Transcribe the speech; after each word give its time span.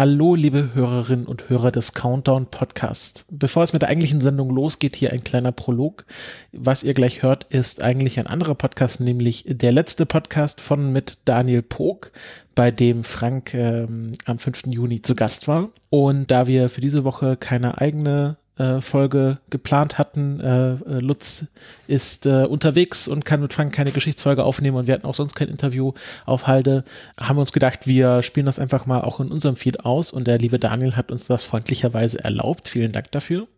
Hallo, 0.00 0.34
liebe 0.34 0.70
Hörerinnen 0.72 1.26
und 1.26 1.50
Hörer 1.50 1.70
des 1.70 1.92
Countdown 1.92 2.46
Podcasts. 2.46 3.26
Bevor 3.30 3.64
es 3.64 3.74
mit 3.74 3.82
der 3.82 3.90
eigentlichen 3.90 4.22
Sendung 4.22 4.48
losgeht, 4.48 4.96
hier 4.96 5.12
ein 5.12 5.24
kleiner 5.24 5.52
Prolog. 5.52 6.06
Was 6.52 6.82
ihr 6.82 6.94
gleich 6.94 7.22
hört, 7.22 7.44
ist 7.50 7.82
eigentlich 7.82 8.18
ein 8.18 8.26
anderer 8.26 8.54
Podcast, 8.54 9.00
nämlich 9.00 9.44
der 9.46 9.72
letzte 9.72 10.06
Podcast 10.06 10.62
von 10.62 10.90
mit 10.90 11.18
Daniel 11.26 11.60
Pog, 11.60 12.12
bei 12.54 12.70
dem 12.70 13.04
Frank 13.04 13.52
ähm, 13.52 14.12
am 14.24 14.38
5. 14.38 14.68
Juni 14.68 15.02
zu 15.02 15.14
Gast 15.14 15.48
war. 15.48 15.68
Und 15.90 16.30
da 16.30 16.46
wir 16.46 16.70
für 16.70 16.80
diese 16.80 17.04
Woche 17.04 17.36
keine 17.36 17.76
eigene 17.76 18.38
äh, 18.60 18.82
Folge 18.82 19.38
geplant 19.48 19.96
hatten. 19.96 20.38
Äh, 20.38 20.72
äh, 20.72 21.00
Lutz 21.00 21.54
ist 21.86 22.26
äh, 22.26 22.44
unterwegs 22.44 23.08
und 23.08 23.24
kann 23.24 23.40
mit 23.40 23.54
Frank 23.54 23.72
keine 23.72 23.90
Geschichtsfolge 23.90 24.44
aufnehmen 24.44 24.76
und 24.76 24.86
wir 24.86 24.92
hatten 24.92 25.06
auch 25.06 25.14
sonst 25.14 25.34
kein 25.34 25.48
Interview 25.48 25.94
auf 26.26 26.46
Halde. 26.46 26.84
Haben 27.18 27.36
wir 27.36 27.40
uns 27.40 27.52
gedacht, 27.52 27.86
wir 27.86 28.22
spielen 28.22 28.44
das 28.44 28.58
einfach 28.58 28.84
mal 28.84 29.00
auch 29.00 29.18
in 29.18 29.32
unserem 29.32 29.56
Feed 29.56 29.86
aus 29.86 30.10
und 30.10 30.26
der 30.26 30.36
liebe 30.36 30.58
Daniel 30.58 30.94
hat 30.94 31.10
uns 31.10 31.26
das 31.26 31.42
freundlicherweise 31.44 32.22
erlaubt. 32.22 32.68
Vielen 32.68 32.92
Dank 32.92 33.10
dafür. 33.12 33.48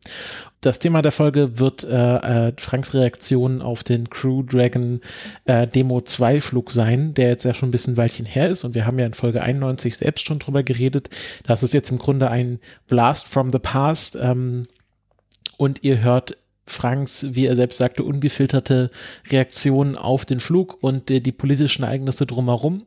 Das 0.60 0.78
Thema 0.78 1.02
der 1.02 1.10
Folge 1.10 1.58
wird 1.58 1.82
äh, 1.82 2.52
Franks 2.56 2.94
Reaktion 2.94 3.60
auf 3.60 3.82
den 3.82 4.08
Crew 4.08 4.44
Dragon 4.44 5.00
Demo 5.74 6.00
2 6.00 6.40
Flug 6.40 6.70
sein, 6.70 7.14
der 7.14 7.30
jetzt 7.30 7.44
ja 7.44 7.52
schon 7.52 7.70
ein 7.70 7.72
bisschen 7.72 7.96
Weilchen 7.96 8.26
her 8.26 8.48
ist 8.48 8.62
und 8.62 8.76
wir 8.76 8.86
haben 8.86 9.00
ja 9.00 9.06
in 9.06 9.14
Folge 9.14 9.42
91 9.42 9.96
selbst 9.96 10.24
schon 10.24 10.38
drüber 10.38 10.62
geredet. 10.62 11.10
Das 11.44 11.64
ist 11.64 11.74
jetzt 11.74 11.90
im 11.90 11.98
Grunde 11.98 12.30
ein 12.30 12.60
Blast 12.86 13.26
from 13.26 13.50
the 13.50 13.58
Past. 13.58 14.16
Ähm, 14.22 14.68
und 15.56 15.82
ihr 15.82 16.02
hört 16.02 16.36
Franks, 16.64 17.26
wie 17.30 17.46
er 17.46 17.56
selbst 17.56 17.78
sagte, 17.78 18.04
ungefilterte 18.04 18.90
Reaktionen 19.30 19.96
auf 19.96 20.24
den 20.24 20.38
Flug 20.38 20.78
und 20.80 21.10
äh, 21.10 21.20
die 21.20 21.32
politischen 21.32 21.82
Ereignisse 21.82 22.24
drumherum. 22.24 22.84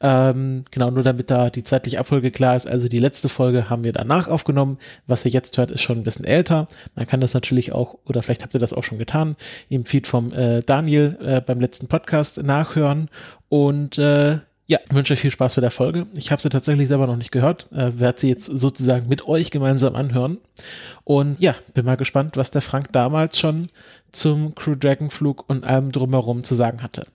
Ähm, 0.00 0.64
genau, 0.70 0.90
nur 0.90 1.04
damit 1.04 1.30
da 1.30 1.48
die 1.48 1.62
zeitliche 1.62 2.00
Abfolge 2.00 2.32
klar 2.32 2.56
ist. 2.56 2.66
Also 2.66 2.88
die 2.88 2.98
letzte 2.98 3.28
Folge 3.28 3.70
haben 3.70 3.84
wir 3.84 3.92
danach 3.92 4.26
aufgenommen. 4.26 4.78
Was 5.06 5.24
ihr 5.24 5.30
jetzt 5.30 5.56
hört, 5.56 5.70
ist 5.70 5.82
schon 5.82 5.98
ein 5.98 6.04
bisschen 6.04 6.24
älter. 6.24 6.66
Man 6.96 7.06
kann 7.06 7.20
das 7.20 7.32
natürlich 7.32 7.72
auch, 7.72 7.96
oder 8.06 8.22
vielleicht 8.22 8.42
habt 8.42 8.54
ihr 8.54 8.60
das 8.60 8.72
auch 8.72 8.84
schon 8.84 8.98
getan, 8.98 9.36
im 9.68 9.84
Feed 9.84 10.08
vom 10.08 10.32
äh, 10.32 10.62
Daniel 10.62 11.16
äh, 11.22 11.40
beim 11.40 11.60
letzten 11.60 11.86
Podcast 11.86 12.42
nachhören. 12.42 13.08
Und 13.48 13.98
äh, 13.98 14.38
ja, 14.66 14.78
wünsche 14.90 15.12
euch 15.12 15.20
viel 15.20 15.30
Spaß 15.30 15.56
bei 15.56 15.60
der 15.60 15.70
Folge. 15.70 16.06
Ich 16.14 16.30
habe 16.30 16.40
sie 16.40 16.48
tatsächlich 16.48 16.88
selber 16.88 17.06
noch 17.06 17.16
nicht 17.16 17.32
gehört, 17.32 17.70
äh, 17.72 17.98
werde 17.98 18.20
sie 18.20 18.28
jetzt 18.28 18.46
sozusagen 18.46 19.08
mit 19.08 19.26
euch 19.26 19.50
gemeinsam 19.50 19.96
anhören. 19.96 20.38
Und 21.04 21.40
ja, 21.40 21.54
bin 21.74 21.84
mal 21.84 21.96
gespannt, 21.96 22.36
was 22.36 22.50
der 22.50 22.62
Frank 22.62 22.92
damals 22.92 23.38
schon 23.38 23.68
zum 24.12 24.54
Crew 24.54 24.74
Dragon 24.74 25.10
Flug 25.10 25.48
und 25.48 25.64
allem 25.64 25.90
drumherum 25.90 26.44
zu 26.44 26.54
sagen 26.54 26.82
hatte. 26.82 27.06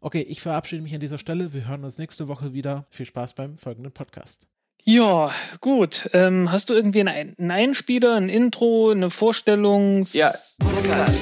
Okay, 0.00 0.22
ich 0.22 0.40
verabschiede 0.40 0.82
mich 0.82 0.94
an 0.94 1.00
dieser 1.00 1.18
Stelle. 1.18 1.52
Wir 1.52 1.68
hören 1.68 1.84
uns 1.84 1.98
nächste 1.98 2.28
Woche 2.28 2.52
wieder. 2.54 2.86
Viel 2.90 3.06
Spaß 3.06 3.34
beim 3.34 3.58
folgenden 3.58 3.92
Podcast. 3.92 4.46
Ja, 4.82 5.30
gut. 5.60 6.08
Ähm, 6.14 6.50
hast 6.50 6.70
du 6.70 6.74
irgendwie 6.74 7.00
einen, 7.00 7.36
einen 7.38 7.50
Einspieler, 7.50 8.14
ein 8.16 8.30
Intro, 8.30 8.90
eine 8.90 9.10
Vorstellung? 9.10 10.06
Ja, 10.12 10.32
Podcast. 10.58 11.20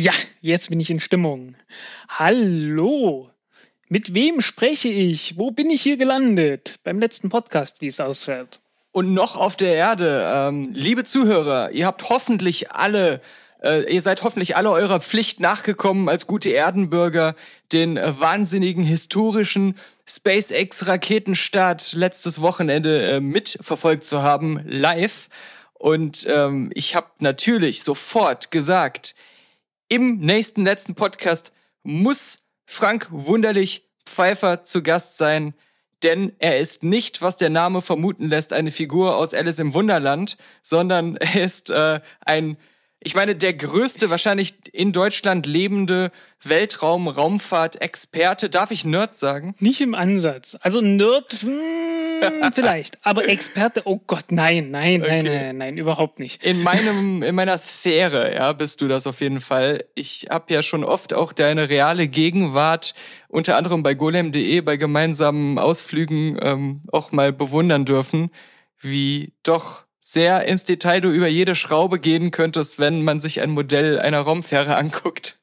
Ja, 0.00 0.12
jetzt 0.40 0.70
bin 0.70 0.78
ich 0.78 0.92
in 0.92 1.00
Stimmung. 1.00 1.56
Hallo. 2.08 3.30
Mit 3.88 4.14
wem 4.14 4.40
spreche 4.40 4.88
ich? 4.88 5.36
Wo 5.38 5.50
bin 5.50 5.70
ich 5.70 5.82
hier 5.82 5.96
gelandet? 5.96 6.76
Beim 6.84 7.00
letzten 7.00 7.30
Podcast, 7.30 7.80
wie 7.80 7.88
es 7.88 7.98
ausschaut. 7.98 8.60
Und 8.92 9.12
noch 9.12 9.34
auf 9.34 9.56
der 9.56 9.74
Erde, 9.74 10.30
ähm, 10.32 10.70
liebe 10.72 11.02
Zuhörer, 11.02 11.72
ihr 11.72 11.84
habt 11.84 12.10
hoffentlich 12.10 12.70
alle, 12.70 13.20
äh, 13.60 13.92
ihr 13.92 14.00
seid 14.00 14.22
hoffentlich 14.22 14.56
alle 14.56 14.70
eurer 14.70 15.00
Pflicht 15.00 15.40
nachgekommen, 15.40 16.08
als 16.08 16.28
gute 16.28 16.50
Erdenbürger 16.50 17.34
den 17.72 17.96
äh, 17.96 18.20
wahnsinnigen 18.20 18.84
historischen 18.84 19.76
SpaceX-Raketenstart 20.06 21.94
letztes 21.94 22.40
Wochenende 22.40 23.02
äh, 23.02 23.18
mitverfolgt 23.18 24.04
zu 24.04 24.22
haben, 24.22 24.60
live. 24.64 25.28
Und 25.74 26.24
ähm, 26.30 26.70
ich 26.74 26.94
habe 26.94 27.08
natürlich 27.18 27.82
sofort 27.82 28.52
gesagt, 28.52 29.16
im 29.88 30.18
nächsten 30.18 30.64
letzten 30.64 30.94
Podcast 30.94 31.52
muss 31.82 32.44
Frank 32.66 33.08
Wunderlich 33.10 33.88
Pfeiffer 34.04 34.64
zu 34.64 34.82
Gast 34.82 35.16
sein, 35.16 35.54
denn 36.02 36.32
er 36.38 36.58
ist 36.58 36.82
nicht, 36.82 37.22
was 37.22 37.36
der 37.36 37.50
Name 37.50 37.82
vermuten 37.82 38.28
lässt, 38.28 38.52
eine 38.52 38.70
Figur 38.70 39.16
aus 39.16 39.34
Alice 39.34 39.58
im 39.58 39.74
Wunderland, 39.74 40.36
sondern 40.62 41.16
er 41.16 41.42
ist 41.42 41.70
äh, 41.70 42.00
ein 42.20 42.56
ich 43.00 43.14
meine, 43.14 43.36
der 43.36 43.54
größte, 43.54 44.10
wahrscheinlich 44.10 44.56
in 44.72 44.92
Deutschland 44.92 45.46
lebende 45.46 46.10
Weltraum-Raumfahrt-Experte. 46.42 48.50
Darf 48.50 48.72
ich 48.72 48.84
Nerd 48.84 49.16
sagen? 49.16 49.54
Nicht 49.60 49.80
im 49.80 49.94
Ansatz. 49.94 50.58
Also 50.60 50.80
Nerd, 50.80 51.32
hm, 51.32 52.50
vielleicht. 52.52 52.98
Aber 53.06 53.28
Experte, 53.28 53.82
oh 53.84 54.00
Gott, 54.04 54.32
nein, 54.32 54.72
nein, 54.72 55.02
okay. 55.02 55.22
nein, 55.22 55.32
nein, 55.32 55.58
nein, 55.58 55.78
überhaupt 55.78 56.18
nicht. 56.18 56.44
In 56.44 56.64
meinem, 56.64 57.22
in 57.22 57.36
meiner 57.36 57.56
Sphäre, 57.56 58.34
ja, 58.34 58.52
bist 58.52 58.80
du 58.80 58.88
das 58.88 59.06
auf 59.06 59.20
jeden 59.20 59.40
Fall. 59.40 59.84
Ich 59.94 60.26
habe 60.28 60.52
ja 60.52 60.64
schon 60.64 60.82
oft 60.82 61.14
auch 61.14 61.32
deine 61.32 61.68
reale 61.68 62.08
Gegenwart, 62.08 62.96
unter 63.28 63.56
anderem 63.56 63.84
bei 63.84 63.94
golem.de, 63.94 64.60
bei 64.62 64.76
gemeinsamen 64.76 65.60
Ausflügen 65.60 66.36
ähm, 66.42 66.82
auch 66.90 67.12
mal 67.12 67.32
bewundern 67.32 67.84
dürfen, 67.84 68.30
wie 68.80 69.34
doch 69.44 69.84
sehr 70.10 70.46
ins 70.46 70.64
Detail 70.64 71.02
du 71.02 71.10
über 71.10 71.28
jede 71.28 71.54
Schraube 71.54 71.98
gehen 71.98 72.30
könntest, 72.30 72.78
wenn 72.78 73.04
man 73.04 73.20
sich 73.20 73.42
ein 73.42 73.50
Modell 73.50 73.98
einer 73.98 74.20
Raumfähre 74.20 74.74
anguckt. 74.76 75.38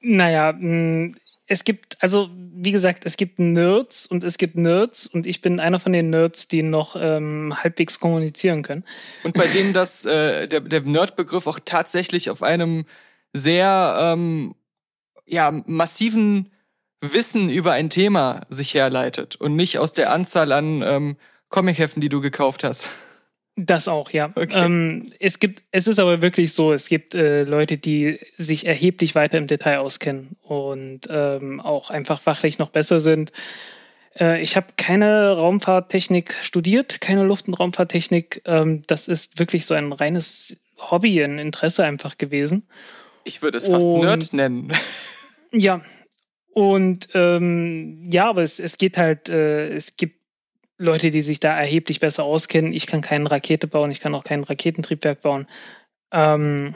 Naja, 0.00 0.54
mm, 0.54 1.16
es 1.46 1.64
gibt, 1.64 1.98
also 2.00 2.30
wie 2.32 2.72
gesagt, 2.72 3.04
es 3.04 3.18
gibt 3.18 3.38
Nerds 3.38 4.06
und 4.06 4.24
es 4.24 4.38
gibt 4.38 4.56
Nerds 4.56 5.06
und 5.06 5.26
ich 5.26 5.42
bin 5.42 5.60
einer 5.60 5.78
von 5.78 5.92
den 5.92 6.08
Nerds, 6.08 6.48
die 6.48 6.62
noch 6.62 6.96
ähm, 6.98 7.54
halbwegs 7.62 8.00
kommunizieren 8.00 8.62
können. 8.62 8.84
Und 9.22 9.34
bei 9.34 9.46
dem 9.48 9.74
das, 9.74 10.06
äh, 10.06 10.48
der, 10.48 10.60
der 10.60 10.80
Nerd-Begriff 10.80 11.46
auch 11.46 11.60
tatsächlich 11.62 12.30
auf 12.30 12.42
einem 12.42 12.86
sehr 13.34 13.98
ähm, 14.00 14.54
ja, 15.26 15.52
massiven 15.66 16.50
Wissen 17.02 17.50
über 17.50 17.72
ein 17.72 17.90
Thema 17.90 18.46
sich 18.48 18.72
herleitet 18.72 19.36
und 19.36 19.56
nicht 19.56 19.78
aus 19.78 19.92
der 19.92 20.10
Anzahl 20.10 20.52
an 20.52 20.80
ähm, 20.80 21.16
Comicheften, 21.50 22.00
die 22.00 22.08
du 22.08 22.22
gekauft 22.22 22.64
hast. 22.64 22.88
Das 23.62 23.88
auch, 23.88 24.10
ja. 24.10 24.32
Okay. 24.34 24.64
Ähm, 24.64 25.12
es 25.18 25.38
gibt, 25.38 25.62
es 25.70 25.86
ist 25.86 25.98
aber 25.98 26.22
wirklich 26.22 26.54
so, 26.54 26.72
es 26.72 26.88
gibt 26.88 27.14
äh, 27.14 27.42
Leute, 27.42 27.76
die 27.76 28.18
sich 28.38 28.64
erheblich 28.64 29.14
weiter 29.14 29.36
im 29.36 29.46
Detail 29.46 29.80
auskennen 29.80 30.36
und 30.42 31.02
ähm, 31.10 31.60
auch 31.60 31.90
einfach 31.90 32.22
fachlich 32.22 32.58
noch 32.58 32.70
besser 32.70 33.00
sind. 33.00 33.32
Äh, 34.18 34.40
ich 34.40 34.56
habe 34.56 34.68
keine 34.78 35.32
Raumfahrttechnik 35.32 36.34
studiert, 36.40 37.02
keine 37.02 37.22
Luft- 37.22 37.48
und 37.48 37.54
Raumfahrttechnik. 37.54 38.40
Ähm, 38.46 38.82
das 38.86 39.08
ist 39.08 39.38
wirklich 39.38 39.66
so 39.66 39.74
ein 39.74 39.92
reines 39.92 40.56
Hobby, 40.78 41.22
ein 41.22 41.38
Interesse 41.38 41.84
einfach 41.84 42.16
gewesen. 42.16 42.66
Ich 43.24 43.42
würde 43.42 43.58
es 43.58 43.66
fast 43.66 43.86
und, 43.86 44.00
Nerd 44.00 44.32
nennen. 44.32 44.72
ja. 45.52 45.82
Und 46.54 47.10
ähm, 47.12 48.08
ja, 48.10 48.30
aber 48.30 48.42
es, 48.42 48.58
es 48.58 48.78
geht 48.78 48.96
halt, 48.96 49.28
äh, 49.28 49.68
es 49.68 49.96
gibt 49.96 50.19
Leute, 50.80 51.10
die 51.10 51.20
sich 51.20 51.40
da 51.40 51.58
erheblich 51.58 52.00
besser 52.00 52.24
auskennen. 52.24 52.72
Ich 52.72 52.86
kann 52.86 53.02
keine 53.02 53.30
Rakete 53.30 53.66
bauen, 53.66 53.90
ich 53.90 54.00
kann 54.00 54.14
auch 54.14 54.24
kein 54.24 54.42
Raketentriebwerk 54.42 55.20
bauen. 55.20 55.46
Ähm, 56.10 56.74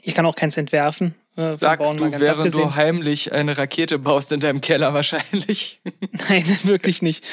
ich 0.00 0.14
kann 0.14 0.24
auch 0.24 0.36
keins 0.36 0.56
entwerfen. 0.56 1.16
Äh, 1.36 1.52
Sagst 1.52 1.98
du, 1.98 2.10
während 2.12 2.28
abgesehen. 2.28 2.62
du 2.62 2.74
heimlich 2.76 3.32
eine 3.32 3.58
Rakete 3.58 3.98
baust 3.98 4.30
in 4.30 4.38
deinem 4.38 4.60
Keller 4.60 4.94
wahrscheinlich? 4.94 5.80
Nein, 6.28 6.44
wirklich 6.64 7.02
nicht. 7.02 7.24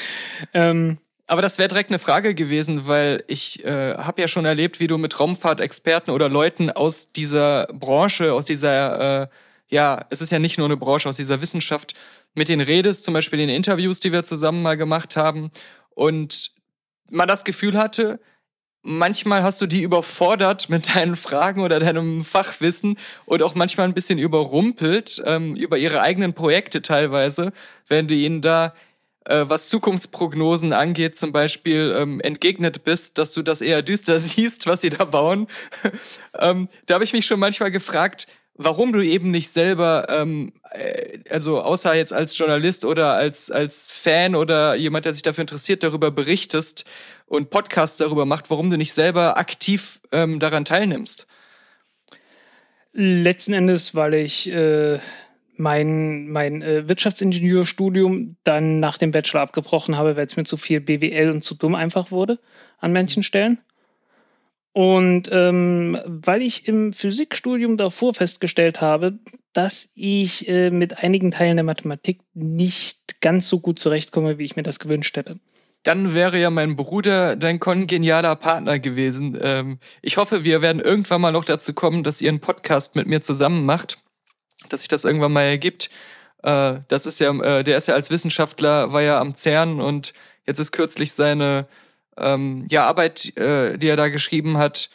Ähm, 0.53 0.97
aber 1.27 1.43
das 1.43 1.59
wäre 1.59 1.67
direkt 1.67 1.91
eine 1.91 1.99
Frage 1.99 2.33
gewesen, 2.33 2.87
weil 2.87 3.23
ich 3.27 3.63
äh, 3.63 3.93
habe 3.95 4.21
ja 4.21 4.27
schon 4.27 4.45
erlebt, 4.45 4.79
wie 4.79 4.87
du 4.87 4.97
mit 4.97 5.19
Raumfahrtexperten 5.19 6.11
oder 6.11 6.29
Leuten 6.29 6.71
aus 6.71 7.11
dieser 7.11 7.67
Branche, 7.67 8.33
aus 8.33 8.45
dieser, 8.45 9.23
äh, 9.23 9.27
ja, 9.67 10.03
es 10.09 10.21
ist 10.21 10.31
ja 10.31 10.39
nicht 10.39 10.57
nur 10.57 10.65
eine 10.65 10.77
Branche, 10.77 11.07
aus 11.07 11.17
dieser 11.17 11.41
Wissenschaft 11.41 11.93
mit 12.35 12.49
denen 12.49 12.61
redest, 12.61 13.03
zum 13.03 13.13
Beispiel 13.13 13.39
in 13.39 13.47
den 13.47 13.55
Interviews, 13.55 13.99
die 13.99 14.11
wir 14.11 14.23
zusammen 14.23 14.61
mal 14.61 14.77
gemacht 14.77 15.15
haben, 15.15 15.51
und 15.89 16.51
man 17.09 17.27
das 17.27 17.43
Gefühl 17.43 17.77
hatte, 17.77 18.19
manchmal 18.81 19.43
hast 19.43 19.59
du 19.61 19.65
die 19.65 19.81
überfordert 19.81 20.69
mit 20.69 20.95
deinen 20.95 21.15
Fragen 21.15 21.61
oder 21.61 21.79
deinem 21.79 22.23
Fachwissen 22.23 22.97
und 23.25 23.43
auch 23.43 23.55
manchmal 23.55 23.87
ein 23.87 23.93
bisschen 23.93 24.19
überrumpelt 24.19 25.21
ähm, 25.25 25.55
über 25.55 25.77
ihre 25.77 26.01
eigenen 26.01 26.33
Projekte 26.33 26.81
teilweise, 26.81 27.51
wenn 27.87 28.07
du 28.07 28.13
ihnen 28.13 28.41
da 28.41 28.73
äh, 29.25 29.45
was 29.47 29.67
Zukunftsprognosen 29.67 30.73
angeht, 30.73 31.15
zum 31.15 31.31
Beispiel 31.31 31.95
ähm, 31.97 32.21
entgegnet 32.21 32.83
bist, 32.83 33.17
dass 33.17 33.33
du 33.33 33.41
das 33.41 33.61
eher 33.61 33.81
düster 33.81 34.19
siehst, 34.19 34.67
was 34.67 34.81
sie 34.81 34.89
da 34.89 35.05
bauen. 35.05 35.47
ähm, 36.39 36.69
da 36.85 36.95
habe 36.95 37.03
ich 37.03 37.13
mich 37.13 37.25
schon 37.25 37.39
manchmal 37.39 37.71
gefragt, 37.71 38.27
warum 38.59 38.91
du 38.91 39.01
eben 39.01 39.31
nicht 39.31 39.49
selber, 39.49 40.07
ähm, 40.09 40.51
äh, 40.71 41.19
also 41.29 41.61
außer 41.61 41.95
jetzt 41.95 42.11
als 42.11 42.37
Journalist 42.37 42.83
oder 42.83 43.13
als, 43.13 43.49
als 43.49 43.91
Fan 43.91 44.35
oder 44.35 44.75
jemand, 44.75 45.05
der 45.05 45.13
sich 45.13 45.23
dafür 45.23 45.43
interessiert, 45.43 45.81
darüber 45.81 46.11
berichtest 46.11 46.83
und 47.25 47.49
Podcasts 47.51 47.97
darüber 47.97 48.25
macht, 48.25 48.49
warum 48.49 48.69
du 48.69 48.77
nicht 48.77 48.93
selber 48.93 49.37
aktiv 49.37 50.01
ähm, 50.11 50.39
daran 50.39 50.65
teilnimmst. 50.65 51.25
Letzten 52.91 53.53
Endes, 53.53 53.95
weil 53.95 54.13
ich 54.15 54.51
äh, 54.51 54.99
mein, 55.55 56.27
mein 56.27 56.61
äh, 56.61 56.87
Wirtschaftsingenieurstudium 56.89 58.35
dann 58.43 58.81
nach 58.81 58.97
dem 58.97 59.11
Bachelor 59.11 59.41
abgebrochen 59.41 59.95
habe, 59.95 60.17
weil 60.17 60.25
es 60.25 60.35
mir 60.35 60.43
zu 60.43 60.57
viel 60.57 60.81
BWL 60.81 61.31
und 61.31 61.45
zu 61.45 61.55
dumm 61.55 61.75
einfach 61.75 62.11
wurde 62.11 62.39
an 62.79 62.91
manchen 62.91 63.23
Stellen. 63.23 63.59
Und 64.79 65.29
ähm, 65.31 65.97
weil 66.05 66.41
ich 66.41 66.67
im 66.67 66.93
Physikstudium 66.93 67.75
davor 67.75 68.13
festgestellt 68.13 68.79
habe, 68.79 69.19
dass 69.51 69.91
ich 69.95 70.47
äh, 70.47 70.69
mit 70.69 71.03
einigen 71.03 71.31
Teilen 71.31 71.57
der 71.57 71.65
Mathematik 71.65 72.21
nicht 72.33 73.19
ganz 73.19 73.49
so 73.49 73.59
gut 73.59 73.79
zurechtkomme, 73.79 74.37
wie 74.37 74.45
ich 74.45 74.55
mir 74.55 74.63
das 74.63 74.79
gewünscht 74.79 75.17
hätte. 75.17 75.37
Dann 75.83 76.13
wäre 76.13 76.39
ja 76.39 76.49
mein 76.49 76.77
Bruder 76.77 77.35
dein 77.35 77.59
kongenialer 77.59 78.37
Partner 78.37 78.79
gewesen. 78.79 79.37
Ähm, 79.41 79.79
ich 80.01 80.15
hoffe, 80.15 80.45
wir 80.45 80.61
werden 80.61 80.81
irgendwann 80.81 81.19
mal 81.19 81.31
noch 81.31 81.45
dazu 81.45 81.73
kommen, 81.73 82.03
dass 82.03 82.21
ihr 82.21 82.29
einen 82.29 82.39
Podcast 82.39 82.95
mit 82.95 83.07
mir 83.07 83.21
zusammen 83.21 83.65
macht 83.65 83.97
dass 84.67 84.81
sich 84.81 84.87
das 84.87 85.05
irgendwann 85.05 85.31
mal 85.31 85.43
ergibt. 85.43 85.89
Äh, 86.43 86.79
das 86.87 87.05
ist 87.05 87.19
ja, 87.19 87.31
äh, 87.31 87.63
der 87.63 87.77
ist 87.77 87.87
ja 87.87 87.95
als 87.95 88.11
Wissenschaftler, 88.11 88.93
war 88.93 89.01
ja 89.01 89.19
am 89.19 89.35
CERN 89.35 89.79
und 89.79 90.13
jetzt 90.45 90.59
ist 90.59 90.71
kürzlich 90.71 91.13
seine 91.13 91.67
ähm, 92.21 92.65
ja, 92.69 92.85
Arbeit, 92.85 93.37
äh, 93.37 93.77
die 93.77 93.87
er 93.87 93.97
da 93.97 94.09
geschrieben 94.09 94.57
hat, 94.57 94.89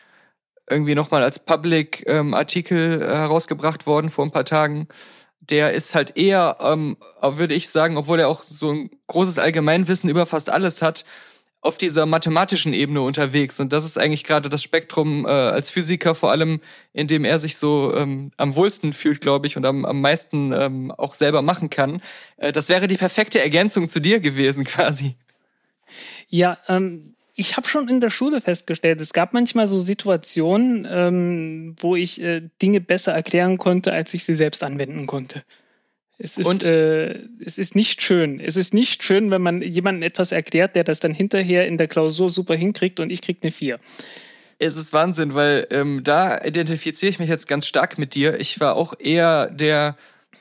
irgendwie 0.68 0.94
nochmal 0.94 1.22
als 1.22 1.38
Public-Artikel 1.38 2.94
ähm, 2.94 3.00
herausgebracht 3.00 3.86
worden 3.86 4.10
vor 4.10 4.24
ein 4.24 4.30
paar 4.30 4.44
Tagen. 4.44 4.88
Der 5.40 5.72
ist 5.72 5.94
halt 5.94 6.16
eher, 6.16 6.56
ähm, 6.60 6.96
würde 7.20 7.54
ich 7.54 7.68
sagen, 7.68 7.96
obwohl 7.98 8.20
er 8.20 8.28
auch 8.28 8.42
so 8.42 8.72
ein 8.72 8.90
großes 9.08 9.38
Allgemeinwissen 9.38 10.08
über 10.08 10.24
fast 10.24 10.48
alles 10.48 10.80
hat, 10.80 11.04
auf 11.64 11.78
dieser 11.78 12.04
mathematischen 12.04 12.74
Ebene 12.74 13.00
unterwegs. 13.00 13.58
Und 13.58 13.72
das 13.72 13.86
ist 13.86 13.96
eigentlich 13.96 14.24
gerade 14.24 14.50
das 14.50 14.62
Spektrum 14.62 15.24
äh, 15.24 15.30
als 15.30 15.70
Physiker, 15.70 16.14
vor 16.14 16.30
allem, 16.30 16.60
in 16.92 17.08
dem 17.08 17.24
er 17.24 17.38
sich 17.38 17.56
so 17.56 17.94
ähm, 17.96 18.32
am 18.36 18.54
wohlsten 18.54 18.92
fühlt, 18.92 19.22
glaube 19.22 19.46
ich, 19.46 19.56
und 19.56 19.64
am, 19.64 19.86
am 19.86 20.00
meisten 20.02 20.52
ähm, 20.52 20.90
auch 20.90 21.14
selber 21.14 21.40
machen 21.40 21.70
kann. 21.70 22.02
Äh, 22.36 22.52
das 22.52 22.68
wäre 22.68 22.86
die 22.86 22.98
perfekte 22.98 23.40
Ergänzung 23.40 23.88
zu 23.88 24.00
dir 24.00 24.20
gewesen, 24.20 24.64
quasi. 24.64 25.16
Ja, 26.34 26.58
ähm, 26.66 27.14
ich 27.36 27.56
habe 27.56 27.68
schon 27.68 27.88
in 27.88 28.00
der 28.00 28.10
Schule 28.10 28.40
festgestellt, 28.40 29.00
es 29.00 29.12
gab 29.12 29.34
manchmal 29.34 29.68
so 29.68 29.80
Situationen, 29.80 30.84
ähm, 30.90 31.76
wo 31.78 31.94
ich 31.94 32.20
äh, 32.20 32.42
Dinge 32.60 32.80
besser 32.80 33.12
erklären 33.12 33.56
konnte, 33.56 33.92
als 33.92 34.12
ich 34.14 34.24
sie 34.24 34.34
selbst 34.34 34.64
anwenden 34.64 35.06
konnte. 35.06 35.44
Es 36.18 36.36
ist, 36.36 36.46
und, 36.48 36.64
äh, 36.64 37.20
es 37.38 37.56
ist 37.56 37.76
nicht 37.76 38.02
schön. 38.02 38.40
Es 38.40 38.56
ist 38.56 38.74
nicht 38.74 39.04
schön, 39.04 39.30
wenn 39.30 39.42
man 39.42 39.62
jemandem 39.62 40.02
etwas 40.02 40.32
erklärt, 40.32 40.74
der 40.74 40.82
das 40.82 40.98
dann 40.98 41.14
hinterher 41.14 41.68
in 41.68 41.78
der 41.78 41.86
Klausur 41.86 42.28
super 42.30 42.56
hinkriegt 42.56 42.98
und 42.98 43.10
ich 43.10 43.22
krieg 43.22 43.38
eine 43.42 43.52
4. 43.52 43.78
Es 44.58 44.76
ist 44.76 44.92
Wahnsinn, 44.92 45.34
weil 45.34 45.68
ähm, 45.70 46.02
da 46.02 46.44
identifiziere 46.44 47.10
ich 47.10 47.20
mich 47.20 47.28
jetzt 47.28 47.46
ganz 47.46 47.68
stark 47.68 47.96
mit 47.96 48.16
dir. 48.16 48.40
Ich 48.40 48.58
war 48.58 48.74
auch 48.74 48.94
eher 48.98 49.50
der 49.50 49.96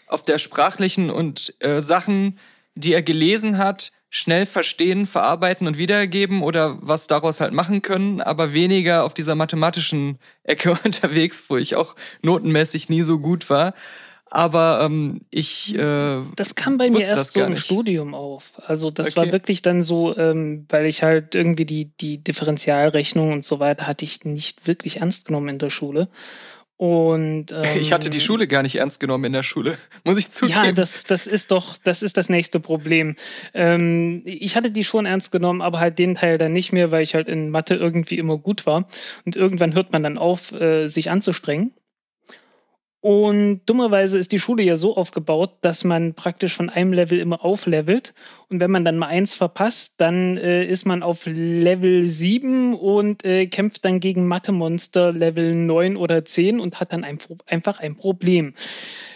auf 0.07 0.25
der 0.25 0.39
sprachlichen 0.39 1.11
und 1.11 1.53
äh, 1.59 1.83
Sachen, 1.83 2.39
die 2.73 2.93
er 2.93 3.03
gelesen 3.03 3.59
hat, 3.59 3.91
schnell 4.15 4.45
verstehen, 4.45 5.07
verarbeiten 5.07 5.65
und 5.65 5.79
wiedergeben 5.79 6.43
oder 6.43 6.77
was 6.81 7.07
daraus 7.07 7.39
halt 7.39 7.51
machen 7.51 7.81
können, 7.81 8.21
aber 8.21 8.53
weniger 8.53 9.05
auf 9.05 9.15
dieser 9.15 9.33
mathematischen 9.33 10.19
Ecke 10.43 10.77
unterwegs, 10.85 11.45
wo 11.47 11.57
ich 11.57 11.75
auch 11.75 11.95
notenmäßig 12.21 12.89
nie 12.89 13.01
so 13.01 13.17
gut 13.17 13.49
war. 13.49 13.73
Aber 14.29 14.81
ähm, 14.83 15.21
ich. 15.31 15.75
Äh, 15.75 16.21
das 16.35 16.53
kam 16.53 16.77
bei 16.77 16.91
mir 16.91 17.01
erst 17.01 17.33
so 17.33 17.41
im 17.41 17.57
Studium 17.57 18.13
auf. 18.13 18.51
Also 18.67 18.91
das 18.91 19.09
okay. 19.09 19.15
war 19.17 19.31
wirklich 19.31 19.63
dann 19.63 19.81
so, 19.81 20.15
ähm, 20.15 20.67
weil 20.69 20.85
ich 20.85 21.01
halt 21.01 21.33
irgendwie 21.33 21.65
die, 21.65 21.85
die 21.85 22.19
Differentialrechnung 22.19 23.31
und 23.31 23.43
so 23.43 23.59
weiter 23.59 23.87
hatte 23.87 24.05
ich 24.05 24.25
nicht 24.25 24.67
wirklich 24.67 24.97
ernst 24.97 25.25
genommen 25.25 25.49
in 25.49 25.59
der 25.59 25.71
Schule. 25.71 26.07
Und 26.77 27.51
ähm, 27.51 27.63
ich 27.79 27.93
hatte 27.93 28.09
die 28.09 28.17
ähm, 28.17 28.23
Schule 28.23 28.47
gar 28.47 28.63
nicht 28.63 28.75
ernst 28.75 28.99
genommen 28.99 29.25
in 29.25 29.33
der 29.33 29.43
Schule, 29.43 29.77
muss 30.03 30.17
ich 30.17 30.31
zugeben. 30.31 30.65
Ja, 30.65 30.71
das, 30.71 31.03
das 31.03 31.27
ist 31.27 31.51
doch, 31.51 31.77
das 31.83 32.01
ist 32.01 32.17
das 32.17 32.29
nächste 32.29 32.59
Problem. 32.59 33.15
Ähm, 33.53 34.21
ich 34.25 34.55
hatte 34.55 34.71
die 34.71 34.83
schon 34.83 35.05
ernst 35.05 35.31
genommen, 35.31 35.61
aber 35.61 35.79
halt 35.79 35.99
den 35.99 36.15
Teil 36.15 36.37
dann 36.37 36.53
nicht 36.53 36.73
mehr, 36.73 36.91
weil 36.91 37.03
ich 37.03 37.15
halt 37.15 37.27
in 37.27 37.49
Mathe 37.49 37.75
irgendwie 37.75 38.17
immer 38.17 38.37
gut 38.37 38.65
war. 38.65 38.87
Und 39.25 39.35
irgendwann 39.35 39.73
hört 39.73 39.91
man 39.91 40.03
dann 40.03 40.17
auf, 40.17 40.51
äh, 40.51 40.87
sich 40.87 41.09
anzustrengen. 41.09 41.73
Und 43.03 43.63
dummerweise 43.65 44.17
ist 44.17 44.31
die 44.31 44.39
Schule 44.39 44.63
ja 44.63 44.77
so 44.77 44.95
aufgebaut, 44.95 45.57
dass 45.59 45.83
man 45.83 46.13
praktisch 46.13 46.55
von 46.55 46.69
einem 46.69 46.93
Level 46.93 47.19
immer 47.19 47.43
auflevelt. 47.43 48.13
Und 48.47 48.61
wenn 48.61 48.71
man 48.71 48.85
dann 48.85 48.97
mal 48.97 49.07
eins 49.07 49.35
verpasst, 49.35 49.95
dann 49.97 50.37
äh, 50.37 50.63
ist 50.63 50.85
man 50.85 51.03
auf 51.03 51.25
Level 51.25 52.07
7 52.07 52.73
und 52.73 53.25
äh, 53.25 53.47
kämpft 53.47 53.83
dann 53.83 53.99
gegen 53.99 54.25
Mathe-Monster 54.25 55.11
Level 55.11 55.53
9 55.53 55.97
oder 55.97 56.23
10 56.23 56.61
und 56.61 56.79
hat 56.79 56.93
dann 56.93 57.03
ein, 57.03 57.17
einfach 57.45 57.81
ein 57.81 57.97
Problem. 57.97 58.53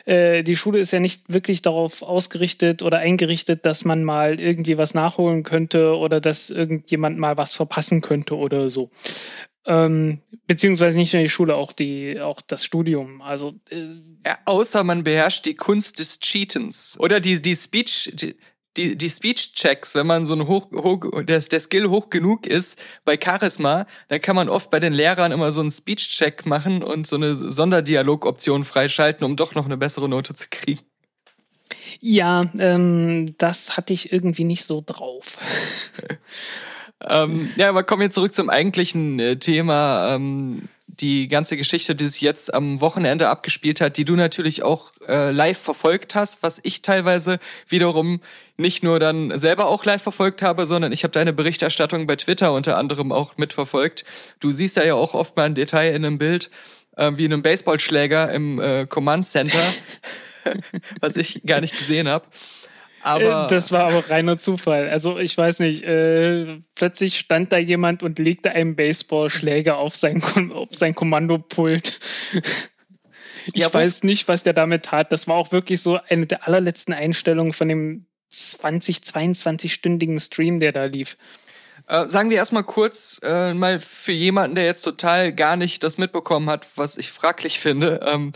Äh, 0.04 0.44
die 0.44 0.58
Schule 0.58 0.80
ist 0.80 0.92
ja 0.92 1.00
nicht 1.00 1.32
wirklich 1.32 1.62
darauf 1.62 2.02
ausgerichtet 2.02 2.84
oder 2.84 2.98
eingerichtet, 2.98 3.66
dass 3.66 3.86
man 3.86 4.04
mal 4.04 4.42
irgendwie 4.42 4.78
was 4.78 4.96
nachholen 4.96 5.44
könnte 5.44 5.96
oder 5.96 6.20
dass 6.20 6.50
irgendjemand 6.50 7.20
mal 7.20 7.38
was 7.38 7.54
verpassen 7.54 8.02
könnte 8.02 8.36
oder 8.36 8.70
so. 8.70 8.90
Ähm, 9.68 10.22
beziehungsweise 10.48 10.98
nicht 10.98 11.14
nur 11.14 11.22
die 11.22 11.30
Schule, 11.30 11.56
auch 11.56 11.74
die, 11.74 12.22
auch 12.22 12.42
das 12.42 12.64
Studium. 12.64 13.22
Also 13.22 13.56
äh, 13.70 13.76
ja, 14.26 14.38
außer 14.46 14.84
man 14.84 15.04
beherrscht 15.04 15.46
die 15.46 15.56
Kunst 15.56 16.00
des 16.00 16.20
Cheatens 16.20 16.96
oder 17.00 17.20
die 17.20 17.42
die 17.42 17.56
Speech 17.56 18.14
die, 18.78 18.98
die 18.98 19.10
Speech-Checks, 19.10 19.96
wenn 19.96 20.08
man 20.08 20.26
so 20.26 20.36
ein 20.36 20.48
hoch, 20.48 20.72
hoch 20.72 21.24
der, 21.24 21.40
der 21.40 21.60
Skill 21.60 21.90
hoch 21.90 22.10
genug 22.10 22.46
ist 22.46 22.80
bei 23.06 23.18
Charisma, 23.22 23.88
dann 24.08 24.22
kann 24.22 24.36
man 24.36 24.50
oft 24.50 24.70
bei 24.70 24.80
den 24.80 24.94
Lehrern 24.94 25.32
immer 25.32 25.52
so 25.52 25.62
einen 25.62 25.72
Speech-Check 25.72 26.46
machen 26.46 26.84
und 26.84 27.08
so 27.08 27.16
eine 27.16 27.36
Sonderdialog-Option 27.36 28.64
freischalten, 28.64 29.26
um 29.26 29.36
doch 29.36 29.56
noch 29.56 29.66
eine 29.66 29.78
bessere 29.78 30.08
Note 30.08 30.36
zu 30.36 30.48
kriegen. 30.50 30.82
Ja, 32.00 32.46
ähm, 32.58 33.36
das 33.38 33.78
hatte 33.78 33.94
ich 33.94 34.14
irgendwie 34.14 34.44
nicht 34.44 34.64
so 34.64 34.84
drauf. 34.86 35.38
ähm, 37.06 37.50
ja, 37.56 37.70
aber 37.70 37.84
kommen 37.84 38.02
wir 38.02 38.12
zurück 38.12 38.34
zum 38.34 38.50
eigentlichen 38.50 39.20
äh, 39.20 39.38
Thema. 39.38 40.16
Ähm, 40.16 40.68
die 41.00 41.28
ganze 41.28 41.58
Geschichte, 41.58 41.96
die 41.96 42.08
sich 42.08 42.22
jetzt 42.22 42.54
am 42.54 42.82
Wochenende 42.82 43.30
abgespielt 43.30 43.82
hat, 43.82 43.98
die 43.98 44.06
du 44.06 44.16
natürlich 44.16 44.64
auch 44.64 44.94
äh, 45.08 45.32
live 45.32 45.58
verfolgt 45.58 46.16
hast, 46.16 46.42
was 46.42 46.60
ich 46.64 46.82
teilweise 46.82 47.40
wiederum 47.68 48.20
nicht 48.58 48.84
nur 48.84 49.00
dann 49.00 49.38
selber 49.38 49.68
auch 49.68 49.86
live 49.86 50.02
verfolgt 50.02 50.42
habe, 50.42 50.66
sondern 50.66 50.92
ich 50.92 51.04
habe 51.04 51.12
deine 51.12 51.34
Berichterstattung 51.34 52.08
bei 52.08 52.16
Twitter 52.16 52.54
unter 52.54 52.78
anderem 52.78 53.12
auch 53.12 53.38
mitverfolgt. 53.38 54.06
Du 54.40 54.52
siehst 54.52 54.78
da 54.78 54.84
ja 54.84 54.96
auch 54.96 55.14
oft 55.14 55.36
mal 55.36 55.44
ein 55.44 55.56
Detail 55.56 55.94
in 55.94 56.04
einem 56.04 56.18
Bild, 56.18 56.50
äh, 56.96 57.12
wie 57.16 57.26
einem 57.26 57.44
Baseballschläger 57.44 58.32
im 58.32 58.60
äh, 58.60 58.88
Command 58.88 59.28
Center, 59.28 59.64
was 61.00 61.16
ich 61.16 61.44
gar 61.46 61.62
nicht 61.62 61.78
gesehen 61.78 62.08
habe. 62.08 62.26
Aber 63.08 63.46
äh, 63.46 63.48
das 63.48 63.72
war 63.72 63.86
aber 63.86 64.10
reiner 64.10 64.38
Zufall. 64.38 64.90
Also 64.90 65.18
ich 65.18 65.38
weiß 65.38 65.60
nicht, 65.60 65.84
äh, 65.84 66.60
plötzlich 66.76 67.18
stand 67.18 67.52
da 67.52 67.58
jemand 67.58 68.04
und 68.04 68.20
legte 68.20 68.52
einen 68.52 68.76
Baseballschläger 68.76 69.78
auf 69.78 69.96
sein, 69.96 70.22
auf 70.54 70.70
sein 70.72 70.94
Kommandopult. 70.94 72.00
ich 73.54 73.62
ja, 73.62 73.74
weiß 73.74 74.04
nicht, 74.04 74.28
was 74.28 74.44
der 74.44 74.54
damit 74.54 74.86
tat. 74.86 75.12
Das 75.12 75.28
war 75.28 75.36
auch 75.36 75.52
wirklich 75.52 75.82
so 75.82 76.00
eine 76.10 76.26
der 76.26 76.48
allerletzten 76.48 76.94
Einstellungen 76.94 77.54
von 77.54 77.70
dem 77.70 78.06
20, 78.30 78.98
22-stündigen 78.98 80.20
Stream, 80.20 80.60
der 80.60 80.74
da 80.74 80.86
lief. 80.86 81.18
Äh, 81.88 82.08
sagen 82.08 82.30
wir 82.30 82.38
erstmal 82.38 82.66
kurz, 82.66 83.22
äh, 83.24 83.54
mal 83.54 83.80
für 83.80 84.12
jemanden, 84.12 84.56
der 84.56 84.66
jetzt 84.66 84.82
total 84.82 85.32
gar 85.32 85.56
nicht 85.56 85.84
das 85.84 85.98
mitbekommen 85.98 86.50
hat, 86.50 86.68
was 86.76 86.98
ich 86.98 87.12
fraglich 87.12 87.60
finde. 87.60 88.02
Ähm, 88.06 88.34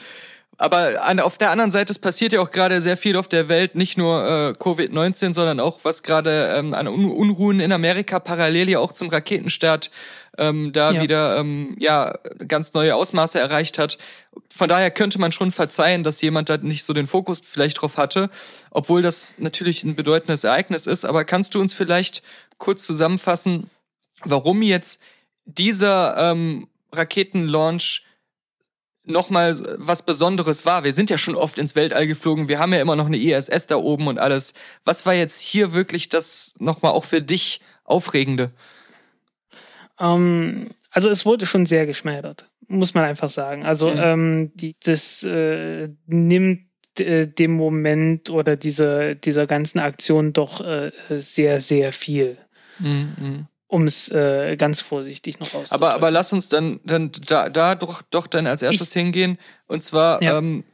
aber 0.61 1.03
an, 1.03 1.19
auf 1.19 1.39
der 1.39 1.49
anderen 1.49 1.71
Seite, 1.71 1.91
es 1.91 1.97
passiert 1.97 2.33
ja 2.33 2.39
auch 2.39 2.51
gerade 2.51 2.83
sehr 2.83 2.95
viel 2.95 3.17
auf 3.17 3.27
der 3.27 3.49
Welt, 3.49 3.73
nicht 3.73 3.97
nur 3.97 4.23
äh, 4.23 4.51
Covid-19, 4.51 5.33
sondern 5.33 5.59
auch 5.59 5.79
was 5.81 6.03
gerade 6.03 6.53
ähm, 6.55 6.75
an 6.75 6.87
Un 6.87 7.09
Unruhen 7.09 7.59
in 7.59 7.71
Amerika 7.71 8.19
parallel 8.19 8.69
ja 8.69 8.77
auch 8.77 8.91
zum 8.91 9.09
Raketenstart 9.09 9.89
ähm, 10.37 10.71
da 10.71 10.91
ja. 10.91 11.01
wieder 11.01 11.37
ähm, 11.37 11.75
ja 11.79 12.13
ganz 12.47 12.75
neue 12.75 12.95
Ausmaße 12.95 13.39
erreicht 13.39 13.79
hat. 13.79 13.97
Von 14.53 14.69
daher 14.69 14.91
könnte 14.91 15.19
man 15.19 15.31
schon 15.31 15.51
verzeihen, 15.51 16.03
dass 16.03 16.21
jemand 16.21 16.49
da 16.49 16.57
nicht 16.57 16.83
so 16.83 16.93
den 16.93 17.07
Fokus 17.07 17.41
vielleicht 17.43 17.81
drauf 17.81 17.97
hatte, 17.97 18.29
obwohl 18.69 19.01
das 19.01 19.39
natürlich 19.39 19.83
ein 19.83 19.95
bedeutendes 19.95 20.43
Ereignis 20.43 20.85
ist. 20.85 21.05
Aber 21.05 21.25
kannst 21.25 21.55
du 21.55 21.59
uns 21.59 21.73
vielleicht 21.73 22.21
kurz 22.59 22.85
zusammenfassen, 22.85 23.71
warum 24.23 24.61
jetzt 24.61 25.01
dieser 25.45 26.31
ähm, 26.31 26.67
Raketenlaunch 26.93 28.03
nochmal 29.03 29.57
was 29.77 30.03
Besonderes 30.03 30.65
war. 30.65 30.83
Wir 30.83 30.93
sind 30.93 31.09
ja 31.09 31.17
schon 31.17 31.35
oft 31.35 31.57
ins 31.57 31.75
Weltall 31.75 32.07
geflogen, 32.07 32.47
wir 32.47 32.59
haben 32.59 32.73
ja 32.73 32.81
immer 32.81 32.95
noch 32.95 33.07
eine 33.07 33.17
ISS 33.17 33.67
da 33.67 33.75
oben 33.75 34.07
und 34.07 34.19
alles. 34.19 34.53
Was 34.83 35.05
war 35.05 35.13
jetzt 35.13 35.41
hier 35.41 35.73
wirklich 35.73 36.09
das 36.09 36.55
nochmal 36.59 36.91
auch 36.91 37.05
für 37.05 37.21
dich 37.21 37.61
Aufregende? 37.83 38.51
Ähm, 39.99 40.71
also 40.91 41.09
es 41.09 41.25
wurde 41.25 41.45
schon 41.45 41.65
sehr 41.65 41.85
geschmälert, 41.85 42.49
muss 42.67 42.93
man 42.93 43.05
einfach 43.05 43.29
sagen. 43.29 43.65
Also 43.65 43.89
mhm. 43.89 43.99
ähm, 43.99 44.51
die, 44.55 44.75
das 44.83 45.23
äh, 45.23 45.89
nimmt 46.05 46.67
äh, 46.99 47.27
dem 47.27 47.53
Moment 47.53 48.29
oder 48.29 48.55
dieser, 48.55 49.15
dieser 49.15 49.47
ganzen 49.47 49.79
Aktion 49.79 50.33
doch 50.33 50.61
äh, 50.61 50.91
sehr, 51.09 51.61
sehr 51.61 51.91
viel. 51.91 52.37
Mhm. 52.79 53.47
Um 53.71 53.85
es 53.85 54.11
äh, 54.11 54.57
ganz 54.57 54.81
vorsichtig 54.81 55.39
noch 55.39 55.47
auszudrücken. 55.47 55.73
Aber, 55.73 55.93
aber 55.93 56.11
lass 56.11 56.33
uns 56.33 56.49
dann, 56.49 56.81
dann 56.83 57.09
da, 57.25 57.47
da 57.47 57.75
doch, 57.75 58.01
doch 58.09 58.27
dann 58.27 58.45
als 58.45 58.61
erstes 58.61 58.89
ich, 58.89 59.01
hingehen. 59.01 59.37
Und 59.67 59.81
zwar, 59.81 60.21
ja. 60.21 60.37
ähm, 60.37 60.65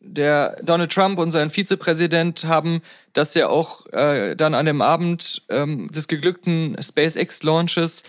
der 0.00 0.56
Donald 0.62 0.90
Trump 0.90 1.18
und 1.18 1.30
sein 1.30 1.50
Vizepräsident 1.50 2.44
haben 2.44 2.80
das 3.12 3.34
ja 3.34 3.48
auch 3.50 3.84
äh, 3.92 4.34
dann 4.34 4.54
an 4.54 4.64
dem 4.64 4.80
Abend 4.80 5.42
ähm, 5.50 5.88
des 5.92 6.08
geglückten 6.08 6.74
SpaceX-Launches 6.80 8.02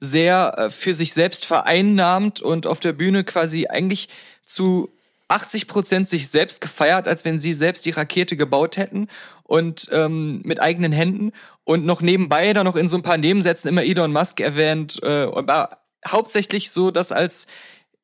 sehr 0.00 0.54
äh, 0.58 0.70
für 0.70 0.92
sich 0.92 1.12
selbst 1.12 1.46
vereinnahmt 1.46 2.40
und 2.40 2.66
auf 2.66 2.80
der 2.80 2.94
Bühne 2.94 3.22
quasi 3.22 3.68
eigentlich 3.68 4.08
zu 4.44 4.90
80 5.28 5.66
Prozent 5.68 6.08
sich 6.08 6.28
selbst 6.28 6.60
gefeiert, 6.60 7.08
als 7.08 7.24
wenn 7.24 7.38
sie 7.38 7.52
selbst 7.52 7.84
die 7.84 7.90
Rakete 7.90 8.36
gebaut 8.36 8.76
hätten 8.76 9.08
und 9.42 9.88
ähm, 9.92 10.40
mit 10.44 10.60
eigenen 10.60 10.92
Händen 10.92 11.32
und 11.66 11.84
noch 11.84 12.00
nebenbei 12.00 12.52
dann 12.52 12.64
noch 12.64 12.76
in 12.76 12.86
so 12.86 12.96
ein 12.96 13.02
paar 13.02 13.18
Nebensätzen 13.18 13.68
immer 13.68 13.82
Elon 13.82 14.12
Musk 14.12 14.40
erwähnt 14.40 15.00
äh, 15.02 15.24
und 15.24 15.48
war 15.48 15.82
hauptsächlich 16.06 16.70
so, 16.70 16.92
dass 16.92 17.10
als 17.10 17.48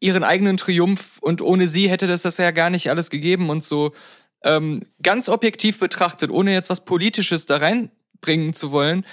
ihren 0.00 0.24
eigenen 0.24 0.56
Triumph 0.56 1.18
und 1.20 1.40
ohne 1.40 1.68
sie 1.68 1.88
hätte 1.88 2.08
das 2.08 2.22
das 2.22 2.38
ja 2.38 2.50
gar 2.50 2.70
nicht 2.70 2.90
alles 2.90 3.08
gegeben 3.08 3.50
und 3.50 3.62
so 3.62 3.92
ähm, 4.42 4.80
ganz 5.00 5.28
objektiv 5.28 5.78
betrachtet, 5.78 6.32
ohne 6.32 6.52
jetzt 6.52 6.70
was 6.70 6.84
Politisches 6.84 7.46
da 7.46 7.58
reinbringen 7.58 8.52
zu 8.52 8.72
wollen, 8.72 9.06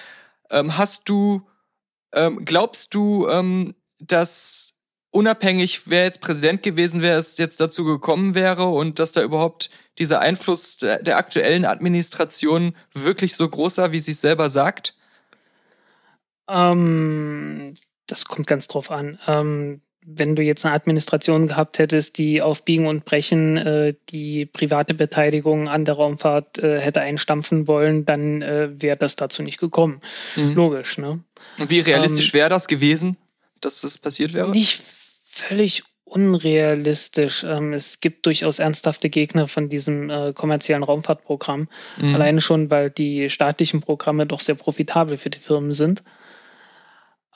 ähm, 0.50 0.79
hast 0.79 1.08
du, 1.08 1.48
ähm, 2.12 2.44
glaubst 2.44 2.96
du, 2.96 3.27
ähm, 3.27 3.75
dass 4.00 4.74
unabhängig, 5.12 5.89
wer 5.89 6.04
jetzt 6.04 6.22
Präsident 6.22 6.63
gewesen 6.63 7.01
wäre, 7.01 7.18
es 7.18 7.38
jetzt 7.38 7.60
dazu 7.60 7.84
gekommen 7.84 8.36
wäre 8.36 8.66
und 8.66 9.00
dass 9.00 9.12
da 9.12 9.22
überhaupt 9.24 9.70
dieser 9.98 10.22
Einfluss 10.22 10.78
der, 10.78 11.01
der 11.01 11.18
aktuellen 11.18 11.66
Administration 11.66 12.75
wirklich 12.94 13.36
so 13.36 13.48
groß 13.48 13.78
war, 13.78 13.92
wie 13.92 14.00
sie 14.00 14.12
es 14.12 14.22
selber 14.22 14.50
sagt? 14.50 14.96
Ähm, 16.50 17.74
das 18.08 18.25
kommt 18.25 18.48
ganz 18.48 18.68
drauf 18.68 18.92
an. 18.92 19.20
Ähm, 19.28 19.82
wenn 20.12 20.36
du 20.36 20.42
jetzt 20.42 20.66
eine 20.66 20.74
Administration 20.74 21.48
gehabt 21.48 21.78
hättest, 21.78 22.18
die 22.18 22.42
auf 22.42 22.63
Biegen 22.63 22.88
und 22.88 23.06
Brechen 23.06 23.58
äh, 23.58 23.94
die 24.10 24.46
private 24.46 24.94
Beteiligung 24.94 25.68
an 25.68 25.86
der 25.86 25.96
Raumfahrt 25.96 26.58
äh, 26.60 26.80
hätte 26.80 27.01
einstampfen 27.01 27.68
wollen, 27.68 28.06
dann 28.06 28.42
äh, 28.42 28.70
wäre 28.82 28.98
das 28.98 29.16
dazu 29.18 29.44
nicht 29.44 29.60
gekommen. 29.60 30.01
Mhm. 30.36 30.54
Logisch, 30.54 30.98
ne? 30.98 31.20
Und 31.58 31.70
wie 31.70 31.82
realistisch 31.82 32.34
ähm, 32.34 32.39
wäre 32.39 32.50
das 32.50 32.68
gewesen, 32.68 33.18
dass 33.62 33.82
das 33.82 33.98
passiert 33.98 34.34
wäre? 34.34 34.50
Nicht 34.50 34.82
völlig 35.39 35.84
unrealistisch. 36.03 37.43
Ähm, 37.43 37.74
es 37.74 38.00
gibt 38.00 38.25
durchaus 38.25 38.60
ernsthafte 38.60 39.10
Gegner 39.10 39.48
von 39.48 39.69
diesem 39.69 40.10
äh, 40.10 40.34
kommerziellen 40.34 40.84
Raumfahrtprogramm. 40.84 41.69
Mhm. 41.98 42.15
Alleine 42.15 42.41
schon, 42.41 42.72
weil 42.72 42.89
die 42.89 43.29
staatlichen 43.29 43.81
Programme 43.81 44.25
doch 44.25 44.39
sehr 44.39 44.55
profitabel 44.55 45.17
für 45.17 45.29
die 45.29 45.39
Firmen 45.39 45.72
sind. 45.72 46.03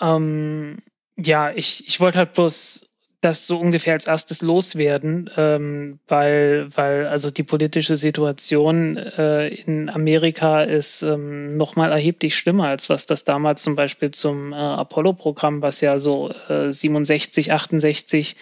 Ähm, 0.01 0.79
ja, 1.15 1.51
ich, 1.51 1.87
ich 1.87 1.99
wollte 1.99 2.17
halt 2.17 2.33
bloß 2.33 2.87
das 3.23 3.47
so 3.47 3.57
ungefähr 3.57 3.93
als 3.93 4.05
erstes 4.05 4.41
loswerden, 4.41 5.29
ähm, 5.37 5.99
weil, 6.07 6.67
weil 6.75 7.07
also 7.07 7.31
die 7.31 7.43
politische 7.43 7.95
Situation 7.95 8.97
äh, 8.97 9.47
in 9.47 9.89
Amerika 9.89 10.63
ist 10.63 11.03
ähm, 11.03 11.55
nochmal 11.55 11.91
erheblich 11.91 12.35
schlimmer, 12.35 12.67
als 12.67 12.89
was 12.89 13.05
das 13.05 13.23
damals 13.23 13.63
zum 13.63 13.77
Beispiel 13.77 14.11
zum 14.11 14.51
äh, 14.51 14.57
Apollo-Programm, 14.57 15.61
was 15.61 15.79
ja 15.79 15.99
so 15.99 16.31
äh, 16.49 16.69
67, 16.69 17.53
68 17.53 18.35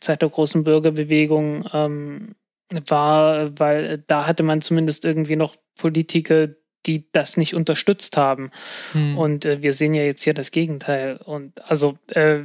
Zeit 0.00 0.22
der 0.22 0.30
großen 0.30 0.64
Bürgerbewegung 0.64 1.68
ähm, 1.74 2.34
war, 2.86 3.58
weil 3.58 4.02
da 4.06 4.26
hatte 4.26 4.42
man 4.42 4.62
zumindest 4.62 5.04
irgendwie 5.04 5.36
noch 5.36 5.56
Politiker, 5.76 6.48
die 6.86 7.06
das 7.12 7.36
nicht 7.36 7.54
unterstützt 7.54 8.16
haben. 8.16 8.50
Hm. 8.92 9.18
Und 9.18 9.44
äh, 9.44 9.62
wir 9.62 9.72
sehen 9.72 9.94
ja 9.94 10.02
jetzt 10.02 10.22
hier 10.24 10.34
das 10.34 10.50
Gegenteil. 10.50 11.16
Und 11.16 11.68
also 11.70 11.98
äh, 12.10 12.40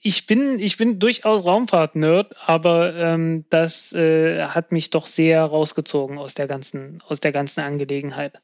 ich 0.00 0.26
bin, 0.26 0.58
ich 0.58 0.76
bin 0.76 0.98
durchaus 0.98 1.44
Raumfahrt-Nerd, 1.44 2.34
aber 2.46 2.94
ähm, 2.94 3.44
das 3.50 3.92
äh, 3.92 4.46
hat 4.46 4.72
mich 4.72 4.90
doch 4.90 5.06
sehr 5.06 5.42
rausgezogen 5.42 6.18
aus 6.18 6.34
der 6.34 6.46
ganzen, 6.46 7.02
aus 7.06 7.20
der 7.20 7.32
ganzen 7.32 7.60
Angelegenheit. 7.60 8.40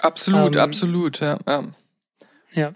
Absolut, 0.00 0.54
ähm, 0.54 0.60
absolut, 0.60 1.20
ja. 1.20 1.38
Ja. 1.46 1.64
ja. 2.52 2.72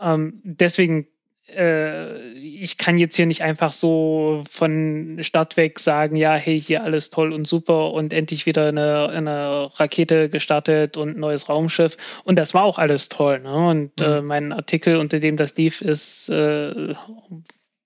Ähm, 0.00 0.40
deswegen 0.44 1.08
ich 1.48 2.76
kann 2.76 2.98
jetzt 2.98 3.14
hier 3.14 3.26
nicht 3.26 3.42
einfach 3.42 3.72
so 3.72 4.42
von 4.50 5.18
Start 5.20 5.56
weg 5.56 5.78
sagen, 5.78 6.16
ja, 6.16 6.34
hey, 6.34 6.60
hier 6.60 6.82
alles 6.82 7.10
toll 7.10 7.32
und 7.32 7.46
super 7.46 7.92
und 7.92 8.12
endlich 8.12 8.46
wieder 8.46 8.66
eine, 8.66 9.08
eine 9.10 9.70
Rakete 9.78 10.28
gestartet 10.28 10.96
und 10.96 11.16
neues 11.16 11.48
Raumschiff. 11.48 12.22
Und 12.24 12.36
das 12.36 12.52
war 12.52 12.64
auch 12.64 12.78
alles 12.78 13.08
toll. 13.08 13.40
Ne? 13.40 13.68
Und 13.68 14.00
äh, 14.00 14.08
mhm. 14.08 14.14
äh, 14.14 14.22
mein 14.22 14.52
Artikel, 14.52 14.96
unter 14.96 15.20
dem 15.20 15.36
das 15.36 15.56
lief, 15.56 15.82
ist, 15.82 16.28
äh, 16.30 16.94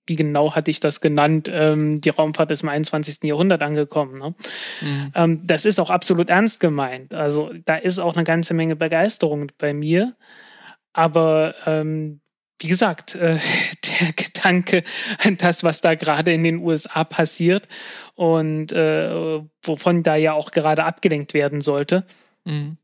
wie 0.07 0.15
genau 0.15 0.55
hatte 0.55 0.71
ich 0.71 0.79
das 0.79 0.99
genannt, 0.99 1.47
ähm, 1.53 2.01
die 2.01 2.09
Raumfahrt 2.09 2.51
ist 2.51 2.63
im 2.63 2.69
21. 2.69 3.23
Jahrhundert 3.23 3.61
angekommen. 3.61 4.17
Ne? 4.17 4.35
Mhm. 4.81 5.11
Ähm, 5.13 5.41
das 5.45 5.65
ist 5.65 5.79
auch 5.79 5.91
absolut 5.91 6.31
ernst 6.31 6.59
gemeint. 6.59 7.13
Also 7.13 7.51
da 7.65 7.75
ist 7.75 7.99
auch 7.99 8.15
eine 8.15 8.23
ganze 8.23 8.55
Menge 8.55 8.75
Begeisterung 8.75 9.51
bei 9.59 9.73
mir. 9.75 10.15
Aber 10.93 11.53
ähm, 11.67 12.21
wie 12.61 12.67
gesagt, 12.67 13.15
äh, 13.15 13.37
der 14.01 14.13
Gedanke 14.13 14.83
an 15.23 15.37
das, 15.37 15.63
was 15.63 15.81
da 15.81 15.95
gerade 15.95 16.31
in 16.31 16.43
den 16.43 16.57
USA 16.57 17.03
passiert 17.03 17.67
und 18.15 18.71
äh, 18.71 19.41
wovon 19.63 20.03
da 20.03 20.15
ja 20.15 20.33
auch 20.33 20.51
gerade 20.51 20.83
abgelenkt 20.83 21.33
werden 21.33 21.61
sollte, 21.61 22.05
mhm. 22.45 22.77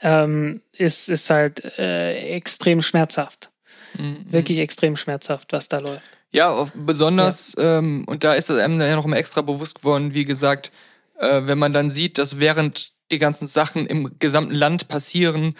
ähm, 0.00 0.62
ist, 0.72 1.08
ist 1.08 1.30
halt 1.30 1.78
äh, 1.78 2.34
extrem 2.34 2.82
schmerzhaft. 2.82 3.50
Mhm. 3.98 4.26
Wirklich 4.30 4.58
extrem 4.58 4.96
schmerzhaft, 4.96 5.52
was 5.52 5.68
da 5.68 5.78
läuft. 5.78 6.10
Ja, 6.32 6.68
besonders, 6.74 7.54
ja. 7.56 7.78
Ähm, 7.78 8.04
und 8.06 8.24
da 8.24 8.34
ist 8.34 8.50
es 8.50 8.58
einem 8.58 8.80
ja 8.80 8.94
noch 8.94 9.06
mal 9.06 9.16
extra 9.16 9.40
bewusst 9.40 9.76
geworden, 9.76 10.12
wie 10.12 10.24
gesagt, 10.24 10.72
äh, 11.18 11.42
wenn 11.44 11.58
man 11.58 11.72
dann 11.72 11.90
sieht, 11.90 12.18
dass 12.18 12.40
während 12.40 12.92
die 13.10 13.18
ganzen 13.18 13.46
Sachen 13.46 13.86
im 13.86 14.18
gesamten 14.18 14.54
Land 14.54 14.88
passieren, 14.88 15.54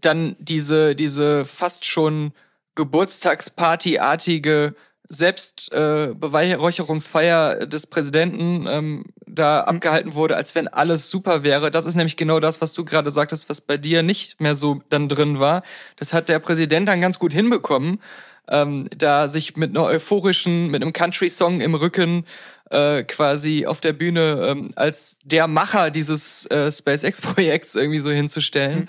dann 0.00 0.36
diese, 0.38 0.94
diese 0.94 1.44
fast 1.44 1.84
schon 1.84 2.32
Geburtstagsparty-artige 2.74 4.74
Selbstbeweihräucherungsfeier 5.08 7.60
äh, 7.60 7.68
des 7.68 7.86
Präsidenten 7.86 8.66
ähm, 8.68 9.04
da 9.26 9.62
mhm. 9.62 9.76
abgehalten 9.76 10.14
wurde, 10.14 10.36
als 10.36 10.54
wenn 10.54 10.68
alles 10.68 11.10
super 11.10 11.42
wäre. 11.42 11.70
Das 11.70 11.84
ist 11.86 11.94
nämlich 11.94 12.16
genau 12.16 12.40
das, 12.40 12.62
was 12.62 12.72
du 12.72 12.84
gerade 12.84 13.10
sagtest, 13.10 13.50
was 13.50 13.60
bei 13.60 13.76
dir 13.76 14.02
nicht 14.02 14.40
mehr 14.40 14.54
so 14.54 14.80
dann 14.88 15.08
drin 15.08 15.40
war. 15.40 15.62
Das 15.96 16.12
hat 16.12 16.28
der 16.28 16.38
Präsident 16.38 16.88
dann 16.88 17.00
ganz 17.00 17.18
gut 17.18 17.32
hinbekommen, 17.32 18.00
ähm, 18.48 18.88
da 18.96 19.28
sich 19.28 19.56
mit 19.56 19.70
einer 19.70 19.84
euphorischen, 19.84 20.68
mit 20.68 20.82
einem 20.82 20.92
Country-Song 20.92 21.60
im 21.60 21.74
Rücken 21.74 22.24
äh, 22.70 23.02
quasi 23.04 23.66
auf 23.66 23.80
der 23.80 23.92
Bühne 23.92 24.46
ähm, 24.48 24.70
als 24.74 25.18
der 25.24 25.46
Macher 25.46 25.90
dieses 25.90 26.46
äh, 26.46 26.72
SpaceX-Projekts 26.72 27.74
irgendwie 27.74 28.00
so 28.00 28.10
hinzustellen. 28.10 28.80
Mhm. 28.80 28.88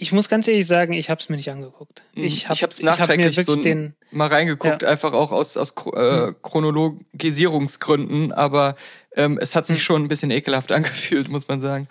Ich 0.00 0.12
muss 0.12 0.28
ganz 0.28 0.46
ehrlich 0.46 0.66
sagen, 0.66 0.92
ich 0.92 1.10
habe 1.10 1.20
es 1.20 1.28
mir 1.28 1.36
nicht 1.36 1.50
angeguckt. 1.50 2.04
Mhm. 2.14 2.22
Ich 2.22 2.48
habe 2.48 2.66
es 2.70 2.80
nachträglich 2.80 3.36
hab 3.36 3.44
so 3.44 3.56
den, 3.56 3.94
mal 4.12 4.28
reingeguckt, 4.28 4.82
ja. 4.82 4.88
einfach 4.88 5.12
auch 5.12 5.32
aus, 5.32 5.56
aus 5.56 5.74
äh, 5.92 6.26
mhm. 6.26 6.36
Chronologisierungsgründen, 6.40 8.30
aber 8.30 8.76
ähm, 9.16 9.38
es 9.42 9.56
hat 9.56 9.66
sich 9.66 9.78
mhm. 9.78 9.82
schon 9.82 10.04
ein 10.04 10.08
bisschen 10.08 10.30
ekelhaft 10.30 10.70
angefühlt, 10.72 11.28
muss 11.28 11.48
man 11.48 11.58
sagen. 11.58 11.88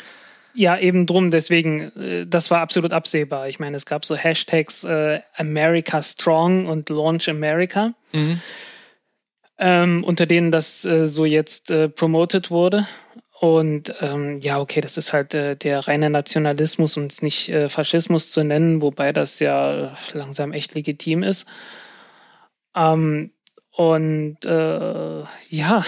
Ja, 0.54 0.80
eben 0.80 1.06
drum, 1.06 1.32
deswegen, 1.32 1.92
äh, 1.98 2.26
das 2.26 2.50
war 2.50 2.62
absolut 2.62 2.94
absehbar. 2.94 3.50
Ich 3.50 3.60
meine, 3.60 3.76
es 3.76 3.86
gab 3.86 4.06
so 4.06 4.16
Hashtags 4.16 4.86
äh, 4.86 5.20
America 5.36 6.02
Strong 6.02 6.68
und 6.68 6.90
Launch 6.90 7.30
America, 7.30 7.94
mhm. 8.14 8.40
ähm, 9.58 10.04
unter 10.06 10.26
denen 10.26 10.54
das 10.54 10.86
äh, 10.86 11.06
so 11.08 11.26
jetzt 11.26 11.74
promoted 11.96 12.52
wurde. 12.52 12.88
Und 13.40 13.94
ähm, 14.02 14.40
ja, 14.40 14.60
okay, 14.60 14.82
das 14.82 14.98
ist 14.98 15.14
halt 15.14 15.36
äh, 15.36 15.56
der 15.56 15.88
reine 15.88 16.10
Nationalismus 16.10 16.98
und 16.98 17.12
es 17.12 17.22
nicht 17.22 17.50
äh, 17.50 17.70
Faschismus 17.70 18.32
zu 18.32 18.44
nennen, 18.44 18.82
wobei 18.82 19.14
das 19.14 19.40
ja 19.40 19.94
langsam 20.14 20.54
echt 20.54 20.74
legitim 20.74 21.22
ist. 21.22 21.48
Ähm, 22.76 23.32
und 23.70 24.44
äh, 24.44 25.20
ja, 25.50 25.86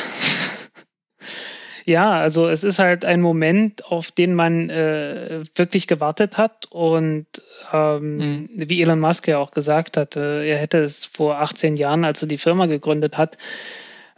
ja, 1.86 2.12
also 2.12 2.48
es 2.50 2.63
ist 2.63 2.77
halt 2.77 3.03
ein 3.03 3.20
Moment, 3.20 3.84
auf 3.86 4.12
den 4.12 4.36
man 4.36 4.70
äh, 4.70 5.44
wirklich 5.56 5.88
gewartet 5.88 6.38
hat. 6.38 6.68
Und 6.70 7.25
ähm, 7.74 8.18
mhm. 8.18 8.50
wie 8.53 8.84
Elon 8.84 9.00
Musk 9.00 9.27
ja 9.27 9.39
auch 9.39 9.50
gesagt 9.50 9.98
hat, 9.98 10.15
er 10.15 10.56
hätte 10.56 10.84
es 10.84 11.03
vor 11.03 11.41
18 11.41 11.77
Jahren, 11.77 12.06
als 12.06 12.22
er 12.22 12.27
die 12.27 12.38
Firma 12.38 12.68
gegründet 12.68 13.18
hat, 13.18 13.39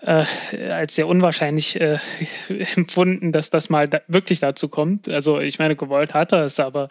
äh, 0.02 0.26
als 0.72 0.96
sehr 0.96 1.08
unwahrscheinlich 1.08 1.80
äh, 1.80 2.00
empfunden, 2.76 3.32
dass 3.32 3.50
das 3.50 3.70
mal 3.70 3.88
da 3.88 4.02
wirklich 4.08 4.40
dazu 4.40 4.70
kommt. 4.70 5.08
Also 5.10 5.40
ich 5.40 5.60
meine, 5.60 5.76
gewollt 5.76 6.14
hat 6.14 6.32
er 6.32 6.46
es, 6.46 6.60
aber 6.60 6.88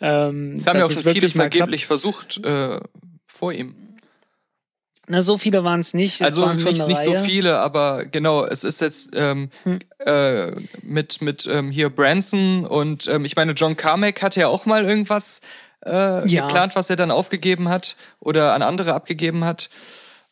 ähm, 0.00 0.58
das 0.58 0.66
haben 0.66 0.78
ja 0.78 0.86
auch 0.86 0.90
schon 0.90 1.12
viele 1.12 1.28
vergeblich 1.28 1.86
versucht 1.86 2.44
äh, 2.44 2.80
vor 3.26 3.52
ihm. 3.52 3.74
Na, 5.10 5.22
so 5.22 5.38
viele 5.38 5.64
waren 5.64 5.80
es 5.80 5.94
nicht. 5.94 6.20
also 6.20 6.52
nicht, 6.52 6.86
nicht 6.86 7.02
so 7.02 7.14
viele, 7.16 7.58
aber 7.58 8.04
genau, 8.04 8.44
es 8.44 8.62
ist 8.62 8.82
jetzt 8.82 9.10
ähm, 9.14 9.48
hm. 9.62 9.78
äh, 10.00 10.50
mit, 10.82 11.22
mit 11.22 11.46
ähm, 11.50 11.70
hier 11.70 11.88
Branson 11.88 12.66
und 12.66 13.08
ähm, 13.08 13.24
ich 13.24 13.34
meine, 13.34 13.52
John 13.52 13.74
Carmack 13.74 14.20
hatte 14.20 14.40
ja 14.40 14.48
auch 14.48 14.66
mal 14.66 14.84
irgendwas 14.84 15.40
äh, 15.86 16.28
ja. 16.28 16.46
geplant, 16.46 16.76
was 16.76 16.90
er 16.90 16.96
dann 16.96 17.10
aufgegeben 17.10 17.70
hat 17.70 17.96
oder 18.20 18.52
an 18.54 18.60
andere 18.60 18.92
abgegeben 18.92 19.44
hat. 19.44 19.70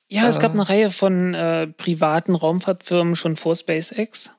Ja, 0.09 0.29
es 0.29 0.39
gab 0.39 0.53
äh. 0.53 0.55
eine 0.55 0.69
Reihe 0.69 0.91
von 0.91 1.35
äh, 1.35 1.67
privaten 1.67 2.35
Raumfahrtfirmen 2.35 3.17
schon 3.17 3.37
vor 3.37 3.57
SpaceX. 3.57 4.31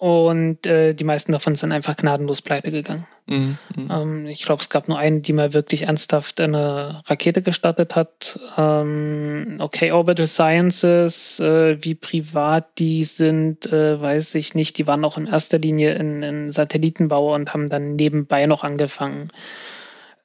Und 0.00 0.66
äh, 0.66 0.94
die 0.94 1.04
meisten 1.04 1.32
davon 1.32 1.56
sind 1.56 1.72
einfach 1.72 1.94
gnadenlos 1.94 2.40
pleite 2.40 2.70
gegangen. 2.70 3.06
Mhm, 3.26 3.58
mhm. 3.76 3.90
ähm, 3.90 4.26
ich 4.28 4.44
glaube, 4.46 4.62
es 4.62 4.70
gab 4.70 4.88
nur 4.88 4.98
eine, 4.98 5.20
die 5.20 5.34
mal 5.34 5.52
wirklich 5.52 5.82
ernsthaft 5.82 6.40
eine 6.40 7.02
Rakete 7.04 7.42
gestartet 7.42 7.96
hat. 7.96 8.40
Ähm, 8.56 9.58
okay, 9.58 9.92
Orbital 9.92 10.26
Sciences, 10.26 11.38
äh, 11.40 11.84
wie 11.84 11.94
privat 11.94 12.78
die 12.78 13.04
sind, 13.04 13.70
äh, 13.70 14.00
weiß 14.00 14.36
ich 14.36 14.54
nicht. 14.54 14.78
Die 14.78 14.86
waren 14.86 15.04
auch 15.04 15.18
in 15.18 15.26
erster 15.26 15.58
Linie 15.58 15.96
in, 15.96 16.22
in 16.22 16.50
Satellitenbau 16.50 17.34
und 17.34 17.52
haben 17.52 17.68
dann 17.68 17.96
nebenbei 17.96 18.46
noch 18.46 18.64
angefangen, 18.64 19.28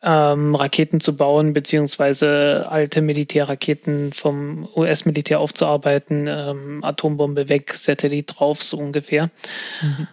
ähm, 0.02 0.56
Raketen 0.56 1.00
zu 1.00 1.18
bauen, 1.18 1.54
beziehungsweise 1.54 2.68
alte 2.70 3.02
Militärraketen 3.02 4.14
vom 4.14 4.68
US-Militär 4.75 5.40
aufzuarbeiten, 5.40 6.28
ähm, 6.28 6.84
Atombombe 6.84 7.50
weg, 7.50 7.74
Satellit 7.74 8.34
drauf, 8.36 8.62
so 8.62 8.78
ungefähr. 8.78 9.32
Mhm. 9.82 10.08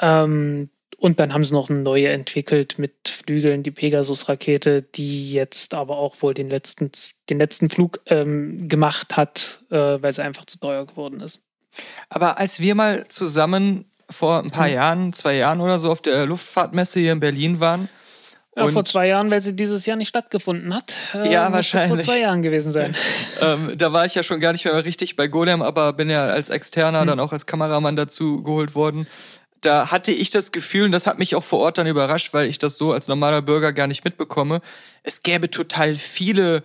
Ähm, 0.00 0.70
und 0.98 1.18
dann 1.18 1.34
haben 1.34 1.44
sie 1.44 1.52
noch 1.52 1.68
eine 1.68 1.80
neue 1.80 2.10
entwickelt 2.10 2.78
mit 2.78 3.08
Flügeln, 3.08 3.64
die 3.64 3.72
Pegasus-Rakete, 3.72 4.82
die 4.82 5.32
jetzt 5.32 5.74
aber 5.74 5.96
auch 5.96 6.22
wohl 6.22 6.32
den 6.32 6.48
letzten, 6.48 6.92
den 7.28 7.38
letzten 7.38 7.70
Flug 7.70 8.00
ähm, 8.06 8.68
gemacht 8.68 9.16
hat, 9.16 9.64
äh, 9.70 9.76
weil 9.76 10.12
sie 10.12 10.22
einfach 10.22 10.44
zu 10.44 10.60
teuer 10.60 10.86
geworden 10.86 11.20
ist. 11.20 11.42
Aber 12.08 12.38
als 12.38 12.60
wir 12.60 12.76
mal 12.76 13.08
zusammen 13.08 13.86
vor 14.08 14.44
ein 14.44 14.52
paar 14.52 14.68
hm. 14.68 14.74
Jahren, 14.74 15.12
zwei 15.12 15.34
Jahren 15.34 15.60
oder 15.60 15.80
so 15.80 15.90
auf 15.90 16.02
der 16.02 16.24
Luftfahrtmesse 16.24 17.00
hier 17.00 17.12
in 17.12 17.20
Berlin 17.20 17.58
waren, 17.58 17.88
ja, 18.56 18.68
vor 18.68 18.84
zwei 18.84 19.08
Jahren, 19.08 19.30
weil 19.30 19.40
sie 19.40 19.56
dieses 19.56 19.86
Jahr 19.86 19.96
nicht 19.96 20.08
stattgefunden 20.08 20.74
hat. 20.74 20.94
Äh, 21.14 21.32
ja, 21.32 21.50
wahrscheinlich. 21.52 21.96
Das 21.96 22.04
vor 22.06 22.14
zwei 22.14 22.20
Jahren 22.20 22.42
gewesen 22.42 22.72
sein. 22.72 22.94
ähm, 23.40 23.78
da 23.78 23.92
war 23.92 24.04
ich 24.04 24.14
ja 24.14 24.22
schon 24.22 24.40
gar 24.40 24.52
nicht 24.52 24.64
mehr 24.64 24.84
richtig 24.84 25.16
bei 25.16 25.26
Golem, 25.26 25.62
aber 25.62 25.94
bin 25.94 26.10
ja 26.10 26.26
als 26.26 26.50
Externer 26.50 27.00
hm. 27.00 27.06
dann 27.06 27.20
auch 27.20 27.32
als 27.32 27.46
Kameramann 27.46 27.96
dazu 27.96 28.42
geholt 28.42 28.74
worden. 28.74 29.06
Da 29.62 29.90
hatte 29.90 30.12
ich 30.12 30.30
das 30.30 30.52
Gefühl, 30.52 30.86
und 30.86 30.92
das 30.92 31.06
hat 31.06 31.18
mich 31.18 31.34
auch 31.34 31.44
vor 31.44 31.60
Ort 31.60 31.78
dann 31.78 31.86
überrascht, 31.86 32.34
weil 32.34 32.46
ich 32.46 32.58
das 32.58 32.76
so 32.76 32.92
als 32.92 33.08
normaler 33.08 33.42
Bürger 33.42 33.72
gar 33.72 33.86
nicht 33.86 34.04
mitbekomme, 34.04 34.60
es 35.02 35.22
gäbe 35.22 35.50
total 35.50 35.94
viele 35.94 36.64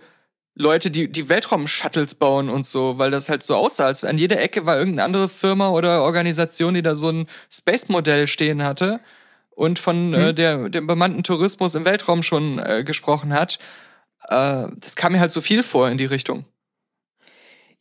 Leute, 0.56 0.90
die, 0.90 1.10
die 1.10 1.28
Weltraum-Shuttles 1.28 2.16
bauen 2.16 2.50
und 2.50 2.66
so, 2.66 2.98
weil 2.98 3.12
das 3.12 3.28
halt 3.28 3.44
so 3.44 3.54
aussah, 3.54 3.86
als 3.86 4.02
an 4.02 4.18
jeder 4.18 4.40
Ecke 4.40 4.66
war 4.66 4.76
irgendeine 4.76 5.04
andere 5.04 5.28
Firma 5.28 5.68
oder 5.68 6.02
Organisation, 6.02 6.74
die 6.74 6.82
da 6.82 6.96
so 6.96 7.10
ein 7.10 7.26
Space-Modell 7.50 8.26
stehen 8.26 8.64
hatte 8.64 8.98
und 9.58 9.80
von 9.80 10.14
hm. 10.14 10.14
äh, 10.14 10.32
der, 10.32 10.68
dem 10.68 10.86
bemannten 10.86 11.24
Tourismus 11.24 11.74
im 11.74 11.84
Weltraum 11.84 12.22
schon 12.22 12.60
äh, 12.60 12.84
gesprochen 12.84 13.34
hat. 13.34 13.58
Äh, 14.28 14.66
das 14.76 14.94
kam 14.94 15.12
mir 15.12 15.20
halt 15.20 15.32
so 15.32 15.40
viel 15.40 15.64
vor 15.64 15.90
in 15.90 15.98
die 15.98 16.04
Richtung. 16.04 16.44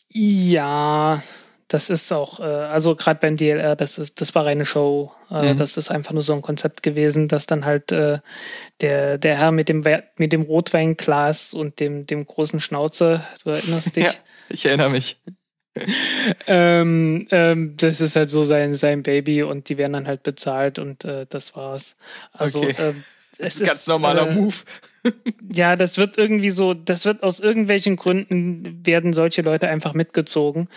Ja, 0.10 1.22
das 1.68 1.92
ist 1.92 2.12
auch, 2.12 2.40
äh, 2.40 2.44
also 2.44 2.96
gerade 2.96 3.20
beim 3.20 3.38
DLR, 3.38 3.76
das 3.76 4.00
ist, 4.00 4.22
das 4.22 4.34
war 4.34 4.46
reine 4.46 4.66
Show. 4.66 5.12
Äh, 5.30 5.54
mhm. 5.54 5.58
Das 5.60 5.78
ist 5.78 5.92
einfach 5.92 6.14
nur 6.14 6.24
so 6.24 6.34
ein 6.34 6.42
Konzept 6.42 6.82
gewesen, 6.82 7.28
dass 7.28 7.46
dann 7.46 7.64
halt 7.64 7.92
äh, 7.92 8.20
der, 8.82 9.20
der 9.20 9.38
Herr 9.38 9.52
mit 9.52 9.70
dem 9.70 9.84
mit 10.18 10.34
dem 10.34 10.42
Rotweinglas 10.42 11.54
und 11.54 11.80
dem, 11.80 12.08
dem 12.08 12.26
großen 12.26 12.60
Schnauze, 12.60 13.24
du 13.44 13.52
erinnerst 13.52 13.96
dich? 13.96 14.06
Ja, 14.06 14.14
ich 14.50 14.66
erinnere 14.66 14.90
mich 14.90 15.22
ähm, 16.48 17.28
ähm, 17.32 17.74
das 17.78 18.02
ist 18.02 18.16
halt 18.16 18.30
so 18.30 18.44
sein, 18.44 18.74
sein 18.74 19.04
Baby 19.04 19.44
und 19.44 19.70
die 19.70 19.78
werden 19.78 19.94
dann 19.94 20.08
halt 20.08 20.24
bezahlt 20.24 20.80
und 20.80 21.06
äh, 21.06 21.26
das 21.30 21.56
war's. 21.56 21.96
Also 22.34 22.62
okay. 22.62 22.76
ähm, 22.80 23.04
es 23.38 23.60
ganz 23.60 23.82
ist, 23.82 23.88
normaler 23.88 24.30
äh, 24.30 24.34
Move. 24.34 24.56
Ja, 25.54 25.76
das 25.76 25.98
wird 25.98 26.18
irgendwie 26.18 26.50
so, 26.50 26.74
das 26.74 27.06
wird 27.06 27.24
aus 27.24 27.40
irgendwelchen 27.40 27.96
Gründen 27.96 28.86
werden 28.86 29.14
solche 29.14 29.42
Leute 29.42 29.68
einfach 29.68 29.94
mitgezogen, 29.94 30.68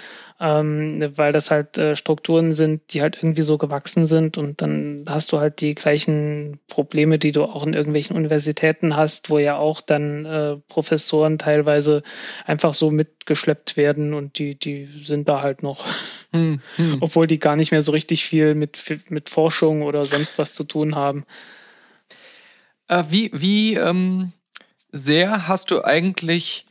ähm, 0.40 1.10
weil 1.16 1.32
das 1.32 1.50
halt 1.50 1.78
äh, 1.78 1.96
Strukturen 1.96 2.52
sind, 2.52 2.82
die 2.92 3.02
halt 3.02 3.16
irgendwie 3.16 3.42
so 3.42 3.58
gewachsen 3.58 4.06
sind 4.06 4.38
und 4.38 4.62
dann 4.62 5.04
hast 5.08 5.32
du 5.32 5.38
halt 5.38 5.60
die 5.60 5.74
gleichen 5.74 6.60
Probleme, 6.68 7.18
die 7.18 7.32
du 7.32 7.44
auch 7.44 7.66
in 7.66 7.74
irgendwelchen 7.74 8.16
Universitäten 8.16 8.96
hast, 8.96 9.30
wo 9.30 9.38
ja 9.38 9.56
auch 9.56 9.80
dann 9.80 10.24
äh, 10.24 10.56
Professoren 10.68 11.38
teilweise 11.38 12.02
einfach 12.44 12.74
so 12.74 12.90
mitgeschleppt 12.90 13.76
werden 13.76 14.14
und 14.14 14.38
die, 14.38 14.58
die 14.58 14.86
sind 15.02 15.28
da 15.28 15.42
halt 15.42 15.62
noch, 15.62 15.84
hm, 16.32 16.60
hm. 16.76 16.98
obwohl 17.00 17.26
die 17.26 17.38
gar 17.38 17.56
nicht 17.56 17.72
mehr 17.72 17.82
so 17.82 17.92
richtig 17.92 18.24
viel 18.24 18.54
mit, 18.54 18.82
mit 19.08 19.28
Forschung 19.28 19.82
oder 19.82 20.06
sonst 20.06 20.38
was 20.38 20.54
zu 20.54 20.64
tun 20.64 20.94
haben. 20.94 21.24
Äh, 22.90 23.04
wie 23.08 23.30
wie 23.32 23.74
ähm, 23.74 24.32
sehr 24.90 25.46
hast 25.46 25.70
du 25.70 25.84
eigentlich 25.84 26.66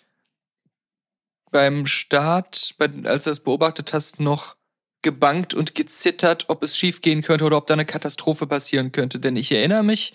beim 1.49 1.87
Start, 1.87 2.75
bei, 2.77 2.89
als 3.05 3.23
du 3.23 3.31
das 3.31 3.39
beobachtet 3.39 3.93
hast, 3.93 4.19
noch 4.19 4.57
gebankt 5.01 5.53
und 5.53 5.75
gezittert, 5.75 6.45
ob 6.49 6.61
es 6.61 6.77
schiefgehen 6.77 7.21
könnte 7.21 7.45
oder 7.45 7.57
ob 7.57 7.67
da 7.67 7.73
eine 7.73 7.85
Katastrophe 7.85 8.47
passieren 8.47 8.91
könnte? 8.91 9.19
Denn 9.19 9.37
ich 9.37 9.51
erinnere 9.51 9.83
mich, 9.83 10.13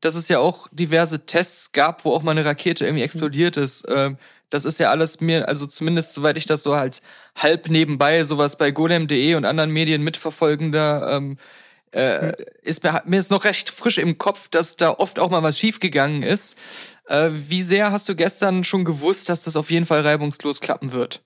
dass 0.00 0.14
es 0.14 0.28
ja 0.28 0.38
auch 0.38 0.68
diverse 0.70 1.26
Tests 1.26 1.72
gab, 1.72 2.04
wo 2.04 2.12
auch 2.12 2.22
mal 2.22 2.30
eine 2.30 2.44
Rakete 2.44 2.84
irgendwie 2.84 3.02
explodiert 3.02 3.56
ist. 3.56 3.86
Ähm, 3.88 4.18
das 4.50 4.64
ist 4.64 4.78
ja 4.78 4.90
alles 4.90 5.20
mir, 5.20 5.48
also 5.48 5.66
zumindest 5.66 6.14
soweit 6.14 6.38
ich 6.38 6.46
das 6.46 6.62
so 6.62 6.76
halt 6.76 7.02
halb 7.34 7.68
nebenbei, 7.68 8.22
sowas 8.22 8.56
bei 8.56 8.70
golem.de 8.70 9.34
und 9.34 9.44
anderen 9.44 9.70
Medien 9.72 10.02
mitverfolgender 10.02 11.10
ähm, 11.10 11.38
äh, 11.92 12.32
ist 12.62 12.82
mir, 12.82 13.02
mir 13.04 13.18
ist 13.18 13.30
noch 13.30 13.44
recht 13.44 13.70
frisch 13.70 13.98
im 13.98 14.18
Kopf, 14.18 14.48
dass 14.48 14.76
da 14.76 14.90
oft 14.90 15.18
auch 15.18 15.30
mal 15.30 15.42
was 15.42 15.58
schiefgegangen 15.58 16.22
ist. 16.22 16.56
Äh, 17.06 17.30
wie 17.32 17.62
sehr 17.62 17.92
hast 17.92 18.08
du 18.08 18.14
gestern 18.14 18.64
schon 18.64 18.84
gewusst, 18.84 19.28
dass 19.28 19.44
das 19.44 19.56
auf 19.56 19.70
jeden 19.70 19.86
Fall 19.86 20.00
reibungslos 20.00 20.60
klappen 20.60 20.92
wird? 20.92 21.24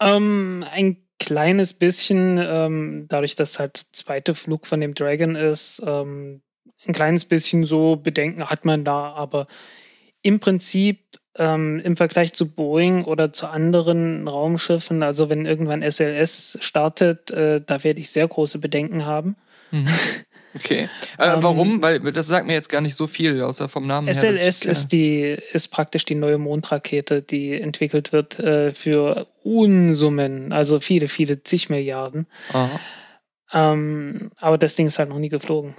Ähm, 0.00 0.64
ein 0.70 1.04
kleines 1.18 1.74
bisschen, 1.74 2.38
ähm, 2.38 3.06
dadurch, 3.08 3.34
dass 3.36 3.58
halt 3.58 3.76
der 3.76 3.92
zweite 3.92 4.34
Flug 4.34 4.66
von 4.66 4.80
dem 4.80 4.94
Dragon 4.94 5.36
ist, 5.36 5.82
ähm, 5.86 6.42
ein 6.86 6.94
kleines 6.94 7.26
bisschen 7.26 7.64
so 7.64 7.96
Bedenken 7.96 8.48
hat 8.48 8.64
man 8.64 8.84
da, 8.84 9.12
aber 9.12 9.46
im 10.22 10.40
Prinzip 10.40 11.19
ähm, 11.36 11.80
im 11.84 11.96
Vergleich 11.96 12.32
zu 12.32 12.50
Boeing 12.50 13.04
oder 13.04 13.32
zu 13.32 13.46
anderen 13.46 14.26
Raumschiffen, 14.26 15.02
also 15.02 15.28
wenn 15.28 15.46
irgendwann 15.46 15.82
SLS 15.82 16.58
startet, 16.60 17.30
äh, 17.30 17.60
da 17.64 17.84
werde 17.84 18.00
ich 18.00 18.10
sehr 18.10 18.26
große 18.26 18.58
Bedenken 18.58 19.06
haben. 19.06 19.36
Mhm. 19.70 19.86
Okay. 20.52 20.88
Äh, 21.16 21.28
ähm, 21.28 21.42
warum? 21.44 21.80
Weil 21.80 22.00
das 22.00 22.26
sagt 22.26 22.44
mir 22.44 22.54
jetzt 22.54 22.68
gar 22.68 22.80
nicht 22.80 22.96
so 22.96 23.06
viel, 23.06 23.40
außer 23.40 23.68
vom 23.68 23.86
Namen 23.86 24.12
SLS 24.12 24.22
her. 24.22 24.52
SLS 24.52 24.64
ist 24.64 24.88
die 24.88 25.36
ist 25.52 25.68
praktisch 25.68 26.04
die 26.04 26.16
neue 26.16 26.38
Mondrakete, 26.38 27.22
die 27.22 27.52
entwickelt 27.52 28.12
wird 28.12 28.40
äh, 28.40 28.72
für 28.72 29.28
Unsummen, 29.44 30.52
also 30.52 30.80
viele, 30.80 31.06
viele 31.06 31.44
zig 31.44 31.70
Milliarden. 31.70 32.26
Aha. 32.52 32.80
Ähm, 33.52 34.30
aber 34.36 34.58
das 34.58 34.76
Ding 34.76 34.86
ist 34.86 34.98
halt 34.98 35.08
noch 35.08 35.18
nie 35.18 35.28
geflogen. 35.28 35.74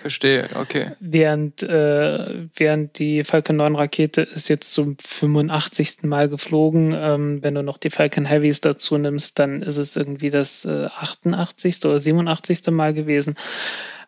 Verstehe, 0.00 0.48
okay. 0.54 0.92
Während, 1.00 1.62
äh, 1.62 2.46
während 2.54 2.98
die 2.98 3.24
Falcon 3.24 3.56
9 3.56 3.74
Rakete 3.74 4.22
ist 4.22 4.48
jetzt 4.48 4.72
zum 4.72 4.96
85. 4.98 6.04
Mal 6.04 6.28
geflogen. 6.28 6.94
Ähm, 6.96 7.42
wenn 7.42 7.54
du 7.54 7.62
noch 7.62 7.76
die 7.76 7.90
Falcon 7.90 8.24
Heavies 8.24 8.62
dazu 8.62 8.96
nimmst, 8.96 9.38
dann 9.38 9.60
ist 9.60 9.76
es 9.76 9.96
irgendwie 9.96 10.30
das 10.30 10.64
äh, 10.64 10.86
88. 10.86 11.84
oder 11.84 12.00
87. 12.00 12.68
Mal 12.68 12.94
gewesen. 12.94 13.34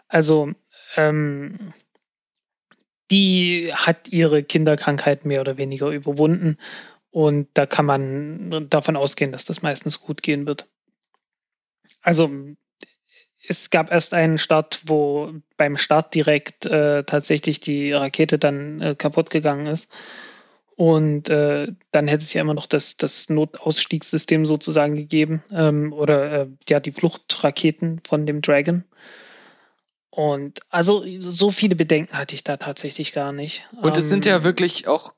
Also, 0.09 0.53
ähm, 0.97 1.75
die 3.11 3.71
hat 3.75 4.09
ihre 4.09 4.43
Kinderkrankheit 4.43 5.27
mehr 5.27 5.43
oder 5.43 5.59
weniger 5.59 5.91
überwunden. 5.91 6.57
Und 7.11 7.49
da 7.53 7.67
kann 7.67 7.85
man 7.85 8.71
davon 8.71 8.97
ausgehen, 8.97 9.33
dass 9.33 9.45
das 9.45 9.61
meistens 9.61 10.01
gut 10.01 10.23
gehen 10.23 10.47
wird. 10.47 10.67
Also 12.01 12.31
es 13.53 13.71
gab 13.71 13.93
erst 13.93 14.15
einen 14.15 14.39
Start, 14.39 14.81
wo 14.87 15.33
beim 15.57 15.77
Start 15.77 16.15
direkt 16.15 16.67
äh, 16.67 17.05
tatsächlich 17.05 17.61
die 17.61 17.93
Rakete 17.93 18.39
dann 18.39 18.81
äh, 18.81 18.95
kaputt 18.97 19.31
gegangen 19.31 19.67
ist. 19.67 19.91
Und 20.75 21.29
äh, 21.29 21.69
dann 21.91 22.09
hätte 22.09 22.25
es 22.25 22.33
ja 22.33 22.41
immer 22.41 22.55
noch 22.55 22.67
das, 22.67 22.97
das 22.97 23.29
Notausstiegssystem 23.29 24.47
sozusagen 24.47 24.97
gegeben. 24.97 25.45
Ähm, 25.53 25.93
oder 25.93 26.33
äh, 26.33 26.47
ja, 26.69 26.81
die 26.81 26.93
Fluchtraketen 26.93 28.01
von 28.07 28.25
dem 28.27 28.41
Dragon. 28.41 28.85
Und 30.09 30.61
also 30.71 31.05
so 31.21 31.51
viele 31.51 31.77
Bedenken 31.77 32.17
hatte 32.17 32.35
ich 32.35 32.45
da 32.45 32.57
tatsächlich 32.57 33.13
gar 33.13 33.33
nicht. 33.33 33.69
Und 33.83 33.97
es 33.99 34.09
sind 34.09 34.25
ja 34.25 34.37
ähm, 34.37 34.45
wirklich 34.45 34.89
auch, 34.89 35.13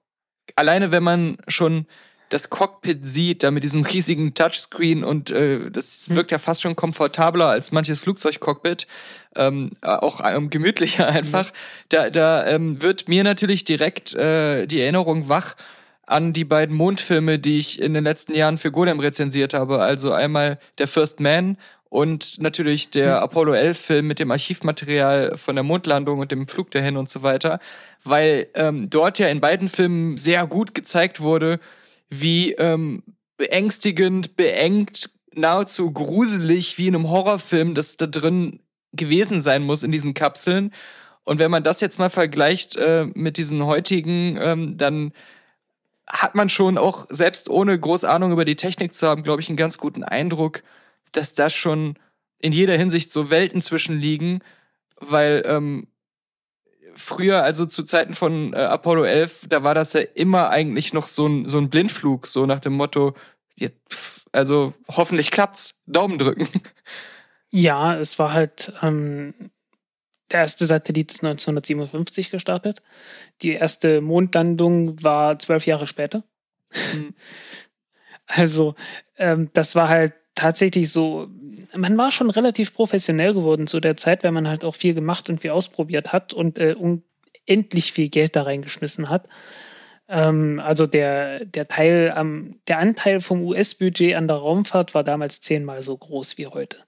alleine 0.56 0.90
wenn 0.90 1.02
man 1.04 1.38
schon 1.46 1.86
das 2.34 2.50
Cockpit 2.50 3.08
sieht, 3.08 3.44
da 3.44 3.52
mit 3.52 3.62
diesem 3.62 3.84
riesigen 3.84 4.34
Touchscreen 4.34 5.04
und 5.04 5.30
äh, 5.30 5.70
das 5.70 6.08
hm. 6.08 6.16
wirkt 6.16 6.32
ja 6.32 6.40
fast 6.40 6.62
schon 6.62 6.74
komfortabler 6.74 7.46
als 7.46 7.70
manches 7.70 8.00
Flugzeugcockpit, 8.00 8.88
ähm, 9.36 9.70
auch 9.82 10.20
ähm, 10.24 10.50
gemütlicher 10.50 11.06
einfach. 11.08 11.52
Da, 11.90 12.10
da 12.10 12.44
ähm, 12.44 12.82
wird 12.82 13.06
mir 13.06 13.22
natürlich 13.22 13.62
direkt 13.64 14.14
äh, 14.14 14.66
die 14.66 14.80
Erinnerung 14.80 15.28
wach 15.28 15.54
an 16.06 16.32
die 16.32 16.44
beiden 16.44 16.74
Mondfilme, 16.74 17.38
die 17.38 17.60
ich 17.60 17.80
in 17.80 17.94
den 17.94 18.02
letzten 18.02 18.34
Jahren 18.34 18.58
für 18.58 18.72
Golem 18.72 18.98
rezensiert 18.98 19.54
habe. 19.54 19.80
Also 19.80 20.10
einmal 20.10 20.58
der 20.78 20.88
First 20.88 21.20
Man 21.20 21.56
und 21.88 22.40
natürlich 22.40 22.90
der 22.90 23.18
hm. 23.18 23.22
Apollo 23.22 23.52
11 23.52 23.78
Film 23.78 24.08
mit 24.08 24.18
dem 24.18 24.32
Archivmaterial 24.32 25.38
von 25.38 25.54
der 25.54 25.62
Mondlandung 25.62 26.18
und 26.18 26.32
dem 26.32 26.48
Flug 26.48 26.72
dahin 26.72 26.96
und 26.96 27.08
so 27.08 27.22
weiter, 27.22 27.60
weil 28.02 28.48
ähm, 28.54 28.90
dort 28.90 29.20
ja 29.20 29.28
in 29.28 29.40
beiden 29.40 29.68
Filmen 29.68 30.16
sehr 30.16 30.48
gut 30.48 30.74
gezeigt 30.74 31.20
wurde, 31.20 31.60
wie 32.10 32.52
ähm, 32.52 33.02
beängstigend, 33.36 34.36
beengt, 34.36 35.10
nahezu 35.34 35.90
gruselig 35.90 36.78
wie 36.78 36.88
in 36.88 36.94
einem 36.94 37.10
Horrorfilm 37.10 37.74
das 37.74 37.96
da 37.96 38.06
drin 38.06 38.60
gewesen 38.92 39.40
sein 39.40 39.62
muss 39.62 39.82
in 39.82 39.92
diesen 39.92 40.14
Kapseln. 40.14 40.72
Und 41.24 41.38
wenn 41.38 41.50
man 41.50 41.64
das 41.64 41.80
jetzt 41.80 41.98
mal 41.98 42.10
vergleicht 42.10 42.76
äh, 42.76 43.06
mit 43.14 43.36
diesen 43.36 43.64
heutigen, 43.64 44.38
ähm, 44.40 44.76
dann 44.76 45.12
hat 46.06 46.34
man 46.34 46.48
schon 46.48 46.76
auch, 46.78 47.06
selbst 47.08 47.48
ohne 47.48 47.78
groß 47.78 48.04
Ahnung 48.04 48.32
über 48.32 48.44
die 48.44 48.56
Technik 48.56 48.94
zu 48.94 49.08
haben, 49.08 49.22
glaube 49.22 49.40
ich, 49.40 49.48
einen 49.48 49.56
ganz 49.56 49.78
guten 49.78 50.04
Eindruck, 50.04 50.62
dass 51.12 51.34
da 51.34 51.48
schon 51.48 51.94
in 52.40 52.52
jeder 52.52 52.76
Hinsicht 52.76 53.10
so 53.10 53.30
Welten 53.30 53.62
zwischen 53.62 53.98
liegen, 53.98 54.40
weil 55.00 55.42
ähm, 55.46 55.86
früher, 56.96 57.42
also 57.42 57.66
zu 57.66 57.82
Zeiten 57.84 58.14
von 58.14 58.52
äh, 58.52 58.56
Apollo 58.56 59.04
11, 59.04 59.46
da 59.48 59.62
war 59.62 59.74
das 59.74 59.92
ja 59.92 60.00
immer 60.00 60.50
eigentlich 60.50 60.92
noch 60.92 61.06
so 61.06 61.26
ein, 61.26 61.48
so 61.48 61.58
ein 61.58 61.70
Blindflug, 61.70 62.26
so 62.26 62.46
nach 62.46 62.60
dem 62.60 62.74
Motto, 62.74 63.14
also 64.32 64.74
hoffentlich 64.88 65.30
klappt's, 65.30 65.80
Daumen 65.86 66.18
drücken. 66.18 66.48
Ja, 67.50 67.94
es 67.96 68.18
war 68.18 68.32
halt, 68.32 68.72
ähm, 68.82 69.32
der 70.32 70.40
erste 70.40 70.66
Satellit 70.66 71.12
ist 71.12 71.22
1957 71.22 72.30
gestartet. 72.30 72.82
Die 73.42 73.52
erste 73.52 74.00
Mondlandung 74.00 75.00
war 75.02 75.38
zwölf 75.38 75.66
Jahre 75.66 75.86
später. 75.86 76.24
Mhm. 76.92 77.14
Also, 78.26 78.74
ähm, 79.18 79.50
das 79.52 79.76
war 79.76 79.90
halt 79.90 80.14
tatsächlich 80.34 80.90
so, 80.90 81.28
man 81.76 81.96
war 81.96 82.10
schon 82.10 82.30
relativ 82.30 82.74
professionell 82.74 83.34
geworden 83.34 83.66
zu 83.66 83.80
der 83.80 83.96
Zeit, 83.96 84.24
weil 84.24 84.32
man 84.32 84.48
halt 84.48 84.64
auch 84.64 84.74
viel 84.74 84.94
gemacht 84.94 85.28
und 85.30 85.40
viel 85.40 85.50
ausprobiert 85.50 86.12
hat 86.12 86.32
und 86.32 86.58
äh, 86.58 86.74
unendlich 86.74 87.92
viel 87.92 88.08
Geld 88.08 88.36
da 88.36 88.42
reingeschmissen 88.42 89.08
hat. 89.08 89.28
Ähm, 90.08 90.60
also 90.62 90.86
der, 90.86 91.44
der 91.44 91.68
Teil 91.68 92.12
am, 92.14 92.56
der 92.68 92.78
Anteil 92.78 93.20
vom 93.20 93.42
US-Budget 93.42 94.14
an 94.14 94.28
der 94.28 94.36
Raumfahrt 94.36 94.94
war 94.94 95.04
damals 95.04 95.40
zehnmal 95.40 95.82
so 95.82 95.96
groß 95.96 96.38
wie 96.38 96.46
heute. 96.46 96.78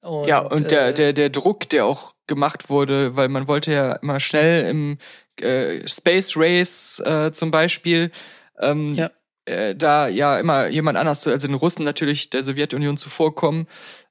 Und, 0.00 0.26
ja, 0.26 0.40
und 0.40 0.70
der, 0.70 0.88
äh, 0.88 0.94
der, 0.94 1.12
der 1.12 1.30
Druck, 1.30 1.68
der 1.68 1.86
auch 1.86 2.14
gemacht 2.26 2.70
wurde, 2.70 3.14
weil 3.14 3.28
man 3.28 3.46
wollte 3.46 3.72
ja 3.72 3.92
immer 3.94 4.18
schnell 4.18 4.68
im 4.68 4.98
äh, 5.40 5.86
Space 5.86 6.36
Race 6.36 7.00
äh, 7.04 7.30
zum 7.30 7.50
Beispiel 7.50 8.10
ähm, 8.58 8.94
ja 8.96 9.10
äh, 9.44 9.74
da 9.74 10.08
ja 10.08 10.38
immer 10.38 10.68
jemand 10.68 10.98
anders, 10.98 11.26
also 11.26 11.46
den 11.46 11.54
Russen 11.54 11.84
natürlich 11.84 12.30
der 12.30 12.44
Sowjetunion 12.44 12.96
zuvorkommen. 12.96 13.66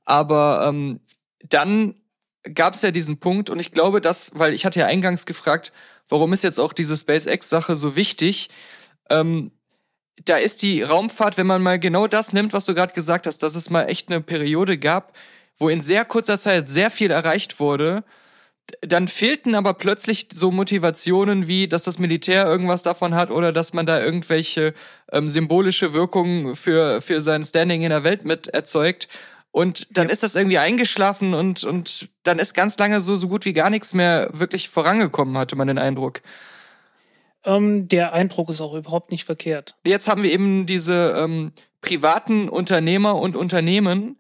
Aber 0.06 0.65
ähm, 0.67 1.00
dann 1.48 1.96
gab 2.54 2.74
es 2.74 2.82
ja 2.82 2.91
diesen 2.91 3.20
Punkt 3.20 3.50
und 3.50 3.60
ich 3.60 3.72
glaube, 3.72 4.02
dass, 4.02 4.32
weil 4.34 4.54
ich 4.54 4.65
hatte 4.65 4.80
ja 4.80 4.88
eingangs 4.88 5.26
gefragt, 5.26 5.72
warum 6.10 6.34
ist 6.34 6.44
jetzt 6.44 6.60
auch 6.60 6.74
diese 6.74 6.98
SpaceX-Sache 6.98 7.76
so 7.76 7.96
wichtig? 7.96 8.50
Ähm, 9.10 9.52
da 10.26 10.38
ist 10.38 10.62
die 10.62 10.82
Raumfahrt, 10.82 11.38
wenn 11.38 11.48
man 11.48 11.63
mal 11.63 11.80
genau 11.80 12.08
das 12.08 12.34
nimmt, 12.34 12.54
was 12.54 12.65
du 12.65 12.76
gerade 12.76 12.94
gesagt 12.94 13.28
hast, 13.28 13.39
dass 13.44 13.56
es 13.56 13.70
mal 13.70 13.86
echt 13.86 14.10
eine 14.10 14.22
Periode 14.22 14.78
gab, 14.78 15.15
wo 15.58 15.70
in 15.70 15.82
sehr 15.82 16.06
kurzer 16.06 16.38
Zeit 16.39 16.70
sehr 16.70 16.91
viel 16.91 17.12
erreicht 17.12 17.60
wurde 17.60 18.04
dann 18.82 19.08
fehlten 19.08 19.56
aber 19.56 19.74
plötzlich 19.74 20.28
so 20.34 20.52
Motivationen 20.52 21.48
wie, 21.48 21.68
dass 21.68 21.84
das 21.84 22.00
Militär 22.00 22.46
irgendwas 22.46 22.84
davon 22.84 23.16
hat 23.16 23.32
oder 23.32 23.52
dass 23.52 23.74
man 23.74 23.86
da 23.86 24.04
irgendwelche 24.04 24.74
ähm, 25.12 25.30
symbolische 25.30 25.94
Wirkungen 25.94 26.56
für, 26.56 27.02
für 27.02 27.22
sein 27.22 27.44
Standing 27.44 27.82
in 27.82 27.90
der 27.90 28.04
Welt 28.04 28.26
mit 28.26 28.48
erzeugt. 28.48 29.08
Und 29.52 29.98
dann 29.98 30.08
ja. 30.08 30.14
ist 30.14 30.24
das 30.24 30.36
irgendwie 30.36 30.58
eingeschlafen 30.58 31.34
und, 31.34 31.64
und 31.64 32.10
dann 32.24 32.40
ist 32.40 32.54
ganz 32.54 32.78
lange 32.78 33.02
so, 33.02 33.16
so 33.16 33.28
gut 33.28 33.46
wie 33.46 33.54
gar 33.54 33.70
nichts 33.70 33.94
mehr 33.94 34.30
wirklich 34.32 34.70
vorangekommen, 34.70 35.38
hatte 35.38 35.56
man 35.56 35.68
den 35.68 35.78
Eindruck. 35.78 36.22
Ähm, 37.44 37.88
der 37.88 38.14
Eindruck 38.14 38.50
ist 38.50 38.62
auch 38.62 38.74
überhaupt 38.74 39.12
nicht 39.12 39.26
verkehrt. 39.26 39.76
Jetzt 39.86 40.08
haben 40.08 40.24
wir 40.24 40.32
eben 40.32 40.66
diese 40.66 41.16
ähm, 41.18 41.52
privaten 41.82 42.48
Unternehmer 42.48 43.16
und 43.16 43.36
Unternehmen, 43.36 44.18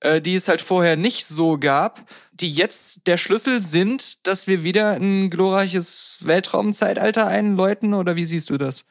äh, 0.00 0.20
die 0.20 0.34
es 0.34 0.48
halt 0.48 0.60
vorher 0.60 0.96
nicht 0.96 1.26
so 1.26 1.58
gab, 1.58 2.08
die 2.32 2.52
jetzt 2.52 3.06
der 3.06 3.16
Schlüssel 3.16 3.62
sind, 3.62 4.26
dass 4.26 4.46
wir 4.46 4.62
wieder 4.62 4.92
ein 4.92 5.30
glorreiches 5.30 6.18
Weltraumzeitalter 6.20 7.26
einläuten? 7.26 7.94
Oder 7.94 8.16
wie 8.16 8.24
siehst 8.24 8.50
du 8.50 8.58
das? 8.58 8.84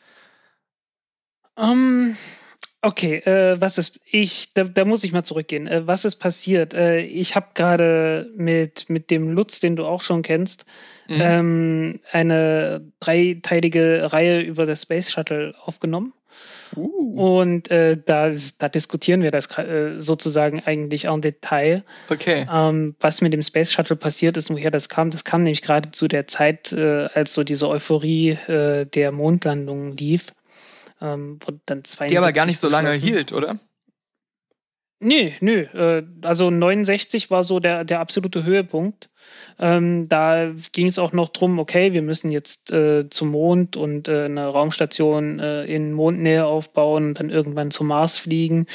Um, 1.56 1.65
ähm, 1.65 2.17
okay, 2.82 3.17
äh, 3.17 3.60
was 3.60 3.78
ist, 3.78 4.00
ich, 4.06 4.54
da, 4.54 4.63
da, 4.65 4.86
muss 4.86 5.04
ich 5.04 5.12
mal 5.12 5.24
zurückgehen. 5.24 5.67
Äh, 5.67 5.88
was 5.88 6.06
ist 6.06 6.17
passiert? 6.17 6.74
Äh, 6.74 7.02
ich 7.02 7.36
habe 7.36 7.48
gerade 7.56 8.32
mit, 8.36 8.89
mit 8.89 9.10
dem 9.10 9.32
Lutz, 9.32 9.60
den 9.60 9.76
du 9.76 9.86
auch 9.86 10.02
schon 10.02 10.22
kennst, 10.22 10.65
mhm. 11.08 11.22
ähm, 11.22 12.00
eine 12.12 12.91
dreiteilige 13.00 14.12
Reihe 14.12 14.41
über 14.41 14.65
das 14.65 14.84
Space 14.84 15.12
Shuttle 15.12 15.56
aufgenommen. 15.63 16.13
Uh. 16.75 17.38
Und 17.38 17.71
äh, 17.71 17.97
da, 18.03 18.32
da 18.60 18.69
diskutieren 18.69 19.21
wir 19.21 19.32
das 19.32 19.58
äh, 19.58 19.99
sozusagen 19.99 20.62
eigentlich 20.65 21.06
en 21.06 21.21
Detail. 21.21 21.84
Okay. 22.10 22.47
Ähm, 22.51 22.95
was 22.99 23.21
mit 23.21 23.34
dem 23.34 23.41
Space 23.41 23.71
Shuttle 23.71 23.95
passiert 23.95 24.38
ist, 24.38 24.49
woher 24.49 24.71
das 24.71 24.89
kam. 24.89 25.10
Das 25.10 25.23
kam 25.23 25.43
nämlich 25.43 25.62
gerade 25.62 25.91
zu 25.91 26.08
der 26.08 26.27
Zeit, 26.27 26.71
äh, 26.73 27.08
als 27.13 27.34
so 27.34 27.43
diese 27.43 27.67
Euphorie 27.67 28.32
äh, 28.47 28.86
der 28.86 29.12
Mondlandung 29.12 29.95
lief. 29.95 30.34
Ähm, 31.01 31.39
dann 31.65 31.84
Die 32.10 32.17
aber 32.17 32.34
gar 32.34 32.45
nicht 32.45 32.60
so 32.60 32.69
lange 32.69 32.91
hielt, 32.91 33.32
oder? 33.32 33.60
Nö, 35.00 35.30
nö. 35.42 35.62
Äh, 35.74 36.04
also 36.24 36.50
69 36.50 37.30
war 37.30 37.44
so 37.44 37.60
der, 37.60 37.84
der 37.84 38.00
absolute 38.00 38.44
Höhepunkt. 38.44 39.10
Ähm, 39.60 40.10
da 40.10 40.52
ging 40.72 40.88
es 40.88 40.98
auch 40.98 41.14
noch 41.14 41.30
drum, 41.30 41.60
okay, 41.60 41.94
wir 41.94 42.02
müssen 42.02 42.32
jetzt 42.32 42.72
äh, 42.72 43.08
zum 43.10 43.30
Mond 43.30 43.78
und 43.78 44.08
äh, 44.08 44.26
eine 44.26 44.48
Raumstation 44.48 45.40
äh, 45.40 45.66
in 45.66 45.94
Mondnähe 45.94 46.46
aufbauen 46.46 47.10
und 47.10 47.20
dann 47.20 47.30
irgendwann 47.30 47.70
zum 47.70 47.88
Mars 47.88 48.18
fliegen. 48.18 48.66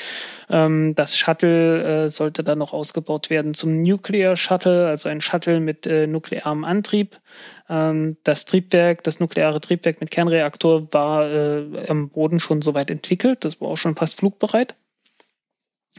Ähm, 0.48 0.94
das 0.94 1.18
Shuttle 1.18 2.04
äh, 2.04 2.08
sollte 2.08 2.44
dann 2.44 2.58
noch 2.58 2.72
ausgebaut 2.72 3.28
werden 3.28 3.54
zum 3.54 3.82
Nuclear 3.82 4.36
Shuttle, 4.36 4.86
also 4.86 5.08
ein 5.08 5.20
Shuttle 5.20 5.58
mit 5.58 5.86
äh, 5.88 6.06
nuklearem 6.06 6.64
Antrieb. 6.64 7.18
Ähm, 7.68 8.16
das 8.22 8.44
Triebwerk, 8.44 9.02
das 9.02 9.18
nukleare 9.18 9.60
Triebwerk 9.60 10.00
mit 10.00 10.12
Kernreaktor 10.12 10.86
war 10.92 11.28
äh, 11.28 11.88
am 11.88 12.10
Boden 12.10 12.38
schon 12.38 12.62
soweit 12.62 12.90
entwickelt. 12.90 13.44
Das 13.44 13.60
war 13.60 13.68
auch 13.68 13.76
schon 13.76 13.96
fast 13.96 14.18
flugbereit. 14.18 14.76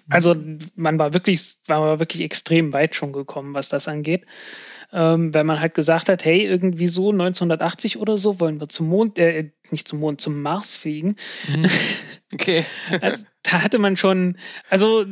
Also 0.09 0.35
man 0.75 0.99
war 0.99 1.13
wirklich, 1.13 1.55
war 1.67 1.99
wirklich 1.99 2.21
extrem 2.21 2.73
weit 2.73 2.95
schon 2.95 3.13
gekommen, 3.13 3.53
was 3.53 3.69
das 3.69 3.87
angeht. 3.87 4.25
Ähm, 4.91 5.33
wenn 5.33 5.47
man 5.47 5.59
halt 5.59 5.73
gesagt 5.73 6.07
hat, 6.07 6.23
hey, 6.23 6.45
irgendwie 6.45 6.85
so 6.85 7.11
1980 7.11 7.97
oder 7.97 8.17
so 8.17 8.39
wollen 8.39 8.59
wir 8.59 8.69
zum 8.69 8.89
Mond, 8.89 9.17
äh, 9.17 9.51
nicht 9.71 9.87
zum 9.87 9.99
Mond, 9.99 10.21
zum 10.21 10.41
Mars 10.41 10.77
fliegen. 10.77 11.15
Mhm. 11.47 11.69
Okay. 12.33 12.65
also, 12.99 13.23
da 13.43 13.61
hatte 13.61 13.77
man 13.77 13.95
schon, 13.95 14.37
also 14.67 15.05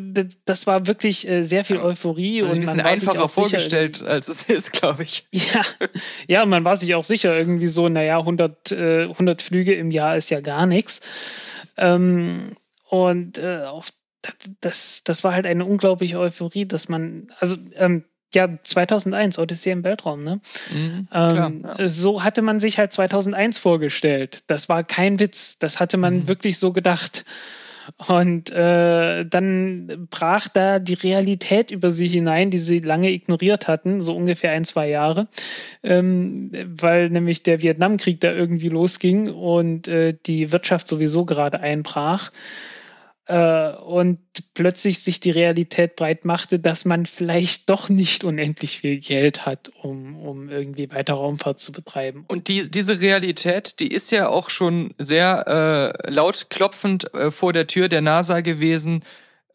das 0.46 0.66
war 0.66 0.88
wirklich 0.88 1.30
äh, 1.30 1.44
sehr 1.44 1.64
viel 1.64 1.78
Euphorie. 1.78 2.42
Also 2.42 2.54
und 2.54 2.58
ein 2.58 2.62
bisschen 2.62 2.82
einfacher 2.82 3.30
vorgestellt, 3.30 3.98
sicher, 3.98 4.10
als 4.10 4.28
es 4.28 4.44
ist, 4.50 4.74
glaube 4.74 5.04
ich. 5.04 5.28
Ja, 5.32 5.62
ja, 6.28 6.46
man 6.48 6.64
war 6.64 6.78
sich 6.78 6.96
auch 6.96 7.04
sicher, 7.04 7.38
irgendwie 7.38 7.68
so, 7.68 7.90
naja, 7.90 8.18
100, 8.18 8.72
äh, 8.72 9.04
100 9.04 9.44
Flüge 9.44 9.76
im 9.76 9.92
Jahr 9.92 10.18
ist 10.18 10.32
ja 10.32 10.40
gar 10.40 10.66
nichts. 10.66 11.02
Ähm, 11.78 12.56
und 12.90 13.38
äh, 13.38 13.66
auf 13.66 13.92
das, 14.62 15.04
das 15.04 15.24
war 15.24 15.34
halt 15.34 15.46
eine 15.46 15.66
unglaubliche 15.66 16.20
Euphorie, 16.20 16.66
dass 16.66 16.90
man, 16.90 17.28
also 17.40 17.58
ähm, 17.76 18.04
ja, 18.34 18.48
2001, 18.64 19.38
Odyssee 19.40 19.72
im 19.72 19.84
Weltraum, 19.84 20.24
ne? 20.24 20.40
Mhm, 20.74 21.08
ähm, 21.14 21.66
ja. 21.78 21.90
So 21.90 22.24
hatte 22.24 22.42
man 22.42 22.60
sich 22.60 22.78
halt 22.78 22.94
2001 22.94 23.58
vorgestellt. 23.58 24.44
Das 24.48 24.70
war 24.70 24.84
kein 24.84 25.20
Witz. 25.20 25.60
Das 25.60 25.80
hatte 25.80 25.98
man 25.98 26.16
mhm. 26.16 26.28
wirklich 26.28 26.58
so 26.58 26.72
gedacht. 26.72 27.26
Und 28.08 28.52
äh, 28.52 29.26
dann 29.26 30.08
brach 30.10 30.48
da 30.48 30.80
die 30.80 30.94
Realität 30.94 31.72
über 31.72 31.92
sie 31.92 32.08
hinein, 32.08 32.52
die 32.52 32.60
sie 32.60 32.80
lange 32.80 33.12
ignoriert 33.12 33.68
hatten, 33.68 34.02
so 34.02 34.16
ungefähr 34.16 34.52
ein, 34.52 34.66
zwei 34.66 34.88
Jahre, 34.88 35.28
ähm, 35.84 36.52
weil 36.66 37.10
nämlich 37.10 37.44
der 37.44 37.62
Vietnamkrieg 37.62 38.22
da 38.22 38.32
irgendwie 38.32 38.70
losging 38.70 39.30
und 39.30 39.88
äh, 39.88 40.16
die 40.26 40.52
Wirtschaft 40.52 40.88
sowieso 40.88 41.26
gerade 41.26 41.60
einbrach. 41.60 42.32
Äh, 43.28 43.74
und 43.76 44.20
plötzlich 44.54 45.00
sich 45.00 45.20
die 45.20 45.32
Realität 45.32 45.96
breit 45.96 46.26
machte, 46.26 46.60
dass 46.60 46.86
man 46.86 47.06
vielleicht 47.06 47.70
doch 47.70 47.90
nicht 47.90 48.24
unendlich 48.24 48.80
viel 48.80 49.00
Geld 49.00 49.46
hat, 49.46 49.72
um, 49.82 50.20
um 50.20 50.50
irgendwie 50.50 50.90
weiter 50.92 51.14
Raumfahrt 51.14 51.60
zu 51.60 51.72
betreiben. 51.72 52.26
Und 52.28 52.48
die, 52.48 52.70
diese 52.70 53.00
Realität, 53.00 53.80
die 53.80 53.88
ist 53.88 54.12
ja 54.12 54.28
auch 54.28 54.50
schon 54.50 54.94
sehr 54.98 55.94
äh, 56.06 56.12
laut 56.12 56.50
klopfend 56.50 57.14
äh, 57.14 57.32
vor 57.32 57.54
der 57.54 57.68
Tür 57.68 57.90
der 57.90 58.02
NASA 58.02 58.42
gewesen, 58.42 59.04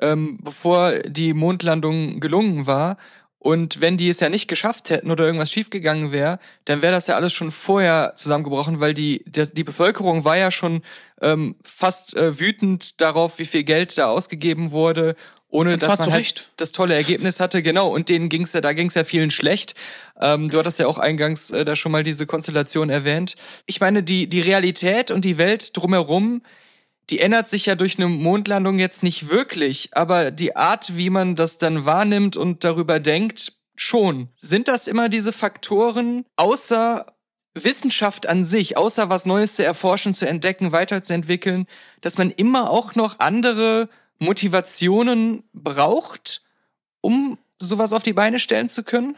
ähm, 0.00 0.38
bevor 0.42 0.92
die 1.00 1.34
Mondlandung 1.34 2.20
gelungen 2.20 2.66
war. 2.66 2.96
Und 3.38 3.80
wenn 3.80 3.96
die 3.96 4.08
es 4.08 4.20
ja 4.20 4.28
nicht 4.28 4.48
geschafft 4.48 4.90
hätten 4.90 5.10
oder 5.10 5.24
irgendwas 5.24 5.52
schiefgegangen 5.52 6.10
wäre, 6.10 6.38
dann 6.64 6.82
wäre 6.82 6.92
das 6.92 7.06
ja 7.06 7.16
alles 7.16 7.32
schon 7.32 7.50
vorher 7.50 8.14
zusammengebrochen, 8.16 8.80
weil 8.80 8.94
die, 8.94 9.22
der, 9.26 9.46
die 9.46 9.62
Bevölkerung 9.62 10.24
war 10.24 10.36
ja 10.36 10.50
schon 10.50 10.82
ähm, 11.20 11.54
fast 11.62 12.16
äh, 12.16 12.40
wütend 12.40 13.00
darauf, 13.00 13.38
wie 13.38 13.44
viel 13.44 13.62
Geld 13.62 13.96
da 13.98 14.06
ausgegeben 14.06 14.72
wurde, 14.72 15.14
ohne 15.48 15.76
dass 15.76 15.98
man 15.98 16.12
halt 16.12 16.50
das 16.56 16.72
tolle 16.72 16.94
Ergebnis 16.94 17.38
hatte. 17.38 17.62
Genau, 17.62 17.88
und 17.88 18.08
denen 18.08 18.28
ging's 18.28 18.52
ja, 18.52 18.60
da 18.60 18.72
ging's 18.72 18.94
ja 18.94 19.04
vielen 19.04 19.30
schlecht. 19.30 19.74
Ähm, 20.20 20.50
du 20.50 20.58
hattest 20.58 20.78
ja 20.78 20.86
auch 20.86 20.98
eingangs 20.98 21.50
äh, 21.50 21.64
da 21.64 21.76
schon 21.76 21.92
mal 21.92 22.02
diese 22.02 22.26
Konstellation 22.26 22.90
erwähnt. 22.90 23.36
Ich 23.66 23.80
meine, 23.80 24.02
die, 24.02 24.28
die 24.28 24.40
Realität 24.40 25.10
und 25.10 25.24
die 25.24 25.38
Welt 25.38 25.76
drumherum, 25.76 26.42
die 27.10 27.20
ändert 27.20 27.48
sich 27.48 27.66
ja 27.66 27.74
durch 27.74 27.98
eine 27.98 28.08
Mondlandung 28.08 28.78
jetzt 28.78 29.02
nicht 29.02 29.30
wirklich, 29.30 29.90
aber 29.92 30.30
die 30.30 30.56
Art, 30.56 30.96
wie 30.96 31.10
man 31.10 31.36
das 31.36 31.58
dann 31.58 31.84
wahrnimmt 31.84 32.36
und 32.36 32.64
darüber 32.64 32.98
denkt, 32.98 33.52
schon. 33.76 34.28
Sind 34.36 34.68
das 34.68 34.88
immer 34.88 35.08
diese 35.08 35.32
Faktoren, 35.32 36.24
außer 36.36 37.06
Wissenschaft 37.54 38.26
an 38.26 38.44
sich, 38.44 38.76
außer 38.76 39.08
was 39.08 39.26
Neues 39.26 39.54
zu 39.54 39.64
erforschen, 39.64 40.14
zu 40.14 40.26
entdecken, 40.26 40.72
weiterzuentwickeln, 40.72 41.66
dass 42.00 42.18
man 42.18 42.30
immer 42.30 42.70
auch 42.70 42.94
noch 42.94 43.20
andere 43.20 43.88
Motivationen 44.18 45.44
braucht, 45.52 46.42
um 47.00 47.38
sowas 47.58 47.92
auf 47.92 48.02
die 48.02 48.12
Beine 48.12 48.38
stellen 48.38 48.68
zu 48.68 48.82
können? 48.82 49.16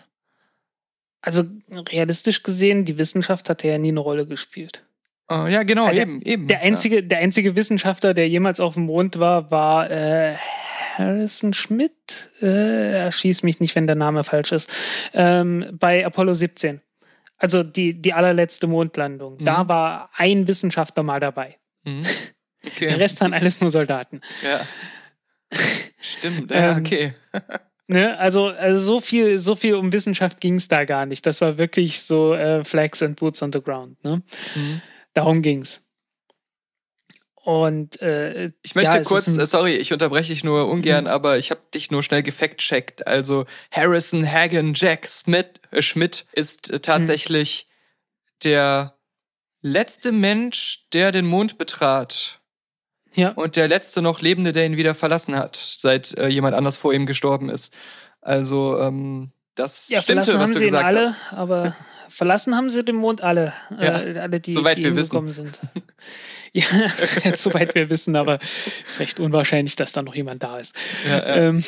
Also 1.20 1.44
realistisch 1.72 2.42
gesehen, 2.42 2.85
die 2.85 2.98
Wissenschaft 2.98 3.51
hat 3.51 3.64
ja 3.64 3.77
nie 3.79 3.88
eine 3.88 4.01
Rolle 4.01 4.27
gespielt. 4.27 4.85
Oh, 5.30 5.46
ja, 5.46 5.62
genau, 5.62 5.90
der, 5.90 6.02
eben, 6.02 6.22
eben. 6.22 6.46
Der 6.48 6.62
einzige, 6.62 6.96
ja. 6.96 7.02
der 7.02 7.18
einzige 7.18 7.54
Wissenschaftler, 7.54 8.14
der 8.14 8.28
jemals 8.28 8.60
auf 8.60 8.74
dem 8.74 8.84
Mond 8.84 9.18
war, 9.18 9.50
war 9.50 9.90
äh, 9.90 10.36
Harrison 10.96 11.52
Schmidt. 11.52 12.30
Äh, 12.40 12.92
erschieß 12.92 13.42
mich 13.42 13.60
nicht, 13.60 13.76
wenn 13.76 13.86
der 13.86 13.96
Name 13.96 14.24
falsch 14.24 14.52
ist. 14.52 14.70
Ähm, 15.12 15.66
bei 15.72 16.04
Apollo 16.04 16.32
17. 16.34 16.80
Also 17.36 17.62
die, 17.62 18.00
die 18.00 18.14
allerletzte 18.14 18.66
Mondlandung. 18.66 19.34
Mhm. 19.34 19.44
Da 19.44 19.68
war 19.68 20.10
ein 20.16 20.48
Wissenschaftler 20.48 21.02
mal 21.02 21.20
dabei. 21.20 21.56
Mhm. 21.84 22.02
Okay. 22.66 22.88
Der 22.88 22.98
Rest 22.98 23.20
waren 23.20 23.32
alles 23.32 23.60
nur 23.60 23.70
Soldaten. 23.70 24.20
Ja. 24.42 24.60
Stimmt, 26.00 26.50
ja, 26.50 26.72
ähm, 26.72 26.78
okay. 26.78 27.14
Ne, 27.90 28.18
also, 28.18 28.48
also 28.48 28.78
so 28.78 29.00
viel, 29.00 29.38
so 29.38 29.54
viel 29.54 29.74
um 29.76 29.92
Wissenschaft 29.92 30.42
ging 30.42 30.56
es 30.56 30.68
da 30.68 30.84
gar 30.84 31.06
nicht. 31.06 31.24
Das 31.24 31.40
war 31.40 31.56
wirklich 31.56 32.02
so 32.02 32.34
äh, 32.34 32.62
Flags 32.62 33.02
and 33.02 33.18
Boots 33.18 33.42
on 33.42 33.50
the 33.52 33.62
Ground. 33.62 34.04
Ne? 34.04 34.22
Mhm. 34.56 34.82
Darum 35.14 35.42
ging's. 35.42 35.88
Und 37.48 38.02
äh, 38.02 38.52
ich 38.62 38.74
möchte 38.74 38.94
ja, 38.94 39.02
kurz, 39.02 39.26
äh, 39.26 39.46
sorry, 39.46 39.76
ich 39.76 39.92
unterbreche 39.92 40.34
dich 40.34 40.44
nur 40.44 40.68
ungern, 40.68 41.04
mhm. 41.04 41.10
aber 41.10 41.38
ich 41.38 41.50
habe 41.50 41.62
dich 41.72 41.90
nur 41.90 42.02
schnell 42.02 42.22
gefact-checkt. 42.22 43.06
Also 43.06 43.46
Harrison 43.70 44.30
Hagen 44.30 44.74
Jack 44.74 45.06
Smith, 45.08 45.46
äh, 45.70 45.80
Schmidt 45.80 46.26
ist 46.32 46.70
äh, 46.70 46.80
tatsächlich 46.80 47.66
mhm. 47.68 48.38
der 48.44 48.98
letzte 49.62 50.12
Mensch, 50.12 50.88
der 50.92 51.10
den 51.10 51.26
Mond 51.26 51.56
betrat. 51.56 52.40
Ja. 53.14 53.30
Und 53.30 53.56
der 53.56 53.68
letzte 53.68 54.02
noch 54.02 54.20
Lebende, 54.20 54.52
der 54.52 54.66
ihn 54.66 54.76
wieder 54.76 54.94
verlassen 54.94 55.34
hat, 55.34 55.56
seit 55.56 56.18
äh, 56.18 56.28
jemand 56.28 56.54
anders 56.54 56.76
vor 56.76 56.92
ihm 56.92 57.06
gestorben 57.06 57.48
ist. 57.48 57.74
Also 58.20 58.78
ähm, 58.78 59.32
das 59.54 59.88
ja, 59.88 60.02
stimmte, 60.02 60.38
was 60.38 60.52
du 60.52 60.60
gesagt 60.60 60.84
alle, 60.84 61.08
hast. 61.08 61.32
Aber 61.32 61.74
verlassen 62.08 62.54
haben 62.54 62.68
sie 62.68 62.84
den 62.84 62.96
Mond 62.96 63.22
alle, 63.22 63.52
äh, 63.78 63.84
ja, 63.84 64.02
äh, 64.02 64.18
alle 64.18 64.40
die, 64.40 64.52
soweit 64.52 64.78
die 64.78 64.84
wir 64.84 64.96
wissen. 64.96 65.32
sind. 65.32 65.58
ja, 66.52 66.64
soweit 67.36 67.74
wir 67.74 67.90
wissen, 67.90 68.16
aber 68.16 68.38
es 68.40 68.66
ist 68.86 69.00
recht 69.00 69.20
unwahrscheinlich, 69.20 69.76
dass 69.76 69.92
da 69.92 70.02
noch 70.02 70.14
jemand 70.14 70.42
da 70.42 70.58
ist. 70.58 70.74
Ja, 71.08 71.18
ja. 71.18 71.36
Ähm, 71.36 71.64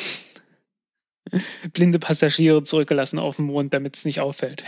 blinde 1.73 1.99
Passagiere 1.99 2.63
zurückgelassen 2.63 3.19
auf 3.19 3.37
dem 3.37 3.45
Mond, 3.45 3.73
damit 3.73 3.95
es 3.95 4.05
nicht 4.05 4.19
auffällt. 4.19 4.63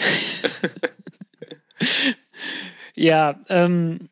ja, 2.95 3.39
ähm, 3.49 4.09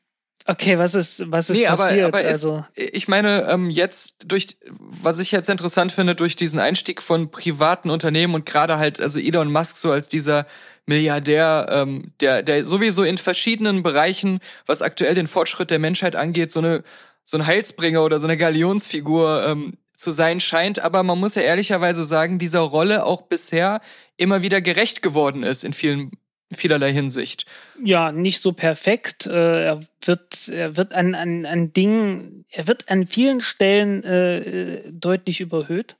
Okay, 0.48 0.78
was 0.78 0.96
ist, 0.96 1.32
was 1.32 1.50
ist 1.50 1.60
nee, 1.60 1.66
passiert? 1.66 2.06
Aber, 2.06 2.20
aber 2.20 2.28
also 2.28 2.66
ist, 2.74 2.90
ich 2.94 3.08
meine, 3.08 3.48
ähm, 3.50 3.70
jetzt 3.70 4.16
durch, 4.26 4.58
was 4.70 5.20
ich 5.20 5.32
jetzt 5.32 5.50
interessant 5.50 5.92
finde, 5.92 6.16
durch 6.16 6.36
diesen 6.36 6.60
Einstieg 6.60 7.02
von 7.02 7.30
privaten 7.32 7.90
Unternehmen 7.90 8.34
und 8.34 8.46
gerade 8.46 8.78
halt, 8.78 9.00
also 9.00 9.20
Elon 9.20 9.52
Musk 9.52 9.78
so 9.78 9.92
als 9.92 10.10
dieser 10.10 10.46
Milliardär, 10.86 11.68
ähm, 11.70 12.14
der, 12.20 12.44
der 12.44 12.66
sowieso 12.66 13.04
in 13.04 13.18
verschiedenen 13.18 13.84
Bereichen, 13.84 14.40
was 14.66 14.82
aktuell 14.82 15.14
den 15.14 15.28
Fortschritt 15.28 15.70
der 15.70 15.80
Menschheit 15.80 16.16
angeht, 16.16 16.52
so 16.52 16.60
eine, 16.60 16.84
so 17.24 17.38
ein 17.38 17.46
Heilsbringer 17.46 18.04
oder 18.04 18.20
so 18.20 18.28
eine 18.28 18.38
Galionsfigur 18.38 19.46
ähm, 19.48 19.78
zu 19.96 20.12
sein 20.12 20.40
scheint, 20.40 20.80
aber 20.80 21.04
man 21.04 21.20
muss 21.20 21.36
ja 21.36 21.44
ehrlicherweise 21.44 22.04
sagen, 22.04 22.40
dieser 22.40 22.62
Rolle 22.62 23.06
auch 23.06 23.22
bisher 23.22 23.82
immer 24.18 24.42
wieder 24.42 24.60
gerecht 24.60 25.02
geworden 25.02 25.44
ist 25.44 25.64
in 25.64 25.74
vielen 25.74 26.12
vielerlei 26.54 26.92
Hinsicht. 26.94 27.46
Ja, 27.84 28.12
nicht 28.12 28.42
so 28.42 28.52
perfekt. 28.52 29.28
Äh, 29.28 29.66
er 29.66 29.80
wird, 30.04 30.48
er 30.50 30.78
wird 30.78 30.94
an, 30.94 31.16
an, 31.16 31.46
an 31.46 31.74
Dingen, 31.74 32.46
er 32.50 32.68
wird 32.68 32.90
an 32.90 33.08
vielen 33.08 33.42
Stellen 33.42 34.04
äh, 34.04 34.82
deutlich 34.92 35.42
überhöht. 35.42 35.98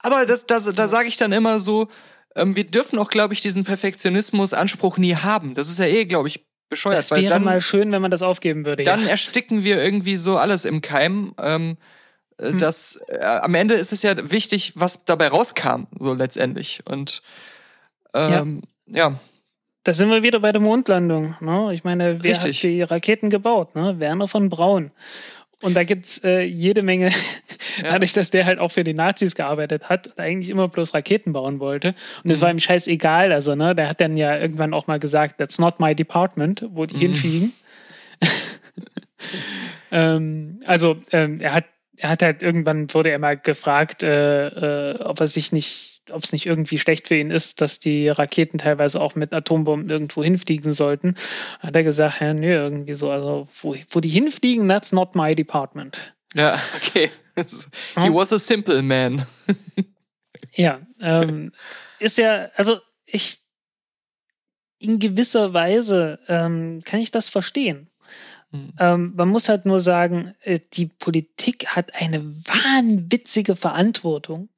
Aber 0.00 0.26
das, 0.26 0.46
das, 0.46 0.64
da 0.64 0.88
sage 0.88 1.08
ich 1.08 1.16
dann 1.16 1.32
immer 1.32 1.58
so, 1.58 1.88
ähm, 2.34 2.56
wir 2.56 2.64
dürfen 2.64 2.98
auch, 2.98 3.10
glaube 3.10 3.34
ich, 3.34 3.40
diesen 3.40 3.64
Perfektionismus-Anspruch 3.64 4.98
nie 4.98 5.16
haben. 5.16 5.54
Das 5.54 5.68
ist 5.68 5.78
ja 5.78 5.86
eh, 5.86 6.04
glaube 6.04 6.28
ich, 6.28 6.46
bescheuert. 6.68 6.98
Das 6.98 7.10
wäre 7.10 7.28
dann, 7.28 7.44
mal 7.44 7.60
schön, 7.60 7.92
wenn 7.92 8.02
man 8.02 8.10
das 8.10 8.22
aufgeben 8.22 8.64
würde. 8.64 8.84
Dann 8.84 9.02
ja. 9.02 9.08
ersticken 9.08 9.64
wir 9.64 9.82
irgendwie 9.82 10.16
so 10.16 10.36
alles 10.36 10.64
im 10.64 10.80
Keim. 10.80 11.34
Ähm, 11.38 11.76
äh, 12.38 12.52
hm. 12.52 12.58
Äh, 13.08 13.24
am 13.24 13.54
Ende 13.54 13.74
ist 13.74 13.92
es 13.92 14.02
ja 14.02 14.30
wichtig, 14.30 14.72
was 14.76 15.04
dabei 15.04 15.28
rauskam, 15.28 15.84
so 15.98 16.14
letztendlich. 16.14 16.80
Und 16.84 17.22
ähm, 18.14 18.62
ja. 18.86 19.10
ja. 19.10 19.20
Da 19.88 19.94
sind 19.94 20.10
wir 20.10 20.22
wieder 20.22 20.40
bei 20.40 20.52
der 20.52 20.60
Mondlandung. 20.60 21.34
Ne? 21.40 21.70
Ich 21.72 21.82
meine, 21.82 22.22
wer 22.22 22.32
Richtig. 22.32 22.58
hat 22.58 22.62
die 22.62 22.82
Raketen 22.82 23.30
gebaut? 23.30 23.74
Ne? 23.74 23.98
Werner 23.98 24.28
von 24.28 24.50
Braun. 24.50 24.90
Und 25.62 25.74
da 25.74 25.82
gibt's 25.84 26.22
äh, 26.24 26.42
jede 26.42 26.82
Menge, 26.82 27.06
ja. 27.82 27.92
dadurch, 27.92 28.12
dass 28.12 28.28
der 28.28 28.44
halt 28.44 28.58
auch 28.58 28.70
für 28.70 28.84
die 28.84 28.92
Nazis 28.92 29.34
gearbeitet 29.34 29.88
hat 29.88 30.08
und 30.08 30.20
eigentlich 30.20 30.50
immer 30.50 30.68
bloß 30.68 30.92
Raketen 30.92 31.32
bauen 31.32 31.58
wollte. 31.58 31.94
Und 32.22 32.30
es 32.30 32.40
mhm. 32.40 32.44
war 32.44 32.50
ihm 32.50 32.58
scheißegal. 32.58 33.32
Also, 33.32 33.54
ne, 33.54 33.74
der 33.74 33.88
hat 33.88 34.02
dann 34.02 34.18
ja 34.18 34.38
irgendwann 34.38 34.74
auch 34.74 34.88
mal 34.88 34.98
gesagt, 34.98 35.38
that's 35.38 35.58
not 35.58 35.80
my 35.80 35.94
department, 35.94 36.66
wo 36.68 36.84
die 36.84 36.96
mhm. 36.96 37.00
hinfliegen. 37.00 37.52
ähm, 39.90 40.60
also, 40.66 40.98
ähm, 41.12 41.40
er 41.40 41.54
hat 41.54 41.64
er 41.98 42.10
hat 42.10 42.22
halt 42.22 42.42
irgendwann 42.42 42.92
wurde 42.94 43.10
er 43.10 43.18
mal 43.18 43.36
gefragt, 43.36 44.02
äh, 44.02 44.92
äh, 44.92 45.00
ob 45.00 45.20
er 45.20 45.28
sich 45.28 45.52
nicht, 45.52 46.02
ob 46.10 46.22
es 46.22 46.32
nicht 46.32 46.46
irgendwie 46.46 46.78
schlecht 46.78 47.08
für 47.08 47.16
ihn 47.16 47.30
ist, 47.30 47.60
dass 47.60 47.80
die 47.80 48.08
Raketen 48.08 48.58
teilweise 48.58 49.00
auch 49.00 49.14
mit 49.14 49.32
Atombomben 49.32 49.90
irgendwo 49.90 50.22
hinfliegen 50.22 50.72
sollten. 50.72 51.16
Hat 51.60 51.74
er 51.74 51.82
gesagt, 51.82 52.20
ja, 52.20 52.32
nö, 52.32 52.52
irgendwie 52.52 52.94
so, 52.94 53.10
also 53.10 53.48
wo, 53.60 53.76
wo 53.90 54.00
die 54.00 54.08
hinfliegen, 54.08 54.68
that's 54.68 54.92
not 54.92 55.14
my 55.14 55.34
department. 55.34 56.14
Ja, 56.34 56.58
okay. 56.76 57.10
He 57.96 58.12
was 58.12 58.32
a 58.32 58.38
simple 58.38 58.82
man. 58.82 59.24
ja, 60.52 60.80
ähm, 61.00 61.52
ist 61.98 62.18
ja, 62.18 62.48
also 62.54 62.78
ich 63.06 63.38
in 64.80 64.98
gewisser 64.98 65.52
Weise 65.52 66.18
ähm, 66.28 66.82
kann 66.84 67.00
ich 67.00 67.10
das 67.10 67.28
verstehen. 67.28 67.90
Mhm. 68.50 68.72
Ähm, 68.78 69.12
man 69.14 69.28
muss 69.28 69.48
halt 69.48 69.66
nur 69.66 69.80
sagen, 69.80 70.34
äh, 70.42 70.60
die 70.72 70.86
Politik 70.86 71.68
hat 71.68 71.92
eine 71.94 72.24
wahnwitzige 72.24 73.56
Verantwortung. 73.56 74.48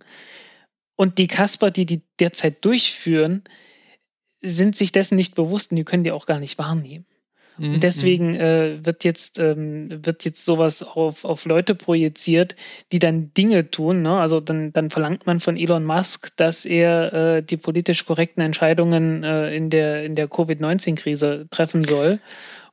Und 0.97 1.19
die 1.19 1.29
Kasper, 1.29 1.71
die 1.71 1.87
die 1.87 2.03
derzeit 2.19 2.65
durchführen, 2.65 3.43
sind 4.43 4.77
sich 4.77 4.93
dessen 4.93 5.17
nicht 5.17 5.35
bewusst 5.35 5.73
und 5.73 5.77
die 5.77 5.85
können 5.85 6.05
die 6.05 6.13
auch 6.13 6.27
gar 6.27 6.41
nicht 6.41 6.59
wahrnehmen. 6.59 7.07
Und 7.59 7.73
mhm, 7.73 7.81
deswegen 7.81 8.29
mhm. 8.31 8.41
äh, 8.41 8.87
wird 8.87 9.05
jetzt 9.05 9.39
ähm, 9.39 10.05
wird 10.05 10.25
jetzt 10.25 10.47
sowas 10.47 10.83
auf, 10.83 11.27
auf 11.27 11.45
Leute 11.45 11.75
projiziert, 11.75 12.57
die 12.91 12.99
dann 12.99 13.35
Dinge 13.35 13.71
tun. 13.71 14.01
Ne? 14.01 14.19
Also 14.19 14.41
dann, 14.41 14.73
dann 14.73 14.89
verlangt 14.89 15.27
man 15.27 15.41
von 15.41 15.59
Elon 15.59 15.85
Musk, 15.85 16.35
dass 16.37 16.65
er 16.65 17.13
äh, 17.13 17.43
die 17.43 17.59
politisch 17.59 18.07
korrekten 18.07 18.43
Entscheidungen 18.43 19.25
äh, 19.25 19.55
in 19.55 19.69
der 19.69 20.05
in 20.05 20.15
der 20.15 20.29
Covid-19-Krise 20.29 21.49
treffen 21.51 21.85
soll 21.85 22.21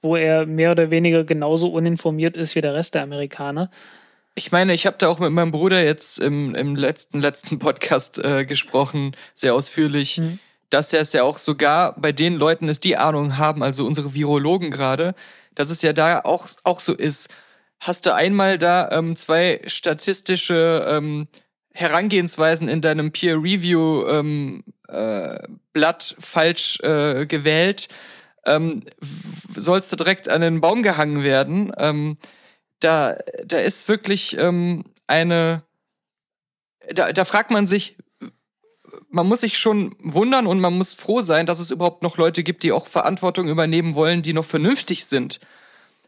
wo 0.01 0.15
er 0.15 0.45
mehr 0.45 0.71
oder 0.71 0.91
weniger 0.91 1.23
genauso 1.23 1.69
uninformiert 1.69 2.37
ist 2.37 2.55
wie 2.55 2.61
der 2.61 2.73
Rest 2.73 2.95
der 2.95 3.03
Amerikaner. 3.03 3.69
Ich 4.35 4.51
meine, 4.51 4.73
ich 4.73 4.85
habe 4.85 4.97
da 4.99 5.07
auch 5.07 5.17
mit 5.17 5.31
meinem 5.31 5.51
Bruder 5.51 5.83
jetzt 5.83 6.19
im, 6.19 6.53
im 6.53 6.75
letzten, 6.75 7.21
letzten 7.21 7.57
Podcast 7.57 8.19
äh, 8.19 8.45
gesprochen, 8.45 9.15
sehr 9.33 9.55
ausführlich, 9.55 10.19
mhm. 10.19 10.39
dass 10.69 10.93
er 10.93 11.01
es 11.01 11.11
ja 11.13 11.23
auch 11.23 11.39
sogar 11.39 11.99
bei 11.99 12.11
den 12.11 12.35
Leuten 12.35 12.69
ist, 12.69 12.83
die 12.83 12.97
Ahnung 12.97 13.37
haben, 13.37 13.63
also 13.63 13.85
unsere 13.85 14.13
Virologen 14.13 14.69
gerade, 14.69 15.15
dass 15.55 15.71
es 15.71 15.81
ja 15.81 15.91
da 15.91 16.21
auch, 16.23 16.47
auch 16.63 16.79
so 16.79 16.93
ist, 16.93 17.29
hast 17.79 18.05
du 18.05 18.13
einmal 18.13 18.59
da 18.59 18.91
ähm, 18.91 19.15
zwei 19.15 19.59
statistische 19.65 20.85
ähm, 20.87 21.27
Herangehensweisen 21.73 22.69
in 22.69 22.81
deinem 22.81 23.11
Peer 23.11 23.37
Review 23.37 24.05
ähm, 24.07 24.63
äh, 24.87 25.37
Blatt 25.73 26.15
falsch 26.19 26.79
äh, 26.81 27.25
gewählt, 27.25 27.87
ähm, 28.47 28.83
sollst 29.55 29.91
du 29.91 29.95
direkt 29.95 30.29
an 30.29 30.41
den 30.41 30.61
Baum 30.61 30.81
gehangen 30.81 31.23
werden. 31.23 31.71
Ähm, 31.77 32.17
da, 32.79 33.17
da 33.45 33.57
ist 33.57 33.87
wirklich 33.87 34.37
ähm, 34.37 34.83
eine, 35.07 35.63
da, 36.93 37.11
da 37.11 37.25
fragt 37.25 37.51
man 37.51 37.67
sich, 37.67 37.97
man 39.09 39.27
muss 39.27 39.41
sich 39.41 39.57
schon 39.57 39.95
wundern 39.99 40.47
und 40.47 40.59
man 40.59 40.77
muss 40.77 40.93
froh 40.93 41.21
sein, 41.21 41.45
dass 41.45 41.59
es 41.59 41.71
überhaupt 41.71 42.03
noch 42.03 42.17
Leute 42.17 42.43
gibt, 42.43 42.63
die 42.63 42.71
auch 42.71 42.87
Verantwortung 42.87 43.47
übernehmen 43.47 43.95
wollen, 43.95 44.21
die 44.21 44.33
noch 44.33 44.45
vernünftig 44.45 45.05
sind. 45.05 45.39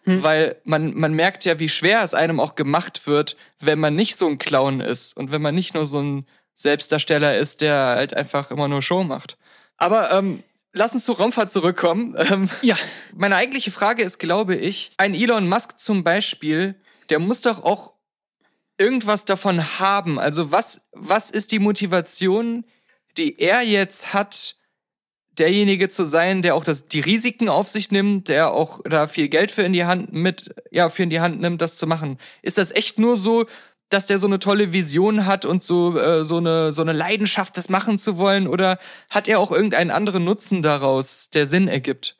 Hm. 0.04 0.23
Weil 0.23 0.56
man, 0.63 0.93
man 0.95 1.13
merkt 1.13 1.45
ja, 1.45 1.60
wie 1.60 1.69
schwer 1.69 2.04
es 2.04 2.13
einem 2.13 2.39
auch 2.39 2.56
gemacht 2.56 3.06
wird, 3.08 3.36
wenn 3.60 3.80
man 3.80 3.95
nicht 3.95 4.15
so 4.15 4.28
ein 4.28 4.38
Clown 4.38 4.80
ist 4.80 5.15
und 5.17 5.32
wenn 5.32 5.41
man 5.41 5.56
nicht 5.56 5.73
nur 5.73 5.86
so 5.86 5.99
ein 5.99 6.25
Selbstdarsteller 6.56 7.38
ist, 7.38 7.62
der 7.62 7.75
halt 7.75 8.13
einfach 8.13 8.52
immer 8.52 8.67
nur 8.67 8.82
Show 8.82 9.04
macht. 9.04 9.38
Aber 9.78 10.12
ähm, 10.12 10.43
lass 10.74 10.94
uns 10.94 11.06
zur 11.06 11.18
Raumfahrt 11.18 11.52
zurückkommen. 11.52 12.16
Ähm, 12.18 12.50
ja. 12.62 12.76
Meine 13.16 13.36
eigentliche 13.36 13.72
Frage 13.72 14.04
ist, 14.04 14.20
glaube 14.20 14.56
ich, 14.56 14.92
ein 14.98 15.14
Elon 15.14 15.48
Musk 15.48 15.80
zum 15.80 16.04
Beispiel, 16.04 16.76
der 17.10 17.20
muss 17.20 17.42
doch 17.42 17.64
auch 17.64 17.94
irgendwas 18.78 19.26
davon 19.26 19.80
haben. 19.80 20.20
Also 20.20 20.52
was, 20.52 20.88
was 20.92 21.30
ist 21.30 21.52
die 21.52 21.60
Motivation, 21.60 22.66
die 23.18 23.40
er 23.40 23.62
jetzt 23.62 24.14
hat, 24.14 24.56
derjenige 25.40 25.90
zu 25.90 26.04
sein, 26.04 26.42
der 26.42 26.56
auch 26.56 26.64
das, 26.64 26.88
die 26.88 27.00
Risiken 27.00 27.50
auf 27.50 27.70
sich 27.70 27.92
nimmt, 27.92 28.28
der 28.28 28.52
auch 28.52 28.82
da 28.84 29.08
viel 29.08 29.30
Geld 29.30 29.52
für 29.52 29.64
in 29.64 29.74
die 29.74 29.86
Hand 29.86 30.12
mit, 30.12 30.54
ja, 30.72 30.90
für 30.90 31.04
in 31.04 31.10
die 31.10 31.22
Hand 31.22 31.40
nimmt, 31.40 31.62
das 31.62 31.78
zu 31.78 31.88
machen. 31.88 32.18
Ist 32.42 32.58
das 32.58 32.72
echt 32.72 33.00
nur 33.00 33.18
so, 33.18 33.46
dass 33.89 34.08
der 34.08 34.19
so 34.19 34.28
eine 34.28 34.39
tolle 34.39 34.71
Vision 34.71 35.25
hat 35.25 35.45
und 35.45 35.63
so, 35.63 35.99
äh, 35.99 36.23
so 36.23 36.38
eine, 36.38 36.71
so 36.73 36.82
eine 36.82 36.93
Leidenschaft, 36.93 37.58
das 37.58 37.69
machen 37.69 37.97
zu 37.97 38.17
wollen? 38.17 38.47
Oder 38.47 38.80
hat 39.10 39.28
er 39.28 39.39
auch 39.39 39.52
irgendeinen 39.52 39.91
anderen 39.91 40.23
Nutzen 40.23 40.63
daraus, 40.63 41.30
der 41.32 41.47
Sinn 41.47 41.67
ergibt? 41.67 42.15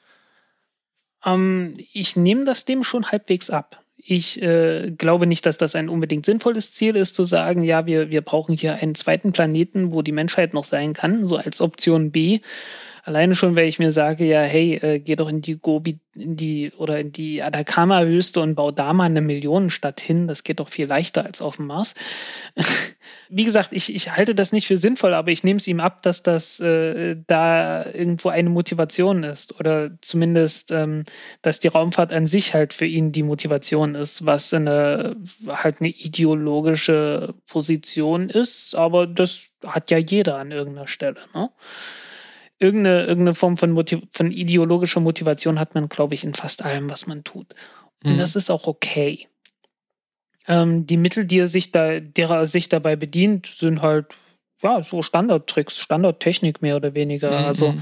Ähm, 1.26 1.78
ich 1.94 2.16
nehme 2.16 2.44
das 2.44 2.66
dem 2.66 2.84
schon 2.84 3.12
halbwegs 3.12 3.50
ab. 3.50 3.84
Ich 4.02 4.42
äh, 4.42 4.92
glaube 4.92 5.28
nicht, 5.28 5.46
dass 5.46 5.58
das 5.58 5.76
ein 5.76 5.90
unbedingt 5.90 6.26
sinnvolles 6.26 6.74
Ziel 6.74 6.96
ist, 6.96 7.16
zu 7.16 7.26
sagen, 7.26 7.64
ja, 7.64 7.86
wir, 7.86 8.10
wir 8.10 8.22
brauchen 8.22 8.56
hier 8.56 8.76
einen 8.76 8.96
zweiten 8.96 9.34
Planeten, 9.34 9.92
wo 9.92 10.02
die 10.02 10.14
Menschheit 10.14 10.54
noch 10.54 10.64
sein 10.64 10.94
kann, 10.94 11.28
so 11.28 11.36
als 11.36 11.60
Option 11.60 12.12
B. 12.12 12.40
Alleine 13.04 13.36
schon, 13.36 13.56
weil 13.56 13.68
ich 13.68 13.80
mir 13.80 13.92
sage, 13.92 14.26
ja, 14.26 14.42
hey, 14.42 14.76
äh, 14.76 15.00
geh 15.00 15.16
doch 15.16 15.30
in 15.30 15.42
die 15.42 15.58
Gobi, 15.58 16.00
in 16.16 16.36
die 16.36 16.72
oder 16.78 17.00
in 17.00 17.12
die 17.12 17.42
Atacama-Wüste 17.42 18.42
und 18.42 18.56
bau 18.56 18.72
da 18.72 18.94
mal 18.94 19.06
eine 19.06 19.22
Millionenstadt 19.22 20.02
hin. 20.02 20.28
Das 20.28 20.44
geht 20.44 20.60
doch 20.60 20.70
viel 20.70 20.88
leichter 20.88 21.26
als 21.26 21.42
auf 21.42 21.58
dem 21.58 21.68
Mars. 21.68 21.96
Wie 23.30 23.44
gesagt, 23.44 23.70
ich, 23.72 23.94
ich 23.94 24.16
halte 24.16 24.36
das 24.36 24.52
nicht 24.52 24.68
für 24.68 24.78
sinnvoll, 24.78 25.14
aber 25.14 25.32
ich 25.32 25.44
nehme 25.44 25.58
es 25.58 25.68
ihm 25.68 25.80
ab, 25.80 26.02
dass 26.02 26.24
das 26.24 26.60
äh, 26.60 27.16
da 27.28 27.86
irgendwo 27.86 28.30
eine 28.30 28.50
Motivation 28.50 29.24
ist. 29.24 29.60
Oder 29.60 29.92
zumindest, 30.02 30.72
ähm, 30.72 31.06
dass 31.42 31.60
die 31.60 31.68
Raumfahrt 31.68 32.12
an 32.12 32.26
sich 32.26 32.54
halt 32.54 32.74
für 32.74 32.86
ihn 32.86 33.12
die 33.12 33.24
Motivation 33.24 33.96
ist, 33.96 34.26
was 34.26 34.54
eine 34.54 35.16
halt 35.48 35.82
eine 35.82 35.90
ideologische 35.90 37.34
Position 37.48 38.30
ist, 38.30 38.76
aber 38.76 39.08
das 39.08 39.50
hat 39.66 39.92
ja 39.92 39.98
jeder 39.98 40.38
an 40.38 40.52
irgendeiner 40.52 40.88
Stelle, 40.88 41.18
ne? 41.34 41.50
Irgendeine, 42.60 43.02
irgendeine 43.02 43.36
Form 43.36 43.58
von, 43.58 43.72
Motiv 43.72 44.02
von 44.12 44.32
ideologischer 44.32 45.00
Motivation 45.00 45.60
hat 45.60 45.76
man, 45.76 45.90
glaube 45.90 46.14
ich, 46.14 46.24
in 46.24 46.34
fast 46.34 46.64
allem, 46.64 46.90
was 46.90 47.08
man 47.08 47.24
tut. 47.24 47.56
Und 48.04 48.16
mhm. 48.16 48.18
das 48.20 48.36
ist 48.36 48.50
auch 48.50 48.68
okay. 48.68 49.28
Ähm, 50.48 50.86
die 50.86 50.98
Mittel, 50.98 51.26
die 51.26 51.40
er 51.40 51.48
sich 51.48 51.72
da, 51.72 52.00
derer 52.00 52.38
er 52.38 52.46
sich 52.46 52.70
dabei 52.70 52.96
bedient, 52.96 53.48
sind 53.48 53.82
halt 53.82 54.08
ja 54.62 54.84
so 54.84 55.02
Standardtricks, 55.02 55.80
Standardtechnik 55.80 56.62
mehr 56.62 56.76
oder 56.76 56.94
weniger. 56.94 57.32
Mhm. 57.32 57.46
Also 57.46 57.74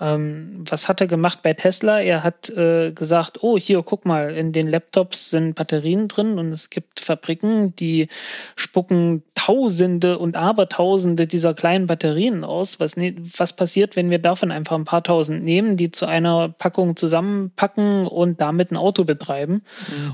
ähm, 0.00 0.64
was 0.68 0.88
hat 0.88 1.00
er 1.00 1.08
gemacht 1.08 1.40
bei 1.42 1.54
Tesla? 1.54 2.00
Er 2.00 2.22
hat 2.22 2.50
äh, 2.50 2.92
gesagt, 2.92 3.42
oh, 3.42 3.58
hier, 3.58 3.82
guck 3.82 4.04
mal, 4.04 4.34
in 4.34 4.52
den 4.52 4.68
Laptops 4.68 5.30
sind 5.30 5.54
Batterien 5.54 6.06
drin 6.06 6.38
und 6.38 6.52
es 6.52 6.70
gibt 6.70 7.00
Fabriken, 7.00 7.74
die 7.74 8.08
spucken 8.54 9.24
Tausende 9.34 10.18
und 10.18 10.36
Abertausende 10.36 11.26
dieser 11.26 11.54
kleinen 11.54 11.86
Batterien 11.86 12.44
aus. 12.44 12.78
Was, 12.78 12.96
was 12.96 13.56
passiert, 13.56 13.96
wenn 13.96 14.10
wir 14.10 14.20
davon 14.20 14.52
einfach 14.52 14.76
ein 14.76 14.84
paar 14.84 15.02
tausend 15.02 15.42
nehmen, 15.42 15.76
die 15.76 15.90
zu 15.90 16.06
einer 16.06 16.48
Packung 16.48 16.96
zusammenpacken 16.96 18.06
und 18.06 18.40
damit 18.40 18.70
ein 18.70 18.76
Auto 18.76 19.04
betreiben? 19.04 19.62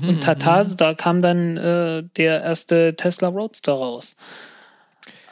Mhm, 0.01 0.09
und 0.09 0.23
tata, 0.23 0.63
mhm. 0.63 0.77
da 0.77 0.93
kam 0.95 1.21
dann 1.21 1.57
äh, 1.57 2.03
der 2.17 2.41
erste 2.41 2.95
Tesla 2.95 3.27
Roadster 3.27 3.73
raus. 3.73 4.15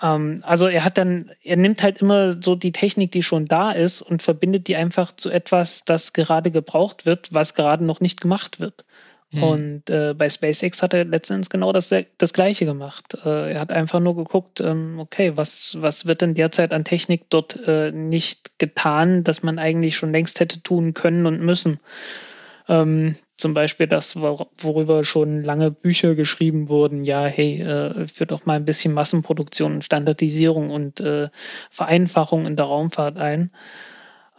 Ähm, 0.03 0.41
also 0.43 0.67
er 0.67 0.83
hat 0.83 0.97
dann, 0.97 1.31
er 1.41 1.57
nimmt 1.57 1.81
halt 1.81 2.01
immer 2.01 2.41
so 2.41 2.55
die 2.55 2.73
Technik, 2.73 3.11
die 3.11 3.23
schon 3.23 3.47
da 3.47 3.71
ist 3.71 4.01
und 4.01 4.21
verbindet 4.21 4.67
die 4.67 4.75
einfach 4.75 5.15
zu 5.15 5.31
etwas, 5.31 5.85
das 5.85 6.13
gerade 6.13 6.51
gebraucht 6.51 7.05
wird, 7.05 7.33
was 7.33 7.55
gerade 7.55 7.85
noch 7.85 8.01
nicht 8.01 8.21
gemacht 8.21 8.59
wird. 8.59 8.83
Mhm. 9.31 9.43
Und 9.43 9.89
äh, 9.89 10.13
bei 10.13 10.29
SpaceX 10.29 10.83
hat 10.83 10.93
er 10.93 11.05
letztens 11.05 11.49
genau 11.49 11.71
das, 11.71 11.93
das 12.17 12.33
Gleiche 12.33 12.65
gemacht. 12.65 13.17
Äh, 13.25 13.53
er 13.53 13.59
hat 13.59 13.71
einfach 13.71 13.99
nur 13.99 14.15
geguckt, 14.15 14.59
ähm, 14.59 14.99
okay, 14.99 15.35
was, 15.35 15.77
was 15.79 16.05
wird 16.05 16.21
denn 16.21 16.35
derzeit 16.35 16.73
an 16.73 16.83
Technik 16.83 17.29
dort 17.29 17.59
äh, 17.65 17.91
nicht 17.91 18.59
getan, 18.59 19.23
dass 19.23 19.41
man 19.41 19.57
eigentlich 19.57 19.95
schon 19.95 20.11
längst 20.11 20.39
hätte 20.39 20.61
tun 20.61 20.93
können 20.93 21.25
und 21.25 21.41
müssen. 21.41 21.79
Ähm, 22.67 23.15
zum 23.43 23.53
Beispiel 23.53 23.87
das, 23.87 24.15
worüber 24.15 25.03
schon 25.03 25.43
lange 25.43 25.69
Bücher 25.69 26.15
geschrieben 26.15 26.69
wurden, 26.69 27.03
ja, 27.03 27.25
hey, 27.25 27.61
äh, 27.61 28.07
führt 28.07 28.31
doch 28.31 28.45
mal 28.45 28.55
ein 28.55 28.63
bisschen 28.63 28.93
Massenproduktion 28.93 29.73
und 29.73 29.83
Standardisierung 29.83 30.69
und 30.69 31.01
äh, 31.01 31.27
Vereinfachung 31.69 32.45
in 32.45 32.55
der 32.55 32.67
Raumfahrt 32.67 33.17
ein. 33.17 33.51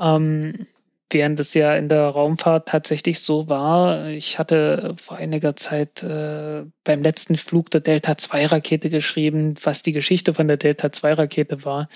Ähm, 0.00 0.66
während 1.10 1.38
es 1.38 1.52
ja 1.52 1.76
in 1.76 1.90
der 1.90 2.06
Raumfahrt 2.06 2.66
tatsächlich 2.66 3.20
so 3.20 3.46
war, 3.50 4.06
ich 4.06 4.38
hatte 4.38 4.94
vor 4.96 5.18
einiger 5.18 5.54
Zeit 5.54 6.02
äh, 6.02 6.62
beim 6.82 7.02
letzten 7.02 7.36
Flug 7.36 7.70
der 7.70 7.82
Delta-2-Rakete 7.82 8.88
geschrieben, 8.88 9.54
was 9.62 9.82
die 9.82 9.92
Geschichte 9.92 10.32
von 10.32 10.48
der 10.48 10.56
Delta-2-Rakete 10.56 11.66
war. 11.66 11.90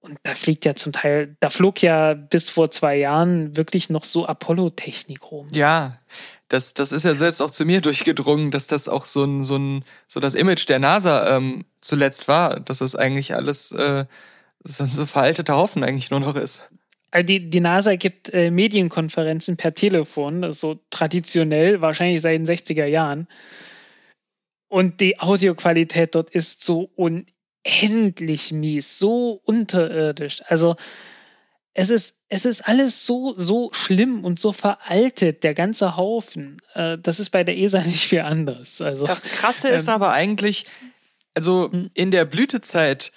Und 0.00 0.18
da 0.22 0.34
fliegt 0.34 0.64
ja 0.64 0.74
zum 0.74 0.92
Teil, 0.92 1.36
da 1.40 1.50
flog 1.50 1.82
ja 1.82 2.14
bis 2.14 2.48
vor 2.48 2.70
zwei 2.70 2.96
Jahren 2.96 3.56
wirklich 3.56 3.90
noch 3.90 4.04
so 4.04 4.26
Apollo-Technik 4.26 5.30
rum. 5.30 5.48
Ja, 5.52 5.98
das, 6.48 6.72
das 6.72 6.90
ist 6.90 7.04
ja 7.04 7.12
selbst 7.12 7.42
auch 7.42 7.50
zu 7.50 7.66
mir 7.66 7.82
durchgedrungen, 7.82 8.50
dass 8.50 8.66
das 8.66 8.88
auch 8.88 9.04
so 9.04 9.24
ein, 9.24 9.44
so 9.44 9.56
ein, 9.56 9.84
so 10.08 10.18
das 10.18 10.34
Image 10.34 10.68
der 10.68 10.78
NASA 10.78 11.36
ähm, 11.36 11.64
zuletzt 11.82 12.28
war, 12.28 12.60
dass 12.60 12.78
das 12.78 12.96
eigentlich 12.96 13.34
alles 13.34 13.72
äh, 13.72 14.06
so, 14.64 14.86
so 14.86 15.04
veralteter 15.04 15.56
Haufen 15.56 15.84
eigentlich 15.84 16.10
nur 16.10 16.20
noch 16.20 16.34
ist. 16.34 16.68
Also 17.10 17.26
die, 17.26 17.50
die 17.50 17.60
NASA 17.60 17.96
gibt 17.96 18.32
äh, 18.32 18.50
Medienkonferenzen 18.50 19.56
per 19.56 19.74
Telefon, 19.74 20.52
so 20.52 20.78
traditionell, 20.90 21.80
wahrscheinlich 21.82 22.22
seit 22.22 22.34
den 22.34 22.46
60er 22.46 22.86
Jahren. 22.86 23.28
Und 24.68 25.00
die 25.00 25.18
Audioqualität 25.18 26.14
dort 26.14 26.30
ist 26.30 26.64
so 26.64 26.90
un 26.96 27.26
endlich 27.64 28.52
mies, 28.52 28.98
so 28.98 29.40
unterirdisch. 29.44 30.42
Also 30.46 30.76
es 31.72 31.90
ist, 31.90 32.18
es 32.28 32.44
ist 32.44 32.68
alles 32.68 33.06
so, 33.06 33.34
so 33.36 33.70
schlimm 33.72 34.24
und 34.24 34.38
so 34.40 34.52
veraltet, 34.52 35.44
der 35.44 35.54
ganze 35.54 35.96
Haufen. 35.96 36.60
Äh, 36.74 36.98
das 36.98 37.20
ist 37.20 37.30
bei 37.30 37.44
der 37.44 37.56
ESA 37.56 37.80
nicht 37.84 38.08
viel 38.08 38.20
anders. 38.20 38.80
Also, 38.80 39.06
das 39.06 39.22
Krasse 39.22 39.68
ähm, 39.68 39.76
ist 39.76 39.88
aber 39.88 40.12
eigentlich, 40.12 40.66
also 41.34 41.70
hm. 41.70 41.90
in 41.94 42.10
der 42.10 42.24
Blütezeit, 42.24 43.12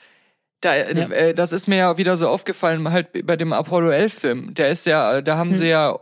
da, 0.61 0.75
ja. 0.75 1.09
äh, 1.09 1.33
das 1.33 1.51
ist 1.51 1.67
mir 1.67 1.77
ja 1.77 1.97
wieder 1.97 2.15
so 2.15 2.29
aufgefallen, 2.29 2.89
halt 2.91 3.25
bei 3.25 3.35
dem 3.35 3.51
Apollo 3.51 3.89
11 3.89 4.13
Film. 4.13 4.53
Der 4.53 4.69
ist 4.69 4.85
ja, 4.85 5.21
da 5.21 5.37
haben 5.37 5.49
hm. 5.49 5.57
sie 5.57 5.67
ja 5.69 5.99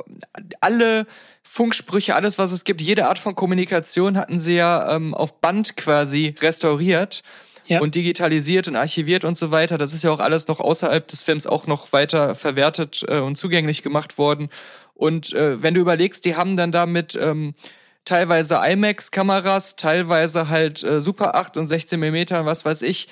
alle 0.60 1.08
Funksprüche, 1.44 2.16
alles 2.16 2.38
was 2.38 2.52
es 2.52 2.64
gibt, 2.64 2.82
jede 2.82 3.08
Art 3.08 3.18
von 3.18 3.34
Kommunikation 3.34 4.18
hatten 4.18 4.40
sie 4.40 4.56
ja 4.56 4.96
ähm, 4.96 5.14
auf 5.14 5.42
Band 5.42 5.78
quasi 5.78 6.36
restauriert 6.40 7.24
ja. 7.66 7.80
und 7.80 7.96
digitalisiert 7.96 8.68
und 8.68 8.76
archiviert 8.76 9.24
und 9.26 9.38
so 9.38 9.52
weiter. 9.52 9.78
Das 9.78 9.94
ist 9.94 10.04
ja 10.04 10.12
auch 10.12 10.20
alles 10.20 10.48
noch 10.48 10.60
außerhalb 10.60 11.08
des 11.08 11.22
Films 11.22 11.48
auch 11.48 11.68
noch 11.68 11.94
weiter 11.94 12.36
verwertet 12.36 13.06
äh, 13.08 13.20
und 13.20 13.38
zugänglich 13.38 13.84
gemacht 13.84 14.18
worden. 14.18 14.50
Und 14.94 15.34
äh, 15.34 15.62
wenn 15.62 15.74
du 15.74 15.82
überlegst, 15.82 16.26
die 16.26 16.36
haben 16.36 16.58
dann 16.58 16.72
damit 16.72 17.18
ähm, 17.20 17.56
teilweise 18.06 18.60
IMAX-Kameras, 18.64 19.76
teilweise 19.76 20.50
halt 20.50 20.84
äh, 20.84 21.02
Super 21.02 21.36
8 21.36 21.58
und 21.58 21.68
16 21.68 22.00
mm, 22.00 22.46
was 22.46 22.66
weiß 22.66 22.82
ich, 22.84 23.08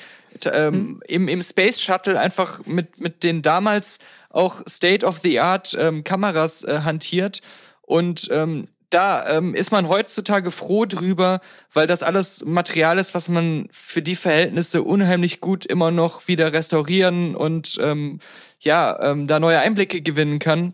ähm, 0.51 0.73
mhm. 0.73 1.01
im, 1.07 1.27
im 1.27 1.43
Space 1.43 1.81
Shuttle 1.81 2.19
einfach 2.19 2.65
mit, 2.65 2.99
mit 2.99 3.23
den 3.23 3.41
damals 3.41 3.99
auch 4.29 4.61
State-of-the-Art 4.67 5.75
ähm, 5.79 6.03
Kameras 6.03 6.63
äh, 6.63 6.81
hantiert. 6.83 7.41
Und 7.81 8.29
ähm, 8.31 8.67
da 8.89 9.27
ähm, 9.29 9.53
ist 9.53 9.71
man 9.71 9.87
heutzutage 9.87 10.51
froh 10.51 10.85
drüber, 10.85 11.41
weil 11.71 11.87
das 11.87 12.03
alles 12.03 12.43
Material 12.45 12.97
ist, 12.97 13.13
was 13.13 13.29
man 13.29 13.67
für 13.71 14.01
die 14.01 14.15
Verhältnisse 14.15 14.83
unheimlich 14.83 15.41
gut 15.41 15.65
immer 15.65 15.91
noch 15.91 16.27
wieder 16.27 16.53
restaurieren 16.53 17.35
und 17.35 17.77
ähm, 17.81 18.19
ja, 18.59 18.99
ähm, 19.01 19.27
da 19.27 19.39
neue 19.39 19.59
Einblicke 19.59 20.01
gewinnen 20.01 20.39
kann. 20.39 20.73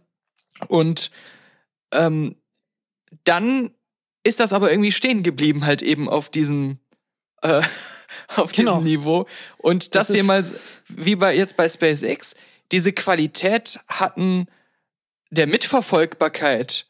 Und 0.68 1.12
ähm, 1.92 2.36
dann 3.26 3.72
ist 4.24 4.40
das 4.40 4.54
aber 4.54 4.72
irgendwie 4.72 4.92
stehen 4.92 5.24
geblieben, 5.24 5.66
halt 5.66 5.82
eben 5.82 6.10
auf 6.10 6.30
diesem, 6.30 6.80
äh, 7.42 7.62
auf 8.36 8.52
genau. 8.52 8.80
diesem 8.80 8.84
Niveau. 8.84 9.28
Und 9.58 9.96
dass 9.96 10.08
das 10.08 10.16
wir 10.16 10.24
mal, 10.24 10.46
wie 10.88 11.16
bei 11.16 11.36
jetzt 11.36 11.58
bei 11.58 11.68
SpaceX, 11.68 12.36
diese 12.72 12.94
Qualität 12.94 13.80
hatten 13.88 14.48
der 15.30 15.48
Mitverfolgbarkeit. 15.48 16.88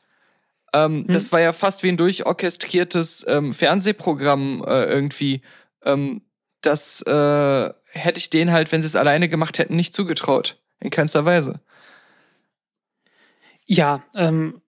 Ähm, 0.76 1.06
hm. 1.08 1.14
Das 1.14 1.32
war 1.32 1.40
ja 1.40 1.54
fast 1.54 1.84
wie 1.84 1.90
ein 1.90 1.98
durchorchestriertes 1.98 3.26
ähm, 3.30 3.54
Fernsehprogramm 3.54 4.62
äh, 4.68 4.84
irgendwie. 4.84 5.42
Ähm, 5.86 6.22
das 6.60 7.02
äh, 7.04 7.70
hätte 7.92 8.18
ich 8.18 8.30
denen 8.30 8.52
halt, 8.52 8.72
wenn 8.74 8.82
sie 8.82 8.88
es 8.88 8.98
alleine 8.98 9.30
gemacht 9.30 9.58
hätten, 9.58 9.78
nicht 9.78 9.94
zugetraut. 9.94 10.60
In 10.82 10.90
keinster 10.90 11.24
Weise. 11.24 11.62
Ja, 13.66 14.04
ähm, 14.14 14.62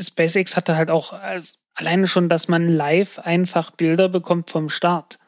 SpaceX 0.00 0.56
hatte 0.56 0.74
halt 0.74 0.90
auch 0.90 1.12
als, 1.12 1.62
alleine 1.74 2.08
schon, 2.08 2.28
dass 2.28 2.48
man 2.48 2.68
live 2.68 3.20
einfach 3.20 3.70
Bilder 3.70 4.08
bekommt 4.08 4.50
vom 4.50 4.68
Start. 4.68 5.18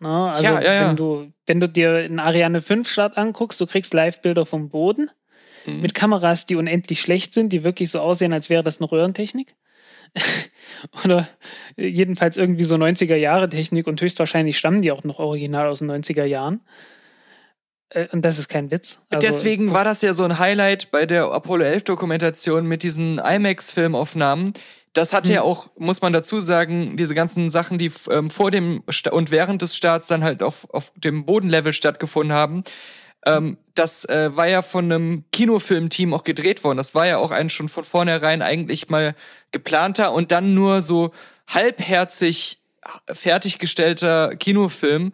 Na, 0.00 0.34
also 0.34 0.44
ja, 0.44 0.60
ja, 0.60 0.74
ja. 0.74 0.88
wenn 0.88 0.96
du, 0.96 1.32
wenn 1.46 1.60
du 1.60 1.68
dir 1.68 1.96
einen 1.96 2.20
Ariane 2.20 2.60
5 2.60 2.86
Start 2.86 3.16
anguckst, 3.16 3.58
du 3.60 3.66
kriegst 3.66 3.94
Live-Bilder 3.94 4.44
vom 4.44 4.68
Boden 4.68 5.10
mhm. 5.66 5.80
mit 5.80 5.94
Kameras, 5.94 6.46
die 6.46 6.56
unendlich 6.56 7.00
schlecht 7.00 7.34
sind, 7.34 7.52
die 7.52 7.64
wirklich 7.64 7.90
so 7.90 8.00
aussehen, 8.00 8.32
als 8.32 8.50
wäre 8.50 8.62
das 8.62 8.80
eine 8.80 8.90
Röhrentechnik. 8.90 9.54
Oder 11.04 11.28
jedenfalls 11.76 12.36
irgendwie 12.36 12.64
so 12.64 12.76
90er 12.76 13.16
Jahre 13.16 13.48
Technik 13.48 13.86
und 13.86 14.00
höchstwahrscheinlich 14.00 14.58
stammen 14.58 14.82
die 14.82 14.92
auch 14.92 15.04
noch 15.04 15.18
original 15.18 15.68
aus 15.68 15.80
den 15.80 15.90
90er 15.90 16.24
Jahren. 16.24 16.60
Äh, 17.90 18.08
und 18.12 18.22
das 18.22 18.38
ist 18.38 18.48
kein 18.48 18.70
Witz. 18.70 19.06
Also, 19.10 19.26
Deswegen 19.26 19.72
war 19.72 19.84
das 19.84 20.02
ja 20.02 20.14
so 20.14 20.24
ein 20.24 20.38
Highlight 20.38 20.90
bei 20.90 21.06
der 21.06 21.30
Apollo 21.30 21.64
11 21.64 21.84
Dokumentation 21.84 22.66
mit 22.66 22.82
diesen 22.82 23.18
IMAX-Filmaufnahmen. 23.18 24.52
Das 24.92 25.12
hatte 25.12 25.28
hm. 25.28 25.34
ja 25.34 25.42
auch, 25.42 25.70
muss 25.76 26.02
man 26.02 26.12
dazu 26.12 26.40
sagen, 26.40 26.96
diese 26.96 27.14
ganzen 27.14 27.50
Sachen, 27.50 27.78
die 27.78 27.90
ähm, 28.10 28.30
vor 28.30 28.50
dem 28.50 28.82
Sta 28.88 29.10
und 29.10 29.30
während 29.30 29.62
des 29.62 29.76
Starts 29.76 30.06
dann 30.06 30.22
halt 30.22 30.42
auf, 30.42 30.68
auf 30.70 30.92
dem 30.96 31.24
Bodenlevel 31.24 31.72
stattgefunden 31.72 32.34
haben. 32.34 32.62
Ähm, 33.26 33.58
das 33.74 34.04
äh, 34.04 34.36
war 34.36 34.48
ja 34.48 34.62
von 34.62 34.84
einem 34.84 35.24
Kinofilmteam 35.32 36.14
auch 36.14 36.24
gedreht 36.24 36.62
worden. 36.62 36.76
Das 36.76 36.94
war 36.94 37.06
ja 37.06 37.18
auch 37.18 37.30
ein 37.30 37.50
schon 37.50 37.68
von 37.68 37.84
vornherein 37.84 38.42
eigentlich 38.42 38.88
mal 38.88 39.14
geplanter 39.50 40.12
und 40.12 40.30
dann 40.30 40.54
nur 40.54 40.82
so 40.82 41.12
halbherzig 41.48 42.58
fertiggestellter 43.10 44.36
Kinofilm, 44.36 45.12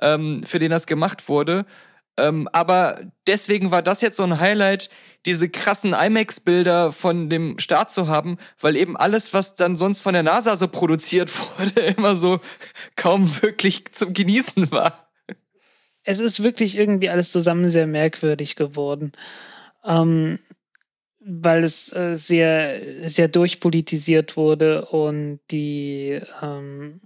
ähm, 0.00 0.42
für 0.44 0.58
den 0.58 0.70
das 0.70 0.86
gemacht 0.86 1.28
wurde. 1.28 1.66
Ähm, 2.16 2.48
aber 2.52 3.00
deswegen 3.26 3.70
war 3.70 3.82
das 3.82 4.00
jetzt 4.00 4.16
so 4.16 4.24
ein 4.24 4.40
Highlight, 4.40 4.90
diese 5.26 5.48
krassen 5.48 5.92
IMAX-Bilder 5.92 6.92
von 6.92 7.28
dem 7.28 7.58
Start 7.58 7.90
zu 7.90 8.08
haben, 8.08 8.38
weil 8.58 8.76
eben 8.76 8.96
alles, 8.96 9.34
was 9.34 9.54
dann 9.54 9.76
sonst 9.76 10.00
von 10.00 10.14
der 10.14 10.22
NASA 10.22 10.56
so 10.56 10.68
produziert 10.68 11.30
wurde, 11.58 11.80
immer 11.80 12.16
so 12.16 12.40
kaum 12.96 13.30
wirklich 13.42 13.92
zum 13.92 14.12
Genießen 14.14 14.70
war. 14.70 15.09
Es 16.04 16.20
ist 16.20 16.42
wirklich 16.42 16.78
irgendwie 16.78 17.10
alles 17.10 17.30
zusammen 17.30 17.68
sehr 17.68 17.86
merkwürdig 17.86 18.56
geworden. 18.56 19.12
Ähm, 19.84 20.38
weil 21.20 21.64
es 21.64 21.94
äh, 21.94 22.16
sehr, 22.16 23.08
sehr 23.08 23.28
durchpolitisiert 23.28 24.36
wurde 24.36 24.86
und 24.86 25.40
die 25.50 26.18
ähm, 26.40 27.00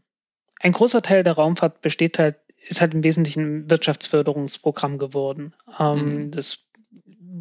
ein 0.61 0.73
großer 0.73 1.03
Teil 1.03 1.25
der 1.25 1.35
Raumfahrt 1.35 1.81
besteht 1.81 2.19
halt 2.19 2.37
ist 2.67 2.81
halt 2.81 2.95
im 2.95 3.05
Wesentlichen 3.05 3.43
ein 3.43 3.71
Wirtschaftsförderungsprogramm 3.71 4.99
geworden. 4.99 5.55
Ähm, 5.79 6.25
mhm. 6.27 6.31
Das 6.31 6.71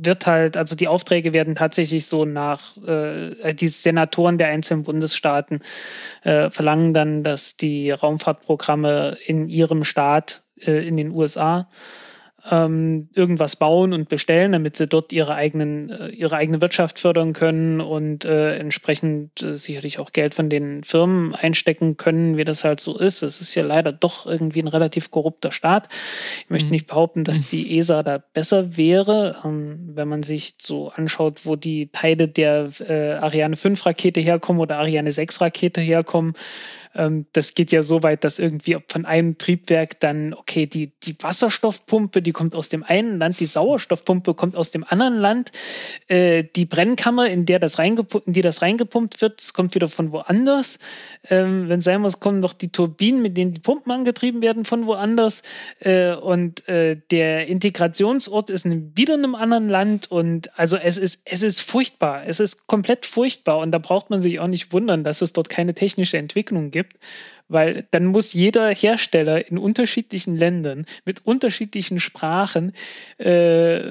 wird 0.06 0.26
halt, 0.28 0.58
also 0.58 0.76
die 0.76 0.88
Aufträge 0.88 1.34
werden 1.34 1.56
tatsächlich 1.56 2.06
so 2.08 2.26
nach, 2.26 2.76
äh, 2.86 3.54
die 3.54 3.68
Senatoren 3.70 4.38
der 4.38 4.48
einzelnen 4.48 4.84
Bundesstaaten 4.84 5.62
äh, 6.24 6.50
verlangen 6.50 6.94
dann, 6.94 7.24
dass 7.24 7.56
die 7.56 7.92
Raumfahrtprogramme 7.92 9.18
in 9.26 9.48
ihrem 9.48 9.84
Staat, 9.84 10.43
äh, 10.66 10.88
in 10.88 10.98
den 10.98 11.12
USA, 11.12 11.68
ähm, 12.50 13.08
irgendwas 13.14 13.56
bauen 13.56 13.94
und 13.94 14.10
bestellen, 14.10 14.52
damit 14.52 14.76
sie 14.76 14.88
dort 14.88 15.14
ihre 15.14 15.34
eigenen 15.34 15.90
äh, 15.90 16.10
ihre 16.10 16.36
eigene 16.36 16.62
Wirtschaft 16.62 17.00
fördern 17.00 17.32
können 17.32 17.80
und 17.80 18.26
äh, 18.26 18.58
entsprechend 18.58 19.42
äh, 19.42 19.56
sicherlich 19.56 19.98
auch 20.00 20.12
Geld 20.12 20.36
von 20.36 20.50
den 20.50 20.84
Firmen 20.84 21.34
einstecken 21.34 21.96
können, 21.96 22.36
wie 22.36 22.44
das 22.44 22.66
halt 22.66 22.82
so 22.82 22.98
ist. 22.98 23.22
Es 23.22 23.40
ist 23.40 23.56
ja 23.56 23.64
leider 23.64 23.94
doch 23.94 24.26
irgendwie 24.26 24.62
ein 24.62 24.68
relativ 24.68 25.10
korrupter 25.10 25.52
Staat. 25.54 25.88
Ich 26.44 26.50
möchte 26.50 26.68
mhm. 26.68 26.74
nicht 26.74 26.88
behaupten, 26.88 27.24
dass 27.24 27.48
die 27.48 27.78
ESA 27.78 28.04
da 28.04 28.18
besser 28.18 28.76
wäre, 28.76 29.42
ähm, 29.46 29.92
wenn 29.94 30.10
man 30.10 30.24
sich 30.24 30.56
so 30.60 30.90
anschaut, 30.90 31.46
wo 31.46 31.56
die 31.56 31.92
Teile 31.94 32.28
der 32.28 32.68
äh, 32.80 33.14
Ariane 33.14 33.56
5 33.56 33.86
Rakete 33.86 34.20
herkommen 34.20 34.62
oder 34.62 34.80
Ariane 34.80 35.12
6 35.12 35.40
Rakete 35.40 35.80
herkommen 35.80 36.34
ähm, 36.96 37.26
das 37.34 37.56
geht 37.56 37.72
ja 37.72 37.82
so 37.82 38.04
weit, 38.04 38.24
dass 38.24 38.40
irgendwie 38.40 38.78
von 38.88 39.06
einem 39.06 39.38
Triebwerk 39.38 40.00
dann, 40.00 40.34
okay, 40.34 40.66
die, 40.66 40.92
die 41.04 41.16
Wasserstoffpumpe, 41.20 42.22
die 42.22 42.32
kommt 42.32 42.56
aus 42.56 42.70
dem 42.70 42.84
einen 42.84 43.18
Land, 43.18 43.40
die 43.40 43.46
Sauerstoffpumpe 43.46 44.34
kommt 44.34 44.56
aus 44.56 44.72
dem 44.72 44.86
anderen 44.88 45.18
Land, 45.18 45.52
äh, 46.08 46.44
die 46.56 46.66
Brennkammer, 46.66 47.30
in 47.30 47.46
der 47.46 47.60
das 47.60 47.80
reingepumpt, 47.80 48.28
in 48.28 48.34
die 48.34 48.42
das 48.42 48.62
reingepumpt 48.62 49.22
wird, 49.22 49.54
kommt 49.54 49.76
wieder 49.76 49.90
von 49.90 50.12
woanders. 50.12 50.80
Ähm, 51.30 51.70
wenn 51.70 51.82
sein 51.82 52.02
muss, 52.02 52.20
kommen 52.20 52.40
noch 52.40 52.54
die 52.54 52.70
Turbinen, 52.70 53.22
mit 53.22 53.38
denen 53.38 53.54
die 53.54 53.62
Pumpen 53.62 53.92
angetrieben 53.92 54.42
werden, 54.42 54.66
von 54.66 54.86
woanders. 54.86 55.44
Äh, 55.80 56.14
und 56.16 56.68
äh, 56.68 56.98
der 57.12 57.48
Integrationsort 57.48 58.50
ist 58.50 58.66
wieder 58.66 59.16
in 59.16 59.24
einem 59.24 59.36
anderen 59.36 59.70
Land. 59.70 60.12
Und 60.12 60.58
also 60.58 60.78
es 60.78 60.98
ist, 60.98 61.22
es 61.26 61.44
ist 61.44 61.62
furchtbar. 61.62 62.24
Es 62.26 62.40
ist 62.40 62.68
komplett 62.68 63.06
furchtbar. 63.06 63.60
Und 63.60 63.72
da 63.72 63.80
braucht 63.80 64.10
man 64.10 64.22
sich 64.22 64.40
auch 64.40 64.48
nicht 64.48 64.74
wundern, 64.74 65.04
dass 65.04 65.22
es 65.22 65.34
dort 65.34 65.50
keine 65.50 65.74
technische 65.74 66.18
Entwicklung 66.18 66.72
gibt 66.72 66.83
gibt, 66.84 66.98
weil 67.54 67.88
dann 67.92 68.06
muss 68.06 68.34
jeder 68.34 68.70
Hersteller 68.70 69.48
in 69.48 69.58
unterschiedlichen 69.58 70.36
Ländern 70.36 70.86
mit 71.06 71.26
unterschiedlichen 71.26 72.00
Sprachen 72.00 72.74
äh, 73.18 73.90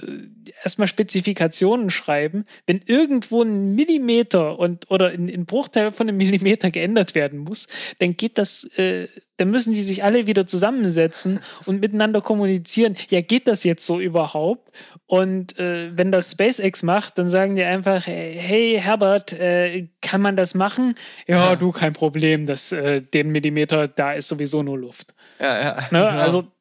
erstmal 0.63 0.89
Spezifikationen 0.89 1.91
schreiben. 1.91 2.45
Wenn 2.67 2.81
irgendwo 2.87 3.43
ein 3.43 3.75
Millimeter 3.75 4.59
und 4.59 4.91
oder 4.91 5.09
ein, 5.09 5.29
ein 5.29 5.47
Bruchteil 5.47 5.93
von 5.93 6.09
einem 6.09 6.19
Millimeter 6.19 6.71
geändert 6.71 7.15
werden 7.15 7.41
muss, 7.41 7.67
dann 7.99 8.17
geht 8.17 8.39
das, 8.39 8.65
äh, 8.79 9.09
dann 9.37 9.51
müssen 9.51 9.75
die 9.75 9.83
sich 9.83 10.05
alle 10.05 10.27
wieder 10.27 10.47
zusammensetzen 10.47 11.41
und 11.67 11.81
miteinander 11.81 12.21
kommunizieren. 12.21 12.95
Ja, 13.11 13.21
geht 13.21 13.49
das 13.49 13.65
jetzt 13.65 13.87
so 13.87 14.01
überhaupt? 14.01 14.73
Und 15.07 15.59
äh, 15.59 15.97
wenn 15.97 16.11
das 16.11 16.33
SpaceX 16.33 16.83
macht, 16.83 17.19
dann 17.19 17.29
sagen 17.29 17.57
die 17.57 17.63
einfach, 17.63 18.07
hey 18.07 18.79
Herbert, 18.81 19.33
äh, 19.33 19.89
kann 20.01 20.21
man 20.21 20.37
das 20.37 20.55
machen? 20.55 20.95
Ja, 21.27 21.55
du, 21.57 21.71
kein 21.71 21.93
Problem, 21.93 22.47
das, 22.47 22.73
äh, 22.73 23.03
den 23.03 23.31
Millimeter, 23.31 23.52
da 23.89 24.13
ist 24.13 24.29
sowieso 24.29 24.63
nur 24.63 24.79
Luft. 24.79 25.15
Ja, 25.39 25.61
ja. 25.61 25.75
Ne? 25.75 25.87
Genau. 25.91 26.09
Also 26.09 26.52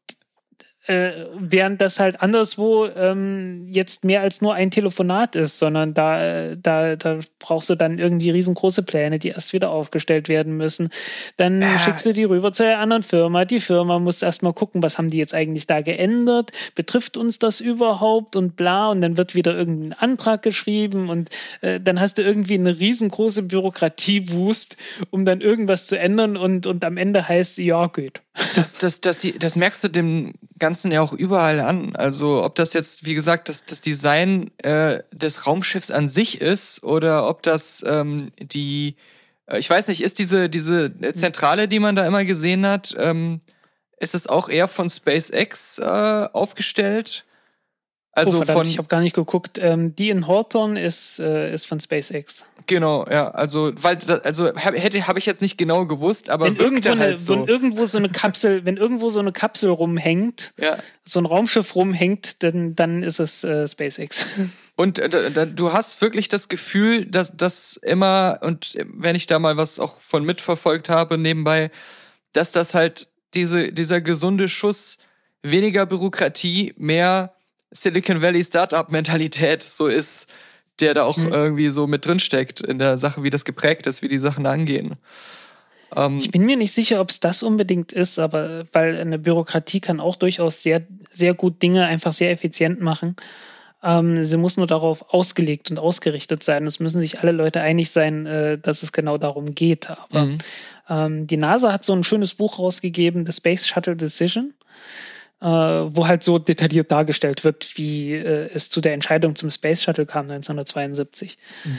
äh, 0.88 1.12
während 1.38 1.80
das 1.80 2.00
halt 2.00 2.22
anderswo 2.22 2.88
ähm, 2.88 3.68
jetzt 3.70 4.04
mehr 4.04 4.22
als 4.22 4.42
nur 4.42 4.56
ein 4.56 4.72
Telefonat 4.72 5.36
ist, 5.36 5.60
sondern 5.60 5.94
da, 5.94 6.56
da, 6.56 6.96
da 6.96 7.20
brauchst 7.40 7.70
du 7.70 7.76
dann 7.76 8.00
irgendwie 8.00 8.32
riesengroße 8.32 8.84
Pläne, 8.84 9.20
die 9.20 9.30
erst 9.30 9.54
wieder 9.54 9.70
aufgestellt 9.70 10.28
werden 10.28 10.58
müssen. 10.58 10.90
Dann 11.38 11.62
ja. 11.62 11.78
schickst 11.78 12.06
du 12.06 12.14
die 12.14 12.24
rüber 12.24 12.52
zu 12.52 12.66
einer 12.66 12.80
anderen 12.80 13.04
Firma. 13.04 13.46
Die 13.46 13.60
Firma 13.60 14.00
muss 14.00 14.22
erstmal 14.22 14.54
gucken, 14.54 14.82
was 14.82 14.98
haben 14.98 15.10
die 15.10 15.18
jetzt 15.18 15.34
eigentlich 15.34 15.68
da 15.68 15.82
geändert? 15.82 16.52
Betrifft 16.76 17.16
uns 17.16 17.38
das 17.38 17.62
überhaupt 17.62 18.36
und 18.36 18.56
bla? 18.56 18.90
Und 18.90 19.02
dann 19.02 19.18
wird 19.18 19.36
wieder 19.36 19.56
irgendein 19.56 19.94
Antrag 19.94 20.42
geschrieben 20.42 21.10
und 21.10 21.30
äh, 21.62 21.80
dann 21.80 22.00
hast 22.00 22.18
du 22.18 22.24
irgendwie 22.24 22.56
eine 22.56 22.80
riesengroße 22.80 23.44
Bürokratiewust, 23.44 24.78
um 25.12 25.26
dann 25.26 25.42
irgendwas 25.42 25.88
zu 25.88 26.00
ändern 26.00 26.38
und, 26.38 26.66
und 26.66 26.84
am 26.84 26.98
Ende 26.98 27.28
heißt, 27.28 27.60
ja, 27.60 27.88
geht. 27.88 28.22
Das, 28.56 28.76
das, 28.76 29.02
das, 29.02 29.28
das 29.40 29.56
merkst 29.56 29.84
du 29.84 29.88
dem 29.90 30.34
Ganzen 30.58 30.92
ja 30.92 31.02
auch 31.02 31.14
überall 31.14 31.60
an. 31.60 31.96
Also 31.96 32.44
ob 32.44 32.56
das 32.56 32.74
jetzt, 32.74 33.06
wie 33.06 33.14
gesagt, 33.14 33.50
das, 33.50 33.66
das 33.66 33.82
Design 33.82 34.50
äh, 34.60 35.04
des 35.12 35.46
Raumschiffs 35.46 35.92
an 35.92 36.08
sich 36.08 36.40
ist 36.40 36.84
oder 36.84 37.28
ob 37.28 37.44
das 37.44 37.84
ähm, 37.86 38.32
die, 38.40 38.96
äh, 39.48 39.60
ich 39.60 39.70
weiß 39.70 39.90
nicht, 39.90 40.02
ist 40.02 40.20
diese, 40.20 40.50
diese 40.50 40.94
Zentrale, 41.14 41.68
die 41.68 41.80
man 41.80 41.96
da 41.96 42.06
immer 42.06 42.24
gesehen 42.24 42.66
hat, 42.66 42.96
ähm, 42.98 43.42
ist 43.98 44.16
es 44.16 44.28
auch 44.28 44.50
eher 44.50 44.68
von 44.68 44.90
SpaceX 44.90 45.80
äh, 45.80 45.84
aufgestellt? 45.84 47.26
Also 48.14 48.34
oh, 48.34 48.36
verdammt, 48.38 48.58
von, 48.58 48.68
ich 48.68 48.78
habe 48.78 48.88
gar 48.88 49.02
nicht 49.02 49.16
geguckt. 49.16 49.58
Ähm, 49.62 49.96
die 49.96 50.10
in 50.10 50.28
Hawthorne 50.28 50.82
ist, 50.82 51.20
äh, 51.20 51.54
ist 51.54 51.68
von 51.68 51.80
SpaceX. 51.80 52.46
Genau, 52.72 53.06
ja. 53.12 53.32
Also, 53.32 53.74
weil, 53.76 53.98
also 54.24 54.56
hätte 54.56 55.06
habe 55.06 55.20
ich 55.20 55.26
jetzt 55.26 55.42
nicht 55.42 55.58
genau 55.58 55.86
gewusst, 55.86 56.30
aber 56.30 56.46
wenn 56.46 56.56
irgendwo, 56.56 56.90
halt 56.92 57.02
eine, 57.02 57.18
so. 57.18 57.34
wenn 57.34 57.48
irgendwo 57.50 57.86
so 57.86 57.98
eine 57.98 58.08
Kapsel, 58.08 58.64
wenn 58.64 58.78
irgendwo 58.78 59.10
so 59.10 59.20
eine 59.20 59.34
Kapsel 59.34 59.72
rumhängt, 59.72 60.54
ja. 60.56 60.78
so 61.04 61.20
ein 61.20 61.26
Raumschiff 61.26 61.76
rumhängt, 61.76 62.42
dann, 62.44 62.74
dann 62.74 63.04
ist 63.04 63.20
es 63.20 63.44
äh, 63.44 63.68
SpaceX. 63.68 64.72
Und 64.78 65.00
äh, 65.00 65.48
du 65.48 65.74
hast 65.74 66.00
wirklich 66.00 66.30
das 66.30 66.48
Gefühl, 66.48 67.06
dass 67.06 67.36
das 67.36 67.76
immer 67.76 68.40
und 68.40 68.78
wenn 68.86 69.18
ich 69.18 69.28
da 69.28 69.38
mal 69.38 69.58
was 69.58 69.78
auch 69.78 70.00
von 70.00 70.24
mitverfolgt 70.24 70.88
habe 70.88 71.18
nebenbei, 71.18 71.72
dass 72.32 72.54
das 72.54 72.74
halt 72.74 73.10
diese 73.34 73.74
dieser 73.74 74.00
gesunde 74.00 74.48
Schuss 74.48 74.98
weniger 75.44 75.86
Bürokratie, 75.86 76.74
mehr 76.78 77.34
Silicon 77.70 78.22
Valley 78.22 78.46
Startup 78.46 78.90
Mentalität 78.90 79.62
so 79.62 79.88
ist 79.88 80.28
der 80.82 80.94
da 80.94 81.04
auch 81.04 81.18
mhm. 81.18 81.32
irgendwie 81.32 81.70
so 81.70 81.88
mit 81.88 82.06
drin 82.06 82.20
steckt 82.20 82.62
in 82.62 82.80
der 82.80 82.98
Sache, 82.98 83.24
wie 83.24 83.30
das 83.30 83.46
geprägt 83.46 83.88
ist, 83.88 84.02
wie 84.02 84.08
die 84.08 84.20
Sachen 84.20 84.46
angehen. 84.46 84.96
Ähm, 85.96 86.18
ich 86.18 86.32
bin 86.32 86.46
mir 86.46 86.58
nicht 86.58 86.72
sicher, 86.72 87.02
ob 87.02 87.10
es 87.10 87.20
das 87.20 87.44
unbedingt 87.44 87.92
ist, 87.92 88.20
aber 88.20 88.66
weil 88.72 88.98
eine 88.98 89.20
Bürokratie 89.20 89.80
kann 89.80 90.00
auch 90.00 90.16
durchaus 90.16 90.64
sehr, 90.64 90.82
sehr 91.12 91.34
gut 91.34 91.62
Dinge 91.62 91.86
einfach 91.86 92.12
sehr 92.12 92.32
effizient 92.32 92.82
machen. 92.82 93.16
Ähm, 93.84 94.24
sie 94.24 94.38
muss 94.38 94.58
nur 94.58 94.68
darauf 94.68 95.14
ausgelegt 95.14 95.72
und 95.72 95.80
ausgerichtet 95.80 96.44
sein. 96.44 96.68
Es 96.68 96.80
müssen 96.80 97.02
sich 97.02 97.20
alle 97.20 97.32
Leute 97.32 97.62
einig 97.62 97.90
sein, 97.90 98.26
äh, 98.26 98.58
dass 98.58 98.84
es 98.84 98.92
genau 98.92 99.18
darum 99.18 99.56
geht. 99.56 99.90
Aber 99.90 100.26
mhm. 100.26 100.38
ähm, 100.90 101.28
die 101.28 101.38
NASA 101.38 101.74
hat 101.74 101.84
so 101.84 101.94
ein 101.94 102.04
schönes 102.04 102.36
Buch 102.36 102.60
rausgegeben, 102.60 103.26
The 103.26 103.34
Space 103.34 103.68
Shuttle 103.68 103.96
Decision, 103.96 104.54
wo 105.46 106.08
halt 106.08 106.24
so 106.24 106.38
detailliert 106.38 106.92
dargestellt 106.92 107.44
wird, 107.44 107.78
wie 107.78 108.14
äh, 108.14 108.50
es 108.54 108.70
zu 108.70 108.80
der 108.80 108.94
Entscheidung 108.94 109.36
zum 109.36 109.50
Space 109.50 109.84
Shuttle 109.84 110.06
kam 110.06 110.30
1972. 110.30 111.38
Mhm. 111.64 111.78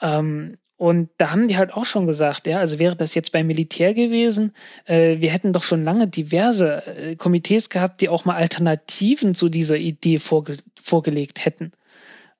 Ähm, 0.00 0.58
und 0.76 1.10
da 1.18 1.32
haben 1.32 1.48
die 1.48 1.56
halt 1.56 1.74
auch 1.74 1.84
schon 1.84 2.06
gesagt, 2.06 2.46
ja, 2.46 2.58
also 2.58 2.78
wäre 2.78 2.94
das 2.94 3.16
jetzt 3.16 3.32
beim 3.32 3.48
Militär 3.48 3.94
gewesen, 3.94 4.54
äh, 4.84 5.16
wir 5.18 5.32
hätten 5.32 5.52
doch 5.52 5.64
schon 5.64 5.82
lange 5.82 6.06
diverse 6.06 6.86
äh, 6.86 7.16
Komitees 7.16 7.68
gehabt, 7.68 8.00
die 8.00 8.08
auch 8.08 8.24
mal 8.24 8.36
Alternativen 8.36 9.34
zu 9.34 9.48
dieser 9.48 9.76
Idee 9.76 10.20
vorge 10.20 10.56
vorgelegt 10.80 11.44
hätten. 11.44 11.72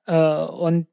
Äh, 0.05 0.15
und 0.15 0.87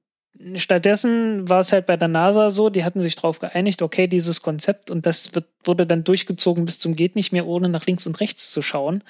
stattdessen 0.55 1.49
war 1.49 1.61
es 1.61 1.73
halt 1.73 1.87
bei 1.87 1.97
der 1.97 2.09
NASA 2.09 2.51
so, 2.51 2.71
die 2.71 2.85
hatten 2.85 3.01
sich 3.01 3.17
darauf 3.17 3.39
geeinigt, 3.39 3.83
okay, 3.83 4.07
dieses 4.07 4.43
Konzept 4.43 4.91
und 4.91 5.07
das 5.07 5.35
wird, 5.35 5.47
wurde 5.65 5.87
dann 5.87 6.05
durchgezogen 6.05 6.65
bis 6.65 6.79
zum 6.79 6.97
geht 6.97 7.17
nicht 7.17 7.33
mehr, 7.33 7.47
ohne 7.47 7.69
nach 7.69 7.87
links 7.87 8.07
und 8.07 8.21
rechts 8.21 8.51
zu 8.51 8.63
schauen. 8.63 9.03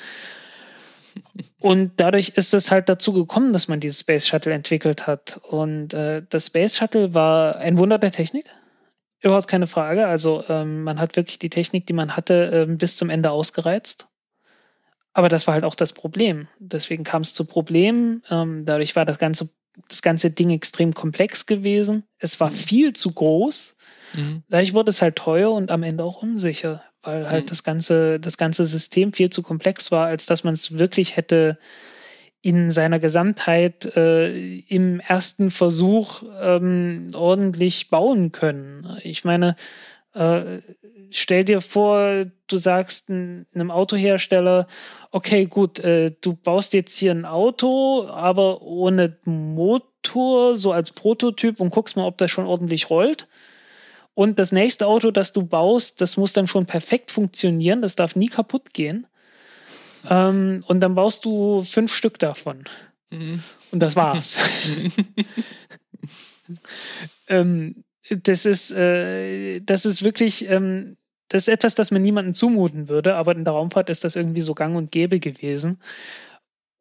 Und 1.60 1.92
dadurch 1.96 2.30
ist 2.30 2.54
es 2.54 2.70
halt 2.70 2.88
dazu 2.88 3.12
gekommen, 3.12 3.52
dass 3.52 3.68
man 3.68 3.80
dieses 3.80 4.00
Space 4.00 4.26
Shuttle 4.26 4.52
entwickelt 4.52 5.06
hat. 5.06 5.40
Und 5.48 5.94
äh, 5.94 6.22
das 6.28 6.46
Space 6.46 6.76
Shuttle 6.76 7.14
war 7.14 7.56
ein 7.56 7.78
Wunder 7.78 7.98
der 7.98 8.10
Technik. 8.10 8.46
Überhaupt 9.20 9.48
keine 9.48 9.66
Frage. 9.66 10.06
Also 10.06 10.44
ähm, 10.48 10.82
man 10.82 11.00
hat 11.00 11.16
wirklich 11.16 11.38
die 11.38 11.50
Technik, 11.50 11.86
die 11.86 11.94
man 11.94 12.16
hatte, 12.16 12.66
äh, 12.68 12.72
bis 12.72 12.96
zum 12.96 13.10
Ende 13.10 13.30
ausgereizt. 13.30 14.08
Aber 15.14 15.30
das 15.30 15.46
war 15.46 15.54
halt 15.54 15.64
auch 15.64 15.74
das 15.74 15.94
Problem. 15.94 16.48
Deswegen 16.58 17.02
kam 17.02 17.22
es 17.22 17.32
zu 17.32 17.46
Problemen. 17.46 18.22
Ähm, 18.30 18.66
dadurch 18.66 18.94
war 18.96 19.06
das 19.06 19.18
ganze, 19.18 19.48
das 19.88 20.02
ganze 20.02 20.30
Ding 20.30 20.50
extrem 20.50 20.94
komplex 20.94 21.46
gewesen. 21.46 22.04
Es 22.18 22.40
war 22.40 22.50
viel 22.50 22.92
zu 22.92 23.12
groß. 23.12 23.76
Mhm. 24.14 24.42
Dadurch 24.48 24.74
wurde 24.74 24.90
es 24.90 25.02
halt 25.02 25.16
teuer 25.16 25.52
und 25.52 25.70
am 25.70 25.82
Ende 25.82 26.04
auch 26.04 26.22
unsicher 26.22 26.82
weil 27.06 27.28
halt 27.30 27.44
mhm. 27.44 27.48
das 27.48 27.62
ganze, 27.62 28.20
das 28.20 28.36
ganze 28.36 28.64
System 28.64 29.12
viel 29.12 29.30
zu 29.30 29.42
komplex 29.42 29.92
war, 29.92 30.06
als 30.06 30.26
dass 30.26 30.44
man 30.44 30.54
es 30.54 30.76
wirklich 30.76 31.16
hätte 31.16 31.58
in 32.42 32.70
seiner 32.70 32.98
Gesamtheit 32.98 33.96
äh, 33.96 34.58
im 34.58 35.00
ersten 35.00 35.50
Versuch 35.50 36.22
ähm, 36.40 37.08
ordentlich 37.14 37.90
bauen 37.90 38.30
können. 38.30 38.98
Ich 39.02 39.24
meine, 39.24 39.56
äh, 40.16 40.62
stell 41.10 41.44
dir 41.44 41.60
vor, 41.60 42.26
du 42.46 42.56
sagst 42.56 43.10
einem 43.10 43.70
Autohersteller, 43.70 44.66
okay, 45.10 45.46
gut, 45.46 45.78
äh, 45.80 46.12
du 46.20 46.34
baust 46.34 46.72
jetzt 46.72 46.98
hier 46.98 47.12
ein 47.12 47.24
Auto, 47.24 48.06
aber 48.08 48.62
ohne 48.62 49.18
Motor, 49.24 50.56
so 50.56 50.72
als 50.72 50.92
Prototyp 50.92 51.60
und 51.60 51.70
guckst 51.70 51.96
mal, 51.96 52.06
ob 52.06 52.16
das 52.18 52.30
schon 52.30 52.46
ordentlich 52.46 52.88
rollt. 52.88 53.28
Und 54.14 54.38
das 54.38 54.52
nächste 54.52 54.86
Auto, 54.86 55.10
das 55.10 55.34
du 55.34 55.46
baust, 55.46 56.00
das 56.00 56.16
muss 56.16 56.32
dann 56.32 56.48
schon 56.48 56.64
perfekt 56.64 57.12
funktionieren, 57.12 57.82
das 57.82 57.96
darf 57.96 58.16
nie 58.16 58.28
kaputt 58.28 58.72
gehen. 58.72 59.06
Ähm, 60.08 60.64
und 60.66 60.80
dann 60.80 60.94
baust 60.94 61.26
du 61.26 61.62
fünf 61.62 61.94
Stück 61.94 62.18
davon. 62.18 62.64
Mhm. 63.10 63.42
Und 63.70 63.80
das 63.80 63.96
war's. 63.96 64.38
ähm, 67.28 67.84
das 68.10 68.46
ist, 68.46 68.72
äh, 68.72 69.60
das 69.60 69.86
ist 69.86 70.02
wirklich, 70.02 70.48
ähm, 70.48 70.96
das 71.28 71.48
ist 71.48 71.54
etwas, 71.54 71.74
das 71.74 71.90
man 71.90 72.02
niemandem 72.02 72.34
zumuten 72.34 72.88
würde, 72.88 73.16
aber 73.16 73.32
in 73.32 73.44
der 73.44 73.54
Raumfahrt 73.54 73.90
ist 73.90 74.04
das 74.04 74.16
irgendwie 74.16 74.40
so 74.40 74.54
gang 74.54 74.76
und 74.76 74.92
gäbe 74.92 75.18
gewesen. 75.18 75.80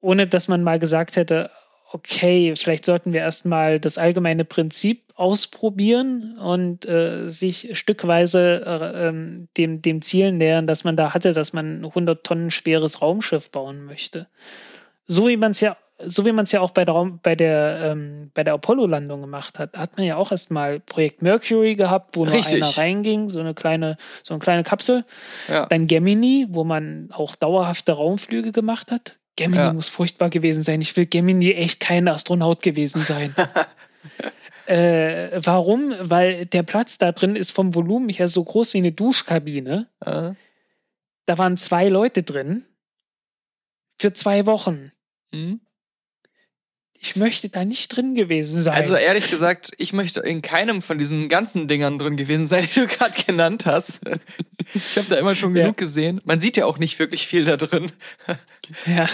Ohne 0.01 0.27
dass 0.27 0.47
man 0.47 0.61
mal 0.61 0.77
gesagt 0.77 1.15
hätte, 1.15 1.49
okay, 1.91 2.53
vielleicht 2.55 2.85
sollten 2.85 3.13
wir 3.13 3.21
erstmal 3.21 3.79
das 3.79 3.97
allgemeine 3.97 4.45
Prinzip 4.45 5.05
ausprobieren 5.15 6.37
und 6.37 6.85
äh, 6.85 7.29
sich 7.29 7.77
stückweise 7.77 8.63
äh, 8.65 9.07
ähm, 9.07 9.47
dem, 9.57 9.81
dem 9.81 10.01
Ziel 10.01 10.31
nähern, 10.33 10.67
das 10.67 10.83
man 10.83 10.97
da 10.97 11.13
hatte, 11.13 11.33
dass 11.33 11.53
man 11.53 11.81
ein 11.81 11.85
100 11.85 12.23
Tonnen 12.23 12.51
schweres 12.51 13.01
Raumschiff 13.01 13.49
bauen 13.49 13.85
möchte. 13.85 14.27
So 15.07 15.27
wie 15.27 15.37
man 15.37 15.51
es 15.51 15.61
ja 15.61 15.77
so 16.07 16.25
wie 16.25 16.31
man 16.31 16.43
es 16.45 16.51
ja 16.51 16.61
auch 16.61 16.71
bei 16.71 16.85
der, 16.85 16.93
Raum, 16.93 17.19
bei 17.21 17.35
der, 17.35 17.91
ähm, 17.91 18.31
bei 18.33 18.43
der 18.43 18.53
Apollo-Landung 18.53 19.21
gemacht 19.21 19.59
hat, 19.59 19.77
hat 19.77 19.97
man 19.97 20.05
ja 20.05 20.15
auch 20.15 20.31
erstmal 20.31 20.79
Projekt 20.79 21.21
Mercury 21.21 21.75
gehabt, 21.75 22.15
wo 22.15 22.25
nur 22.25 22.33
Richtig. 22.33 22.63
einer 22.63 22.77
reinging, 22.77 23.29
so 23.29 23.39
eine 23.39 23.53
kleine, 23.53 23.97
so 24.23 24.33
eine 24.33 24.39
kleine 24.39 24.63
Kapsel. 24.63 25.05
Ja. 25.47 25.65
Dann 25.67 25.87
Gemini, 25.87 26.47
wo 26.49 26.63
man 26.63 27.09
auch 27.11 27.35
dauerhafte 27.35 27.93
Raumflüge 27.93 28.51
gemacht 28.51 28.91
hat. 28.91 29.19
Gemini 29.35 29.61
ja. 29.61 29.73
muss 29.73 29.89
furchtbar 29.89 30.29
gewesen 30.29 30.63
sein. 30.63 30.81
Ich 30.81 30.95
will 30.95 31.05
Gemini 31.05 31.51
echt 31.51 31.79
kein 31.79 32.07
Astronaut 32.07 32.61
gewesen 32.61 33.01
sein. 33.01 33.33
Äh, 34.67 35.39
warum? 35.45 35.93
Weil 35.99 36.47
der 36.47 36.63
Platz 36.63 36.97
da 36.97 37.11
drin 37.11 37.35
ist 37.35 37.51
vom 37.51 37.75
Volumen 37.75 38.09
her 38.09 38.27
so 38.27 38.43
groß 38.43 38.73
wie 38.73 38.79
eine 38.79 38.91
Duschkabine. 38.91 39.87
Äh. 40.03 40.31
Da 41.27 41.37
waren 41.37 41.55
zwei 41.55 41.87
Leute 41.87 42.23
drin. 42.23 42.65
Für 44.01 44.11
zwei 44.13 44.47
Wochen. 44.47 44.91
Mhm 45.31 45.59
ich 47.05 47.15
möchte 47.15 47.49
da 47.49 47.63
nicht 47.63 47.89
drin 47.89 48.15
gewesen 48.15 48.63
sein. 48.63 48.73
Also 48.73 48.95
ehrlich 48.95 49.29
gesagt, 49.29 49.71
ich 49.77 49.93
möchte 49.93 50.21
in 50.21 50.41
keinem 50.41 50.81
von 50.81 50.97
diesen 50.97 51.29
ganzen 51.29 51.67
Dingern 51.67 51.99
drin 51.99 52.17
gewesen 52.17 52.47
sein, 52.47 52.67
die 52.75 52.79
du 52.79 52.87
gerade 52.87 53.13
genannt 53.23 53.67
hast. 53.67 54.01
Ich 54.73 54.97
habe 54.97 55.07
da 55.09 55.17
immer 55.17 55.35
schon 55.35 55.53
genug 55.53 55.79
ja. 55.79 55.85
gesehen. 55.85 56.19
Man 56.23 56.39
sieht 56.39 56.57
ja 56.57 56.65
auch 56.65 56.79
nicht 56.79 56.97
wirklich 56.97 57.27
viel 57.27 57.45
da 57.45 57.57
drin. 57.57 57.91
Ja. 58.87 59.05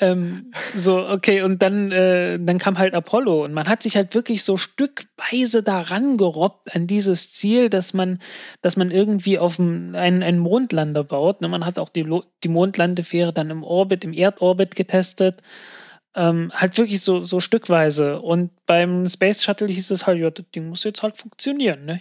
Ähm, 0.00 0.52
so, 0.76 1.08
okay, 1.08 1.40
und 1.40 1.62
dann, 1.62 1.90
äh, 1.92 2.38
dann 2.38 2.58
kam 2.58 2.76
halt 2.76 2.92
Apollo 2.92 3.44
und 3.44 3.54
man 3.54 3.68
hat 3.68 3.82
sich 3.82 3.96
halt 3.96 4.14
wirklich 4.14 4.42
so 4.42 4.58
stückweise 4.58 5.62
daran 5.62 6.18
gerobbt 6.18 6.76
an 6.76 6.86
dieses 6.86 7.32
Ziel, 7.32 7.70
dass 7.70 7.94
man, 7.94 8.18
dass 8.60 8.76
man 8.76 8.90
irgendwie 8.90 9.38
auf 9.38 9.58
einen, 9.58 9.94
einen 9.94 10.38
Mondlander 10.38 11.04
baut. 11.04 11.40
Ne, 11.40 11.48
man 11.48 11.64
hat 11.64 11.78
auch 11.78 11.88
die, 11.88 12.06
die 12.42 12.48
Mondlandefähre 12.48 13.32
dann 13.32 13.48
im 13.48 13.62
Orbit, 13.62 14.04
im 14.04 14.12
Erdorbit 14.12 14.76
getestet. 14.76 15.42
Ähm, 16.16 16.52
halt 16.54 16.78
wirklich 16.78 17.00
so, 17.00 17.20
so 17.20 17.40
stückweise. 17.40 18.20
Und 18.20 18.50
beim 18.66 19.08
Space 19.08 19.42
Shuttle 19.42 19.68
hieß 19.68 19.90
es 19.90 20.06
halt, 20.06 20.18
ja, 20.18 20.30
das 20.30 20.46
Ding 20.54 20.68
muss 20.68 20.84
jetzt 20.84 21.02
halt 21.02 21.16
funktionieren, 21.16 21.84
ne? 21.84 22.00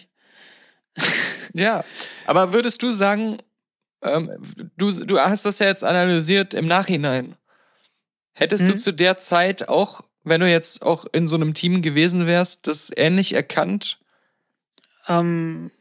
ja, 1.54 1.84
aber 2.26 2.54
würdest 2.54 2.84
du 2.84 2.92
sagen, 2.92 3.38
ähm, 4.04 4.30
du, 4.78 4.92
du 4.92 5.20
hast 5.20 5.46
das 5.46 5.60
ja 5.60 5.68
jetzt 5.68 5.84
analysiert 5.84 6.54
im 6.54 6.68
Nachhinein. 6.68 7.36
Hättest 8.34 8.64
hm? 8.64 8.68
du 8.70 8.74
mhm. 8.76 8.80
zu 8.80 8.92
der 8.94 9.18
Zeit 9.18 9.70
auch, 9.70 10.02
wenn 10.24 10.42
du 10.42 10.50
jetzt 10.50 10.84
auch 10.84 11.06
in 11.12 11.28
so 11.28 11.36
einem 11.36 11.54
Team 11.54 11.82
gewesen 11.82 12.28
wärst, 12.28 12.68
das 12.68 12.92
ähnlich 12.96 13.34
erkannt? 13.34 14.00
Ähm, 15.08 15.72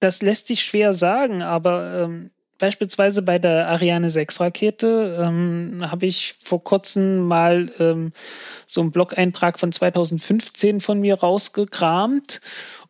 das 0.00 0.22
lässt 0.22 0.46
sich 0.46 0.62
schwer 0.62 0.92
sagen, 0.92 1.42
aber 1.42 2.02
ähm, 2.04 2.30
beispielsweise 2.58 3.22
bei 3.22 3.38
der 3.38 3.68
Ariane 3.68 4.10
6 4.10 4.40
Rakete 4.40 5.18
ähm, 5.20 5.90
habe 5.90 6.06
ich 6.06 6.34
vor 6.40 6.62
kurzem 6.62 7.26
mal 7.26 7.70
ähm, 7.78 8.12
so 8.66 8.80
einen 8.80 8.92
Blog-Eintrag 8.92 9.58
von 9.58 9.72
2015 9.72 10.80
von 10.80 11.00
mir 11.00 11.14
rausgekramt 11.20 12.40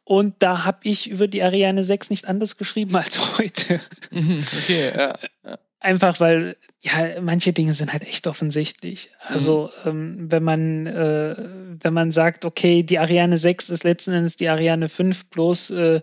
und 0.05 0.37
da 0.39 0.65
habe 0.65 0.79
ich 0.85 1.11
über 1.11 1.29
die 1.29 1.43
Ariane 1.43 1.85
6 1.85 2.11
nicht 2.11 2.27
anders 2.27 2.57
geschrieben 2.57 2.97
als 2.97 3.39
heute. 3.39 3.81
Mhm, 4.11 4.43
okay, 4.59 4.93
ja. 4.97 5.59
Einfach 5.81 6.19
weil, 6.19 6.57
ja, 6.81 7.21
manche 7.21 7.53
Dinge 7.53 7.73
sind 7.73 7.93
halt 7.93 8.03
echt 8.03 8.27
offensichtlich. 8.27 9.11
Also, 9.21 9.71
mhm. 9.85 9.91
ähm, 9.91 10.33
wenn 10.33 10.43
man, 10.43 10.87
äh, 10.87 11.37
wenn 11.81 11.95
man 11.95 12.11
sagt, 12.11 12.45
okay, 12.45 12.83
die 12.83 12.99
Ariane 12.99 13.39
6 13.39 13.71
ist 13.71 13.85
letzten 13.85 14.13
Endes 14.13 14.37
die 14.37 14.49
Ariane 14.49 14.89
5 14.89 15.27
bloß 15.27 15.71
äh, 15.71 16.01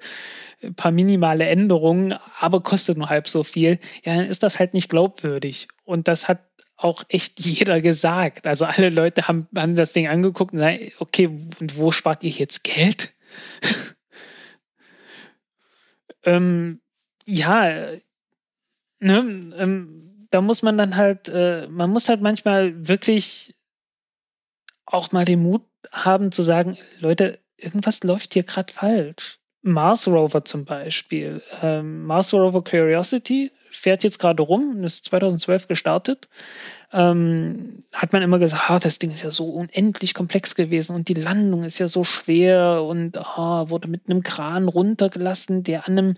ein 0.63 0.76
paar 0.76 0.91
minimale 0.91 1.45
Änderungen, 1.45 2.15
aber 2.39 2.61
kostet 2.61 2.97
nur 2.97 3.09
halb 3.09 3.28
so 3.28 3.43
viel, 3.43 3.80
ja, 4.05 4.15
dann 4.15 4.28
ist 4.28 4.43
das 4.43 4.59
halt 4.59 4.73
nicht 4.73 4.89
glaubwürdig. 4.89 5.67
Und 5.84 6.07
das 6.07 6.30
hat 6.30 6.39
auch 6.78 7.03
echt 7.09 7.39
jeder 7.45 7.82
gesagt. 7.82 8.47
Also 8.47 8.65
alle 8.65 8.89
Leute 8.89 9.28
haben, 9.28 9.47
haben 9.55 9.76
das 9.76 9.91
Ding 9.91 10.07
angeguckt 10.07 10.53
und 10.53 10.59
sagen, 10.59 10.91
okay, 10.99 11.28
und 11.59 11.78
wo 11.78 11.91
spart 11.91 12.23
ihr 12.23 12.32
jetzt 12.32 12.63
Geld? 12.63 13.13
ähm, 16.23 16.80
ja, 17.26 17.86
ne, 18.99 19.17
ähm, 19.57 20.27
da 20.31 20.41
muss 20.41 20.63
man 20.63 20.77
dann 20.77 20.95
halt, 20.95 21.29
äh, 21.29 21.67
man 21.69 21.89
muss 21.89 22.09
halt 22.09 22.21
manchmal 22.21 22.87
wirklich 22.87 23.55
auch 24.85 25.11
mal 25.11 25.25
den 25.25 25.41
Mut 25.41 25.63
haben 25.91 26.31
zu 26.31 26.43
sagen, 26.43 26.77
Leute, 26.99 27.39
irgendwas 27.57 28.03
läuft 28.03 28.33
hier 28.33 28.43
gerade 28.43 28.71
falsch. 28.71 29.39
Mars 29.61 30.07
Rover 30.07 30.45
zum 30.45 30.65
Beispiel. 30.65 31.41
Ähm, 31.61 32.05
Mars 32.05 32.33
Rover 32.33 32.63
Curiosity 32.63 33.51
fährt 33.78 34.03
jetzt 34.03 34.19
gerade 34.19 34.43
rum, 34.43 34.84
ist 34.84 35.05
2012 35.05 35.67
gestartet. 35.67 36.28
Ähm, 36.93 37.80
hat 37.93 38.13
man 38.13 38.21
immer 38.21 38.39
gesagt, 38.39 38.69
ah, 38.69 38.80
das 38.80 38.99
Ding 38.99 39.11
ist 39.11 39.23
ja 39.23 39.32
so 39.32 39.45
unendlich 39.45 40.13
komplex 40.13 40.55
gewesen 40.55 40.95
und 40.95 41.09
die 41.09 41.13
Landung 41.15 41.63
ist 41.63 41.80
ja 41.80 41.88
so 41.88 42.03
schwer 42.03 42.84
und 42.84 43.17
ah, 43.17 43.69
wurde 43.69 43.88
mit 43.88 44.01
einem 44.07 44.23
Kran 44.23 44.67
runtergelassen, 44.67 45.63
der 45.63 45.88
an 45.88 45.97
einem, 45.97 46.17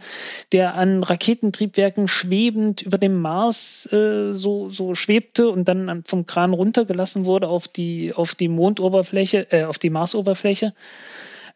der 0.52 0.76
an 0.76 1.04
Raketentriebwerken 1.04 2.08
schwebend 2.08 2.82
über 2.82 2.98
dem 2.98 3.22
Mars 3.22 3.92
äh, 3.92 4.34
so, 4.34 4.70
so 4.70 4.94
schwebte 4.94 5.50
und 5.50 5.68
dann 5.68 6.04
vom 6.06 6.26
Kran 6.26 6.54
runtergelassen 6.54 7.26
wurde 7.26 7.48
auf 7.48 7.68
die, 7.68 8.14
auf 8.14 8.36
die 8.36 8.50
Mondoberfläche, 8.50 9.48
äh, 9.52 9.64
auf 9.64 9.80
die 9.80 9.90
Marsoberfläche. 9.90 10.74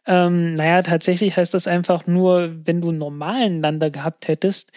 Ähm, 0.07 0.55
naja, 0.55 0.81
tatsächlich 0.81 1.37
heißt 1.37 1.53
das 1.53 1.67
einfach 1.67 2.07
nur, 2.07 2.51
wenn 2.65 2.81
du 2.81 2.89
einen 2.89 2.97
normalen 2.97 3.61
Lander 3.61 3.91
gehabt 3.91 4.27
hättest, 4.27 4.71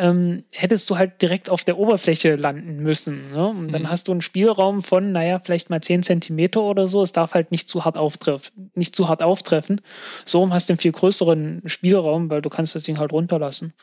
ähm, 0.00 0.44
hättest 0.52 0.88
du 0.88 0.96
halt 0.96 1.20
direkt 1.20 1.50
auf 1.50 1.62
der 1.62 1.78
Oberfläche 1.78 2.36
landen 2.36 2.76
müssen. 2.76 3.32
Ne? 3.32 3.46
Und 3.46 3.72
dann 3.72 3.82
mhm. 3.82 3.90
hast 3.90 4.08
du 4.08 4.12
einen 4.12 4.22
Spielraum 4.22 4.82
von, 4.82 5.12
naja, 5.12 5.38
vielleicht 5.38 5.68
mal 5.68 5.82
10 5.82 6.02
Zentimeter 6.02 6.62
oder 6.62 6.88
so. 6.88 7.02
Es 7.02 7.12
darf 7.12 7.34
halt 7.34 7.50
nicht 7.50 7.68
zu 7.68 7.84
hart 7.84 7.98
auftreffen. 7.98 8.70
Nicht 8.74 8.96
zu 8.96 9.08
hart 9.08 9.22
auftreffen. 9.22 9.82
So 10.24 10.48
hast 10.50 10.68
du 10.68 10.72
einen 10.72 10.78
viel 10.78 10.92
größeren 10.92 11.62
Spielraum, 11.66 12.30
weil 12.30 12.40
du 12.40 12.48
kannst 12.48 12.74
das 12.74 12.84
Ding 12.84 12.98
halt 12.98 13.12
runterlassen. 13.12 13.74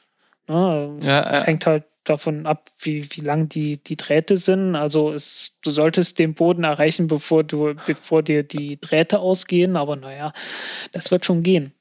Ne? 0.48 0.98
Ja, 1.02 1.34
ja. 1.34 1.44
Hängt 1.44 1.68
halt 1.68 1.84
davon 2.04 2.48
ab, 2.48 2.70
wie, 2.80 3.08
wie 3.12 3.22
lang 3.22 3.48
die, 3.48 3.78
die 3.78 3.98
Drähte 3.98 4.38
sind. 4.38 4.76
Also 4.76 5.14
es, 5.14 5.60
du 5.62 5.70
solltest 5.70 6.18
den 6.18 6.34
Boden 6.34 6.64
erreichen, 6.64 7.08
bevor 7.08 7.44
du, 7.44 7.76
bevor 7.86 8.24
dir 8.24 8.42
die 8.44 8.80
Drähte 8.82 9.20
ausgehen, 9.20 9.76
aber 9.76 9.96
naja, 9.96 10.34
das 10.94 11.12
wird 11.12 11.26
schon 11.26 11.44
gehen. 11.44 11.74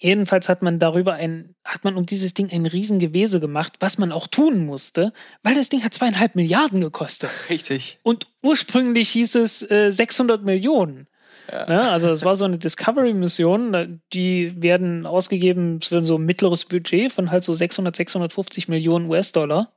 Jedenfalls 0.00 0.48
hat 0.48 0.62
man 0.62 0.78
darüber 0.78 1.14
ein, 1.14 1.56
hat 1.64 1.82
man 1.82 1.96
um 1.96 2.06
dieses 2.06 2.32
Ding 2.32 2.50
ein 2.52 2.66
Riesengewese 2.66 3.40
gemacht, 3.40 3.74
was 3.80 3.98
man 3.98 4.12
auch 4.12 4.28
tun 4.28 4.64
musste, 4.64 5.12
weil 5.42 5.56
das 5.56 5.68
Ding 5.68 5.82
hat 5.82 5.92
zweieinhalb 5.92 6.36
Milliarden 6.36 6.80
gekostet. 6.80 7.30
Richtig. 7.50 7.98
Und 8.04 8.28
ursprünglich 8.42 9.08
hieß 9.10 9.34
es 9.34 9.68
äh, 9.68 9.90
600 9.90 10.44
Millionen. 10.44 11.08
Ja. 11.50 11.68
Ja, 11.68 11.90
also 11.90 12.10
es 12.10 12.24
war 12.24 12.36
so 12.36 12.44
eine 12.44 12.58
Discovery-Mission, 12.58 14.00
die 14.12 14.62
werden 14.62 15.06
ausgegeben 15.06 15.80
für 15.80 16.04
so 16.04 16.16
ein 16.16 16.24
mittleres 16.26 16.66
Budget 16.66 17.10
von 17.10 17.30
halt 17.30 17.42
so 17.42 17.54
600, 17.54 17.96
650 17.96 18.68
Millionen 18.68 19.10
US-Dollar. 19.10 19.72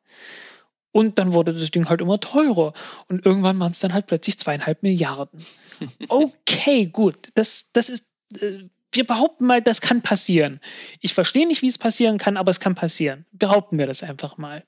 Und 0.91 1.17
dann 1.17 1.34
wurde 1.34 1.53
das 1.53 1.72
Ding 1.72 1.88
halt 1.88 2.01
immer 2.01 2.19
teurer. 2.19 2.74
Und 3.07 3.26
irgendwann 3.26 3.57
waren 3.59 3.72
es 3.72 3.80
dann 3.80 3.93
halt 3.93 4.07
plötzlich 4.07 4.38
zweieinhalb 4.38 4.84
Milliarden. 4.84 5.43
Okay, 6.09 6.86
gut. 6.86 7.15
Das, 7.34 7.72
das 7.74 7.89
ist, 7.89 8.11
äh, 8.39 8.65
wir 8.93 9.05
behaupten 9.05 9.45
mal, 9.45 9.61
das 9.61 9.81
kann 9.81 10.01
passieren. 10.01 10.59
Ich 10.99 11.13
verstehe 11.13 11.47
nicht, 11.47 11.61
wie 11.61 11.67
es 11.67 11.77
passieren 11.77 12.17
kann, 12.17 12.37
aber 12.37 12.51
es 12.51 12.59
kann 12.59 12.75
passieren. 12.75 13.25
Behaupten 13.31 13.77
wir 13.77 13.87
das 13.87 14.03
einfach 14.03 14.37
mal. 14.37 14.63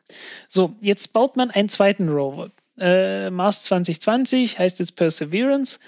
So, 0.48 0.76
jetzt 0.80 1.14
baut 1.14 1.36
man 1.36 1.52
einen 1.52 1.70
zweiten 1.70 2.10
Rover. 2.10 2.52
Äh, 2.80 3.30
Mars 3.30 3.64
2020 3.64 4.60
heißt 4.60 4.80
jetzt 4.80 4.96
Perseverance. 4.96 5.80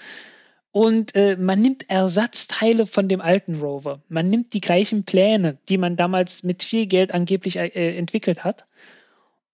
Und 0.70 1.14
äh, 1.14 1.36
man 1.38 1.62
nimmt 1.62 1.88
Ersatzteile 1.88 2.84
von 2.86 3.08
dem 3.08 3.22
alten 3.22 3.60
Rover. 3.60 4.02
Man 4.08 4.28
nimmt 4.28 4.52
die 4.52 4.60
gleichen 4.60 5.04
Pläne, 5.04 5.56
die 5.70 5.78
man 5.78 5.96
damals 5.96 6.42
mit 6.42 6.62
viel 6.62 6.86
Geld 6.86 7.14
angeblich 7.14 7.56
äh, 7.56 7.96
entwickelt 7.96 8.44
hat. 8.44 8.66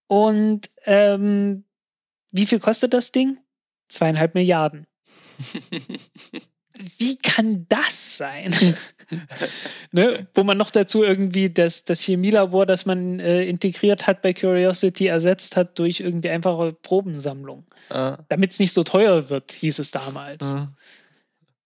Und 0.08 0.68
ähm, 0.84 1.64
wie 2.32 2.46
viel 2.46 2.58
kostet 2.58 2.92
das 2.92 3.12
Ding? 3.12 3.38
Zweieinhalb 3.88 4.34
Milliarden. 4.34 4.88
wie 6.98 7.16
kann 7.18 7.66
das 7.68 8.16
sein? 8.18 8.54
ne? 9.92 10.26
Wo 10.34 10.42
man 10.42 10.56
noch 10.56 10.70
dazu 10.70 11.02
irgendwie 11.02 11.50
das, 11.50 11.84
das 11.84 12.00
Chemielabor, 12.00 12.66
das 12.66 12.86
man 12.86 13.20
äh, 13.20 13.44
integriert 13.44 14.06
hat 14.06 14.22
bei 14.22 14.32
Curiosity, 14.32 15.06
ersetzt 15.06 15.56
hat 15.56 15.78
durch 15.78 16.00
irgendwie 16.00 16.30
einfache 16.30 16.72
Probensammlung. 16.72 17.64
Ah. 17.90 18.18
Damit 18.28 18.52
es 18.52 18.58
nicht 18.58 18.72
so 18.72 18.84
teuer 18.84 19.28
wird, 19.28 19.52
hieß 19.52 19.78
es 19.78 19.90
damals. 19.90 20.54
Ah. 20.54 20.72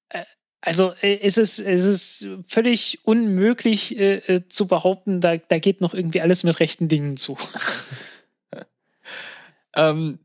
Äh, 0.09 0.25
also 0.61 0.93
äh, 1.03 1.15
ist 1.15 1.39
es, 1.39 1.59
ist 1.61 1.85
es 1.85 2.27
völlig 2.47 3.01
unmöglich 3.05 3.99
äh, 3.99 4.17
äh, 4.17 4.49
zu 4.49 4.67
behaupten, 4.67 5.21
da, 5.21 5.37
da 5.37 5.59
geht 5.59 5.81
noch 5.81 5.95
irgendwie 5.95 6.21
alles 6.21 6.43
mit 6.43 6.59
rechten 6.59 6.89
Dingen 6.89 7.17
zu. 7.17 7.39
ähm, 9.77 10.19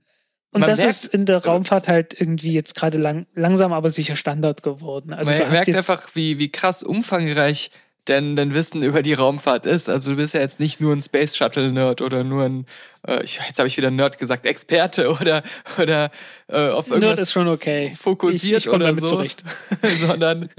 und 0.51 0.61
das 0.61 0.79
merkt, 0.79 0.91
ist 0.91 1.05
in 1.05 1.25
der 1.25 1.45
Raumfahrt 1.45 1.87
halt 1.87 2.19
irgendwie 2.19 2.53
jetzt 2.53 2.75
gerade 2.75 2.97
lang, 2.97 3.25
langsam 3.35 3.71
aber 3.71 3.89
sicher 3.89 4.15
Standard 4.15 4.63
geworden. 4.63 5.13
Also 5.13 5.31
man 5.31 5.51
merkt 5.51 5.69
einfach, 5.75 6.09
wie, 6.13 6.39
wie 6.39 6.51
krass 6.51 6.83
umfangreich 6.83 7.71
denn 8.07 8.35
dein 8.35 8.53
Wissen 8.53 8.81
über 8.83 9.01
die 9.01 9.13
Raumfahrt 9.13 9.65
ist. 9.65 9.87
Also 9.87 10.11
du 10.11 10.17
bist 10.17 10.33
ja 10.33 10.39
jetzt 10.39 10.59
nicht 10.59 10.81
nur 10.81 10.93
ein 10.93 11.01
Space 11.01 11.37
Shuttle 11.37 11.71
Nerd 11.71 12.01
oder 12.01 12.23
nur 12.23 12.43
ein, 12.43 12.65
äh, 13.07 13.21
jetzt 13.21 13.59
habe 13.59 13.67
ich 13.67 13.77
wieder 13.77 13.91
Nerd 13.91 14.17
gesagt, 14.17 14.45
Experte 14.45 15.11
oder 15.11 15.43
oder 15.77 16.09
äh, 16.47 16.69
auf 16.69 16.87
irgendwas 16.87 17.09
Nerd 17.09 17.19
ist 17.19 17.31
schon 17.31 17.47
okay. 17.47 17.93
fokussiert 17.99 18.59
ich, 18.59 18.65
ich 18.65 18.71
oder 18.71 18.87
damit 18.87 19.01
so, 19.01 19.07
zurecht. 19.07 19.43
sondern 19.99 20.49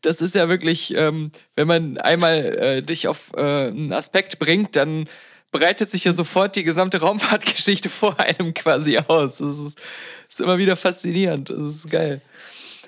das 0.00 0.20
ist 0.20 0.34
ja 0.34 0.48
wirklich, 0.48 0.94
ähm, 0.96 1.30
wenn 1.56 1.68
man 1.68 1.98
einmal 1.98 2.44
äh, 2.58 2.82
dich 2.82 3.06
auf 3.06 3.32
äh, 3.36 3.68
einen 3.68 3.92
Aspekt 3.92 4.38
bringt, 4.38 4.74
dann 4.76 5.08
breitet 5.50 5.88
sich 5.88 6.04
ja 6.04 6.12
sofort 6.12 6.56
die 6.56 6.64
gesamte 6.64 7.00
Raumfahrtgeschichte 7.00 7.88
vor 7.88 8.18
einem 8.20 8.54
quasi 8.54 8.98
aus. 8.98 9.38
Das 9.38 9.58
ist, 9.58 9.78
ist 10.28 10.40
immer 10.40 10.58
wieder 10.58 10.76
faszinierend. 10.76 11.50
Das 11.50 11.64
ist 11.64 11.90
geil. 11.90 12.20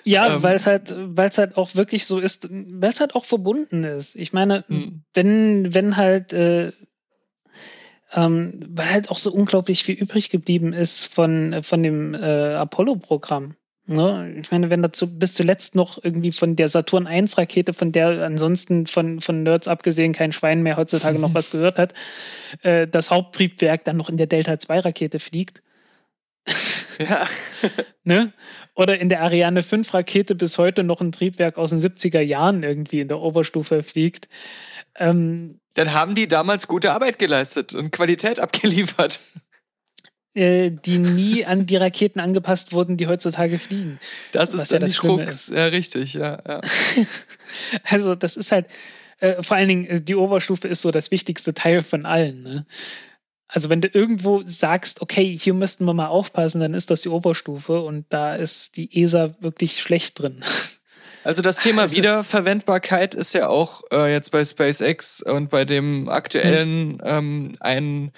Ja, 0.05 0.35
ähm, 0.35 0.43
weil 0.43 0.57
es 0.57 0.67
halt, 0.67 0.95
weil 0.97 1.29
es 1.29 1.39
halt 1.39 1.57
auch 1.57 1.75
wirklich 1.75 2.07
so 2.07 2.19
ist, 2.19 2.49
weil 2.51 2.91
es 2.91 3.01
halt 3.01 3.15
auch 3.15 3.25
verbunden 3.25 3.85
ist. 3.85 4.17
Ich 4.17 4.33
meine, 4.33 4.65
hm. 4.69 5.03
wenn, 5.13 5.75
wenn 5.75 5.97
halt, 5.97 6.33
äh, 6.33 6.73
ähm, 8.13 8.61
weil 8.69 8.91
halt 8.91 9.11
auch 9.11 9.19
so 9.19 9.31
unglaublich 9.31 9.85
viel 9.85 9.95
übrig 9.95 10.31
geblieben 10.31 10.73
ist 10.73 11.05
von, 11.05 11.63
von 11.63 11.83
dem 11.83 12.15
äh, 12.15 12.55
Apollo-Programm. 12.55 13.55
Ne? 13.91 14.37
Ich 14.41 14.53
meine, 14.53 14.71
wenn 14.71 14.83
dazu 14.83 15.19
bis 15.19 15.33
zuletzt 15.33 15.75
noch 15.75 15.99
irgendwie 16.01 16.31
von 16.31 16.55
der 16.55 16.69
Saturn 16.69 17.09
1 17.09 17.37
Rakete, 17.37 17.75
von 17.75 17.91
der 17.91 18.25
ansonsten 18.25 18.87
von, 18.87 19.21
von 19.21 19.43
Nerds 19.43 19.67
abgesehen 19.67 20.13
kein 20.13 20.31
Schwein 20.31 20.63
mehr 20.63 20.77
heutzutage 20.77 21.19
noch 21.19 21.35
was 21.35 21.51
gehört 21.51 21.77
hat, 21.77 21.93
äh, 22.63 22.87
das 22.87 23.11
Haupttriebwerk 23.11 23.85
dann 23.85 23.97
noch 23.97 24.09
in 24.09 24.17
der 24.17 24.29
Delta 24.29 24.61
2 24.61 24.79
Rakete 24.81 25.19
fliegt. 25.19 25.61
Ja. 26.99 27.27
ne? 28.05 28.35
Oder 28.75 28.99
in 28.99 29.09
der 29.09 29.23
Ariane 29.23 29.63
5 29.63 29.95
Rakete 29.95 30.35
bis 30.35 30.59
heute 30.59 30.85
noch 30.85 31.01
ein 31.01 31.13
Triebwerk 31.13 31.57
aus 31.57 31.71
den 31.71 31.81
70er 31.81 32.21
Jahren 32.21 32.63
irgendwie 32.63 33.01
in 33.01 33.09
der 33.09 33.21
Oberstufe 33.21 33.83
fliegt. 33.83 34.29
Ähm, 34.97 35.61
dann 35.73 35.95
haben 35.95 36.15
die 36.15 36.29
damals 36.29 36.67
gute 36.67 36.93
Arbeit 36.93 37.19
geleistet 37.19 37.73
und 37.73 37.91
Qualität 37.91 38.39
abgeliefert. 38.39 39.19
Äh, 40.33 40.71
die 40.71 40.99
nie 40.99 41.45
an 41.45 41.67
die 41.67 41.75
Raketen 41.75 42.21
angepasst 42.21 42.73
wurden, 42.73 42.97
die 42.97 43.09
heutzutage 43.09 43.59
fliegen. 43.59 43.99
Das 44.31 44.55
ist 44.55 44.71
dann 44.71 44.83
ja 44.83 44.87
die 44.87 44.95
Krux. 44.95 45.49
Ja, 45.49 45.67
richtig, 45.67 46.15
ja. 46.15 46.41
ja. 46.47 46.61
also, 47.91 48.15
das 48.15 48.37
ist 48.37 48.53
halt, 48.53 48.67
äh, 49.19 49.43
vor 49.43 49.57
allen 49.57 49.69
Dingen, 49.69 49.87
äh, 49.87 50.01
die 50.01 50.15
Oberstufe 50.15 50.69
ist 50.69 50.83
so 50.83 50.93
das 50.93 51.11
wichtigste 51.11 51.53
Teil 51.53 51.83
von 51.83 52.07
allen. 52.07 52.45
Ne? 52.45 52.67
Also, 53.49 53.71
wenn 53.71 53.81
du 53.81 53.89
irgendwo 53.89 54.43
sagst, 54.45 55.03
okay, 55.03 55.37
hier 55.37 55.53
müssten 55.53 55.85
wir 55.85 55.95
mal 55.95 56.07
aufpassen, 56.07 56.61
dann 56.61 56.75
ist 56.75 56.93
das 56.93 57.01
die 57.01 57.09
Oberstufe 57.09 57.81
und 57.81 58.07
da 58.11 58.37
ist 58.37 58.77
die 58.77 59.03
ESA 59.03 59.35
wirklich 59.41 59.81
schlecht 59.81 60.21
drin. 60.21 60.43
Also 61.23 61.43
das 61.43 61.57
Thema 61.57 61.85
es 61.85 61.95
Wiederverwendbarkeit 61.95 63.15
ist 63.15 63.35
ja 63.35 63.49
auch 63.49 63.83
äh, 63.93 64.11
jetzt 64.11 64.31
bei 64.31 64.43
SpaceX 64.43 65.21
und 65.21 65.51
bei 65.51 65.67
dem 65.67 66.09
aktuellen 66.09 66.93
hm. 66.93 67.01
ähm, 67.05 67.53
ein 67.61 68.13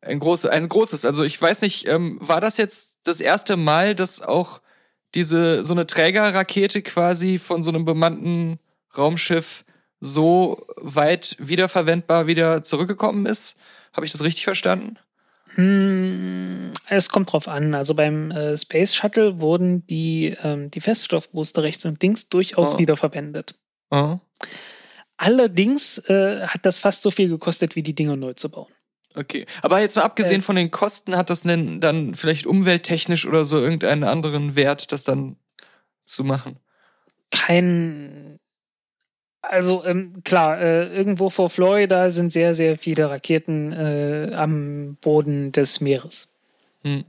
ein, 0.00 0.18
groß, 0.18 0.46
ein 0.46 0.68
großes. 0.68 1.04
Also 1.04 1.24
ich 1.24 1.40
weiß 1.40 1.62
nicht, 1.62 1.88
ähm, 1.88 2.18
war 2.20 2.40
das 2.40 2.56
jetzt 2.56 3.00
das 3.04 3.20
erste 3.20 3.56
Mal, 3.56 3.94
dass 3.94 4.22
auch 4.22 4.60
diese 5.14 5.64
so 5.64 5.74
eine 5.74 5.86
Trägerrakete 5.86 6.82
quasi 6.82 7.38
von 7.38 7.62
so 7.62 7.70
einem 7.70 7.84
bemannten 7.84 8.58
Raumschiff 8.96 9.64
so 10.00 10.66
weit 10.76 11.36
wiederverwendbar 11.38 12.26
wieder 12.26 12.62
zurückgekommen 12.62 13.26
ist? 13.26 13.56
Habe 13.92 14.06
ich 14.06 14.12
das 14.12 14.22
richtig 14.22 14.44
verstanden? 14.44 14.98
Hm, 15.54 16.72
es 16.88 17.08
kommt 17.08 17.32
drauf 17.32 17.48
an. 17.48 17.74
Also 17.74 17.94
beim 17.94 18.30
äh, 18.30 18.56
Space 18.56 18.94
Shuttle 18.94 19.40
wurden 19.40 19.86
die, 19.86 20.36
ähm, 20.42 20.70
die 20.70 20.80
Feststoffbooster 20.80 21.62
rechts 21.62 21.84
und 21.84 22.02
links 22.02 22.28
durchaus 22.28 22.74
oh. 22.74 22.78
wiederverwendet. 22.78 23.58
Oh. 23.90 24.18
Allerdings 25.16 25.98
äh, 26.08 26.46
hat 26.46 26.64
das 26.64 26.78
fast 26.78 27.02
so 27.02 27.10
viel 27.10 27.28
gekostet, 27.28 27.74
wie 27.74 27.82
die 27.82 27.94
Dinger 27.94 28.14
neu 28.14 28.34
zu 28.34 28.50
bauen. 28.50 28.72
Okay. 29.18 29.46
Aber 29.62 29.80
jetzt 29.80 29.96
mal 29.96 30.02
abgesehen 30.02 30.40
äh, 30.40 30.44
von 30.44 30.54
den 30.54 30.70
Kosten, 30.70 31.16
hat 31.16 31.28
das 31.28 31.42
denn 31.42 31.80
dann 31.80 32.14
vielleicht 32.14 32.46
umwelttechnisch 32.46 33.26
oder 33.26 33.44
so 33.44 33.58
irgendeinen 33.58 34.04
anderen 34.04 34.54
Wert, 34.54 34.92
das 34.92 35.02
dann 35.02 35.36
zu 36.04 36.22
machen? 36.22 36.58
Kein. 37.32 38.38
Also 39.42 39.84
ähm, 39.84 40.22
klar, 40.24 40.60
äh, 40.60 40.94
irgendwo 40.94 41.30
vor 41.30 41.50
Florida 41.50 42.10
sind 42.10 42.32
sehr, 42.32 42.54
sehr 42.54 42.78
viele 42.78 43.10
Raketen 43.10 43.72
äh, 43.72 44.32
am 44.34 44.96
Boden 45.00 45.50
des 45.50 45.80
Meeres. 45.80 46.28
Hm. 46.82 47.04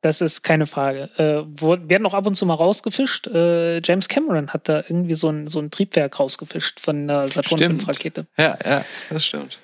Das 0.00 0.22
ist 0.22 0.42
keine 0.42 0.66
Frage. 0.66 1.10
Äh, 1.18 1.44
werden 1.60 2.06
auch 2.06 2.14
ab 2.14 2.26
und 2.26 2.36
zu 2.36 2.46
mal 2.46 2.54
rausgefischt. 2.54 3.26
Äh, 3.26 3.82
James 3.82 4.08
Cameron 4.08 4.52
hat 4.52 4.68
da 4.68 4.78
irgendwie 4.78 5.16
so 5.16 5.28
ein, 5.28 5.48
so 5.48 5.58
ein 5.58 5.70
Triebwerk 5.70 6.18
rausgefischt 6.20 6.80
von 6.80 7.06
der 7.08 7.28
Saturn 7.28 7.80
V-Rakete. 7.80 8.26
Ja, 8.38 8.56
ja, 8.64 8.84
das 9.10 9.26
stimmt. 9.26 9.58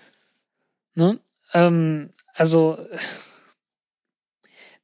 Ne? 0.95 1.19
Ähm, 1.55 2.11
also 2.35 2.79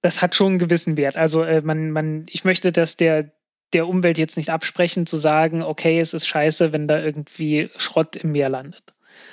das 0.02 0.22
hat 0.22 0.34
schon 0.34 0.48
einen 0.48 0.58
gewissen 0.58 0.96
Wert. 0.96 1.16
Also 1.16 1.42
äh, 1.42 1.60
man, 1.60 1.90
man, 1.90 2.26
ich 2.30 2.44
möchte, 2.44 2.72
dass 2.72 2.96
der 2.96 3.32
der 3.72 3.86
Umwelt 3.86 4.18
jetzt 4.18 4.36
nicht 4.36 4.50
absprechen, 4.50 5.06
zu 5.06 5.16
sagen, 5.16 5.62
okay, 5.62 6.00
es 6.00 6.14
ist 6.14 6.26
scheiße, 6.26 6.72
wenn 6.72 6.88
da 6.88 7.00
irgendwie 7.00 7.70
Schrott 7.76 8.16
im 8.16 8.32
Meer 8.32 8.48
landet. 8.48 8.82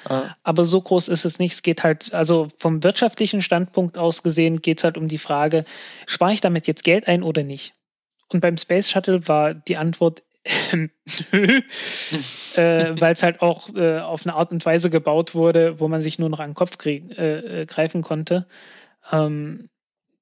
Ah. 0.05 0.35
Aber 0.43 0.65
so 0.65 0.81
groß 0.81 1.07
ist 1.07 1.25
es 1.25 1.39
nicht. 1.39 1.53
Es 1.53 1.61
geht 1.63 1.83
halt, 1.83 2.13
also 2.13 2.47
vom 2.57 2.83
wirtschaftlichen 2.83 3.41
Standpunkt 3.41 3.97
aus 3.97 4.23
gesehen, 4.23 4.61
geht 4.61 4.79
es 4.79 4.83
halt 4.83 4.97
um 4.97 5.07
die 5.07 5.17
Frage, 5.17 5.65
spare 6.05 6.33
ich 6.33 6.41
damit 6.41 6.67
jetzt 6.67 6.83
Geld 6.83 7.07
ein 7.07 7.23
oder 7.23 7.43
nicht? 7.43 7.73
Und 8.29 8.41
beim 8.41 8.57
Space 8.57 8.89
Shuttle 8.89 9.27
war 9.27 9.53
die 9.53 9.77
Antwort 9.77 10.23
äh, 11.31 11.61
weil 12.55 13.13
es 13.13 13.23
halt 13.23 13.41
auch 13.41 13.73
äh, 13.75 13.99
auf 13.99 14.25
eine 14.25 14.35
Art 14.35 14.51
und 14.51 14.65
Weise 14.65 14.89
gebaut 14.89 15.35
wurde, 15.35 15.79
wo 15.79 15.87
man 15.87 16.01
sich 16.01 16.19
nur 16.19 16.29
noch 16.29 16.39
an 16.39 16.51
den 16.51 16.55
Kopf 16.55 16.77
krieg, 16.77 17.17
äh, 17.17 17.61
äh 17.61 17.65
greifen 17.65 18.01
konnte. 18.01 18.47
Ähm, 19.11 19.69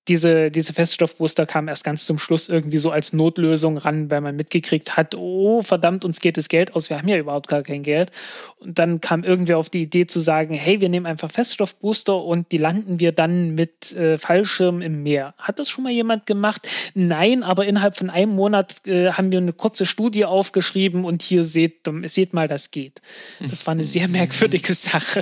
diese, 0.08 0.52
diese 0.52 0.74
Feststoffbooster 0.74 1.46
kamen 1.46 1.68
erst 1.68 1.84
ganz 1.84 2.06
zum 2.06 2.20
Schluss 2.20 2.48
irgendwie 2.48 2.78
so 2.78 2.92
als 2.92 3.14
Notlösung 3.14 3.78
ran, 3.78 4.12
weil 4.12 4.22
man 4.22 4.36
mitgekriegt 4.36 4.98
hat, 4.98 5.16
oh 5.16 5.64
verdammt, 5.64 6.06
uns 6.06 6.20
geht 6.20 6.38
das 6.38 6.48
Geld 6.48 6.76
aus, 6.76 6.90
wir 6.90 6.98
haben 6.98 7.08
ja 7.08 7.18
überhaupt 7.18 7.48
gar 7.48 7.64
kein 7.64 7.82
Geld. 7.82 8.12
Und 8.60 8.78
dann 8.78 9.02
kam 9.02 9.24
irgendwer 9.24 9.58
auf 9.58 9.70
die 9.70 9.82
Idee 9.82 10.06
zu 10.06 10.20
sagen, 10.20 10.54
hey, 10.54 10.80
wir 10.80 10.90
nehmen 10.90 11.08
einfach 11.08 11.32
Feststoffbooster 11.32 12.24
und 12.24 12.52
die 12.52 12.58
landen 12.58 13.00
wir 13.00 13.14
dann 13.14 13.56
mit 13.56 13.94
äh, 13.94 14.20
Fallschirm 14.20 14.82
im 14.82 15.02
Meer. 15.02 15.34
Hat 15.40 15.58
das 15.58 15.70
schon 15.70 15.84
mal 15.84 15.94
jemand 15.94 16.28
gemacht? 16.28 16.68
Nein, 16.94 17.42
aber 17.42 17.66
innerhalb 17.66 17.98
von 17.98 18.12
einem 18.12 18.34
Monat 18.34 18.86
äh, 18.86 19.12
haben 19.12 19.32
wir 19.32 19.40
eine 19.40 19.54
kurze 19.54 19.88
Studie 19.88 20.26
aufgeschrieben 20.26 21.04
und 21.04 21.24
hier 21.24 21.44
seht, 21.44 21.90
seht 22.06 22.34
mal, 22.34 22.48
das 22.48 22.70
geht. 22.70 23.02
Das 23.40 23.66
war 23.66 23.72
eine 23.72 23.84
sehr 23.84 24.08
merkwürdige 24.10 24.76
Sache. 24.76 25.22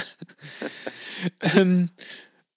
ähm, 1.56 1.90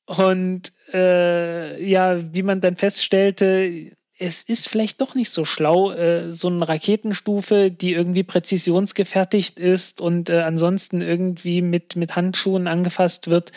und 0.06 0.72
äh, 0.96 1.84
ja, 1.84 2.18
wie 2.32 2.42
man 2.42 2.60
dann 2.60 2.76
feststellte, 2.76 3.92
es 4.18 4.42
ist 4.42 4.68
vielleicht 4.68 5.00
doch 5.00 5.14
nicht 5.14 5.30
so 5.30 5.44
schlau, 5.44 5.92
äh, 5.92 6.32
so 6.32 6.48
eine 6.48 6.66
Raketenstufe, 6.66 7.70
die 7.70 7.92
irgendwie 7.92 8.22
präzisionsgefertigt 8.22 9.58
ist 9.58 10.00
und 10.00 10.30
äh, 10.30 10.40
ansonsten 10.40 11.02
irgendwie 11.02 11.60
mit, 11.60 11.96
mit 11.96 12.16
Handschuhen 12.16 12.66
angefasst 12.66 13.28
wird, 13.28 13.52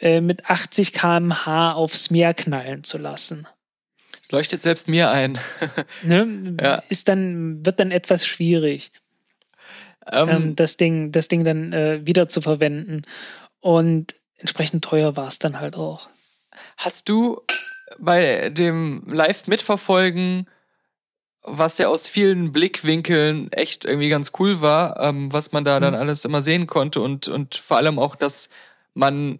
äh, 0.00 0.20
mit 0.20 0.48
80 0.48 0.92
km/h 0.92 1.72
aufs 1.72 2.10
Meer 2.10 2.34
knallen 2.34 2.84
zu 2.84 2.98
lassen. 2.98 3.48
Leuchtet 4.30 4.60
selbst 4.60 4.88
mir 4.88 5.10
ein. 5.10 5.38
ne? 6.02 6.56
ja. 6.60 6.82
Ist 6.88 7.08
dann, 7.08 7.64
wird 7.66 7.80
dann 7.80 7.90
etwas 7.90 8.26
schwierig, 8.26 8.92
ähm, 10.12 10.28
ähm, 10.28 10.56
das, 10.56 10.76
Ding, 10.76 11.10
das 11.10 11.26
Ding 11.28 11.44
dann 11.44 11.72
äh, 11.72 12.06
wieder 12.06 12.28
zu 12.28 12.40
verwenden. 12.40 13.02
Und 13.60 14.14
entsprechend 14.36 14.84
teuer 14.84 15.16
war 15.16 15.26
es 15.26 15.40
dann 15.40 15.58
halt 15.58 15.76
auch. 15.76 16.08
Hast 16.76 17.08
du 17.08 17.42
bei 17.98 18.50
dem 18.50 19.02
Live-Mitverfolgen, 19.06 20.46
was 21.42 21.78
ja 21.78 21.88
aus 21.88 22.08
vielen 22.08 22.52
Blickwinkeln 22.52 23.52
echt 23.52 23.84
irgendwie 23.84 24.08
ganz 24.08 24.32
cool 24.38 24.60
war, 24.60 25.00
ähm, 25.00 25.32
was 25.32 25.52
man 25.52 25.64
da 25.64 25.80
dann 25.80 25.94
mhm. 25.94 26.00
alles 26.00 26.24
immer 26.24 26.42
sehen 26.42 26.66
konnte 26.66 27.00
und, 27.00 27.28
und 27.28 27.54
vor 27.54 27.76
allem 27.76 27.98
auch, 27.98 28.16
dass 28.16 28.48
man 28.94 29.38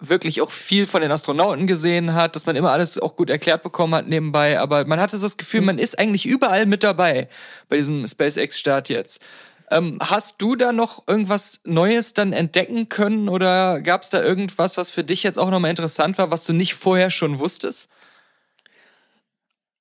wirklich 0.00 0.42
auch 0.42 0.50
viel 0.50 0.86
von 0.86 1.02
den 1.02 1.12
Astronauten 1.12 1.66
gesehen 1.66 2.14
hat, 2.14 2.34
dass 2.34 2.46
man 2.46 2.56
immer 2.56 2.72
alles 2.72 2.98
auch 2.98 3.16
gut 3.16 3.30
erklärt 3.30 3.62
bekommen 3.62 3.94
hat 3.94 4.08
nebenbei, 4.08 4.58
aber 4.58 4.84
man 4.86 5.00
hatte 5.00 5.18
das 5.18 5.36
Gefühl, 5.36 5.60
mhm. 5.60 5.66
man 5.66 5.78
ist 5.78 5.98
eigentlich 5.98 6.26
überall 6.26 6.66
mit 6.66 6.82
dabei 6.82 7.28
bei 7.68 7.76
diesem 7.76 8.06
SpaceX-Start 8.06 8.88
jetzt. 8.88 9.22
Ähm, 9.70 9.98
hast 10.00 10.40
du 10.42 10.56
da 10.56 10.72
noch 10.72 11.06
irgendwas 11.08 11.60
Neues 11.64 12.12
dann 12.14 12.32
entdecken 12.32 12.88
können 12.88 13.28
oder 13.28 13.80
gab 13.80 14.02
es 14.02 14.10
da 14.10 14.22
irgendwas, 14.22 14.76
was 14.76 14.90
für 14.90 15.04
dich 15.04 15.22
jetzt 15.22 15.38
auch 15.38 15.50
nochmal 15.50 15.70
interessant 15.70 16.18
war, 16.18 16.30
was 16.30 16.44
du 16.44 16.52
nicht 16.52 16.74
vorher 16.74 17.10
schon 17.10 17.38
wusstest? 17.38 17.88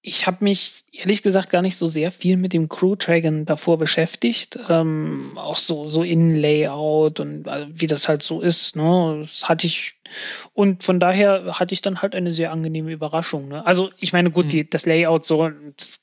Ich 0.06 0.28
habe 0.28 0.44
mich 0.44 0.84
ehrlich 0.92 1.24
gesagt 1.24 1.50
gar 1.50 1.62
nicht 1.62 1.78
so 1.78 1.88
sehr 1.88 2.12
viel 2.12 2.36
mit 2.36 2.52
dem 2.52 2.68
Crew 2.68 2.96
Dragon 2.96 3.46
davor 3.46 3.78
beschäftigt. 3.78 4.60
Ähm, 4.68 5.32
auch 5.36 5.58
so, 5.58 5.88
so 5.88 6.04
Innenlayout 6.04 7.22
und 7.22 7.48
also 7.48 7.68
wie 7.74 7.88
das 7.88 8.10
halt 8.10 8.22
so 8.22 8.42
ist. 8.42 8.76
Ne? 8.76 9.20
Das 9.22 9.48
hatte 9.48 9.66
ich. 9.66 9.96
Und 10.54 10.84
von 10.84 11.00
daher 11.00 11.58
hatte 11.58 11.74
ich 11.74 11.82
dann 11.82 12.02
halt 12.02 12.16
eine 12.16 12.32
sehr 12.32 12.52
angenehme 12.52 12.92
Überraschung. 12.92 13.48
Ne? 13.48 13.66
Also, 13.66 13.92
ich 13.98 14.12
meine, 14.12 14.30
gut, 14.30 14.46
mhm. 14.46 14.50
die, 14.50 14.70
das 14.70 14.86
Layout 14.86 15.26
so, 15.26 15.50
das 15.78 16.03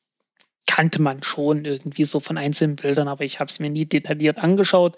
kannte 0.71 1.03
man 1.03 1.25
schon 1.25 1.65
irgendwie 1.65 2.05
so 2.05 2.21
von 2.21 2.39
einzelnen 2.39 2.77
Bildern, 2.77 3.09
aber 3.09 3.25
ich 3.25 3.41
habe 3.41 3.49
es 3.49 3.59
mir 3.59 3.71
nie 3.71 3.87
detailliert 3.87 4.39
angeschaut. 4.39 4.95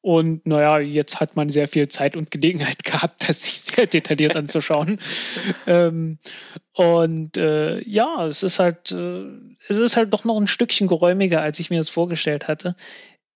Und 0.00 0.46
naja, 0.46 0.78
jetzt 0.78 1.18
hat 1.18 1.34
man 1.34 1.50
sehr 1.50 1.66
viel 1.66 1.88
Zeit 1.88 2.16
und 2.16 2.30
Gelegenheit 2.30 2.84
gehabt, 2.84 3.28
das 3.28 3.42
sich 3.42 3.58
sehr 3.58 3.86
detailliert 3.86 4.36
anzuschauen. 4.36 5.00
ähm, 5.66 6.18
und 6.72 7.36
äh, 7.36 7.80
ja, 7.82 8.26
es 8.26 8.44
ist 8.44 8.60
halt, 8.60 8.92
äh, 8.92 9.24
es 9.66 9.78
ist 9.78 9.96
halt 9.96 10.14
doch 10.14 10.24
noch 10.24 10.38
ein 10.38 10.46
Stückchen 10.46 10.86
geräumiger, 10.86 11.40
als 11.40 11.58
ich 11.58 11.68
mir 11.68 11.78
das 11.78 11.88
vorgestellt 11.88 12.46
hatte. 12.46 12.76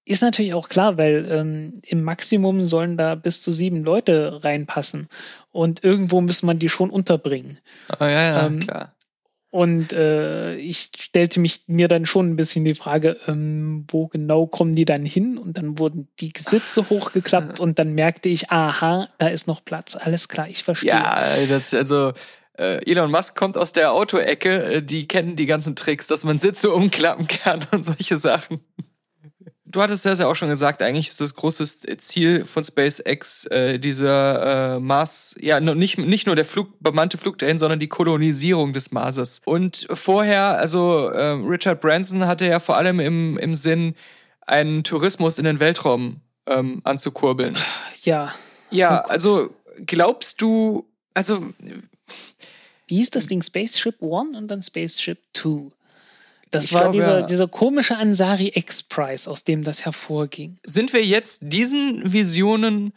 Ist 0.05 0.23
natürlich 0.23 0.55
auch 0.55 0.69
klar, 0.69 0.97
weil 0.99 1.27
ähm, 1.29 1.81
im 1.85 2.05
Maximum 2.05 2.63
sollen 2.65 2.97
da 2.97 3.17
bis 3.17 3.43
zu 3.43 3.51
sieben 3.51 3.83
Leute 3.83 4.45
reinpassen. 4.45 5.09
Und 5.51 5.83
irgendwo 5.83 6.21
muss 6.21 6.45
man 6.45 6.61
die 6.61 6.69
schon 6.69 6.91
unterbringen. 6.91 7.59
Oh, 7.99 8.05
ja, 8.05 8.23
ja, 8.23 8.47
ähm, 8.47 8.61
klar. 8.61 8.95
Und 9.53 9.93
äh, 9.93 10.57
ich 10.57 10.89
stellte 10.99 11.39
mich 11.39 11.65
mir 11.67 11.87
dann 11.87 12.07
schon 12.07 12.31
ein 12.31 12.37
bisschen 12.37 12.65
die 12.65 12.75
Frage, 12.75 13.19
ähm, 13.27 13.85
wo 13.91 14.09
genau 14.09 14.47
kommen 14.47 14.75
die 14.75 14.87
dann 14.87 15.05
hin? 15.05 15.37
Und 15.37 15.59
dann 15.59 15.79
wurden 15.79 16.09
die 16.21 16.33
Sitze 16.39 16.89
hochgeklappt 16.91 17.61
und 17.61 17.79
dann 17.79 17.93
merkte 17.93 18.31
ich, 18.31 18.51
aha, 18.51 19.11
da 19.19 19.29
ist 19.29 19.47
noch 19.47 19.63
Platz. 19.63 19.95
Alles 19.95 20.29
klar, 20.29 20.49
ich 20.49 20.65
verstehe. 20.65 20.93
Ja, 20.93 21.23
das 21.51 21.75
also 21.75 22.15
äh, 22.59 22.91
Elon 22.91 23.11
Musk 23.11 23.37
kommt 23.37 23.59
aus 23.59 23.75
der 23.75 23.93
Autoecke, 23.93 24.77
äh, 24.77 24.83
die 24.83 25.07
kennen 25.07 25.37
die 25.37 25.45
ganzen 25.45 25.77
Tricks, 25.77 26.07
dass 26.07 26.25
man 26.25 26.39
Sitze 26.39 26.71
umklappen 26.71 27.27
kann 27.27 27.61
und 27.73 27.85
solche 27.85 28.17
Sachen 28.17 28.65
du 29.73 29.83
hattest 29.83 30.05
das 30.05 30.21
ja 30.21 30.29
auch 30.29 30.37
schon 30.37 30.49
gesagt, 30.49 30.83
eigentlich 30.83 31.09
ist 31.09 31.21
das 31.21 31.35
große 31.35 31.67
Ziel 31.99 32.45
von 32.45 32.63
SpaceX 32.63 33.47
äh, 33.47 33.79
dieser 33.79 34.77
äh, 34.77 34.81
Mars, 34.81 35.35
ja, 35.41 35.59
nicht, 35.61 35.99
nicht 35.99 36.27
nur 36.27 36.37
der 36.37 36.45
Flug, 36.45 36.69
bemannte 36.81 37.19
Flug 37.19 37.39
dahin, 37.39 37.59
sondern 37.59 37.81
die 37.81 37.89
Kolonisierung 37.89 38.73
des 38.73 38.93
Marses. 38.93 39.41
Und 39.45 39.87
vorher, 39.91 40.59
also 40.59 41.09
äh, 41.09 41.33
Richard 41.45 41.81
Branson 41.81 42.27
hatte 42.27 42.47
ja 42.47 42.61
vor 42.61 42.77
allem 42.77 43.01
im, 43.01 43.39
im 43.39 43.55
Sinn, 43.55 43.95
einen 44.47 44.85
Tourismus 44.85 45.39
in 45.39 45.45
den 45.45 45.61
Weltraum 45.61 46.21
ähm, 46.47 46.81
anzukurbeln. 46.85 47.57
Ja. 48.03 48.35
Ja, 48.71 49.05
oh 49.05 49.09
also 49.09 49.55
glaubst 49.87 50.41
du, 50.43 50.87
also 51.15 51.47
wie 52.87 52.97
hieß 52.97 53.11
das 53.11 53.27
Ding? 53.27 53.43
Spaceship 53.43 54.01
One 54.01 54.37
und 54.37 54.49
dann 54.49 54.63
Spaceship 54.63 55.19
Two. 55.33 55.71
Das 56.53 56.67
ich 56.67 56.75
war 56.75 56.83
glaube, 56.83 56.99
dieser, 56.99 57.23
dieser 57.23 57.49
komische 57.49 57.97
Ansari 57.97 58.53
X-Prize, 58.55 59.29
aus 59.29 59.43
dem 59.45 59.65
das 59.65 59.85
hervorging. 59.85 60.57
Sind 60.63 60.93
wir 60.93 61.05
jetzt 61.05 61.41
diesen 61.45 62.13
Visionen 62.13 62.93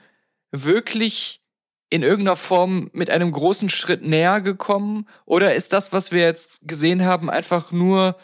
wirklich 0.51 1.41
in 1.89 2.03
irgendeiner 2.03 2.35
Form 2.35 2.89
mit 2.91 3.09
einem 3.09 3.31
großen 3.31 3.69
Schritt 3.69 4.03
näher 4.03 4.41
gekommen? 4.41 5.07
Oder 5.25 5.55
ist 5.55 5.71
das, 5.71 5.93
was 5.93 6.11
wir 6.11 6.21
jetzt 6.21 6.59
gesehen 6.67 7.05
haben, 7.05 7.29
einfach 7.29 7.71
nur 7.71 8.17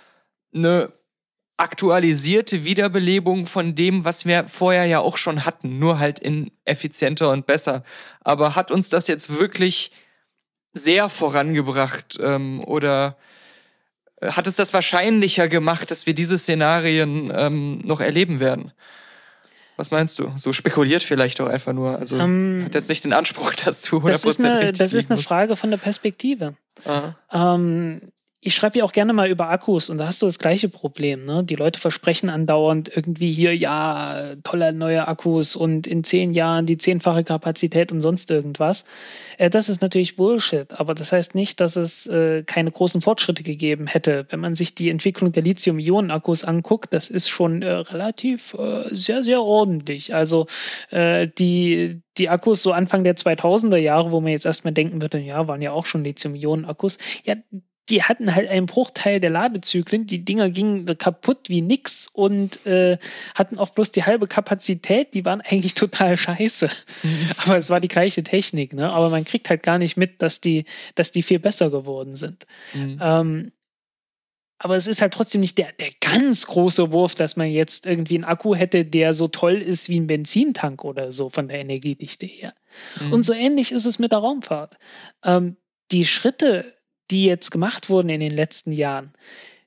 eine 0.54 0.92
aktualisierte 1.56 2.66
Wiederbelebung 2.66 3.46
von 3.46 3.74
dem, 3.74 4.04
was 4.04 4.26
wir 4.26 4.48
vorher 4.50 4.86
ja 4.86 5.00
auch 5.00 5.18
schon 5.18 5.46
hatten, 5.46 5.80
nur 5.80 6.00
halt 6.00 6.20
in 6.20 6.52
effizienter 6.66 7.32
und 7.32 7.46
besser. 7.46 7.84
Aber 8.20 8.56
hat 8.56 8.70
uns 8.72 8.90
das 8.90 9.08
jetzt 9.08 9.40
wirklich 9.40 9.92
sehr 10.74 11.08
vorangebracht 11.08 12.20
ähm, 12.22 12.62
oder 12.66 13.16
hat 14.22 14.48
es 14.48 14.56
das 14.56 14.74
wahrscheinlicher 14.74 15.48
gemacht, 15.48 15.92
dass 15.92 16.06
wir 16.06 16.14
diese 16.14 16.38
Szenarien 16.38 17.32
ähm, 17.36 17.82
noch 17.84 18.02
erleben 18.02 18.40
werden. 18.40 18.72
Was 19.78 19.90
meinst 19.90 20.20
du? 20.20 20.32
So 20.36 20.54
spekuliert 20.54 21.02
vielleicht 21.02 21.42
auch 21.42 21.48
einfach 21.48 21.74
nur. 21.74 21.98
Also 21.98 22.16
um, 22.16 22.22
ähm, 22.22 22.66
hat 22.66 22.76
jetzt 22.76 22.90
nicht 22.90 23.04
den 23.04 23.14
Anspruch, 23.14 23.54
dass 23.66 23.82
du 23.82 23.98
100% 23.98 24.10
das 24.10 24.26
ist 24.26 24.40
eine, 24.40 24.60
richtig 24.60 24.78
Das 24.78 24.94
ist 24.94 25.12
eine 25.12 25.20
Frage 25.20 25.56
von 25.56 25.72
der 25.72 25.78
Perspektive. 25.78 26.56
Ähm, 27.32 28.02
ich 28.44 28.56
schreibe 28.56 28.80
ja 28.80 28.84
auch 28.84 28.92
gerne 28.92 29.14
mal 29.14 29.30
über 29.30 29.50
Akkus 29.50 29.92
und 29.92 30.00
da 30.00 30.08
hast 30.08 30.24
du 30.24 30.26
das 30.26 30.40
gleiche 30.40 30.68
Problem. 30.68 31.26
Ne? 31.26 31.44
Die 31.44 31.56
Leute 31.56 31.80
versprechen 31.80 32.28
andauernd 32.28 32.92
irgendwie 32.94 33.32
hier, 33.32 33.56
ja, 33.56 34.34
tolle 34.44 34.74
neue 34.74 35.08
Akkus 35.08 35.56
und 35.56 35.86
in 35.86 36.04
zehn 36.04 36.34
Jahren 36.34 36.66
die 36.66 36.78
zehnfache 36.78 37.24
Kapazität 37.24 37.92
und 37.92 38.02
sonst 38.02 38.32
irgendwas. 38.32 38.86
Äh, 39.38 39.52
das 39.52 39.70
ist 39.70 39.84
natürlich 39.84 40.16
Bullshit, 40.16 40.74
aber 40.74 40.96
das 40.96 41.12
heißt 41.12 41.36
nicht, 41.36 41.60
dass 41.60 41.76
es 41.76 42.08
äh, 42.08 42.42
keine 42.42 42.72
großen 42.72 43.02
Fortschritte 43.02 43.44
gegeben 43.44 43.86
hätte. 43.86 44.26
Wenn 44.32 44.40
man 44.40 44.56
sich 44.56 44.74
die 44.74 44.90
Entwicklung 44.90 45.32
der 45.32 45.44
Lithium-Ionen-Akkus 45.44 46.44
anguckt, 46.44 46.96
das 46.96 47.12
ist 47.12 47.30
schon 47.30 47.62
äh, 47.62 47.70
relativ 47.70 48.56
äh, 48.56 48.86
sehr, 48.90 49.22
sehr 49.22 49.44
ordentlich. 49.44 50.16
Also 50.16 50.48
äh, 50.90 51.28
die, 51.28 52.02
die 52.18 52.30
Akkus 52.30 52.64
so 52.64 52.72
Anfang 52.72 53.04
der 53.04 53.16
2000er 53.16 53.78
Jahre, 53.78 54.12
wo 54.12 54.20
man 54.20 54.32
jetzt 54.32 54.48
erstmal 54.48 54.74
denken 54.74 55.00
würde, 55.00 55.20
ja, 55.20 55.48
waren 55.48 55.62
ja 55.62 55.74
auch 55.74 55.86
schon 55.86 56.04
Lithium-Ionen-Akkus. 56.04 56.98
Ja, 57.24 57.36
die 57.90 58.04
hatten 58.04 58.34
halt 58.34 58.50
einen 58.50 58.68
Bruchteil 58.68 59.20
der 59.20 59.32
Ladezyklen. 59.32 60.06
Die 60.06 60.24
Dinger 60.24 60.50
gingen 60.50 60.86
kaputt 60.98 61.50
wie 61.50 61.62
nix 61.62 62.08
und 62.14 62.66
äh, 62.66 62.98
hatten 63.36 63.60
auch 63.60 63.72
bloß 63.72 63.92
die 63.92 64.04
halbe 64.04 64.28
Kapazität. 64.28 65.14
Die 65.14 65.26
waren 65.26 65.42
eigentlich 65.50 65.74
total 65.74 66.16
scheiße. 66.16 66.70
Mhm. 67.04 67.32
Aber 67.38 67.58
es 67.58 67.70
war 67.70 67.82
die 67.82 67.88
gleiche 67.88 68.24
Technik, 68.24 68.74
ne? 68.74 68.92
Aber 68.92 69.10
man 69.10 69.26
kriegt 69.26 69.50
halt 69.50 69.64
gar 69.64 69.78
nicht 69.78 69.98
mit, 69.98 70.22
dass 70.22 70.42
die, 70.42 70.66
dass 70.96 71.12
die 71.12 71.24
viel 71.24 71.40
besser 71.40 71.70
geworden 71.70 72.16
sind. 72.16 72.46
Mhm. 72.74 73.00
Ähm, 73.02 73.52
aber 74.64 74.76
es 74.76 74.86
ist 74.86 75.02
halt 75.02 75.14
trotzdem 75.14 75.42
nicht 75.42 75.58
der, 75.58 75.72
der 75.72 75.90
ganz 76.00 76.46
große 76.46 76.92
Wurf, 76.92 77.16
dass 77.16 77.36
man 77.36 77.50
jetzt 77.50 77.88
irgendwie 77.88 78.14
einen 78.14 78.26
Akku 78.26 78.54
hätte, 78.54 78.86
der 78.86 79.16
so 79.16 79.28
toll 79.28 79.56
ist 79.56 79.90
wie 79.90 80.00
ein 80.00 80.06
Benzintank 80.06 80.84
oder 80.86 81.12
so 81.12 81.32
von 81.32 81.48
der 81.48 81.60
Energiedichte 81.60 82.28
her. 82.28 82.54
Mhm. 83.00 83.14
Und 83.14 83.24
so 83.24 83.34
ähnlich 83.34 83.72
ist 83.72 83.86
es 83.86 83.98
mit 83.98 84.12
der 84.12 84.20
Raumfahrt. 84.20 84.78
Ähm, 85.26 85.58
die 85.92 86.06
Schritte, 86.06 86.78
die 87.12 87.26
jetzt 87.26 87.52
gemacht 87.52 87.90
wurden 87.90 88.10
in 88.10 88.20
den 88.20 88.34
letzten 88.34 88.72
Jahren, 88.72 89.14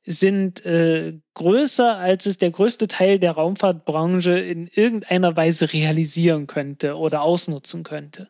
sind 0.07 0.64
äh, 0.66 1.14
größer, 1.34 1.97
als 1.97 2.26
es 2.26 2.38
der 2.38 2.51
größte 2.51 2.88
Teil 2.88 3.18
der 3.18 3.32
Raumfahrtbranche 3.32 4.38
in 4.38 4.66
irgendeiner 4.66 5.36
Weise 5.36 5.72
realisieren 5.72 6.47
könnte 6.47 6.97
oder 6.97 7.22
ausnutzen 7.22 7.84
könnte. 7.84 8.28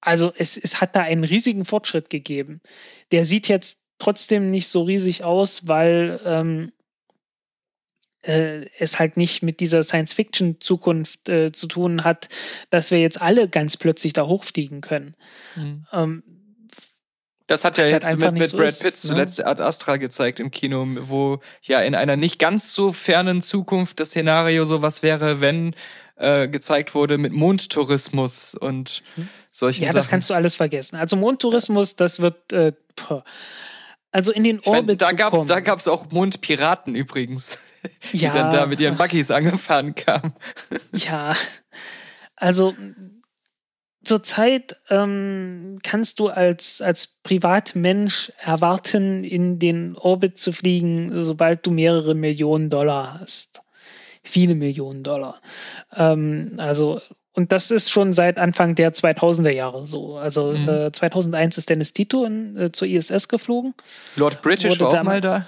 Also 0.00 0.32
es, 0.36 0.56
es 0.56 0.80
hat 0.80 0.96
da 0.96 1.00
einen 1.02 1.24
riesigen 1.24 1.64
Fortschritt 1.64 2.10
gegeben. 2.10 2.60
Der 3.12 3.24
sieht 3.24 3.48
jetzt 3.48 3.84
trotzdem 3.98 4.50
nicht 4.50 4.68
so 4.68 4.82
riesig 4.82 5.24
aus, 5.24 5.68
weil 5.68 6.18
ähm, 6.24 6.72
äh, 8.22 8.66
es 8.78 8.98
halt 8.98 9.16
nicht 9.16 9.42
mit 9.42 9.60
dieser 9.60 9.84
Science-Fiction-Zukunft 9.84 11.28
äh, 11.28 11.52
zu 11.52 11.66
tun 11.66 12.04
hat, 12.04 12.28
dass 12.70 12.90
wir 12.90 13.00
jetzt 13.00 13.20
alle 13.20 13.48
ganz 13.48 13.76
plötzlich 13.76 14.12
da 14.12 14.26
hochfliegen 14.26 14.80
können. 14.80 15.14
Mhm. 15.56 15.86
Ähm, 15.92 16.22
das 17.46 17.64
hat 17.64 17.78
ja 17.78 17.86
jetzt 17.86 18.06
halt 18.06 18.18
mit, 18.18 18.32
mit 18.34 18.50
so 18.50 18.56
Brad 18.56 18.78
Pitt 18.78 18.94
ist, 18.94 19.04
ne? 19.04 19.10
zuletzt 19.10 19.38
ne? 19.38 19.46
Ad 19.46 19.62
Astra 19.62 19.96
gezeigt 19.96 20.40
im 20.40 20.50
Kino, 20.50 20.86
wo 21.08 21.40
ja 21.62 21.80
in 21.80 21.94
einer 21.94 22.16
nicht 22.16 22.38
ganz 22.38 22.72
so 22.72 22.92
fernen 22.92 23.42
Zukunft 23.42 24.00
das 24.00 24.08
Szenario 24.08 24.64
so 24.64 24.82
was 24.82 25.02
wäre, 25.02 25.40
wenn 25.40 25.74
äh, 26.16 26.48
gezeigt 26.48 26.94
wurde 26.94 27.18
mit 27.18 27.32
Mondtourismus 27.32 28.54
und 28.54 29.02
hm. 29.16 29.28
solchen 29.50 29.82
ja, 29.82 29.88
Sachen. 29.88 29.96
Ja, 29.96 30.00
das 30.00 30.08
kannst 30.08 30.30
du 30.30 30.34
alles 30.34 30.54
vergessen. 30.54 30.96
Also 30.96 31.16
Mondtourismus, 31.16 31.96
das 31.96 32.20
wird 32.20 32.52
äh, 32.52 32.72
also 34.12 34.30
in 34.30 34.44
den 34.44 34.60
Orbit 34.60 35.00
ich 35.02 35.08
mein, 35.08 35.16
da 35.16 35.30
gab's, 35.30 35.46
Da 35.46 35.60
gab's 35.60 35.88
auch 35.88 36.10
Mondpiraten 36.10 36.94
übrigens, 36.94 37.58
die 38.12 38.18
ja. 38.18 38.34
dann 38.34 38.52
da 38.52 38.66
mit 38.66 38.78
ihren 38.78 38.96
Buggies 38.96 39.30
angefahren 39.30 39.94
kamen. 39.94 40.34
ja, 40.92 41.34
also 42.36 42.74
zurzeit 44.04 44.76
ähm, 44.90 45.78
kannst 45.82 46.18
du 46.18 46.28
als, 46.28 46.80
als 46.80 47.18
Privatmensch 47.22 48.32
erwarten, 48.38 49.24
in 49.24 49.58
den 49.58 49.96
Orbit 49.96 50.38
zu 50.38 50.52
fliegen, 50.52 51.22
sobald 51.22 51.66
du 51.66 51.70
mehrere 51.70 52.14
Millionen 52.14 52.70
Dollar 52.70 53.20
hast. 53.20 53.62
Viele 54.22 54.54
Millionen 54.54 55.02
Dollar. 55.02 55.40
Ähm, 55.96 56.54
also, 56.58 57.00
und 57.32 57.50
das 57.50 57.70
ist 57.70 57.90
schon 57.90 58.12
seit 58.12 58.38
Anfang 58.38 58.74
der 58.74 58.92
2000er 58.92 59.50
Jahre 59.50 59.86
so. 59.86 60.16
Also 60.16 60.52
mhm. 60.52 60.68
äh, 60.68 60.92
2001 60.92 61.58
ist 61.58 61.70
Dennis 61.70 61.92
Tito 61.92 62.24
in, 62.24 62.56
äh, 62.56 62.72
zur 62.72 62.88
ISS 62.88 63.28
geflogen. 63.28 63.74
Lord 64.16 64.42
British 64.42 64.78
war 64.80 65.00
auch 65.00 65.02
mal 65.02 65.20
da. 65.20 65.46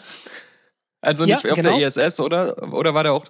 Also 1.04 1.24
nicht 1.24 1.44
ja, 1.44 1.50
auf 1.50 1.56
genau. 1.56 1.78
der 1.78 1.88
ISS, 1.88 2.20
oder? 2.20 2.72
Oder 2.72 2.94
war 2.94 3.02
der 3.02 3.12
auch 3.12 3.24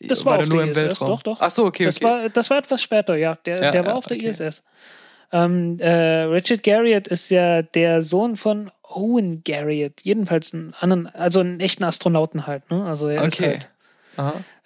das 0.00 0.24
war, 0.24 0.32
war 0.32 0.38
der 0.38 0.48
nur 0.48 0.62
im 0.62 0.70
ISS, 0.70 0.80
Weltraum? 0.80 1.08
Doch, 1.08 1.22
doch. 1.22 1.36
Ach 1.40 1.50
so, 1.50 1.64
okay, 1.66 1.84
das 1.84 2.02
War, 2.02 2.28
das 2.28 2.50
war 2.50 2.58
etwas 2.58 2.82
später, 2.82 3.16
ja. 3.16 3.38
Der, 3.44 3.62
ja, 3.62 3.70
der 3.70 3.84
war 3.84 3.92
ja, 3.92 3.96
auf 3.96 4.06
der 4.06 4.16
okay. 4.16 4.28
ISS. 4.28 4.64
Ähm, 5.32 5.78
äh, 5.78 6.22
Richard 6.22 6.62
Garriott 6.62 7.06
ist 7.08 7.30
ja 7.30 7.62
der 7.62 8.02
Sohn 8.02 8.36
von 8.36 8.70
Owen 8.82 9.42
Garriott. 9.44 10.02
Jedenfalls 10.02 10.52
einen 10.52 10.74
anderen, 10.80 11.06
also 11.06 11.40
einen 11.40 11.60
echten 11.60 11.84
Astronauten 11.84 12.46
halt. 12.46 12.68
Ne? 12.70 12.84
Also 12.84 13.08
er 13.08 13.22
okay. 13.22 13.28
ist 13.28 13.40
halt. 13.40 13.70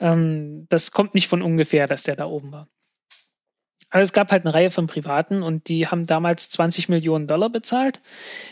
Ähm, 0.00 0.66
das 0.70 0.90
kommt 0.90 1.14
nicht 1.14 1.28
von 1.28 1.42
ungefähr, 1.42 1.86
dass 1.86 2.02
der 2.02 2.16
da 2.16 2.26
oben 2.26 2.50
war. 2.50 2.68
Also 3.94 4.02
es 4.02 4.12
gab 4.12 4.32
halt 4.32 4.44
eine 4.44 4.52
Reihe 4.52 4.70
von 4.70 4.88
Privaten 4.88 5.44
und 5.44 5.68
die 5.68 5.86
haben 5.86 6.06
damals 6.06 6.50
20 6.50 6.88
Millionen 6.88 7.28
Dollar 7.28 7.48
bezahlt, 7.48 8.00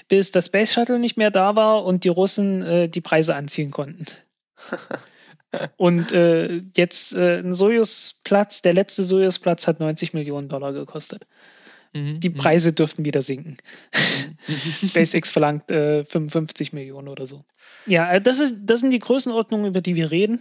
bis 0.07 0.31
das 0.31 0.47
Space 0.47 0.73
Shuttle 0.73 1.01
nicht 1.01 1.17
mehr 1.17 1.33
da 1.33 1.57
war 1.57 1.85
und 1.85 2.05
die 2.05 2.11
Russen 2.11 2.63
äh, 2.63 2.89
die 2.89 3.01
Preise 3.01 3.35
anziehen 3.35 3.73
konnten. 3.73 4.05
und 5.77 6.13
äh, 6.13 6.63
jetzt 6.77 7.17
äh, 7.17 7.41
ein 7.41 7.53
Sojus-Platz, 7.53 8.63
der 8.63 8.73
letzte 8.73 9.03
Sojus-Platz 9.03 9.67
hat 9.67 9.81
90 9.81 10.15
Millionen 10.15 10.49
Dollar 10.49 10.73
gekostet. 10.73 11.27
Mhm, 11.93 12.21
die 12.21 12.31
mhm. 12.31 12.35
Preise 12.35 12.73
dürften 12.73 13.05
wieder 13.05 13.21
sinken. 13.21 13.57
Mhm. 14.47 14.55
SpaceX 14.87 15.33
verlangt 15.33 15.73
äh, 15.73 16.05
55 16.05 16.73
Millionen 16.73 17.09
oder 17.09 17.27
so. 17.27 17.45
Ja, 17.87 18.13
äh, 18.13 18.21
das, 18.21 18.39
ist, 18.39 18.65
das 18.67 18.79
sind 18.79 18.93
die 18.93 19.01
Größenordnungen, 19.01 19.67
über 19.67 19.81
die 19.81 19.97
wir 19.97 20.13
reden. 20.13 20.41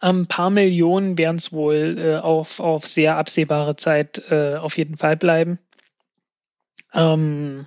Ein 0.00 0.26
paar 0.26 0.50
Millionen 0.50 1.18
werden 1.18 1.36
es 1.36 1.52
wohl 1.52 1.96
äh, 1.98 2.16
auf, 2.16 2.60
auf 2.60 2.86
sehr 2.86 3.16
absehbare 3.16 3.76
Zeit 3.76 4.22
äh, 4.30 4.56
auf 4.56 4.76
jeden 4.76 4.96
Fall 4.96 5.16
bleiben. 5.16 5.58
Ähm, 6.94 7.66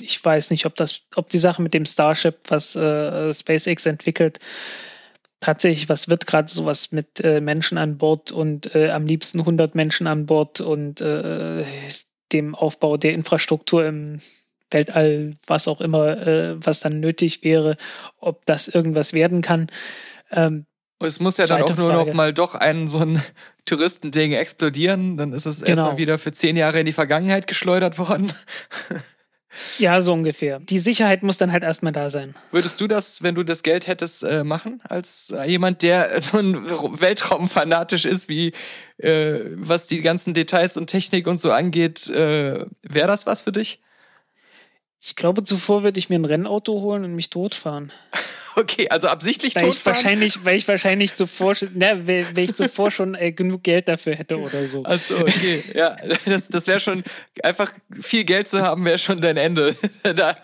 ich 0.00 0.22
weiß 0.24 0.50
nicht, 0.50 0.66
ob 0.66 0.76
das, 0.76 1.02
ob 1.14 1.28
die 1.28 1.38
Sache 1.38 1.62
mit 1.62 1.74
dem 1.74 1.84
Starship, 1.84 2.38
was 2.48 2.76
äh, 2.76 3.32
SpaceX 3.32 3.86
entwickelt, 3.86 4.38
tatsächlich 5.40 5.88
was 5.88 6.08
wird, 6.08 6.26
gerade 6.26 6.50
sowas 6.50 6.92
mit 6.92 7.20
äh, 7.20 7.40
Menschen 7.40 7.78
an 7.78 7.98
Bord 7.98 8.30
und 8.30 8.74
äh, 8.74 8.90
am 8.90 9.06
liebsten 9.06 9.40
100 9.40 9.74
Menschen 9.74 10.06
an 10.06 10.26
Bord 10.26 10.60
und 10.60 11.00
äh, 11.00 11.64
dem 12.32 12.54
Aufbau 12.54 12.96
der 12.96 13.14
Infrastruktur 13.14 13.84
im 13.84 14.20
Weltall, 14.70 15.36
was 15.46 15.66
auch 15.66 15.80
immer, 15.80 16.26
äh, 16.26 16.64
was 16.64 16.80
dann 16.80 17.00
nötig 17.00 17.42
wäre, 17.42 17.76
ob 18.18 18.46
das 18.46 18.68
irgendwas 18.68 19.12
werden 19.12 19.42
kann. 19.42 19.68
Ähm, 20.30 20.66
es 21.00 21.20
muss 21.20 21.36
ja 21.36 21.46
dann 21.46 21.62
auch 21.62 21.76
nur 21.76 21.88
Frage. 21.88 22.08
noch 22.08 22.14
mal 22.14 22.32
doch 22.32 22.54
ein 22.54 22.88
so 22.88 22.98
ein 22.98 23.22
Touristending 23.64 24.32
explodieren, 24.32 25.16
dann 25.16 25.32
ist 25.32 25.46
es 25.46 25.60
genau. 25.60 25.70
erstmal 25.70 25.98
wieder 25.98 26.18
für 26.18 26.32
zehn 26.32 26.56
Jahre 26.56 26.80
in 26.80 26.86
die 26.86 26.92
Vergangenheit 26.92 27.46
geschleudert 27.46 27.98
worden. 27.98 28.32
Ja, 29.78 30.00
so 30.00 30.12
ungefähr. 30.12 30.60
Die 30.60 30.78
Sicherheit 30.78 31.22
muss 31.24 31.36
dann 31.36 31.50
halt 31.50 31.64
erstmal 31.64 31.92
da 31.92 32.08
sein. 32.08 32.34
Würdest 32.52 32.80
du 32.80 32.86
das, 32.86 33.22
wenn 33.22 33.34
du 33.34 33.42
das 33.42 33.64
Geld 33.64 33.88
hättest, 33.88 34.22
äh, 34.22 34.44
machen? 34.44 34.80
Als 34.88 35.34
äh, 35.36 35.44
jemand, 35.50 35.82
der 35.82 36.20
so 36.20 36.38
ein 36.38 36.54
Weltraumfanatisch 37.00 38.04
ist, 38.04 38.28
wie 38.28 38.52
äh, 38.98 39.40
was 39.54 39.88
die 39.88 40.02
ganzen 40.02 40.34
Details 40.34 40.76
und 40.76 40.86
Technik 40.86 41.26
und 41.26 41.40
so 41.40 41.50
angeht, 41.50 42.08
äh, 42.08 42.64
wäre 42.82 43.08
das 43.08 43.26
was 43.26 43.40
für 43.40 43.52
dich? 43.52 43.80
Ich 45.02 45.16
glaube, 45.16 45.42
zuvor 45.42 45.82
würde 45.82 45.98
ich 45.98 46.10
mir 46.10 46.16
ein 46.16 46.24
Rennauto 46.24 46.80
holen 46.80 47.04
und 47.04 47.14
mich 47.14 47.30
totfahren. 47.30 47.92
Okay, 48.60 48.88
also 48.90 49.08
absichtlich 49.08 49.54
weil 49.54 49.62
totfahren? 49.62 49.96
Ich 49.96 50.04
wahrscheinlich, 50.04 50.44
weil 50.44 50.56
ich 50.56 50.68
wahrscheinlich 50.68 51.14
zuvor, 51.14 51.54
ne, 51.72 52.00
wenn 52.04 52.44
ich 52.44 52.54
zuvor 52.54 52.90
schon 52.90 53.14
äh, 53.14 53.32
genug 53.32 53.62
Geld 53.62 53.88
dafür 53.88 54.14
hätte 54.14 54.38
oder 54.38 54.66
so. 54.66 54.84
Achso, 54.84 55.18
okay. 55.18 55.62
Ja, 55.74 55.96
das, 56.26 56.48
das 56.48 56.66
wäre 56.66 56.80
schon, 56.80 57.02
einfach 57.42 57.72
viel 58.00 58.24
Geld 58.24 58.48
zu 58.48 58.60
haben, 58.60 58.84
wäre 58.84 58.98
schon 58.98 59.20
dein 59.20 59.36
Ende. 59.36 59.74
da. 60.02 60.34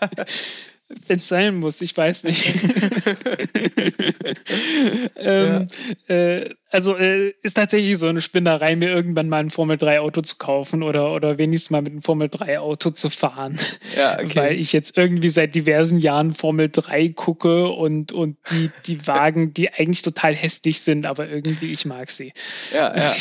Wenn 0.89 1.17
es 1.17 1.27
sein 1.27 1.57
muss, 1.57 1.81
ich 1.81 1.97
weiß 1.97 2.23
nicht. 2.23 2.45
ähm, 5.17 5.67
ja. 6.07 6.15
äh, 6.15 6.49
also 6.69 6.95
äh, 6.95 7.33
ist 7.41 7.55
tatsächlich 7.55 7.97
so 7.97 8.07
eine 8.07 8.21
Spinnerei, 8.21 8.77
mir 8.77 8.89
irgendwann 8.89 9.27
mal 9.27 9.39
ein 9.39 9.49
Formel-3-Auto 9.49 10.21
zu 10.21 10.37
kaufen 10.37 10.83
oder, 10.83 11.13
oder 11.13 11.37
wenigstens 11.37 11.71
mal 11.71 11.81
mit 11.81 11.91
einem 11.91 12.01
Formel-3-Auto 12.01 12.91
zu 12.91 13.09
fahren. 13.09 13.59
Ja, 13.97 14.13
okay. 14.19 14.35
Weil 14.35 14.53
ich 14.53 14.71
jetzt 14.71 14.97
irgendwie 14.97 15.29
seit 15.29 15.55
diversen 15.55 15.99
Jahren 15.99 16.33
Formel 16.33 16.69
3 16.69 17.09
gucke 17.09 17.67
und, 17.67 18.13
und 18.13 18.37
die, 18.51 18.71
die 18.85 19.05
Wagen, 19.07 19.53
die 19.53 19.73
eigentlich 19.73 20.03
total 20.03 20.35
hässlich 20.35 20.81
sind, 20.81 21.05
aber 21.05 21.27
irgendwie 21.27 21.73
ich 21.73 21.85
mag 21.85 22.09
sie. 22.09 22.31
Ja, 22.73 22.95
ja. 22.95 23.13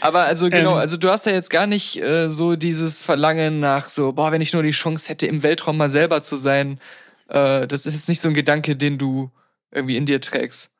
Aber 0.00 0.22
also 0.22 0.48
genau, 0.48 0.72
ähm, 0.72 0.78
also 0.78 0.96
du 0.96 1.08
hast 1.08 1.26
ja 1.26 1.32
jetzt 1.32 1.50
gar 1.50 1.66
nicht 1.66 1.96
äh, 2.00 2.28
so 2.28 2.56
dieses 2.56 3.00
Verlangen 3.00 3.60
nach 3.60 3.88
so, 3.88 4.12
boah, 4.12 4.32
wenn 4.32 4.40
ich 4.40 4.52
nur 4.52 4.62
die 4.62 4.70
Chance 4.70 5.08
hätte, 5.08 5.26
im 5.26 5.42
Weltraum 5.42 5.76
mal 5.76 5.90
selber 5.90 6.22
zu 6.22 6.36
sein. 6.36 6.80
Äh, 7.28 7.66
das 7.66 7.86
ist 7.86 7.94
jetzt 7.94 8.08
nicht 8.08 8.20
so 8.20 8.28
ein 8.28 8.34
Gedanke, 8.34 8.76
den 8.76 8.98
du 8.98 9.30
irgendwie 9.72 9.96
in 9.96 10.06
dir 10.06 10.20
trägst. 10.20 10.70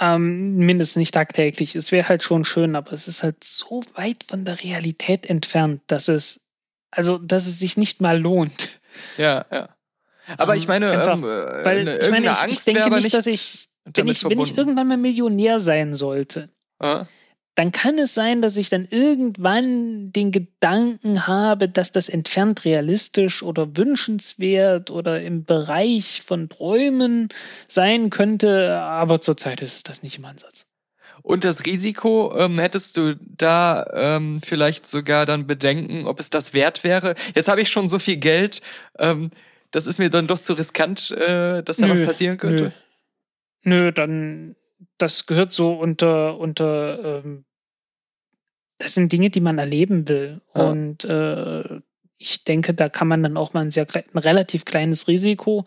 Ähm, 0.00 0.56
mindestens 0.56 0.96
nicht 0.96 1.14
tagtäglich. 1.14 1.76
Es 1.76 1.92
wäre 1.92 2.08
halt 2.08 2.22
schon 2.22 2.44
schön, 2.44 2.74
aber 2.74 2.92
es 2.92 3.06
ist 3.06 3.22
halt 3.22 3.44
so 3.44 3.84
weit 3.94 4.24
von 4.28 4.44
der 4.44 4.62
Realität 4.62 5.30
entfernt, 5.30 5.82
dass 5.86 6.08
es, 6.08 6.48
also, 6.90 7.18
dass 7.18 7.46
es 7.46 7.60
sich 7.60 7.76
nicht 7.76 8.00
mal 8.00 8.18
lohnt. 8.18 8.80
Ja, 9.16 9.44
ja. 9.52 9.68
Aber 10.38 10.56
ich 10.56 10.66
meine, 10.66 10.90
Einfach, 10.90 11.18
ähm, 11.18 11.24
äh, 11.24 11.64
weil, 11.64 11.80
eine, 11.80 11.98
ich 11.98 12.10
meine, 12.10 12.32
ich, 12.32 12.52
ich 12.52 12.64
denke 12.64 12.90
nicht, 12.90 13.04
nicht, 13.04 13.14
dass 13.14 13.26
ich, 13.26 13.68
wenn 13.84 14.08
ich, 14.08 14.24
wenn 14.24 14.40
ich 14.40 14.56
irgendwann 14.56 14.88
mal 14.88 14.96
Millionär 14.96 15.60
sein 15.60 15.94
sollte, 15.94 16.48
ah 16.78 17.06
dann 17.54 17.70
kann 17.70 17.98
es 17.98 18.14
sein, 18.14 18.42
dass 18.42 18.56
ich 18.56 18.68
dann 18.68 18.86
irgendwann 18.90 20.10
den 20.10 20.32
Gedanken 20.32 21.26
habe, 21.26 21.68
dass 21.68 21.92
das 21.92 22.08
entfernt 22.08 22.64
realistisch 22.64 23.42
oder 23.42 23.76
wünschenswert 23.76 24.90
oder 24.90 25.22
im 25.22 25.44
Bereich 25.44 26.22
von 26.26 26.48
Träumen 26.48 27.28
sein 27.68 28.10
könnte, 28.10 28.80
aber 28.80 29.20
zurzeit 29.20 29.62
ist 29.62 29.88
das 29.88 30.02
nicht 30.02 30.18
im 30.18 30.24
Ansatz. 30.24 30.66
Und 31.22 31.44
das 31.44 31.64
Risiko, 31.64 32.36
ähm, 32.36 32.58
hättest 32.58 32.96
du 32.96 33.16
da 33.16 33.86
ähm, 33.94 34.40
vielleicht 34.44 34.86
sogar 34.86 35.24
dann 35.24 35.46
Bedenken, 35.46 36.06
ob 36.06 36.20
es 36.20 36.28
das 36.28 36.52
wert 36.52 36.84
wäre? 36.84 37.14
Jetzt 37.34 37.48
habe 37.48 37.62
ich 37.62 37.70
schon 37.70 37.88
so 37.88 37.98
viel 37.98 38.16
Geld, 38.16 38.60
ähm, 38.98 39.30
das 39.70 39.86
ist 39.86 39.98
mir 39.98 40.10
dann 40.10 40.26
doch 40.26 40.38
zu 40.38 40.52
riskant, 40.52 41.12
äh, 41.12 41.62
dass 41.62 41.78
da 41.78 41.86
nö, 41.86 41.92
was 41.92 42.02
passieren 42.02 42.36
könnte. 42.36 42.72
Nö. 43.62 43.84
nö, 43.84 43.92
dann 43.92 44.54
das 44.98 45.26
gehört 45.26 45.52
so 45.52 45.72
unter 45.72 46.38
unter 46.38 47.22
ähm, 47.24 47.44
das 48.78 48.94
sind 48.94 49.12
Dinge, 49.12 49.30
die 49.30 49.40
man 49.40 49.58
erleben 49.58 50.08
will. 50.08 50.40
Ja. 50.54 50.62
Und 50.68 51.04
äh, 51.04 51.80
ich 52.18 52.44
denke, 52.44 52.74
da 52.74 52.88
kann 52.88 53.08
man 53.08 53.22
dann 53.22 53.36
auch 53.36 53.54
mal 53.54 53.60
ein 53.60 53.70
sehr 53.70 53.86
ein 53.94 54.18
relativ 54.18 54.64
kleines 54.64 55.08
Risiko 55.08 55.64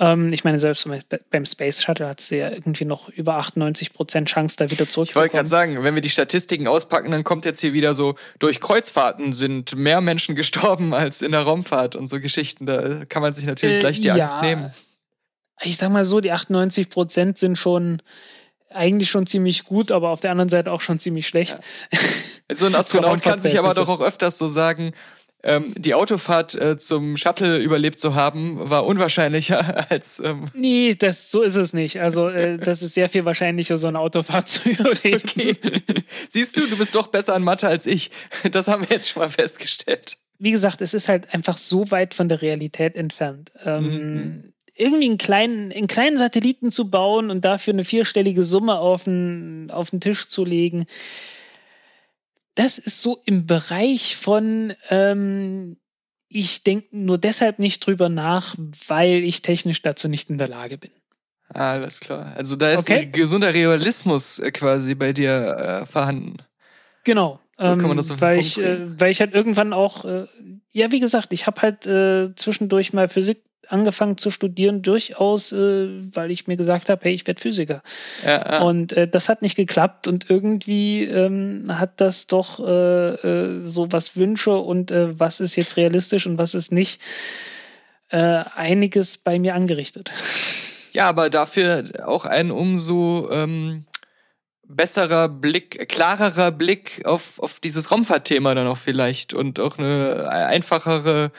ähm, 0.00 0.32
ich 0.32 0.44
meine, 0.44 0.58
selbst 0.58 0.88
beim 1.30 1.44
Space 1.44 1.82
Shuttle 1.82 2.08
hat 2.08 2.20
sie 2.20 2.38
ja 2.38 2.50
irgendwie 2.50 2.86
noch 2.86 3.10
über 3.10 3.36
98 3.36 3.92
Prozent 3.92 4.30
Chance, 4.30 4.56
da 4.58 4.70
wieder 4.70 4.88
zurückzukommen. 4.88 5.10
Ich 5.10 5.16
wollte 5.16 5.36
gerade 5.36 5.48
sagen, 5.48 5.84
wenn 5.84 5.94
wir 5.94 6.00
die 6.00 6.08
Statistiken 6.08 6.66
auspacken, 6.66 7.10
dann 7.10 7.22
kommt 7.22 7.44
jetzt 7.44 7.60
hier 7.60 7.74
wieder 7.74 7.94
so, 7.94 8.14
durch 8.38 8.60
Kreuzfahrten 8.60 9.34
sind 9.34 9.76
mehr 9.76 10.00
Menschen 10.00 10.34
gestorben 10.36 10.94
als 10.94 11.20
in 11.20 11.32
der 11.32 11.42
Raumfahrt 11.42 11.96
und 11.96 12.08
so 12.08 12.18
Geschichten. 12.18 12.64
Da 12.64 13.04
kann 13.04 13.20
man 13.20 13.34
sich 13.34 13.44
natürlich 13.44 13.76
äh, 13.76 13.80
gleich 13.80 14.00
die 14.00 14.08
ja. 14.08 14.14
Angst 14.14 14.40
nehmen. 14.40 14.72
Ich 15.62 15.76
sag 15.76 15.90
mal 15.90 16.04
so, 16.04 16.20
die 16.20 16.32
98 16.32 16.88
Prozent 16.88 17.38
sind 17.38 17.58
schon 17.58 18.02
eigentlich 18.70 19.10
schon 19.10 19.26
ziemlich 19.26 19.64
gut, 19.64 19.90
aber 19.90 20.10
auf 20.10 20.20
der 20.20 20.30
anderen 20.30 20.48
Seite 20.48 20.70
auch 20.72 20.80
schon 20.80 20.98
ziemlich 20.98 21.26
schlecht. 21.26 21.58
Ja. 21.92 22.54
So 22.54 22.66
ein 22.66 22.74
Astronaut 22.76 23.22
kann 23.22 23.40
sich 23.40 23.58
aber 23.58 23.74
doch 23.74 23.88
auch 23.88 24.00
öfters 24.00 24.38
so 24.38 24.46
sagen, 24.46 24.92
ähm, 25.42 25.74
die 25.76 25.94
Autofahrt 25.94 26.54
äh, 26.54 26.76
zum 26.76 27.16
Shuttle 27.16 27.58
überlebt 27.58 27.98
zu 27.98 28.14
haben, 28.14 28.68
war 28.68 28.84
unwahrscheinlicher 28.84 29.86
als. 29.90 30.20
Ähm 30.20 30.46
nee, 30.52 30.94
das, 30.94 31.30
so 31.30 31.42
ist 31.42 31.56
es 31.56 31.72
nicht. 31.72 32.00
Also, 32.00 32.28
äh, 32.28 32.58
das 32.58 32.82
ist 32.82 32.94
sehr 32.94 33.08
viel 33.08 33.24
wahrscheinlicher, 33.24 33.78
so 33.78 33.88
eine 33.88 33.98
Autofahrt 33.98 34.48
zu 34.48 34.68
überleben. 34.68 35.22
Okay. 35.24 35.56
Siehst 36.28 36.56
du, 36.56 36.60
du 36.66 36.76
bist 36.76 36.94
doch 36.94 37.06
besser 37.06 37.34
an 37.34 37.42
Mathe 37.42 37.68
als 37.68 37.86
ich. 37.86 38.10
Das 38.50 38.68
haben 38.68 38.88
wir 38.88 38.96
jetzt 38.96 39.10
schon 39.10 39.20
mal 39.20 39.30
festgestellt. 39.30 40.18
Wie 40.38 40.50
gesagt, 40.50 40.80
es 40.80 40.94
ist 40.94 41.08
halt 41.08 41.34
einfach 41.34 41.58
so 41.58 41.90
weit 41.90 42.14
von 42.14 42.28
der 42.28 42.42
Realität 42.42 42.96
entfernt. 42.96 43.52
Ähm, 43.64 43.84
mhm. 43.84 44.52
Irgendwie 44.80 45.06
einen 45.06 45.18
kleinen, 45.18 45.72
einen 45.72 45.86
kleinen 45.86 46.16
Satelliten 46.16 46.72
zu 46.72 46.90
bauen 46.90 47.30
und 47.30 47.44
dafür 47.44 47.74
eine 47.74 47.84
vierstellige 47.84 48.42
Summe 48.42 48.78
auf 48.78 49.04
den, 49.04 49.70
auf 49.70 49.90
den 49.90 50.00
Tisch 50.00 50.28
zu 50.28 50.44
legen 50.44 50.86
das 52.54 52.78
ist 52.78 53.00
so 53.00 53.18
im 53.24 53.46
Bereich 53.46 54.16
von, 54.16 54.74
ähm, 54.90 55.76
ich 56.28 56.62
denke 56.62 56.88
nur 56.92 57.18
deshalb 57.18 57.58
nicht 57.58 57.84
drüber 57.84 58.08
nach, 58.08 58.54
weil 58.86 59.24
ich 59.24 59.42
technisch 59.42 59.82
dazu 59.82 60.08
nicht 60.08 60.30
in 60.30 60.38
der 60.38 60.48
Lage 60.48 60.78
bin. 60.78 60.90
Alles 61.48 62.00
klar. 62.00 62.34
Also 62.36 62.56
da 62.56 62.70
ist 62.70 62.80
okay. 62.80 63.00
ein 63.00 63.12
gesunder 63.12 63.52
Realismus 63.52 64.38
äh, 64.38 64.52
quasi 64.52 64.94
bei 64.94 65.12
dir 65.12 65.82
äh, 65.82 65.86
vorhanden. 65.86 66.36
Genau. 67.04 67.40
So 67.58 67.64
kann 67.64 67.88
man 67.88 67.96
das 67.96 68.06
so 68.06 68.20
weil, 68.20 68.38
ich, 68.38 68.58
äh, 68.58 68.78
weil 68.98 69.10
ich 69.10 69.20
halt 69.20 69.34
irgendwann 69.34 69.72
auch, 69.72 70.04
äh, 70.04 70.26
ja, 70.70 70.92
wie 70.92 71.00
gesagt, 71.00 71.32
ich 71.32 71.46
habe 71.46 71.60
halt 71.60 71.86
äh, 71.86 72.34
zwischendurch 72.34 72.92
mal 72.92 73.08
Physik 73.08 73.42
angefangen 73.72 74.18
zu 74.18 74.30
studieren, 74.30 74.82
durchaus, 74.82 75.52
äh, 75.52 75.88
weil 76.14 76.30
ich 76.30 76.46
mir 76.46 76.56
gesagt 76.56 76.88
habe, 76.88 77.04
hey, 77.04 77.12
ich 77.12 77.26
werde 77.26 77.40
Physiker. 77.40 77.82
Ja, 78.24 78.52
ja. 78.52 78.62
Und 78.62 78.92
äh, 78.92 79.08
das 79.08 79.28
hat 79.28 79.42
nicht 79.42 79.56
geklappt 79.56 80.08
und 80.08 80.28
irgendwie 80.28 81.04
ähm, 81.04 81.66
hat 81.78 82.00
das 82.00 82.26
doch 82.26 82.60
äh, 82.60 83.14
äh 83.14 83.64
so 83.64 83.92
was 83.92 84.16
Wünsche 84.16 84.56
und 84.56 84.90
äh, 84.90 85.18
was 85.18 85.40
ist 85.40 85.56
jetzt 85.56 85.76
realistisch 85.76 86.26
und 86.26 86.38
was 86.38 86.54
ist 86.54 86.72
nicht, 86.72 87.00
äh, 88.08 88.44
einiges 88.54 89.18
bei 89.18 89.38
mir 89.38 89.54
angerichtet. 89.54 90.10
Ja, 90.92 91.08
aber 91.08 91.30
dafür 91.30 91.84
auch 92.04 92.24
ein 92.24 92.50
umso 92.50 93.30
ähm, 93.30 93.84
besserer 94.64 95.28
Blick, 95.28 95.88
klarerer 95.88 96.52
Blick 96.52 97.02
auf, 97.04 97.38
auf 97.38 97.60
dieses 97.60 97.90
Raumfahrtthema 97.90 98.54
dann 98.54 98.66
auch 98.66 98.76
vielleicht 98.76 99.34
und 99.34 99.60
auch 99.60 99.78
eine 99.78 100.28
einfachere 100.28 101.32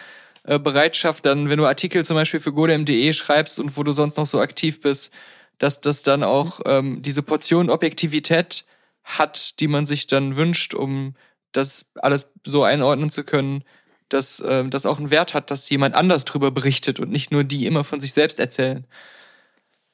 äh, 0.52 0.60
Bereitschaft, 0.60 1.26
dann, 1.26 1.50
wenn 1.50 1.58
du 1.58 1.66
Artikel 1.66 2.04
zum 2.04 2.16
Beispiel 2.16 2.42
für 2.42 2.52
godem.de 2.52 3.14
schreibst 3.14 3.58
und 3.58 3.78
wo 3.78 3.84
du 3.84 3.94
sonst 3.94 4.18
noch 4.18 4.26
so 4.26 4.42
aktiv 4.42 4.82
bist, 4.82 5.14
dass 5.60 5.80
das 5.80 6.04
dann 6.04 6.24
auch 6.24 6.60
ähm, 6.66 7.02
diese 7.02 7.24
Portion 7.24 7.70
Objektivität 7.70 8.66
hat, 9.06 9.62
die 9.62 9.70
man 9.70 9.86
sich 9.86 10.08
dann 10.08 10.36
wünscht, 10.36 10.74
um 10.74 11.16
das 11.54 11.92
alles 11.96 12.34
so 12.46 12.64
einordnen 12.64 13.10
zu 13.10 13.24
können, 13.24 13.64
dass 14.10 14.44
ähm, 14.46 14.72
das 14.72 14.86
auch 14.86 14.98
einen 14.98 15.10
Wert 15.10 15.34
hat, 15.34 15.52
dass 15.52 15.70
jemand 15.70 15.96
anders 15.96 16.26
drüber 16.26 16.52
berichtet 16.52 17.00
und 17.00 17.12
nicht 17.12 17.32
nur 17.32 17.46
die 17.46 17.66
immer 17.66 17.86
von 17.86 18.02
sich 18.02 18.12
selbst 18.12 18.38
erzählen. 18.38 18.86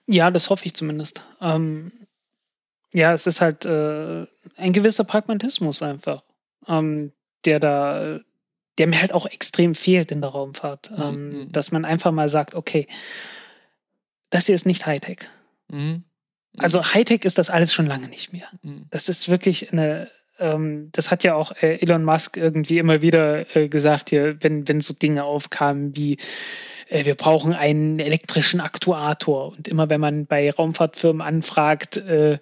Ja, 0.08 0.32
das 0.32 0.50
hoffe 0.50 0.66
ich 0.66 0.74
zumindest. 0.74 1.22
Ähm, 1.40 1.92
ja, 2.94 3.14
es 3.14 3.28
ist 3.28 3.42
halt 3.42 3.64
äh, 3.66 4.26
ein 4.56 4.74
gewisser 4.74 5.04
Pragmatismus 5.04 5.84
einfach, 5.84 6.24
ähm, 6.68 7.12
der 7.46 7.60
da 7.60 8.22
der 8.78 8.88
mir 8.88 9.02
halt 9.02 9.14
auch 9.14 9.26
extrem 9.26 9.76
fehlt 9.76 10.12
in 10.12 10.22
der 10.22 10.30
Raumfahrt. 10.30 10.92
Mhm. 10.92 11.02
Ähm, 11.02 11.30
mhm. 11.30 11.52
dass 11.52 11.72
man 11.72 11.86
einfach 11.86 12.12
mal 12.12 12.30
sagt, 12.30 12.56
okay, 12.56 12.88
das 14.30 14.46
hier 14.46 14.56
ist 14.56 14.66
nicht 14.66 14.86
Hightech. 14.86 15.20
Mhm. 15.70 15.80
mhm. 15.80 16.04
Also 16.58 16.84
Hightech 16.84 17.24
ist 17.26 17.38
das 17.38 17.50
alles 17.50 17.74
schon 17.74 17.88
lange 17.88 18.08
nicht 18.08 18.34
mehr. 18.34 18.48
Mhm. 18.62 18.86
Das 18.90 19.10
ist 19.10 19.30
wirklich 19.30 19.72
eine, 19.72 20.10
ähm, 20.40 20.90
das 20.92 21.12
hat 21.12 21.24
ja 21.24 21.36
auch 21.36 21.52
äh, 21.62 21.82
Elon 21.82 22.04
Musk 22.04 22.38
irgendwie 22.38 22.78
immer 22.78 23.02
wieder 23.02 23.56
äh, 23.56 23.70
gesagt, 23.70 24.10
hier, 24.10 24.38
wenn, 24.42 24.68
wenn 24.68 24.82
so 24.82 24.94
Dinge 24.94 25.24
aufkamen 25.24 25.96
wie 25.96 26.18
äh, 26.90 27.06
wir 27.06 27.16
brauchen 27.16 27.54
einen 27.54 28.00
elektrischen 28.00 28.62
Aktuator. 28.62 29.50
Und 29.50 29.68
immer 29.68 29.90
wenn 29.90 30.00
man 30.00 30.26
bei 30.26 30.50
Raumfahrtfirmen 30.52 31.22
anfragt, 31.22 31.98
äh, 31.98 32.40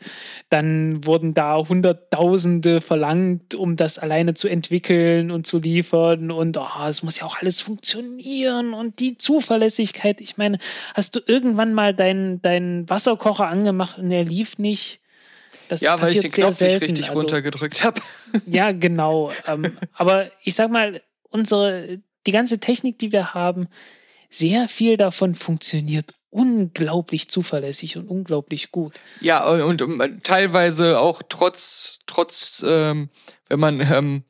dann 0.50 1.06
wurden 1.06 1.34
da 1.34 1.58
Hunderttausende 1.58 2.82
verlangt, 2.82 3.56
um 3.56 3.76
das 3.76 3.98
alleine 3.98 4.34
zu 4.34 4.48
entwickeln 4.48 5.32
und 5.32 5.48
zu 5.48 5.60
liefern. 5.60 6.32
Und 6.32 6.58
oh, 6.58 6.88
es 6.88 7.04
muss 7.04 7.20
ja 7.20 7.26
auch 7.26 7.38
alles 7.42 7.62
funktionieren 7.62 8.74
und 8.74 9.00
die 9.00 9.18
Zuverlässigkeit. 9.18 10.22
Ich 10.22 10.38
meine, 10.38 10.58
hast 10.94 11.16
du 11.16 11.22
irgendwann 11.26 11.74
mal 11.74 11.94
deinen 11.94 12.42
dein 12.42 12.90
Wasserkocher 12.90 13.48
angemacht 13.48 13.98
und 13.98 14.12
er 14.12 14.24
lief 14.24 14.58
nicht? 14.58 15.00
Das 15.68 15.82
ja, 15.82 16.00
weil 16.00 16.14
ich 16.14 16.22
den 16.22 16.32
Knopf 16.32 16.62
nicht 16.62 16.82
richtig 16.82 17.10
also, 17.10 17.22
runtergedrückt 17.22 17.84
habe. 17.84 18.02
Ja, 18.46 18.74
genau. 18.74 19.32
ähm, 19.48 19.78
aber 19.94 20.30
ich 20.44 20.56
sag 20.56 20.70
mal, 20.70 21.02
unsere, 21.30 22.00
die 22.28 22.32
ganze 22.32 22.60
Technik, 22.60 23.00
die 23.00 23.14
wir 23.14 23.34
haben, 23.34 23.70
sehr 24.30 24.68
viel 24.68 24.98
davon 24.98 25.36
funktioniert 25.36 26.14
unglaublich 26.36 27.30
zuverlässig 27.30 27.96
und 27.96 28.10
unglaublich 28.10 28.72
gut. 28.72 29.00
Ja, 29.22 29.50
und, 29.50 29.82
und 29.82 30.24
teilweise 30.26 31.00
auch 31.00 31.22
trotz, 31.30 32.00
trotz, 32.08 32.62
ähm, 32.68 33.10
wenn 33.48 33.60
man 33.60 33.80
ähm, 33.80 34.24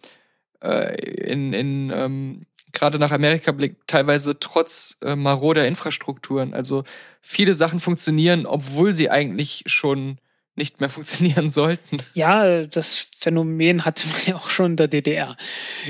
äh, 0.64 0.96
in, 1.02 1.52
in 1.52 1.92
ähm, 1.92 2.42
gerade 2.74 3.00
nach 3.00 3.10
Amerika 3.10 3.52
blickt, 3.52 3.88
teilweise 3.88 4.40
trotz 4.40 4.98
äh, 5.04 5.16
maroder 5.16 5.68
Infrastrukturen. 5.68 6.54
Also 6.54 6.84
viele 7.22 7.56
Sachen 7.56 7.80
funktionieren, 7.80 8.46
obwohl 8.46 8.94
sie 8.94 9.10
eigentlich 9.10 9.64
schon 9.66 10.20
nicht 10.54 10.82
mehr 10.82 10.90
funktionieren 10.92 11.50
sollten. 11.50 11.98
Ja, 12.14 12.66
das 12.66 13.08
Phänomen 13.18 13.84
hatte 13.84 14.08
man 14.08 14.20
ja 14.28 14.36
auch 14.36 14.52
schon 14.52 14.72
in 14.72 14.78
der 14.78 14.90
DDR, 14.90 15.36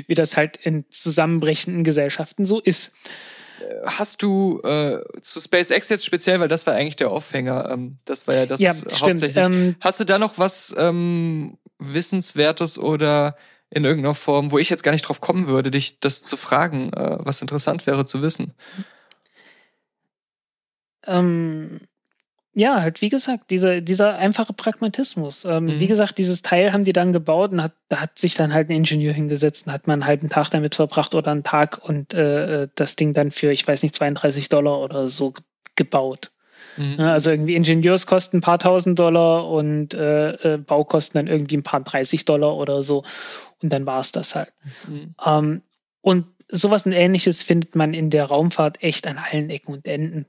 wie 0.06 0.14
das 0.14 0.38
halt 0.38 0.56
in 0.56 0.86
zusammenbrechenden 0.88 1.84
Gesellschaften 1.84 2.46
so 2.46 2.58
ist 2.58 2.96
hast 3.84 4.22
du 4.22 4.60
äh, 4.62 4.98
zu 5.22 5.40
SpaceX 5.40 5.88
jetzt 5.88 6.04
speziell, 6.04 6.40
weil 6.40 6.48
das 6.48 6.66
war 6.66 6.74
eigentlich 6.74 6.96
der 6.96 7.10
Aufhänger, 7.10 7.70
ähm, 7.70 7.98
das 8.04 8.26
war 8.26 8.34
ja 8.34 8.46
das 8.46 8.60
ja, 8.60 8.74
hauptsächlich. 8.74 9.36
Ähm, 9.36 9.76
hast 9.80 10.00
du 10.00 10.04
da 10.04 10.18
noch 10.18 10.38
was 10.38 10.74
ähm, 10.78 11.58
Wissenswertes 11.78 12.78
oder 12.78 13.36
in 13.70 13.84
irgendeiner 13.84 14.14
Form, 14.14 14.52
wo 14.52 14.58
ich 14.58 14.70
jetzt 14.70 14.82
gar 14.82 14.92
nicht 14.92 15.02
drauf 15.02 15.20
kommen 15.20 15.48
würde, 15.48 15.70
dich 15.70 16.00
das 16.00 16.22
zu 16.22 16.36
fragen, 16.36 16.92
äh, 16.92 17.18
was 17.20 17.40
interessant 17.40 17.86
wäre 17.86 18.04
zu 18.04 18.22
wissen? 18.22 18.54
Ähm, 21.04 21.80
ja, 22.58 22.80
halt 22.80 23.02
wie 23.02 23.10
gesagt, 23.10 23.50
dieser, 23.50 23.82
dieser 23.82 24.16
einfache 24.16 24.54
Pragmatismus. 24.54 25.44
Ähm, 25.44 25.64
mhm. 25.64 25.78
Wie 25.78 25.86
gesagt, 25.86 26.16
dieses 26.16 26.40
Teil 26.40 26.72
haben 26.72 26.84
die 26.84 26.94
dann 26.94 27.12
gebaut 27.12 27.52
und 27.52 27.62
hat, 27.62 27.72
da 27.90 28.00
hat 28.00 28.18
sich 28.18 28.34
dann 28.34 28.54
halt 28.54 28.70
ein 28.70 28.76
Ingenieur 28.76 29.12
hingesetzt 29.12 29.66
und 29.66 29.74
hat 29.74 29.86
mal 29.86 29.92
einen 29.92 30.06
halben 30.06 30.30
Tag 30.30 30.48
damit 30.48 30.74
verbracht 30.74 31.14
oder 31.14 31.32
einen 31.32 31.44
Tag 31.44 31.78
und 31.86 32.14
äh, 32.14 32.62
äh 32.62 32.68
das 32.74 32.96
Ding 32.96 33.12
dann 33.12 33.30
für, 33.30 33.52
ich 33.52 33.68
weiß 33.68 33.82
nicht, 33.82 33.94
32 33.94 34.48
Dollar 34.48 34.80
oder 34.80 35.08
so 35.08 35.34
gebaut. 35.74 36.30
Mhm. 36.78 36.98
Also 36.98 37.30
irgendwie 37.30 37.56
Ingenieurskosten 37.56 38.38
ein 38.38 38.42
paar 38.42 38.58
tausend 38.58 38.98
Dollar 38.98 39.50
und 39.50 39.92
äh, 39.92 40.54
äh, 40.54 40.56
Baukosten 40.56 41.18
dann 41.18 41.26
irgendwie 41.30 41.58
ein 41.58 41.62
paar 41.62 41.80
30 41.80 42.24
Dollar 42.24 42.56
oder 42.56 42.82
so. 42.82 43.04
Und 43.62 43.70
dann 43.70 43.84
war 43.84 44.00
es 44.00 44.12
das 44.12 44.34
halt. 44.34 44.54
Mhm. 44.88 45.14
Ähm, 45.26 45.62
und 46.00 46.24
sowas 46.48 46.86
und 46.86 46.92
ähnliches 46.92 47.42
findet 47.42 47.76
man 47.76 47.92
in 47.92 48.08
der 48.08 48.24
Raumfahrt 48.24 48.82
echt 48.82 49.06
an 49.06 49.18
allen 49.18 49.50
Ecken 49.50 49.74
und 49.74 49.86
Enden 49.86 50.24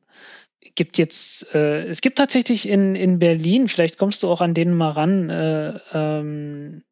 gibt 0.77 0.97
jetzt, 0.97 1.53
äh, 1.53 1.83
es 1.87 1.99
gibt 1.99 2.17
tatsächlich 2.17 2.69
in, 2.69 2.95
in 2.95 3.19
Berlin, 3.19 3.67
vielleicht 3.67 3.97
kommst 3.97 4.23
du 4.23 4.29
auch 4.29 4.39
an 4.39 4.53
denen 4.53 4.73
mal 4.73 4.91
ran, 4.91 5.29
äh, 5.29 5.73
ähm, 5.93 6.83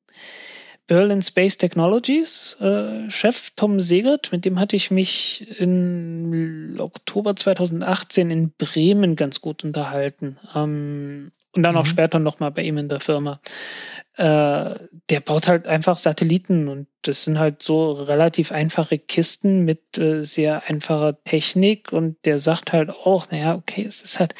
Berlin 0.87 1.21
Space 1.21 1.57
Technologies 1.57 2.57
äh, 2.59 3.09
Chef 3.09 3.51
Tom 3.55 3.79
Segert, 3.79 4.31
mit 4.31 4.45
dem 4.45 4.59
hatte 4.59 4.75
ich 4.75 4.91
mich 4.91 5.59
im 5.59 6.75
Oktober 6.77 7.35
2018 7.35 8.29
in 8.29 8.51
Bremen 8.57 9.15
ganz 9.15 9.41
gut 9.41 9.63
unterhalten. 9.63 10.37
Ähm, 10.53 11.31
und 11.53 11.63
dann 11.63 11.73
mhm. 11.73 11.81
auch 11.81 11.85
später 11.85 12.19
nochmal 12.19 12.51
bei 12.51 12.63
ihm 12.63 12.77
in 12.77 12.89
der 12.89 12.99
Firma. 12.99 13.39
Äh, 14.17 14.75
der 15.09 15.19
baut 15.19 15.49
halt 15.49 15.67
einfach 15.67 15.97
Satelliten 15.97 16.69
und 16.69 16.87
das 17.01 17.25
sind 17.25 17.37
halt 17.37 17.61
so 17.61 17.91
relativ 17.91 18.53
einfache 18.53 18.97
Kisten 18.97 19.65
mit 19.65 19.97
äh, 19.97 20.23
sehr 20.23 20.63
einfacher 20.67 21.21
Technik 21.25 21.91
und 21.91 22.17
der 22.23 22.39
sagt 22.39 22.71
halt 22.71 22.89
auch, 22.89 23.29
naja, 23.29 23.55
okay, 23.55 23.83
es 23.83 24.01
ist 24.01 24.21
halt, 24.21 24.33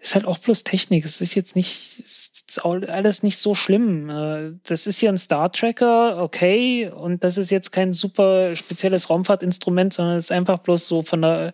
ist 0.00 0.14
halt 0.14 0.24
auch 0.24 0.38
bloß 0.38 0.64
Technik. 0.64 1.04
Es 1.04 1.20
ist 1.20 1.34
jetzt 1.34 1.54
nicht, 1.54 2.00
ist 2.00 2.64
alles 2.64 3.22
nicht 3.22 3.36
so 3.36 3.54
schlimm. 3.54 4.08
Äh, 4.08 4.52
das 4.64 4.86
ist 4.86 4.98
hier 5.00 5.10
ein 5.10 5.18
Star 5.18 5.52
Tracker, 5.52 6.22
okay, 6.22 6.88
und 6.88 7.22
das 7.22 7.36
ist 7.36 7.50
jetzt 7.50 7.72
kein 7.72 7.92
super 7.92 8.56
spezielles 8.56 9.10
Raumfahrtinstrument, 9.10 9.92
sondern 9.92 10.16
es 10.16 10.24
ist 10.24 10.32
einfach 10.32 10.60
bloß 10.60 10.86
so 10.86 11.02
von 11.02 11.20
der 11.20 11.52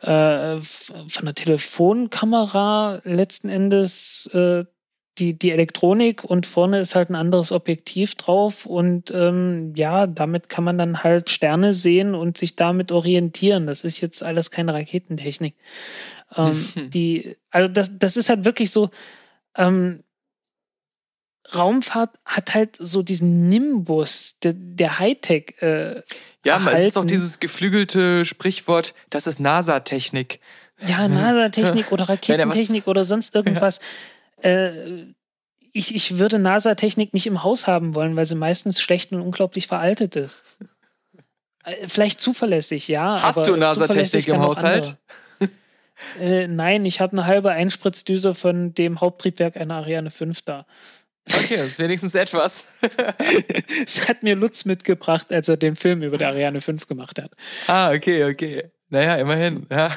äh, 0.00 0.60
von 0.60 1.24
der 1.24 1.34
Telefonkamera 1.34 3.00
letzten 3.02 3.48
Endes 3.48 4.30
äh, 4.32 4.64
die, 5.18 5.38
die 5.38 5.50
Elektronik 5.50 6.24
und 6.24 6.46
vorne 6.46 6.80
ist 6.80 6.94
halt 6.94 7.10
ein 7.10 7.14
anderes 7.14 7.52
Objektiv 7.52 8.14
drauf 8.14 8.66
und 8.66 9.10
ähm, 9.10 9.74
ja, 9.76 10.06
damit 10.06 10.48
kann 10.48 10.64
man 10.64 10.78
dann 10.78 11.02
halt 11.02 11.30
Sterne 11.30 11.72
sehen 11.72 12.14
und 12.14 12.38
sich 12.38 12.56
damit 12.56 12.92
orientieren. 12.92 13.66
Das 13.66 13.82
ist 13.82 14.00
jetzt 14.00 14.22
alles 14.22 14.50
keine 14.50 14.74
Raketentechnik. 14.74 15.54
Ähm, 16.36 16.68
die, 16.92 17.36
also 17.50 17.68
das, 17.68 17.98
das 17.98 18.16
ist 18.16 18.28
halt 18.28 18.44
wirklich 18.44 18.70
so, 18.70 18.90
ähm, 19.56 20.04
Raumfahrt 21.54 22.10
hat 22.26 22.54
halt 22.54 22.76
so 22.78 23.02
diesen 23.02 23.48
Nimbus 23.48 24.38
der, 24.42 24.52
der 24.54 24.98
Hightech. 24.98 25.54
Äh, 25.62 26.02
ja, 26.44 26.56
erhalten. 26.56 26.78
es 26.78 26.86
ist 26.88 26.96
doch 26.96 27.06
dieses 27.06 27.40
geflügelte 27.40 28.26
Sprichwort, 28.26 28.94
das 29.08 29.26
ist 29.26 29.40
NASA-Technik. 29.40 30.40
Ja, 30.86 31.08
NASA-Technik 31.08 31.90
oder 31.90 32.08
Raketentechnik 32.08 32.86
oder 32.86 33.04
sonst 33.04 33.34
irgendwas. 33.34 33.80
Ja 34.12 34.17
äh, 34.42 35.04
ich, 35.72 35.94
ich 35.94 36.18
würde 36.18 36.38
NASA-Technik 36.38 37.14
nicht 37.14 37.26
im 37.26 37.42
Haus 37.42 37.66
haben 37.66 37.94
wollen, 37.94 38.16
weil 38.16 38.26
sie 38.26 38.34
meistens 38.34 38.80
schlecht 38.80 39.12
und 39.12 39.20
unglaublich 39.20 39.66
veraltet 39.66 40.16
ist. 40.16 40.42
Äh, 41.64 41.86
vielleicht 41.86 42.20
zuverlässig, 42.20 42.88
ja. 42.88 43.22
Hast 43.22 43.46
du 43.46 43.56
NASA-Technik 43.56 44.28
im 44.28 44.40
Haushalt? 44.40 44.96
äh, 46.20 46.46
nein, 46.46 46.84
ich 46.84 47.00
habe 47.00 47.12
eine 47.12 47.26
halbe 47.26 47.50
Einspritzdüse 47.50 48.34
von 48.34 48.74
dem 48.74 49.00
Haupttriebwerk 49.00 49.56
einer 49.56 49.76
Ariane 49.76 50.10
5 50.10 50.42
da. 50.42 50.66
Okay, 51.30 51.56
das 51.56 51.66
ist 51.66 51.78
wenigstens 51.78 52.14
etwas. 52.14 52.68
das 53.84 54.08
hat 54.08 54.22
mir 54.22 54.34
Lutz 54.34 54.64
mitgebracht, 54.64 55.26
als 55.30 55.48
er 55.48 55.58
den 55.58 55.76
Film 55.76 56.02
über 56.02 56.16
die 56.16 56.24
Ariane 56.24 56.60
5 56.60 56.86
gemacht 56.86 57.20
hat. 57.20 57.32
Ah, 57.66 57.92
okay, 57.92 58.24
okay. 58.24 58.70
Naja, 58.90 59.16
immerhin, 59.16 59.66
ja. 59.70 59.90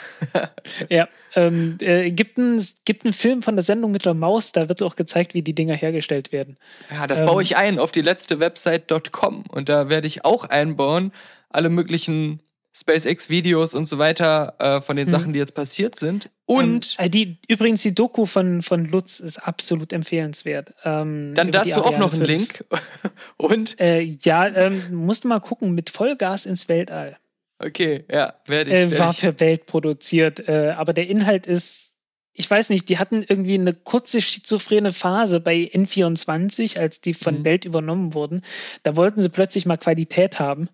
ja, 0.90 1.08
ähm, 1.36 1.78
äh, 1.80 2.12
gibt, 2.12 2.38
ein, 2.38 2.62
gibt 2.84 3.06
einen 3.06 3.14
Film 3.14 3.42
von 3.42 3.56
der 3.56 3.64
Sendung 3.64 3.92
mit 3.92 4.06
der 4.06 4.14
Maus, 4.14 4.52
da 4.52 4.68
wird 4.68 4.84
auch 4.84 4.98
gezeigt, 4.98 5.34
wie 5.34 5.42
die 5.42 5.56
Dinger 5.56 5.76
hergestellt 5.76 6.34
werden. 6.34 6.58
Ja, 6.94 7.08
das 7.08 7.20
ähm, 7.20 7.26
baue 7.26 7.42
ich 7.42 7.56
ein 7.56 7.80
auf 7.80 7.94
die 7.94 8.02
letzte 8.02 8.42
Website.com 8.42 9.46
und 9.48 9.70
da 9.70 9.90
werde 9.90 10.08
ich 10.08 10.26
auch 10.26 10.44
einbauen, 10.44 11.14
alle 11.50 11.70
möglichen 11.70 12.42
SpaceX-Videos 12.74 13.74
und 13.74 13.86
so 13.86 13.98
weiter 13.98 14.56
äh, 14.60 14.82
von 14.82 14.96
den 14.96 15.08
mhm. 15.08 15.12
Sachen, 15.12 15.34
die 15.34 15.40
jetzt 15.40 15.56
passiert 15.56 15.96
sind. 15.96 16.30
Und 16.46 16.96
ähm, 17.00 17.12
die, 17.12 17.38
übrigens, 17.48 17.82
die 17.82 17.94
Doku 17.94 18.26
von, 18.26 18.62
von 18.62 18.86
Lutz 18.86 19.20
ist 19.20 19.40
absolut 19.40 19.94
empfehlenswert. 19.94 20.74
Ähm, 20.84 21.34
dann 21.34 21.52
dazu 21.52 21.84
auch 21.84 21.98
noch 21.98 22.14
ein 22.14 22.22
Link. 22.22 22.66
und? 23.38 23.80
Äh, 23.80 24.02
ja, 24.02 24.48
ähm, 24.48 24.94
musst 24.94 25.24
du 25.24 25.28
mal 25.28 25.40
gucken, 25.40 25.74
mit 25.74 25.90
Vollgas 25.90 26.46
ins 26.46 26.70
Weltall. 26.70 27.18
Okay, 27.64 28.06
ja, 28.12 28.34
werde 28.46 28.72
ich. 28.72 28.94
Äh, 28.94 29.00
war 29.00 29.14
für 29.14 29.40
Welt 29.40 29.66
produziert. 29.66 30.48
Äh, 30.48 30.74
aber 30.76 30.94
der 30.94 31.08
Inhalt 31.08 31.46
ist, 31.46 32.00
ich 32.34 32.50
weiß 32.50 32.70
nicht, 32.70 32.90
die 32.90 32.98
hatten 32.98 33.24
irgendwie 33.28 33.56
eine 33.56 33.74
kurze 33.74 34.20
schizophrene 34.20 34.92
Phase 34.92 35.40
bei 35.40 35.70
N24, 35.74 36.80
als 36.80 37.02
die 37.02 37.14
von 37.14 37.40
mhm. 37.40 37.46
Welt 37.46 37.66
übernommen 37.66 38.14
wurden. 38.14 38.42
Da 38.84 38.96
wollten 38.96 39.22
sie 39.22 39.30
plötzlich 39.30 39.66
mal 39.66 39.78
Qualität 39.78 40.40
haben. 40.40 40.70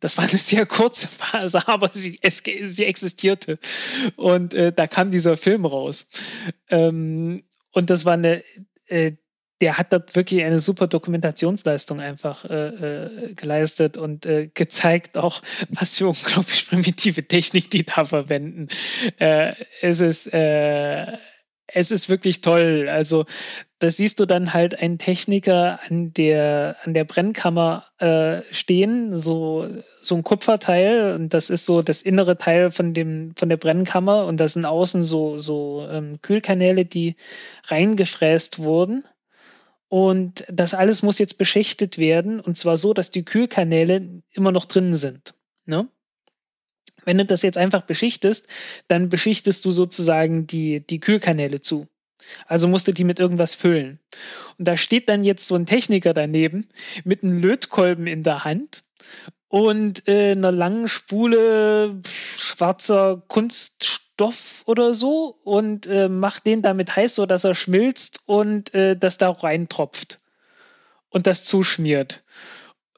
Das 0.00 0.18
war 0.18 0.24
eine 0.24 0.36
sehr 0.36 0.66
kurze 0.66 1.08
Phase, 1.08 1.66
aber 1.68 1.90
sie, 1.94 2.18
es, 2.20 2.42
sie 2.44 2.84
existierte. 2.84 3.58
Und 4.16 4.52
äh, 4.52 4.72
da 4.72 4.86
kam 4.86 5.10
dieser 5.10 5.36
Film 5.36 5.64
raus. 5.64 6.08
Ähm, 6.68 7.44
und 7.72 7.88
das 7.88 8.04
war 8.04 8.14
eine 8.14 8.42
äh, 8.88 9.12
der 9.60 9.78
hat 9.78 9.92
dort 9.92 10.14
wirklich 10.14 10.44
eine 10.44 10.58
super 10.58 10.86
Dokumentationsleistung 10.86 12.00
einfach 12.00 12.44
äh, 12.44 12.68
äh, 12.68 13.34
geleistet 13.34 13.96
und 13.96 14.26
äh, 14.26 14.50
gezeigt 14.52 15.16
auch, 15.16 15.42
was 15.70 15.96
für 15.96 16.08
unglaublich 16.08 16.68
primitive 16.68 17.26
Technik 17.26 17.70
die 17.70 17.84
da 17.84 18.04
verwenden. 18.04 18.68
Äh, 19.18 19.54
es 19.80 20.00
ist 20.00 20.32
äh, 20.32 21.16
es 21.68 21.90
ist 21.90 22.08
wirklich 22.08 22.42
toll. 22.42 22.88
Also 22.88 23.24
da 23.80 23.90
siehst 23.90 24.20
du 24.20 24.26
dann 24.26 24.54
halt 24.54 24.80
einen 24.80 24.98
Techniker 24.98 25.80
an 25.88 26.12
der 26.12 26.76
an 26.84 26.94
der 26.94 27.04
Brennkammer 27.04 27.86
äh, 27.98 28.42
stehen, 28.52 29.16
so 29.16 29.68
so 30.00 30.14
ein 30.14 30.22
Kupferteil 30.22 31.14
und 31.14 31.34
das 31.34 31.50
ist 31.50 31.66
so 31.66 31.82
das 31.82 32.02
innere 32.02 32.38
Teil 32.38 32.70
von 32.70 32.94
dem 32.94 33.34
von 33.36 33.48
der 33.48 33.56
Brennkammer 33.56 34.26
und 34.26 34.38
das 34.38 34.52
sind 34.52 34.64
außen 34.64 35.02
so 35.02 35.38
so 35.38 35.86
ähm, 35.90 36.20
Kühlkanäle, 36.22 36.84
die 36.84 37.16
reingefräst 37.68 38.58
wurden 38.60 39.04
und 39.88 40.44
das 40.48 40.74
alles 40.74 41.02
muss 41.02 41.18
jetzt 41.18 41.38
beschichtet 41.38 41.98
werden 41.98 42.40
und 42.40 42.58
zwar 42.58 42.76
so, 42.76 42.92
dass 42.92 43.10
die 43.10 43.24
Kühlkanäle 43.24 44.22
immer 44.32 44.52
noch 44.52 44.64
drin 44.64 44.94
sind. 44.94 45.34
Ne? 45.64 45.88
Wenn 47.04 47.18
du 47.18 47.24
das 47.24 47.42
jetzt 47.42 47.58
einfach 47.58 47.82
beschichtest, 47.82 48.48
dann 48.88 49.08
beschichtest 49.08 49.64
du 49.64 49.70
sozusagen 49.70 50.46
die, 50.46 50.84
die 50.84 51.00
Kühlkanäle 51.00 51.60
zu. 51.60 51.86
Also 52.46 52.66
musst 52.66 52.88
du 52.88 52.92
die 52.92 53.04
mit 53.04 53.20
irgendwas 53.20 53.54
füllen. 53.54 54.00
Und 54.58 54.66
da 54.66 54.76
steht 54.76 55.08
dann 55.08 55.22
jetzt 55.22 55.46
so 55.46 55.54
ein 55.54 55.66
Techniker 55.66 56.12
daneben 56.12 56.68
mit 57.04 57.22
einem 57.22 57.38
Lötkolben 57.38 58.08
in 58.08 58.24
der 58.24 58.44
Hand 58.44 58.82
und 59.46 60.08
äh, 60.08 60.32
einer 60.32 60.50
langen 60.50 60.88
Spule 60.88 62.00
schwarzer 62.04 63.22
Kunststoff 63.28 64.05
Stoff 64.16 64.62
oder 64.64 64.94
so 64.94 65.38
und 65.44 65.86
äh, 65.86 66.08
macht 66.08 66.46
den 66.46 66.62
damit 66.62 66.96
heiß, 66.96 67.16
so 67.16 67.26
dass 67.26 67.44
er 67.44 67.54
schmilzt 67.54 68.20
und 68.24 68.72
äh, 68.72 68.96
das 68.96 69.18
da 69.18 69.28
reintropft 69.30 70.20
und 71.10 71.26
das 71.26 71.44
zuschmiert. 71.44 72.24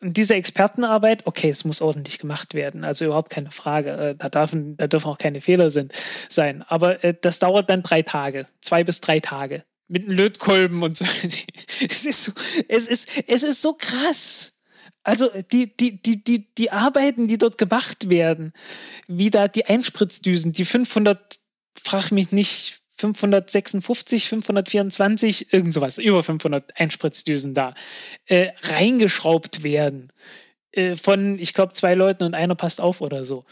Und 0.01 0.17
diese 0.17 0.37
Expertenarbeit, 0.37 1.27
okay, 1.27 1.51
es 1.51 1.65
muss 1.65 1.83
ordentlich 1.83 2.21
gemacht 2.21 2.55
werden, 2.55 2.85
also 2.85 3.05
überhaupt 3.05 3.31
keine 3.31 3.51
Frage. 3.51 3.91
Äh, 3.91 4.15
da, 4.15 4.29
dürfen, 4.29 4.77
da 4.77 4.87
dürfen 4.87 5.09
auch 5.09 5.19
keine 5.19 5.41
Fehler 5.41 5.71
sind, 5.71 5.93
sein. 6.29 6.63
Aber 6.63 7.03
äh, 7.03 7.15
das 7.21 7.41
dauert 7.41 7.69
dann 7.69 7.83
drei 7.83 8.03
Tage, 8.03 8.47
zwei 8.61 8.85
bis 8.85 9.01
drei 9.01 9.19
Tage. 9.19 9.65
Mit 9.89 10.05
einem 10.05 10.13
Lötkolben 10.13 10.85
und 10.85 10.99
so. 10.99 11.05
es, 11.85 12.07
ist 12.07 12.65
es, 12.69 12.87
ist, 12.87 13.25
es 13.27 13.43
ist 13.43 13.61
so 13.61 13.73
krass. 13.77 14.58
Also 15.03 15.29
die, 15.53 15.75
die, 15.77 16.03
die, 16.03 16.23
die, 16.23 16.55
die 16.55 16.71
Arbeiten, 16.71 17.29
die 17.29 17.39
dort 17.39 17.57
gemacht 17.57 18.11
werden, 18.11 18.53
wie 19.07 19.31
da 19.31 19.49
die 19.49 19.67
Einspritzdüsen, 19.67 20.53
die 20.53 20.65
500, 20.65 21.39
frag 21.83 22.11
mich 22.11 22.33
nicht, 22.33 22.79
556, 22.99 24.29
524, 24.29 25.53
irgend 25.53 25.73
sowas, 25.73 25.99
über 25.99 26.23
500 26.23 26.79
Einspritzdüsen 26.81 27.55
da, 27.55 27.75
äh, 28.27 28.49
reingeschraubt 28.63 29.63
werden. 29.63 30.13
Äh, 30.73 30.97
von, 30.97 31.39
ich 31.39 31.55
glaube, 31.55 31.75
zwei 31.75 31.95
Leuten 31.95 32.25
und 32.25 32.35
einer 32.35 32.57
passt 32.57 32.81
auf 32.81 33.01
oder 33.01 33.25
so. 33.25 33.45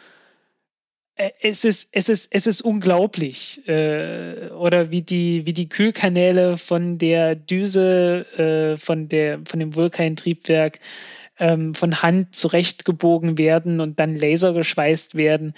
Äh, 1.15 1.31
es 1.41 1.65
ist, 1.65 1.91
es 1.93 2.09
ist, 2.09 2.29
es 2.33 2.47
ist 2.47 2.61
unglaublich. 2.61 3.67
Äh, 3.69 4.51
oder 4.51 4.91
wie 4.91 5.03
die, 5.03 5.47
wie 5.47 5.53
die 5.53 5.69
Kühlkanäle 5.69 6.57
von 6.59 6.99
der 6.99 7.35
Düse, 7.35 8.27
äh, 8.37 8.77
von 8.77 9.09
der, 9.09 9.41
von 9.47 9.61
dem 9.61 9.75
Vulkantriebwerk 9.75 10.81
ähm, 11.39 11.75
von 11.75 12.03
Hand 12.03 12.35
zurechtgebogen 12.35 13.39
werden 13.39 13.81
und 13.81 13.99
dann 14.01 14.17
lasergeschweißt 14.17 15.15
werden. 15.15 15.55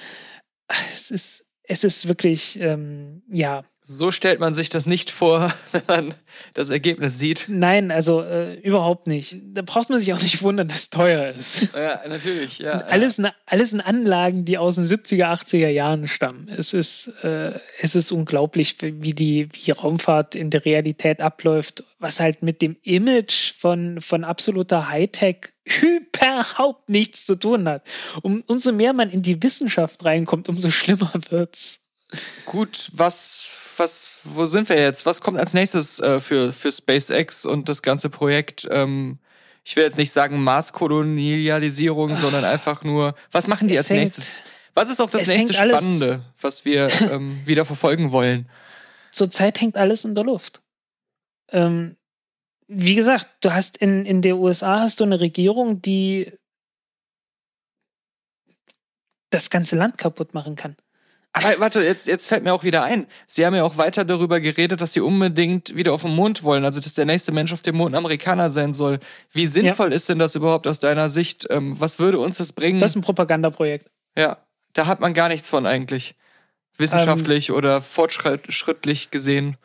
Es 0.69 1.11
ist, 1.11 1.47
es 1.63 1.85
ist 1.85 2.09
wirklich, 2.09 2.61
ähm, 2.61 3.23
ja, 3.29 3.65
so 3.91 4.11
stellt 4.11 4.39
man 4.39 4.53
sich 4.53 4.69
das 4.69 4.85
nicht 4.85 5.11
vor, 5.11 5.51
wenn 5.73 5.83
man 5.87 6.15
das 6.53 6.69
Ergebnis 6.69 7.19
sieht. 7.19 7.47
Nein, 7.49 7.91
also 7.91 8.21
äh, 8.23 8.61
überhaupt 8.61 9.07
nicht. 9.07 9.37
Da 9.55 9.63
braucht 9.63 9.89
man 9.89 9.99
sich 9.99 10.13
auch 10.13 10.21
nicht 10.21 10.43
wundern, 10.43 10.69
dass 10.69 10.81
es 10.81 10.91
teuer 10.91 11.31
ist. 11.31 11.75
Ja, 11.75 12.07
natürlich, 12.07 12.59
ja. 12.59 12.73
alles, 12.73 13.17
ja. 13.17 13.33
alles 13.47 13.73
in 13.73 13.81
Anlagen, 13.81 14.45
die 14.45 14.59
aus 14.59 14.75
den 14.75 14.85
70er, 14.85 15.33
80er 15.33 15.69
Jahren 15.69 16.07
stammen. 16.07 16.51
Es 16.55 16.75
ist, 16.75 17.09
äh, 17.25 17.59
es 17.81 17.95
ist 17.95 18.13
unglaublich, 18.13 18.77
wie 18.83 19.15
die, 19.15 19.49
wie 19.53 19.71
Raumfahrt 19.71 20.35
in 20.35 20.51
der 20.51 20.67
Realität 20.67 21.23
abläuft, 21.23 21.85
was 21.99 22.21
halt 22.21 22.43
mit 22.43 22.61
dem 22.61 22.77
Image 22.83 23.55
von, 23.55 24.03
von 24.03 24.23
absoluter 24.23 24.91
Hightech 24.91 25.53
überhaupt 25.83 26.91
nichts 26.91 27.25
zu 27.25 27.37
tun 27.37 27.67
hat. 27.67 27.87
Um, 28.21 28.45
umso 28.49 28.71
mehr 28.71 28.93
man 28.93 29.09
in 29.09 29.23
die 29.23 29.43
Wissenschaft 29.43 30.05
reinkommt, 30.05 30.51
umso 30.51 30.71
schlimmer 30.71 31.13
wird's. 31.31 31.87
Gut, 32.45 32.91
was 32.93 33.68
was, 33.79 34.21
wo 34.25 34.47
sind 34.47 34.69
wir 34.69 34.81
jetzt? 34.81 35.07
Was 35.07 35.21
kommt 35.21 35.39
als 35.39 35.55
nächstes 35.55 35.99
äh, 36.01 36.21
für, 36.21 36.53
für 36.53 36.73
SpaceX 36.73 37.45
und 37.45 37.69
das 37.69 37.83
ganze 37.83 38.11
Projekt? 38.11 38.67
Ähm, 38.71 39.19
ich 39.65 39.77
will 39.77 39.85
jetzt 39.85 39.99
nicht 39.99 40.13
sagen 40.13 40.43
Marskolonialisierung, 40.43 42.17
sondern 42.17 42.45
einfach 42.45 42.85
nur, 42.85 43.15
was 43.31 43.47
machen 43.47 43.69
die 43.69 43.75
es 43.75 43.81
als 43.81 43.91
hängt, 43.91 44.01
nächstes? 44.01 44.43
Was 44.75 44.91
ist 44.91 45.01
auch 45.01 45.11
das 45.11 45.27
nächste 45.27 45.55
Spannende, 45.55 46.25
was 46.41 46.65
wir 46.65 46.89
ähm, 47.11 47.41
wieder 47.45 47.65
verfolgen 47.65 48.13
wollen? 48.13 48.49
Zurzeit 49.13 49.61
hängt 49.61 49.77
alles 49.77 50.05
in 50.05 50.15
der 50.15 50.25
Luft. 50.25 50.63
Ähm, 51.51 51.97
wie 52.67 52.95
gesagt, 52.95 53.27
du 53.41 53.53
hast 53.53 53.79
in, 53.79 54.05
in 54.05 54.23
der 54.23 54.37
USA 54.37 54.81
hast 54.81 55.01
du 55.01 55.05
eine 55.05 55.21
Regierung, 55.21 55.83
die 55.83 56.33
das 59.31 59.51
ganze 59.51 59.77
Land 59.77 59.99
kaputt 59.99 60.35
machen 60.35 60.57
kann. 60.57 60.77
Aber 61.45 61.61
warte, 61.61 61.83
jetzt, 61.83 62.07
jetzt 62.07 62.27
fällt 62.27 62.45
mir 62.45 62.53
auch 62.53 62.65
wieder 62.65 62.83
ein. 62.83 63.07
Sie 63.27 63.45
haben 63.45 63.55
ja 63.55 63.65
auch 63.65 63.77
weiter 63.77 64.05
darüber 64.05 64.41
geredet, 64.41 64.81
dass 64.81 64.93
sie 64.93 65.01
unbedingt 65.01 65.75
wieder 65.77 65.93
auf 65.93 66.03
den 66.03 66.15
Mond 66.15 66.43
wollen, 66.43 66.65
also 66.65 66.81
dass 66.81 66.95
der 66.95 67.07
nächste 67.07 67.33
Mensch 67.33 67.53
auf 67.53 67.63
dem 67.63 67.77
Mond 67.77 67.95
ein 67.95 67.99
Amerikaner 67.99 68.51
sein 68.51 68.73
soll. 68.73 68.99
Wie 69.33 69.47
sinnvoll 69.47 69.91
ja. 69.91 69.97
ist 69.97 70.09
denn 70.09 70.19
das 70.19 70.35
überhaupt 70.35 70.67
aus 70.67 70.81
deiner 70.81 71.11
Sicht? 71.11 71.47
Ähm, 71.51 71.79
was 71.79 71.99
würde 71.99 72.19
uns 72.19 72.39
das 72.39 72.53
bringen? 72.53 72.81
Das 72.81 72.93
ist 72.93 72.97
ein 72.97 73.03
Propagandaprojekt. 73.03 73.91
Ja, 74.17 74.39
da 74.73 74.87
hat 74.87 75.01
man 75.01 75.15
gar 75.15 75.29
nichts 75.29 75.49
von 75.51 75.67
eigentlich. 75.67 76.15
Wissenschaftlich 76.77 77.49
ähm, 77.49 77.57
oder 77.57 77.83
fortschrittlich 77.83 79.11
gesehen. 79.11 79.57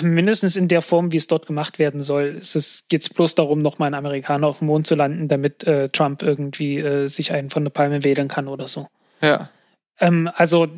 Mindestens 0.00 0.56
in 0.56 0.68
der 0.68 0.80
Form, 0.80 1.12
wie 1.12 1.16
es 1.16 1.26
dort 1.26 1.46
gemacht 1.46 1.78
werden 1.78 2.02
soll, 2.02 2.40
geht 2.88 3.02
es 3.02 3.08
bloß 3.08 3.34
darum, 3.34 3.62
nochmal 3.62 3.86
einen 3.86 3.94
Amerikaner 3.94 4.46
auf 4.46 4.58
dem 4.58 4.68
Mond 4.68 4.86
zu 4.86 4.94
landen, 4.94 5.28
damit 5.28 5.64
äh, 5.64 5.88
Trump 5.88 6.22
irgendwie 6.22 6.78
äh, 6.78 7.08
sich 7.08 7.32
einen 7.32 7.50
von 7.50 7.64
der 7.64 7.70
Palme 7.70 8.04
wählen 8.04 8.28
kann 8.28 8.48
oder 8.48 8.68
so. 8.68 8.86
Ja. 9.20 9.50
Ähm, 9.98 10.30
also 10.34 10.68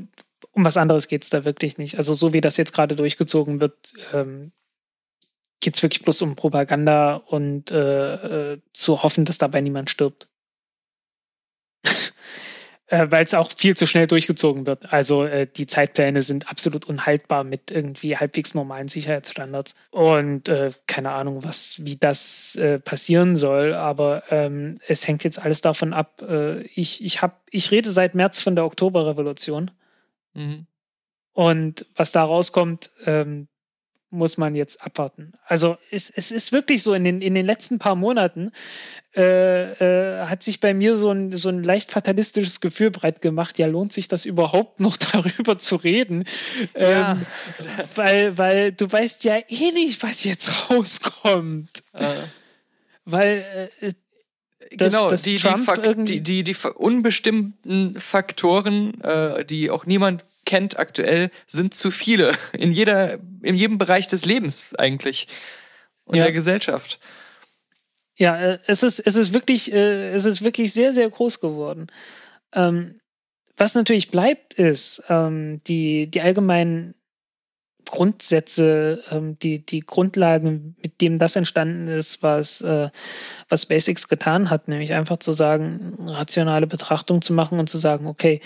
um 0.55 0.64
was 0.64 0.76
anderes 0.76 1.09
geht 1.09 1.22
es 1.22 1.31
da 1.31 1.44
wirklich 1.44 1.78
nicht. 1.78 1.98
Also 1.98 2.14
so 2.14 2.32
wie 2.32 2.40
das 2.40 2.56
jetzt 2.56 2.72
gerade 2.72 2.97
durchgezogen 2.97 3.60
wird, 3.60 3.93
ähm, 4.12 4.52
geht 5.60 5.74
es 5.74 5.82
wirklich 5.82 6.02
bloß 6.02 6.22
um 6.22 6.36
Propaganda 6.36 7.16
und 7.16 7.70
äh, 7.70 8.52
äh, 8.52 8.60
zu 8.72 9.02
hoffen, 9.02 9.24
dass 9.24 9.39
dabei 9.39 9.60
niemand 9.60 9.90
stirbt 9.90 10.28
äh, 12.86 13.06
weil 13.10 13.24
es 13.24 13.35
auch 13.35 13.51
viel 13.51 13.76
zu 13.76 13.86
schnell 13.86 14.06
durchgezogen 14.06 14.66
wird. 14.66 14.93
Also 14.93 15.24
äh, 15.24 15.47
die 15.47 15.66
Zeitpläne 15.66 16.22
sind 16.22 16.48
absolut 16.48 16.85
unhaltbar 16.85 17.43
mit 17.43 17.70
irgendwie 17.70 18.16
halbwegs 18.16 18.55
normalen 18.55 18.89
Sicherheitsstandards. 18.89 19.74
Und 19.90 20.48
äh, 20.48 20.70
keine 20.86 21.10
Ahnung, 21.10 21.43
was, 21.43 21.85
wie 21.85 21.97
das 21.97 22.56
äh, 22.56 22.78
passieren 22.78 23.36
soll, 23.36 23.74
aber 23.74 24.22
ähm, 24.31 24.78
es 24.86 25.09
hängt 25.09 25.24
jetzt 25.24 25.43
alles 25.43 25.62
davon 25.62 25.93
ab. 25.93 26.22
Ich, 26.74 27.05
ich, 27.05 27.22
hab, 27.22 27.43
ich 27.51 27.70
rede 27.70 27.90
seit 27.90 28.14
März 28.14 28.40
von 28.40 28.55
der 28.55 28.64
Oktoberrevolution. 28.66 29.70
Mhm. 30.35 30.66
Und 31.32 31.86
was 31.97 32.12
da 32.12 32.23
rauskommt, 32.24 32.90
ähm, 33.06 33.48
muss 34.15 34.39
man 34.39 34.55
jetzt 34.55 34.82
abwarten. 34.82 35.32
Also 35.44 35.77
es, 35.90 36.09
es 36.09 36.31
ist 36.31 36.52
wirklich 36.52 36.82
so, 36.82 36.94
in 36.94 37.05
den, 37.05 37.20
in 37.20 37.35
den 37.35 37.44
letzten 37.44 37.78
paar 37.78 37.97
Monaten 37.97 38.52
äh, 39.15 39.73
äh, 39.73 40.27
hat 40.27 40.43
sich 40.43 40.61
bei 40.61 40.73
mir 40.73 40.97
so 40.97 41.11
ein, 41.11 41.32
so 41.32 41.48
ein 41.48 41.62
leicht 41.62 41.90
fatalistisches 41.90 42.61
Gefühl 42.61 42.90
breit 42.90 43.20
gemacht, 43.20 43.59
ja, 43.59 43.66
lohnt 43.66 43.93
sich 43.93 44.09
das 44.09 44.24
überhaupt 44.24 44.81
noch 44.81 44.97
darüber 45.12 45.59
zu 45.59 45.77
reden? 45.77 46.24
Ja. 46.78 47.12
Ähm, 47.12 47.27
weil, 47.97 48.39
weil 48.39 48.73
du 48.73 48.90
weißt 48.90 49.24
ja 49.24 49.36
eh 49.36 49.73
nicht, 49.73 50.02
was 50.02 50.24
jetzt 50.24 50.70
rauskommt. 50.70 51.82
Äh. 51.93 52.06
Weil 53.05 53.70
äh, 53.81 53.93
dass, 54.73 54.93
genau, 54.93 55.11
dass 55.11 55.23
die, 55.23 55.36
die, 55.36 56.05
die, 56.05 56.20
die, 56.20 56.45
die, 56.45 56.57
unbestimmten 56.74 57.99
Faktoren, 57.99 59.01
äh, 59.03 59.45
die 59.45 59.70
auch 59.70 59.86
niemand 59.86 60.24
kennt 60.45 60.78
aktuell, 60.78 61.31
sind 61.47 61.74
zu 61.74 61.91
viele. 61.91 62.35
In 62.53 62.73
jeder, 62.73 63.19
in 63.43 63.55
jedem 63.57 63.78
Bereich 63.78 64.09
des 64.09 64.24
Lebens 64.24 64.74
eigentlich. 64.74 65.28
Und 66.05 66.16
ja. 66.16 66.24
der 66.24 66.32
Gesellschaft. 66.32 66.99
Ja, 68.16 68.36
äh, 68.36 68.59
es 68.66 68.82
ist, 68.82 69.01
es 69.01 69.16
ist 69.16 69.32
wirklich, 69.32 69.73
äh, 69.73 70.11
es 70.11 70.24
ist 70.24 70.43
wirklich 70.43 70.73
sehr, 70.73 70.93
sehr 70.93 71.09
groß 71.09 71.41
geworden. 71.41 71.86
Ähm, 72.53 73.01
was 73.57 73.74
natürlich 73.74 74.11
bleibt, 74.11 74.55
ist 74.55 75.03
ähm, 75.09 75.62
die, 75.66 76.09
die 76.09 76.20
allgemeinen 76.20 76.95
Grundsätze, 77.85 79.02
ähm, 79.11 79.39
die, 79.39 79.65
die 79.65 79.81
Grundlagen, 79.81 80.77
mit 80.82 81.01
dem 81.01 81.19
das 81.19 81.36
entstanden 81.36 81.89
ist, 81.89 82.23
was, 82.23 82.61
äh, 82.61 82.90
was 83.48 83.66
Basics 83.66 84.09
getan 84.09 84.51
hat, 84.51 84.69
nämlich 84.69 84.93
einfach 84.93 85.19
zu 85.19 85.32
sagen, 85.32 85.97
rationale 86.06 86.66
Betrachtung 86.66 87.23
zu 87.23 87.32
machen 87.32 87.59
und 87.59 87.69
zu 87.69 87.78
sagen, 87.78 88.06
okay, 88.06 88.40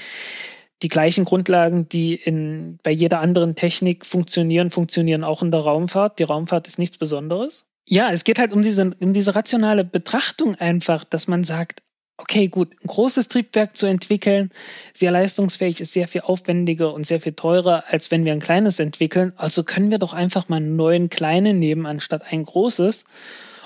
die 0.83 0.89
gleichen 0.89 1.25
Grundlagen, 1.25 1.89
die 1.89 2.15
in, 2.15 2.79
bei 2.83 2.91
jeder 2.91 3.21
anderen 3.21 3.57
Technik 3.57 4.07
funktionieren, 4.07 4.71
funktionieren 4.71 5.25
auch 5.25 5.43
in 5.43 5.51
der 5.51 5.61
Raumfahrt. 5.61 6.19
Die 6.19 6.25
Raumfahrt 6.25 6.69
ist 6.69 6.79
nichts 6.79 6.99
Besonderes. 6.99 7.67
Ja, 7.85 8.11
es 8.11 8.25
geht 8.25 8.39
halt 8.39 8.53
um 8.53 8.63
diese, 8.63 8.93
um 9.01 9.13
diese 9.13 9.35
rationale 9.35 9.85
Betrachtung 9.85 10.55
einfach, 10.57 11.05
dass 11.05 11.27
man 11.27 11.43
sagt, 11.43 11.83
okay, 12.19 12.49
gut, 12.49 12.75
ein 12.83 12.89
großes 12.89 13.29
Triebwerk 13.29 13.77
zu 13.77 13.87
entwickeln, 13.87 14.51
sehr 14.93 15.13
leistungsfähig, 15.13 15.81
ist 15.81 15.93
sehr 15.93 16.09
viel 16.09 16.23
aufwendiger 16.23 16.93
und 16.93 17.07
sehr 17.07 17.21
viel 17.21 17.33
teurer, 17.33 17.85
als 17.87 18.11
wenn 18.11 18.25
wir 18.25 18.33
ein 18.33 18.41
kleines 18.41 18.81
entwickeln. 18.81 19.33
Also 19.37 19.65
können 19.65 19.91
wir 19.91 19.99
doch 19.99 20.13
einfach 20.13 20.49
mal 20.49 20.57
einen 20.57 20.77
neuen 20.77 21.09
kleinen 21.09 21.59
nehmen, 21.59 21.87
anstatt 21.87 22.31
ein 22.31 22.45
großes 22.45 23.05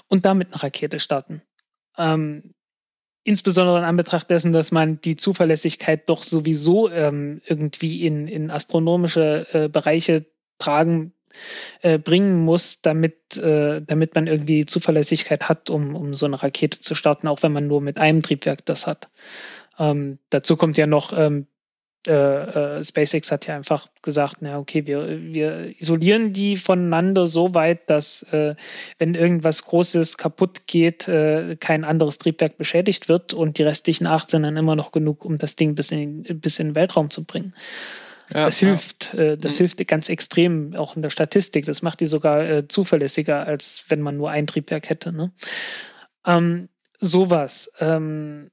und 0.09 0.27
damit 0.27 0.53
eine 0.53 0.62
Rakete 0.62 1.01
starten. 1.01 1.43
Ähm, 1.97 2.55
insbesondere 3.24 3.79
in 3.79 3.85
Anbetracht 3.85 4.31
dessen, 4.31 4.53
dass 4.53 4.70
man 4.70 5.01
die 5.01 5.16
Zuverlässigkeit 5.16 6.09
doch 6.09 6.23
sowieso 6.23 6.91
ähm, 6.91 7.41
irgendwie 7.47 8.07
in, 8.07 8.29
in 8.29 8.51
astronomische 8.51 9.47
äh, 9.53 9.69
Bereiche 9.69 10.27
tragen 10.59 11.15
äh, 11.83 11.99
bringen 11.99 12.45
muss, 12.45 12.83
damit, 12.83 13.37
äh, 13.37 13.81
damit 13.83 14.15
man 14.15 14.27
irgendwie 14.27 14.67
Zuverlässigkeit 14.67 15.49
hat, 15.49 15.71
um, 15.71 15.95
um 15.95 16.15
so 16.15 16.27
eine 16.27 16.43
Rakete 16.43 16.81
zu 16.81 16.95
starten, 16.95 17.29
auch 17.29 17.43
wenn 17.43 17.53
man 17.53 17.67
nur 17.67 17.81
mit 17.81 17.99
einem 17.99 18.23
Triebwerk 18.23 18.65
das 18.67 18.87
hat. 18.87 19.09
Ähm, 19.79 20.19
dazu 20.31 20.57
kommt 20.57 20.77
ja 20.77 20.87
noch, 20.87 21.13
ähm, 21.17 21.47
äh, 22.07 22.79
äh, 22.79 22.85
SpaceX 22.85 23.31
hat 23.31 23.47
ja 23.47 23.55
einfach 23.55 23.87
gesagt, 24.03 24.39
na 24.41 24.59
okay, 24.59 24.87
wir, 24.87 25.23
wir 25.23 25.73
isolieren 25.81 26.33
die 26.33 26.57
voneinander 26.57 27.29
so 27.29 27.55
weit, 27.55 27.89
dass 27.89 28.25
äh, 28.33 28.57
wenn 28.99 29.15
irgendwas 29.15 29.65
Großes 29.65 30.19
kaputt 30.19 30.67
geht, 30.67 31.07
äh, 31.07 31.57
kein 31.61 31.85
anderes 31.85 32.19
Triebwerk 32.19 32.59
beschädigt 32.59 33.09
wird 33.09 33.35
und 33.35 33.59
die 33.59 33.63
restlichen 33.63 34.09
acht 34.09 34.31
sind 34.31 34.43
dann 34.43 34.57
immer 34.57 34.75
noch 34.75 34.91
genug, 34.91 35.25
um 35.25 35.39
das 35.39 35.55
Ding 35.55 35.77
bis 35.77 35.93
in, 35.93 36.25
bis 36.41 36.59
in 36.59 36.71
den 36.71 36.75
Weltraum 36.75 37.09
zu 37.09 37.25
bringen. 37.25 37.55
Ja, 38.35 38.47
das 38.47 38.59
hilft, 38.59 39.15
äh, 39.15 39.37
das 39.37 39.55
mhm. 39.55 39.59
hilft 39.59 39.87
ganz 39.89 40.09
extrem 40.09 40.75
auch 40.75 40.97
in 40.97 41.03
der 41.03 41.11
Statistik. 41.11 41.67
Das 41.67 41.83
macht 41.83 42.01
die 42.01 42.07
sogar 42.07 42.43
äh, 42.43 42.69
zuverlässiger, 42.69 43.47
als 43.47 43.85
wenn 43.89 44.01
man 44.01 44.17
nur 44.17 44.31
ein 44.31 44.47
Triebwerk 44.47 44.89
hätte. 44.89 45.13
Ne? 45.13 45.33
Ähm, 46.27 46.69
sowas. 47.01 47.73
Ähm, 47.81 48.51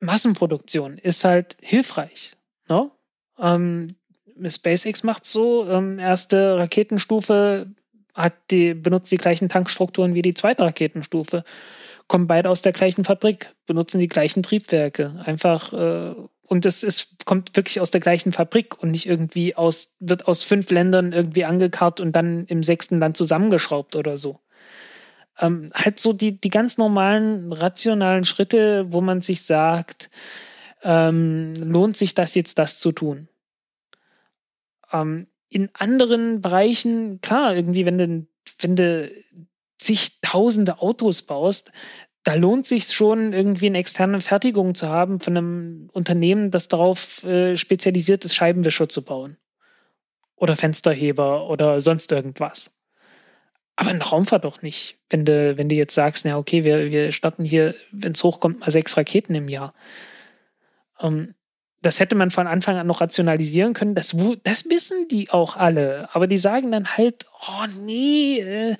Massenproduktion 0.00 0.98
ist 0.98 1.24
halt 1.24 1.56
hilfreich. 1.60 2.36
Ne? 2.68 2.90
Ähm, 3.38 3.88
SpaceX 4.44 5.02
macht 5.02 5.26
so, 5.26 5.68
ähm, 5.68 5.98
erste 5.98 6.56
Raketenstufe 6.56 7.68
hat 8.14 8.34
die, 8.50 8.74
benutzt 8.74 9.12
die 9.12 9.16
gleichen 9.16 9.48
Tankstrukturen 9.48 10.14
wie 10.14 10.22
die 10.22 10.34
zweite 10.34 10.62
Raketenstufe. 10.62 11.44
Kommen 12.08 12.26
beide 12.26 12.50
aus 12.50 12.62
der 12.62 12.72
gleichen 12.72 13.04
Fabrik, 13.04 13.52
benutzen 13.66 14.00
die 14.00 14.08
gleichen 14.08 14.42
Triebwerke. 14.42 15.22
Einfach, 15.24 15.72
äh, 15.72 16.14
und 16.48 16.66
es 16.66 16.82
ist, 16.82 17.24
kommt 17.26 17.56
wirklich 17.56 17.80
aus 17.80 17.90
der 17.90 18.00
gleichen 18.00 18.32
Fabrik 18.32 18.82
und 18.82 18.90
nicht 18.90 19.06
irgendwie 19.06 19.54
aus, 19.54 19.96
wird 20.00 20.26
aus 20.26 20.42
fünf 20.42 20.70
Ländern 20.70 21.12
irgendwie 21.12 21.44
angekarrt 21.44 22.00
und 22.00 22.12
dann 22.12 22.46
im 22.46 22.62
sechsten 22.62 22.98
Land 22.98 23.16
zusammengeschraubt 23.16 23.96
oder 23.96 24.16
so 24.16 24.40
ähm, 25.38 25.70
halt 25.74 25.98
so 25.98 26.12
die, 26.12 26.40
die 26.40 26.50
ganz 26.50 26.78
normalen 26.78 27.52
rationalen 27.52 28.24
Schritte, 28.24 28.86
wo 28.92 29.00
man 29.00 29.22
sich 29.22 29.42
sagt, 29.42 30.10
ähm, 30.82 31.54
lohnt 31.56 31.96
sich 31.96 32.14
das 32.14 32.34
jetzt, 32.34 32.58
das 32.58 32.78
zu 32.78 32.92
tun? 32.92 33.28
Ähm, 34.92 35.28
in 35.48 35.70
anderen 35.74 36.40
Bereichen, 36.40 37.20
klar, 37.20 37.54
irgendwie, 37.54 37.86
wenn 37.86 37.98
du, 37.98 38.26
wenn 38.60 38.76
du 38.76 39.10
zigtausende 39.78 40.80
Autos 40.80 41.22
baust, 41.22 41.72
da 42.28 42.34
lohnt 42.34 42.66
sich 42.66 42.84
schon, 42.88 43.32
irgendwie 43.32 43.68
eine 43.68 43.78
externe 43.78 44.20
Fertigung 44.20 44.74
zu 44.74 44.90
haben 44.90 45.18
von 45.18 45.34
einem 45.34 45.88
Unternehmen, 45.94 46.50
das 46.50 46.68
darauf 46.68 47.24
äh, 47.24 47.56
spezialisiert 47.56 48.22
ist, 48.22 48.34
Scheibenwischer 48.34 48.86
zu 48.86 49.02
bauen. 49.02 49.38
Oder 50.36 50.54
Fensterheber 50.54 51.48
oder 51.48 51.80
sonst 51.80 52.12
irgendwas. 52.12 52.82
Aber 53.76 53.92
in 53.92 54.02
Raumfahrt 54.02 54.44
doch 54.44 54.60
nicht. 54.60 54.98
Wenn 55.08 55.24
du, 55.24 55.56
wenn 55.56 55.70
du 55.70 55.74
jetzt 55.74 55.94
sagst, 55.94 56.26
na 56.26 56.36
okay, 56.36 56.64
wir, 56.64 56.90
wir 56.90 57.12
starten 57.12 57.46
hier, 57.46 57.74
wenn 57.92 58.12
es 58.12 58.22
hochkommt, 58.22 58.60
mal 58.60 58.70
sechs 58.70 58.98
Raketen 58.98 59.34
im 59.34 59.48
Jahr. 59.48 59.72
Ähm, 61.00 61.34
das 61.80 61.98
hätte 61.98 62.14
man 62.14 62.30
von 62.30 62.46
Anfang 62.46 62.76
an 62.76 62.86
noch 62.86 63.00
rationalisieren 63.00 63.72
können. 63.72 63.94
Das, 63.94 64.14
das 64.42 64.68
wissen 64.68 65.08
die 65.08 65.30
auch 65.30 65.56
alle. 65.56 66.10
Aber 66.12 66.26
die 66.26 66.36
sagen 66.36 66.72
dann 66.72 66.98
halt, 66.98 67.24
oh 67.48 67.64
nee, 67.86 68.40
äh, 68.40 68.76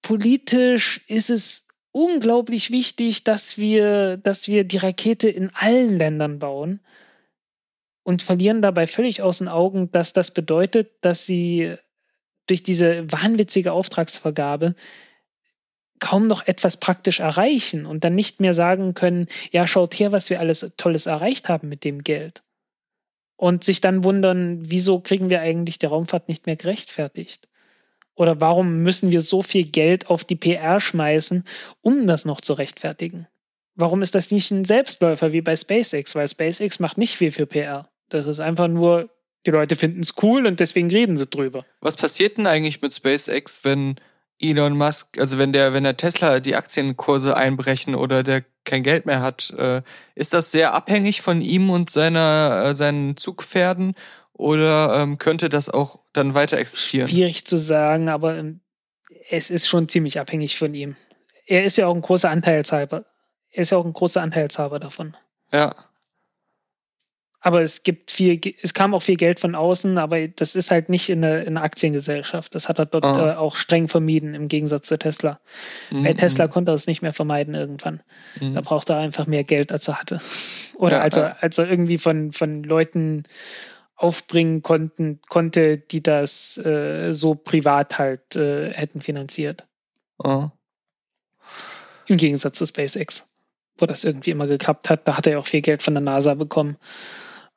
politisch 0.00 1.04
ist 1.08 1.28
es 1.28 1.65
unglaublich 1.96 2.70
wichtig, 2.70 3.24
dass 3.24 3.56
wir, 3.56 4.18
dass 4.18 4.48
wir 4.48 4.64
die 4.64 4.76
Rakete 4.76 5.30
in 5.30 5.50
allen 5.54 5.96
Ländern 5.96 6.38
bauen 6.38 6.80
und 8.02 8.22
verlieren 8.22 8.60
dabei 8.60 8.86
völlig 8.86 9.22
aus 9.22 9.38
den 9.38 9.48
Augen, 9.48 9.90
dass 9.92 10.12
das 10.12 10.34
bedeutet, 10.34 10.92
dass 11.00 11.24
sie 11.24 11.74
durch 12.48 12.62
diese 12.62 13.10
wahnwitzige 13.10 13.72
Auftragsvergabe 13.72 14.74
kaum 15.98 16.26
noch 16.26 16.46
etwas 16.46 16.76
praktisch 16.76 17.20
erreichen 17.20 17.86
und 17.86 18.04
dann 18.04 18.14
nicht 18.14 18.40
mehr 18.40 18.52
sagen 18.52 18.92
können, 18.92 19.26
ja, 19.50 19.66
schaut 19.66 19.94
her, 19.98 20.12
was 20.12 20.28
wir 20.28 20.38
alles 20.38 20.74
Tolles 20.76 21.06
erreicht 21.06 21.48
haben 21.48 21.70
mit 21.70 21.82
dem 21.82 22.04
Geld. 22.04 22.42
Und 23.36 23.64
sich 23.64 23.80
dann 23.80 24.04
wundern, 24.04 24.58
wieso 24.70 25.00
kriegen 25.00 25.30
wir 25.30 25.40
eigentlich 25.40 25.78
die 25.78 25.86
Raumfahrt 25.86 26.28
nicht 26.28 26.44
mehr 26.44 26.56
gerechtfertigt? 26.56 27.48
Oder 28.16 28.40
warum 28.40 28.82
müssen 28.82 29.10
wir 29.10 29.20
so 29.20 29.42
viel 29.42 29.64
Geld 29.64 30.08
auf 30.08 30.24
die 30.24 30.36
PR 30.36 30.80
schmeißen, 30.80 31.44
um 31.82 32.06
das 32.06 32.24
noch 32.24 32.40
zu 32.40 32.54
rechtfertigen? 32.54 33.28
Warum 33.74 34.00
ist 34.00 34.14
das 34.14 34.30
nicht 34.30 34.50
ein 34.50 34.64
Selbstläufer 34.64 35.32
wie 35.32 35.42
bei 35.42 35.54
SpaceX? 35.54 36.14
Weil 36.14 36.26
SpaceX 36.26 36.80
macht 36.80 36.96
nicht 36.96 37.16
viel 37.16 37.30
für 37.30 37.46
PR. 37.46 37.88
Das 38.08 38.26
ist 38.26 38.40
einfach 38.40 38.68
nur, 38.68 39.10
die 39.44 39.50
Leute 39.50 39.76
finden 39.76 40.00
es 40.00 40.14
cool 40.22 40.46
und 40.46 40.60
deswegen 40.60 40.90
reden 40.90 41.18
sie 41.18 41.26
drüber. 41.26 41.64
Was 41.80 41.96
passiert 41.96 42.38
denn 42.38 42.46
eigentlich 42.46 42.80
mit 42.80 42.94
SpaceX, 42.94 43.64
wenn 43.64 43.96
Elon 44.38 44.76
Musk, 44.76 45.18
also 45.18 45.36
wenn 45.36 45.52
der, 45.52 45.74
wenn 45.74 45.84
der 45.84 45.96
Tesla 45.96 46.40
die 46.40 46.56
Aktienkurse 46.56 47.36
einbrechen 47.36 47.94
oder 47.94 48.22
der 48.22 48.44
kein 48.64 48.82
Geld 48.82 49.06
mehr 49.06 49.20
hat, 49.20 49.50
äh, 49.56 49.82
ist 50.14 50.34
das 50.34 50.50
sehr 50.50 50.74
abhängig 50.74 51.22
von 51.22 51.40
ihm 51.40 51.70
und 51.70 51.90
seiner, 51.90 52.64
äh, 52.66 52.74
seinen 52.74 53.16
Zugpferden 53.16 53.94
oder 54.36 55.00
ähm, 55.00 55.18
könnte 55.18 55.48
das 55.48 55.70
auch 55.70 55.98
dann 56.12 56.34
weiter 56.34 56.58
existieren? 56.58 57.08
Schwierig 57.08 57.46
zu 57.46 57.58
sagen, 57.58 58.08
aber 58.08 58.36
ähm, 58.36 58.60
es 59.30 59.50
ist 59.50 59.66
schon 59.66 59.88
ziemlich 59.88 60.20
abhängig 60.20 60.58
von 60.58 60.74
ihm. 60.74 60.96
Er 61.46 61.64
ist 61.64 61.78
ja 61.78 61.86
auch 61.86 61.94
ein 61.94 62.02
großer 62.02 62.28
Anteilshaber. 62.28 63.06
Er 63.50 63.62
ist 63.62 63.70
ja 63.70 63.78
auch 63.78 63.84
ein 63.84 63.92
großer 63.92 64.20
Anteilshaber 64.20 64.78
davon. 64.78 65.16
Ja. 65.52 65.74
Aber 67.40 67.62
es 67.62 67.84
gibt 67.84 68.10
viel, 68.10 68.40
es 68.60 68.74
kam 68.74 68.92
auch 68.92 69.02
viel 69.02 69.16
Geld 69.16 69.38
von 69.38 69.54
außen, 69.54 69.98
aber 69.98 70.26
das 70.26 70.56
ist 70.56 70.70
halt 70.70 70.88
nicht 70.88 71.08
in 71.08 71.24
einer, 71.24 71.62
Aktiengesellschaft. 71.62 72.54
Das 72.54 72.68
hat 72.68 72.78
er 72.80 72.86
dort 72.86 73.04
oh. 73.04 73.18
äh, 73.18 73.34
auch 73.34 73.54
streng 73.54 73.88
vermieden, 73.88 74.34
im 74.34 74.48
Gegensatz 74.48 74.88
zu 74.88 74.98
Tesla. 74.98 75.38
Mhm. 75.90 76.02
Bei 76.02 76.12
Tesla 76.12 76.48
konnte 76.48 76.72
er 76.72 76.74
es 76.74 76.88
nicht 76.88 77.02
mehr 77.02 77.12
vermeiden 77.12 77.54
irgendwann. 77.54 78.02
Mhm. 78.40 78.54
Da 78.54 78.60
brauchte 78.62 78.94
er 78.94 78.98
einfach 78.98 79.26
mehr 79.26 79.44
Geld, 79.44 79.70
als 79.70 79.86
er 79.86 80.00
hatte. 80.00 80.20
Oder 80.74 80.96
ja, 80.96 81.02
als, 81.02 81.16
er, 81.16 81.42
als 81.42 81.56
er 81.56 81.70
irgendwie 81.70 81.98
von, 81.98 82.32
von 82.32 82.64
Leuten 82.64 83.22
aufbringen 83.96 84.62
konnten, 84.62 85.20
konnte, 85.28 85.78
die 85.78 86.02
das 86.02 86.58
äh, 86.58 87.12
so 87.12 87.34
privat 87.34 87.98
halt 87.98 88.36
äh, 88.36 88.72
hätten 88.72 89.00
finanziert. 89.00 89.66
Oh. 90.18 90.48
Im 92.06 92.18
Gegensatz 92.18 92.58
zu 92.58 92.66
SpaceX, 92.66 93.30
wo 93.78 93.86
das 93.86 94.04
irgendwie 94.04 94.30
immer 94.30 94.46
geklappt 94.46 94.90
hat. 94.90 95.08
Da 95.08 95.16
hat 95.16 95.26
er 95.26 95.34
ja 95.34 95.38
auch 95.38 95.46
viel 95.46 95.62
Geld 95.62 95.82
von 95.82 95.94
der 95.94 96.02
NASA 96.02 96.34
bekommen. 96.34 96.76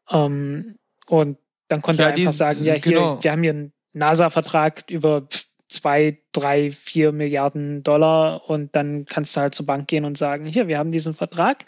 Ähm, 0.09 0.77
und 1.07 1.37
dann 1.67 1.81
konnte 1.81 2.01
ja, 2.01 2.09
er 2.09 2.15
einfach 2.15 2.33
sagen, 2.33 2.63
ja, 2.63 2.73
hier, 2.73 2.81
genau. 2.81 3.23
wir 3.23 3.31
haben 3.31 3.43
hier 3.43 3.51
einen 3.51 3.73
NASA-Vertrag 3.93 4.89
über 4.89 5.27
zwei, 5.67 6.17
drei, 6.31 6.71
vier 6.71 7.11
Milliarden 7.11 7.83
Dollar 7.83 8.49
und 8.49 8.75
dann 8.75 9.05
kannst 9.05 9.35
du 9.35 9.41
halt 9.41 9.53
zur 9.53 9.67
Bank 9.67 9.87
gehen 9.87 10.03
und 10.03 10.17
sagen, 10.17 10.45
hier, 10.45 10.67
wir 10.67 10.79
haben 10.79 10.91
diesen 10.91 11.13
Vertrag, 11.13 11.65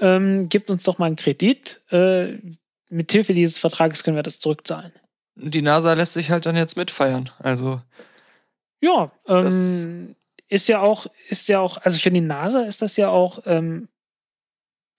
ähm, 0.00 0.48
gibt 0.48 0.68
uns 0.68 0.82
doch 0.82 0.98
mal 0.98 1.06
einen 1.06 1.16
Kredit, 1.16 1.80
äh, 1.92 2.38
mit 2.90 3.10
Hilfe 3.12 3.34
dieses 3.34 3.58
Vertrages 3.58 4.04
können 4.04 4.16
wir 4.16 4.22
das 4.22 4.40
zurückzahlen. 4.40 4.92
Die 5.36 5.62
NASA 5.62 5.94
lässt 5.94 6.12
sich 6.12 6.30
halt 6.30 6.44
dann 6.44 6.56
jetzt 6.56 6.76
mitfeiern. 6.76 7.30
Also. 7.38 7.80
Ja, 8.80 9.12
ähm, 9.26 10.16
ist 10.48 10.68
ja 10.68 10.80
auch, 10.80 11.06
ist 11.28 11.48
ja 11.48 11.60
auch, 11.60 11.78
also 11.78 11.98
für 11.98 12.10
die 12.10 12.20
NASA 12.20 12.62
ist 12.62 12.82
das 12.82 12.96
ja 12.96 13.08
auch 13.08 13.40
ähm, 13.46 13.88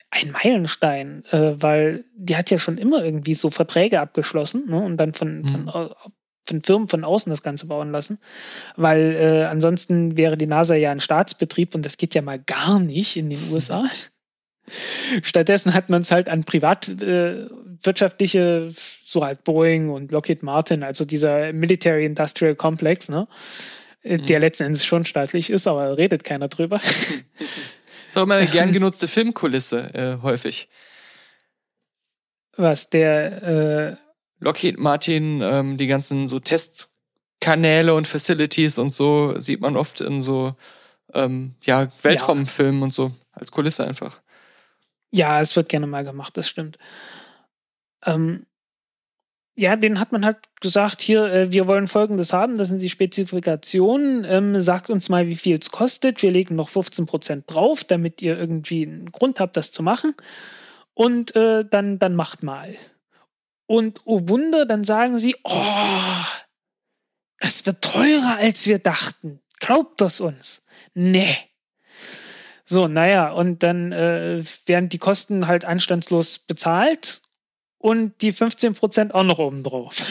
ein 0.10 0.32
Meilenstein, 0.32 1.26
äh, 1.32 1.54
weil 1.62 2.06
die 2.16 2.38
hat 2.38 2.50
ja 2.52 2.60
schon 2.60 2.78
immer 2.78 3.04
irgendwie 3.04 3.34
so 3.34 3.50
Verträge 3.50 4.00
abgeschlossen 4.00 4.70
ne, 4.70 4.82
und 4.82 4.98
dann 4.98 5.14
von, 5.14 5.42
mhm. 5.42 5.70
von, 5.70 5.94
von 6.46 6.64
Firmen 6.64 6.88
von 6.88 7.04
außen 7.04 7.30
das 7.30 7.44
Ganze 7.44 7.68
bauen 7.68 7.92
lassen. 7.92 8.20
Weil 8.76 9.16
äh, 9.16 9.46
ansonsten 9.46 10.18
wäre 10.18 10.38
die 10.38 10.48
NASA 10.48 10.76
ja 10.76 10.92
ein 10.92 11.00
Staatsbetrieb 11.00 11.76
und 11.76 11.86
das 11.86 11.98
geht 11.98 12.16
ja 12.16 12.22
mal 12.22 12.40
gar 12.40 12.80
nicht 12.80 13.18
in 13.18 13.30
den 13.30 13.40
USA. 13.52 13.86
Stattdessen 15.24 15.74
hat 15.74 15.90
man 15.90 16.02
es 16.02 16.12
halt 16.12 16.30
an 16.30 16.44
privatwirtschaftliche, 16.44 17.50
äh, 17.50 17.61
so 17.84 19.24
halt 19.26 19.44
Boeing 19.44 19.90
und 19.90 20.12
Lockheed 20.12 20.44
Martin, 20.44 20.84
also 20.84 21.06
dieser 21.06 21.52
Military 21.54 22.06
Industrial 22.06 22.56
Complex, 22.56 23.10
ne? 23.10 23.28
Äh, 24.04 24.18
mhm. 24.18 24.26
Der 24.26 24.40
letzten 24.40 24.64
Endes 24.64 24.86
schon 24.86 25.06
staatlich 25.06 25.50
ist, 25.50 25.68
aber 25.68 25.98
redet 25.98 26.24
keiner 26.24 26.48
drüber. 26.48 26.80
ist 28.08 28.18
auch 28.18 28.24
immer 28.24 28.36
eine 28.36 28.48
gern 28.48 28.72
genutzte 28.74 29.08
Filmkulisse, 29.08 29.94
äh, 29.94 30.22
häufig. 30.22 30.70
Was, 32.58 32.90
der 32.90 33.44
äh, 33.44 33.96
Lockheed 34.40 34.78
Martin, 34.78 35.42
ähm, 35.42 35.78
die 35.78 35.88
ganzen 35.88 36.28
so 36.28 36.40
Testkanäle 36.40 37.94
und 37.94 38.08
Facilities 38.08 38.78
und 38.78 38.94
so 38.94 39.40
sieht 39.40 39.62
man 39.62 39.78
oft 39.78 40.02
in 40.02 40.22
so 40.22 40.56
ähm, 41.14 41.56
ja, 41.64 41.92
Weltraumfilmen 42.02 42.80
ja. 42.80 42.86
und 42.86 42.94
so, 42.94 43.12
als 43.32 43.52
Kulisse 43.52 43.86
einfach. 43.86 44.20
Ja, 45.12 45.42
es 45.42 45.56
wird 45.56 45.70
gerne 45.70 45.88
mal 45.88 46.04
gemacht, 46.04 46.38
das 46.38 46.48
stimmt. 46.48 46.78
Ähm, 48.06 48.46
ja, 49.56 49.76
den 49.76 50.00
hat 50.00 50.12
man 50.12 50.26
halt 50.26 50.38
gesagt, 50.62 51.02
hier, 51.02 51.26
äh, 51.26 51.52
wir 51.52 51.68
wollen 51.68 51.88
folgendes 51.88 52.34
haben, 52.34 52.58
das 52.58 52.70
sind 52.70 52.82
die 52.82 52.90
Spezifikationen, 52.90 54.24
ähm, 54.26 54.60
sagt 54.60 54.90
uns 54.90 55.10
mal, 55.10 55.28
wie 55.28 55.36
viel 55.36 55.58
es 55.60 55.72
kostet, 55.72 56.22
wir 56.22 56.32
legen 56.32 56.56
noch 56.56 56.70
15% 56.70 57.44
drauf, 57.48 57.84
damit 57.84 58.22
ihr 58.22 58.38
irgendwie 58.38 58.86
einen 58.86 59.12
Grund 59.12 59.40
habt, 59.40 59.58
das 59.58 59.72
zu 59.72 59.84
machen 59.84 60.16
und 60.94 61.36
äh, 61.36 61.66
dann, 61.66 62.00
dann 62.00 62.16
macht 62.16 62.44
mal. 62.44 62.76
Und 63.68 64.02
oh 64.06 64.22
Wunder, 64.28 64.66
dann 64.66 64.84
sagen 64.84 65.20
sie, 65.20 65.36
oh, 65.44 66.26
das 67.40 67.66
wird 67.66 67.82
teurer, 67.82 68.38
als 68.40 68.68
wir 68.68 68.80
dachten. 68.80 69.42
Glaubt 69.60 70.02
das 70.02 70.22
uns? 70.22 70.66
Nee. 70.94 71.36
So, 72.66 72.88
naja, 72.88 73.32
und 73.32 73.64
dann 73.64 73.92
äh, 73.92 74.44
werden 74.66 74.90
die 74.90 74.98
Kosten 74.98 75.48
halt 75.48 75.66
anstandslos 75.66 76.40
bezahlt 76.40 77.22
und 77.82 78.22
die 78.22 78.32
15% 78.32 79.12
auch 79.12 79.24
noch 79.24 79.40
obendrauf. 79.40 80.04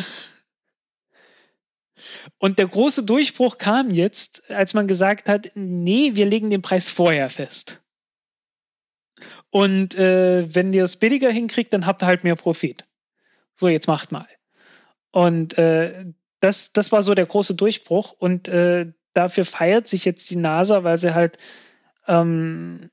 Und 2.39 2.59
der 2.59 2.67
große 2.67 3.05
Durchbruch 3.05 3.59
kam 3.59 3.91
jetzt, 3.91 4.51
als 4.51 4.75
man 4.75 4.89
gesagt 4.89 5.29
hat, 5.29 5.53
nee, 5.55 6.13
wir 6.15 6.27
legen 6.27 6.51
den 6.51 6.63
Preis 6.63 6.91
vorher 6.91 7.31
fest. 7.31 7.81
Und 9.51 9.95
äh, 9.95 10.53
wenn 10.53 10.73
ihr 10.73 10.85
es 10.85 10.97
billiger 10.97 11.31
hinkriegt, 11.31 11.73
dann 11.73 11.87
habt 11.87 12.03
ihr 12.03 12.07
halt 12.07 12.25
mehr 12.25 12.37
Profit. 12.37 12.85
So, 13.55 13.69
jetzt 13.69 13.87
macht 13.87 14.11
mal. 14.11 14.29
Und 15.13 15.57
äh, 15.59 16.07
das, 16.41 16.73
das 16.73 16.91
war 16.91 17.03
so 17.03 17.15
der 17.15 17.27
große 17.27 17.55
Durchbruch. 17.55 18.13
Und 18.13 18.49
äh, 18.49 18.93
dafür 19.13 19.45
feiert 19.45 19.87
sich 19.87 20.05
jetzt 20.05 20.29
die 20.31 20.37
NASA, 20.37 20.83
weil 20.83 20.97
sie 20.97 21.15
halt 21.15 21.39
ähm, 22.09 22.91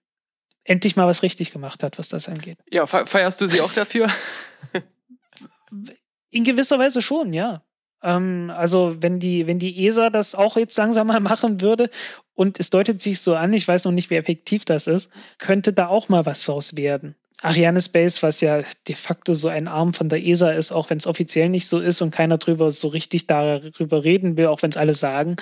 endlich 0.68 0.96
mal 0.96 1.08
was 1.08 1.24
richtig 1.24 1.52
gemacht 1.52 1.84
hat, 1.84 1.98
was 1.98 2.10
das 2.10 2.30
angeht. 2.30 2.58
Ja, 2.70 2.86
feierst 2.86 3.42
du 3.42 3.48
sie 3.48 3.62
auch 3.62 3.74
dafür? 3.74 4.08
In 6.30 6.44
gewisser 6.44 6.78
Weise 6.78 7.02
schon, 7.02 7.34
ja. 7.34 7.64
Ähm, 8.04 8.52
also 8.56 8.98
wenn 9.00 9.20
die, 9.20 9.48
wenn 9.48 9.60
die 9.60 9.88
ESA 9.88 10.10
das 10.10 10.36
auch 10.36 10.58
jetzt 10.58 10.78
langsam 10.78 11.08
mal 11.08 11.20
machen 11.22 11.62
würde 11.62 11.90
und 12.34 12.60
es 12.60 12.70
deutet 12.70 13.02
sich 13.02 13.22
so 13.22 13.36
an, 13.36 13.54
ich 13.54 13.68
weiß 13.68 13.86
noch 13.86 13.92
nicht, 13.92 14.10
wie 14.10 14.16
effektiv 14.16 14.66
das 14.66 14.88
ist, 14.88 15.12
könnte 15.40 15.74
da 15.74 15.88
auch 15.88 16.10
mal 16.10 16.26
was 16.26 16.44
draus 16.44 16.76
werden. 16.76 17.16
Ariane 17.44 17.80
Space, 17.82 18.24
was 18.24 18.42
ja 18.42 18.62
de 18.88 18.96
facto 18.96 19.34
so 19.34 19.48
ein 19.48 19.68
Arm 19.68 19.94
von 19.94 20.10
der 20.10 20.26
ESA 20.26 20.52
ist, 20.52 20.72
auch 20.72 20.90
wenn 20.90 20.98
es 20.98 21.06
offiziell 21.06 21.50
nicht 21.50 21.68
so 21.68 21.80
ist 21.80 22.02
und 22.02 22.10
keiner 22.10 22.40
drüber 22.40 22.72
so 22.72 22.88
richtig 22.88 23.28
darüber 23.28 24.04
reden 24.04 24.38
will, 24.38 24.48
auch 24.48 24.64
wenn 24.64 24.72
es 24.72 24.78
alle 24.78 24.96
sagen, 24.96 25.36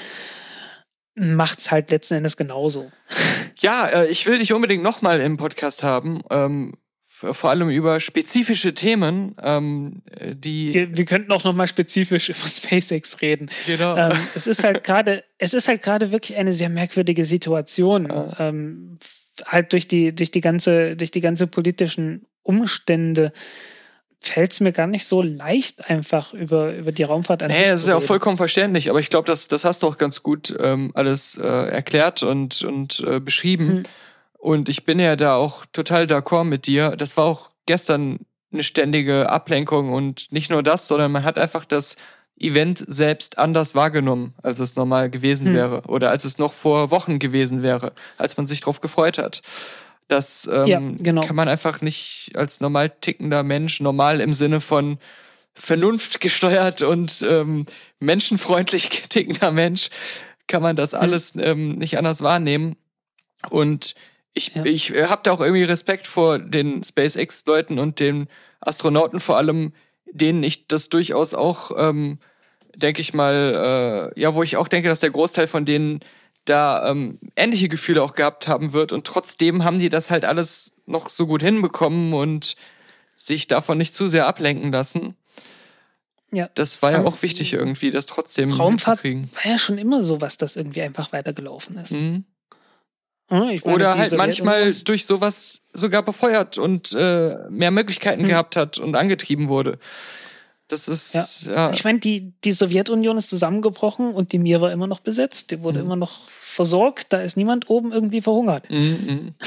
macht 1.15 1.59
es 1.59 1.71
halt 1.71 1.91
letzten 1.91 2.15
Endes 2.15 2.37
genauso. 2.37 2.91
Ja, 3.59 3.87
äh, 3.87 4.07
ich 4.07 4.25
will 4.25 4.37
dich 4.37 4.53
unbedingt 4.53 4.83
nochmal 4.83 5.21
im 5.21 5.37
Podcast 5.37 5.83
haben. 5.83 6.21
Ähm, 6.29 6.73
vor 7.07 7.49
allem 7.49 7.69
über 7.69 8.01
spezifische 8.01 8.73
Themen, 8.73 9.35
ähm, 9.41 10.01
die. 10.21 10.73
Wir, 10.73 10.97
wir 10.97 11.05
könnten 11.05 11.31
auch 11.31 11.45
nochmal 11.45 11.67
spezifisch 11.67 12.29
über 12.29 12.47
SpaceX 12.47 13.21
reden. 13.21 13.49
Genau. 13.65 13.95
Ähm, 13.95 14.17
es 14.35 14.47
ist 14.47 14.63
halt 14.63 14.83
gerade, 14.83 15.23
es 15.37 15.53
ist 15.53 15.67
halt 15.67 15.81
gerade 15.81 16.11
wirklich 16.11 16.37
eine 16.37 16.51
sehr 16.51 16.69
merkwürdige 16.69 17.23
Situation. 17.23 18.07
Ja. 18.07 18.35
Ähm, 18.39 18.99
halt 19.45 19.71
durch 19.71 19.87
die, 19.87 20.13
durch 20.13 20.31
die 20.31 20.41
ganze, 20.41 20.95
durch 20.95 21.11
die 21.11 21.21
ganze 21.21 21.47
politischen 21.47 22.25
Umstände 22.43 23.31
fällt 24.21 24.51
es 24.51 24.59
mir 24.59 24.71
gar 24.71 24.87
nicht 24.87 25.05
so 25.05 25.21
leicht, 25.21 25.89
einfach 25.89 26.33
über, 26.33 26.73
über 26.73 26.91
die 26.91 27.03
Raumfahrt 27.03 27.43
an 27.43 27.49
nee, 27.49 27.57
sich 27.57 27.67
das 27.67 27.81
ist 27.81 27.87
ja 27.87 27.97
auch 27.97 28.03
vollkommen 28.03 28.37
verständlich, 28.37 28.89
aber 28.89 28.99
ich 28.99 29.09
glaube, 29.09 29.27
das, 29.27 29.47
das 29.47 29.65
hast 29.65 29.83
du 29.83 29.87
auch 29.87 29.97
ganz 29.97 30.23
gut 30.23 30.55
ähm, 30.59 30.91
alles 30.93 31.37
äh, 31.37 31.45
erklärt 31.45 32.23
und, 32.23 32.63
und 32.63 33.03
äh, 33.07 33.19
beschrieben. 33.19 33.67
Hm. 33.67 33.83
Und 34.37 34.69
ich 34.69 34.85
bin 34.85 34.99
ja 34.99 35.15
da 35.15 35.35
auch 35.35 35.65
total 35.73 36.05
d'accord 36.05 36.43
mit 36.43 36.67
dir. 36.67 36.91
Das 36.91 37.17
war 37.17 37.25
auch 37.25 37.49
gestern 37.65 38.19
eine 38.51 38.63
ständige 38.63 39.29
Ablenkung 39.29 39.91
und 39.91 40.31
nicht 40.31 40.49
nur 40.49 40.63
das, 40.63 40.87
sondern 40.87 41.11
man 41.11 41.23
hat 41.23 41.37
einfach 41.37 41.65
das 41.65 41.95
Event 42.37 42.83
selbst 42.85 43.37
anders 43.37 43.75
wahrgenommen, 43.75 44.33
als 44.43 44.59
es 44.59 44.75
normal 44.75 45.09
gewesen 45.09 45.47
hm. 45.47 45.53
wäre 45.55 45.81
oder 45.87 46.09
als 46.09 46.25
es 46.25 46.37
noch 46.37 46.53
vor 46.53 46.91
Wochen 46.91 47.19
gewesen 47.19 47.63
wäre, 47.63 47.93
als 48.17 48.37
man 48.37 48.47
sich 48.47 48.61
drauf 48.61 48.81
gefreut 48.81 49.17
hat. 49.17 49.41
Das 50.07 50.49
ähm, 50.51 50.67
ja, 50.67 50.79
genau. 50.79 51.21
kann 51.21 51.35
man 51.35 51.47
einfach 51.47 51.81
nicht 51.81 52.31
als 52.35 52.61
normal 52.61 52.89
tickender 52.89 53.43
Mensch, 53.43 53.79
normal 53.79 54.21
im 54.21 54.33
Sinne 54.33 54.61
von 54.61 54.97
Vernunft 55.53 56.19
gesteuert 56.21 56.81
und 56.81 57.25
ähm, 57.27 57.65
menschenfreundlich 57.99 58.89
tickender 59.09 59.51
Mensch, 59.51 59.89
kann 60.47 60.61
man 60.61 60.75
das 60.75 60.93
hm. 60.93 60.99
alles 60.99 61.33
ähm, 61.37 61.73
nicht 61.73 61.97
anders 61.97 62.21
wahrnehmen. 62.21 62.75
Und 63.49 63.95
ich, 64.33 64.53
ja. 64.53 64.65
ich 64.65 64.93
äh, 64.93 65.07
habe 65.07 65.21
da 65.23 65.31
auch 65.31 65.41
irgendwie 65.41 65.63
Respekt 65.63 66.07
vor 66.07 66.39
den 66.39 66.83
SpaceX-Leuten 66.83 67.79
und 67.79 67.99
den 67.99 68.27
Astronauten 68.59 69.19
vor 69.19 69.37
allem, 69.37 69.73
denen 70.11 70.43
ich 70.43 70.67
das 70.67 70.89
durchaus 70.89 71.33
auch 71.33 71.71
ähm, 71.77 72.19
denke 72.75 73.01
ich 73.01 73.13
mal, 73.13 74.11
äh, 74.15 74.19
ja, 74.19 74.35
wo 74.35 74.43
ich 74.43 74.57
auch 74.57 74.67
denke, 74.67 74.89
dass 74.89 74.99
der 74.99 75.11
Großteil 75.11 75.47
von 75.47 75.65
denen 75.65 75.99
da 76.45 76.89
ähm, 76.89 77.19
ähnliche 77.35 77.69
Gefühle 77.69 78.01
auch 78.03 78.13
gehabt 78.13 78.47
haben 78.47 78.73
wird 78.73 78.91
und 78.91 79.05
trotzdem 79.05 79.63
haben 79.63 79.79
die 79.79 79.89
das 79.89 80.09
halt 80.09 80.25
alles 80.25 80.75
noch 80.85 81.09
so 81.09 81.27
gut 81.27 81.41
hinbekommen 81.41 82.13
und 82.13 82.55
sich 83.15 83.47
davon 83.47 83.77
nicht 83.77 83.95
zu 83.95 84.07
sehr 84.07 84.27
ablenken 84.27 84.71
lassen. 84.71 85.15
Ja. 86.31 86.49
Das 86.55 86.81
war 86.81 86.91
ja 86.91 87.03
auch 87.03 87.21
wichtig 87.21 87.53
irgendwie, 87.53 87.91
das 87.91 88.07
trotzdem 88.07 88.51
Raumfahrt 88.51 89.03
war 89.03 89.51
ja 89.51 89.57
schon 89.57 89.77
immer 89.77 90.03
so 90.03 90.21
was, 90.21 90.37
das 90.37 90.55
irgendwie 90.55 90.81
einfach 90.81 91.13
weitergelaufen 91.13 91.77
ist. 91.77 91.91
Mhm. 91.91 92.25
Meine, 93.29 93.59
Oder 93.61 93.97
halt 93.97 94.13
manchmal 94.13 94.71
durch 94.71 95.05
sowas 95.05 95.61
sogar 95.73 96.03
befeuert 96.03 96.57
und 96.59 96.93
äh, 96.93 97.37
mehr 97.49 97.71
Möglichkeiten 97.71 98.21
hm. 98.21 98.27
gehabt 98.27 98.55
hat 98.55 98.77
und 98.77 98.95
angetrieben 98.95 99.47
wurde. 99.47 99.79
Das 100.67 100.87
ist. 100.87 101.13
Ja. 101.13 101.53
ja. 101.53 101.73
Ich 101.73 101.83
meine, 101.83 101.99
die, 101.99 102.33
die 102.43 102.51
Sowjetunion 102.51 103.17
ist 103.17 103.29
zusammengebrochen 103.29 104.13
und 104.13 104.31
die 104.31 104.39
Mir 104.39 104.61
war 104.61 104.71
immer 104.71 104.87
noch 104.87 104.99
besetzt. 104.99 105.51
Die 105.51 105.61
wurde 105.61 105.79
mhm. 105.79 105.85
immer 105.85 105.95
noch 105.95 106.27
versorgt. 106.29 107.13
Da 107.13 107.21
ist 107.21 107.37
niemand 107.37 107.69
oben 107.69 107.91
irgendwie 107.91 108.21
verhungert. 108.21 108.69
Mhm. 108.69 109.35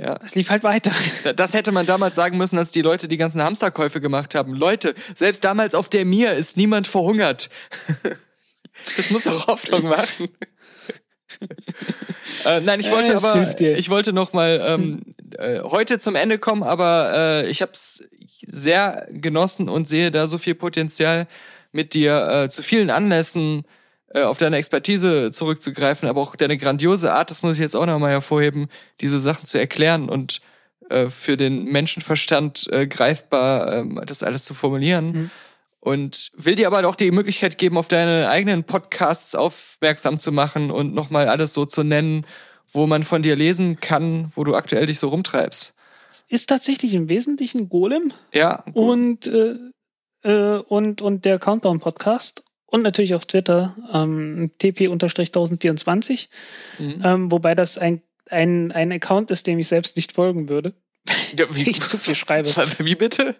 Ja. 0.00 0.14
Das 0.14 0.36
lief 0.36 0.48
halt 0.48 0.62
weiter. 0.62 0.92
Das 1.34 1.54
hätte 1.54 1.72
man 1.72 1.84
damals 1.84 2.14
sagen 2.14 2.38
müssen, 2.38 2.56
als 2.56 2.70
die 2.70 2.82
Leute 2.82 3.08
die 3.08 3.16
ganzen 3.16 3.42
Hamsterkäufe 3.42 4.00
gemacht 4.00 4.36
haben. 4.36 4.54
Leute, 4.54 4.94
selbst 5.16 5.42
damals 5.42 5.74
auf 5.74 5.88
der 5.88 6.04
Mir 6.04 6.34
ist 6.34 6.56
niemand 6.56 6.86
verhungert. 6.86 7.50
Das 8.96 9.10
muss 9.10 9.24
doch 9.24 9.48
Hoffnung 9.48 9.88
machen. 9.88 10.28
äh, 12.46 12.60
nein, 12.60 12.78
ich 12.78 12.92
wollte 12.92 13.12
äh, 13.12 13.16
aber, 13.16 13.60
ich 13.60 13.90
wollte 13.90 14.12
noch 14.12 14.32
mal 14.32 14.62
ähm, 14.64 15.02
äh, 15.36 15.60
heute 15.62 15.98
zum 15.98 16.14
Ende 16.14 16.38
kommen, 16.38 16.62
aber 16.62 17.12
äh, 17.12 17.50
ich 17.50 17.60
habe 17.60 17.72
es 17.72 18.08
sehr 18.50 19.06
genossen 19.10 19.68
und 19.68 19.88
sehe 19.88 20.10
da 20.10 20.26
so 20.26 20.38
viel 20.38 20.54
Potenzial 20.54 21.26
mit 21.72 21.94
dir 21.94 22.28
äh, 22.28 22.48
zu 22.48 22.62
vielen 22.62 22.90
Anlässen 22.90 23.64
äh, 24.14 24.22
auf 24.22 24.38
deine 24.38 24.56
Expertise 24.56 25.30
zurückzugreifen, 25.30 26.08
aber 26.08 26.20
auch 26.20 26.34
deine 26.36 26.56
grandiose 26.56 27.12
Art, 27.12 27.30
das 27.30 27.42
muss 27.42 27.52
ich 27.52 27.58
jetzt 27.58 27.76
auch 27.76 27.86
nochmal 27.86 28.12
hervorheben, 28.12 28.68
diese 29.00 29.20
Sachen 29.20 29.46
zu 29.46 29.58
erklären 29.58 30.08
und 30.08 30.40
äh, 30.88 31.08
für 31.08 31.36
den 31.36 31.64
Menschenverstand 31.64 32.66
äh, 32.72 32.86
greifbar 32.86 33.84
äh, 33.84 34.06
das 34.06 34.22
alles 34.22 34.44
zu 34.44 34.54
formulieren. 34.54 35.12
Mhm. 35.12 35.30
Und 35.80 36.32
will 36.36 36.54
dir 36.54 36.66
aber 36.66 36.86
auch 36.88 36.96
die 36.96 37.10
Möglichkeit 37.10 37.56
geben, 37.56 37.78
auf 37.78 37.88
deine 37.88 38.28
eigenen 38.28 38.64
Podcasts 38.64 39.34
aufmerksam 39.34 40.18
zu 40.18 40.32
machen 40.32 40.70
und 40.70 40.94
nochmal 40.94 41.28
alles 41.28 41.54
so 41.54 41.66
zu 41.66 41.84
nennen, 41.84 42.26
wo 42.72 42.86
man 42.86 43.04
von 43.04 43.22
dir 43.22 43.36
lesen 43.36 43.78
kann, 43.80 44.32
wo 44.34 44.44
du 44.44 44.54
aktuell 44.54 44.86
dich 44.86 44.98
so 44.98 45.08
rumtreibst. 45.08 45.74
Ist 46.28 46.48
tatsächlich 46.48 46.94
im 46.94 47.08
Wesentlichen 47.08 47.68
Golem. 47.68 48.12
Ja. 48.32 48.64
Und, 48.72 49.26
äh, 49.26 49.56
äh, 50.22 50.58
und, 50.58 51.02
und 51.02 51.24
der 51.24 51.38
Countdown-Podcast. 51.38 52.44
Und 52.66 52.82
natürlich 52.82 53.14
auf 53.14 53.24
Twitter 53.24 53.76
ähm, 53.92 54.50
tp-1024. 54.58 56.28
Mhm. 56.78 57.02
Ähm, 57.02 57.32
wobei 57.32 57.54
das 57.54 57.78
ein, 57.78 58.02
ein, 58.28 58.72
ein 58.72 58.92
Account 58.92 59.30
ist, 59.30 59.46
dem 59.46 59.58
ich 59.58 59.68
selbst 59.68 59.96
nicht 59.96 60.12
folgen 60.12 60.48
würde. 60.50 60.74
Ja, 61.36 61.46
wie, 61.54 61.68
ich 61.68 61.80
zu 61.80 61.96
viel 61.96 62.14
schreibe. 62.14 62.50
Wie 62.78 62.94
bitte? 62.94 63.36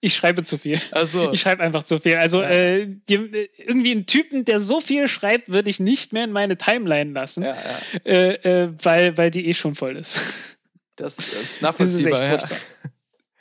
Ich 0.00 0.14
schreibe 0.14 0.42
zu 0.42 0.58
viel. 0.58 0.80
Ach 0.90 1.06
so. 1.06 1.30
Ich 1.32 1.40
schreibe 1.40 1.62
einfach 1.62 1.84
zu 1.84 2.00
viel. 2.00 2.16
Also 2.16 2.42
ja. 2.42 2.48
äh, 2.48 2.88
irgendwie 3.06 3.92
einen 3.92 4.06
Typen, 4.06 4.44
der 4.44 4.58
so 4.58 4.80
viel 4.80 5.06
schreibt, 5.06 5.52
würde 5.52 5.70
ich 5.70 5.78
nicht 5.78 6.12
mehr 6.12 6.24
in 6.24 6.32
meine 6.32 6.56
Timeline 6.56 7.12
lassen, 7.12 7.44
ja, 7.44 7.54
ja. 7.54 8.10
Äh, 8.10 8.62
äh, 8.64 8.72
weil, 8.82 9.16
weil 9.16 9.30
die 9.30 9.46
eh 9.46 9.54
schon 9.54 9.76
voll 9.76 9.96
ist. 9.96 10.58
Das 10.96 11.18
ist 11.18 11.62
nachvollziehbar. 11.62 12.38
Das 12.38 12.50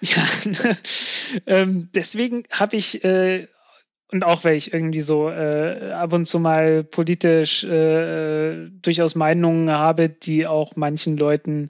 ist 0.02 0.16
ja. 1.46 1.46
ähm, 1.48 1.90
deswegen 1.94 2.44
habe 2.52 2.78
ich 2.78 3.04
äh, 3.04 3.48
und 4.12 4.26
auch 4.26 4.44
weil 4.44 4.56
ich 4.56 4.74
irgendwie 4.74 5.00
so 5.02 5.30
äh, 5.30 5.92
ab 5.94 6.12
und 6.14 6.26
zu 6.26 6.40
mal 6.40 6.84
politisch 6.84 7.64
äh, 7.64 8.68
durchaus 8.82 9.16
Meinungen 9.16 9.72
habe, 9.72 10.10
die 10.10 10.46
auch 10.46 10.76
manchen 10.76 11.18
Leuten 11.18 11.70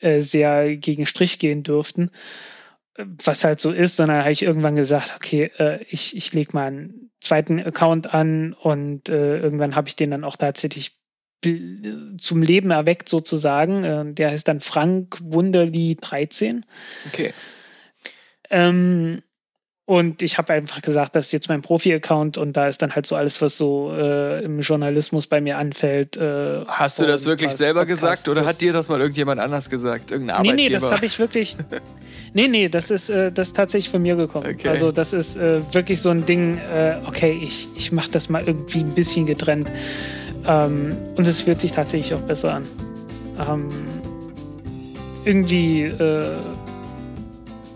äh, 0.00 0.20
sehr 0.20 0.76
gegen 0.76 1.06
Strich 1.06 1.38
gehen 1.38 1.62
dürften, 1.62 2.10
was 2.96 3.44
halt 3.44 3.60
so 3.60 3.72
ist, 3.72 3.96
sondern 3.96 4.20
habe 4.20 4.32
ich 4.32 4.42
irgendwann 4.42 4.76
gesagt, 4.76 5.14
okay, 5.16 5.50
äh, 5.58 5.82
ich, 5.88 6.14
ich 6.14 6.34
lege 6.34 6.50
mal 6.52 6.66
einen 6.66 7.10
zweiten 7.20 7.58
Account 7.58 8.12
an 8.12 8.52
und 8.52 9.08
äh, 9.08 9.38
irgendwann 9.38 9.74
habe 9.74 9.88
ich 9.88 9.96
den 9.96 10.10
dann 10.10 10.24
auch 10.24 10.36
tatsächlich 10.36 10.98
zum 11.42 12.42
Leben 12.42 12.70
erweckt 12.70 13.08
sozusagen. 13.08 13.84
Äh, 13.84 14.12
der 14.12 14.30
heißt 14.30 14.48
dann 14.48 14.60
Frank 14.60 15.18
Wunderli 15.22 15.96
13. 16.00 16.64
Okay. 17.06 17.32
Ähm, 18.50 19.22
und 19.88 20.20
ich 20.20 20.36
habe 20.36 20.52
einfach 20.52 20.82
gesagt, 20.82 21.16
das 21.16 21.28
ist 21.28 21.32
jetzt 21.32 21.48
mein 21.48 21.62
Profi-Account 21.62 22.36
und 22.36 22.58
da 22.58 22.68
ist 22.68 22.82
dann 22.82 22.94
halt 22.94 23.06
so 23.06 23.16
alles, 23.16 23.40
was 23.40 23.56
so 23.56 23.90
äh, 23.96 24.44
im 24.44 24.60
Journalismus 24.60 25.26
bei 25.26 25.40
mir 25.40 25.56
anfällt. 25.56 26.14
Äh, 26.18 26.66
Hast 26.66 26.98
du 26.98 27.06
das 27.06 27.24
wirklich 27.24 27.52
selber 27.52 27.86
Podcast 27.86 28.24
gesagt 28.24 28.28
oder 28.28 28.44
hat 28.44 28.60
dir 28.60 28.74
das 28.74 28.90
mal 28.90 29.00
irgendjemand 29.00 29.40
anders 29.40 29.70
gesagt? 29.70 30.10
Irgendein 30.10 30.36
Arbeitgeber? 30.36 30.56
Nee, 30.56 30.68
nee, 30.68 30.74
das 30.74 30.92
habe 30.92 31.06
ich 31.06 31.18
wirklich. 31.18 31.56
nee, 32.34 32.48
nee, 32.48 32.68
das 32.68 32.90
ist, 32.90 33.08
äh, 33.08 33.32
das 33.32 33.48
ist 33.48 33.56
tatsächlich 33.56 33.90
von 33.90 34.02
mir 34.02 34.16
gekommen. 34.16 34.44
Okay. 34.54 34.68
Also, 34.68 34.92
das 34.92 35.14
ist 35.14 35.36
äh, 35.36 35.62
wirklich 35.72 36.02
so 36.02 36.10
ein 36.10 36.26
Ding, 36.26 36.58
äh, 36.58 36.96
okay, 37.06 37.40
ich, 37.42 37.68
ich 37.74 37.90
mache 37.90 38.10
das 38.10 38.28
mal 38.28 38.46
irgendwie 38.46 38.80
ein 38.80 38.94
bisschen 38.94 39.24
getrennt. 39.24 39.70
Ähm, 40.46 40.96
und 41.16 41.26
es 41.26 41.42
fühlt 41.42 41.60
sich 41.60 41.72
tatsächlich 41.72 42.14
auch 42.14 42.20
besser 42.20 42.54
an. 42.54 42.64
Ähm, 43.38 43.68
irgendwie 45.24 45.82
äh, 45.82 46.36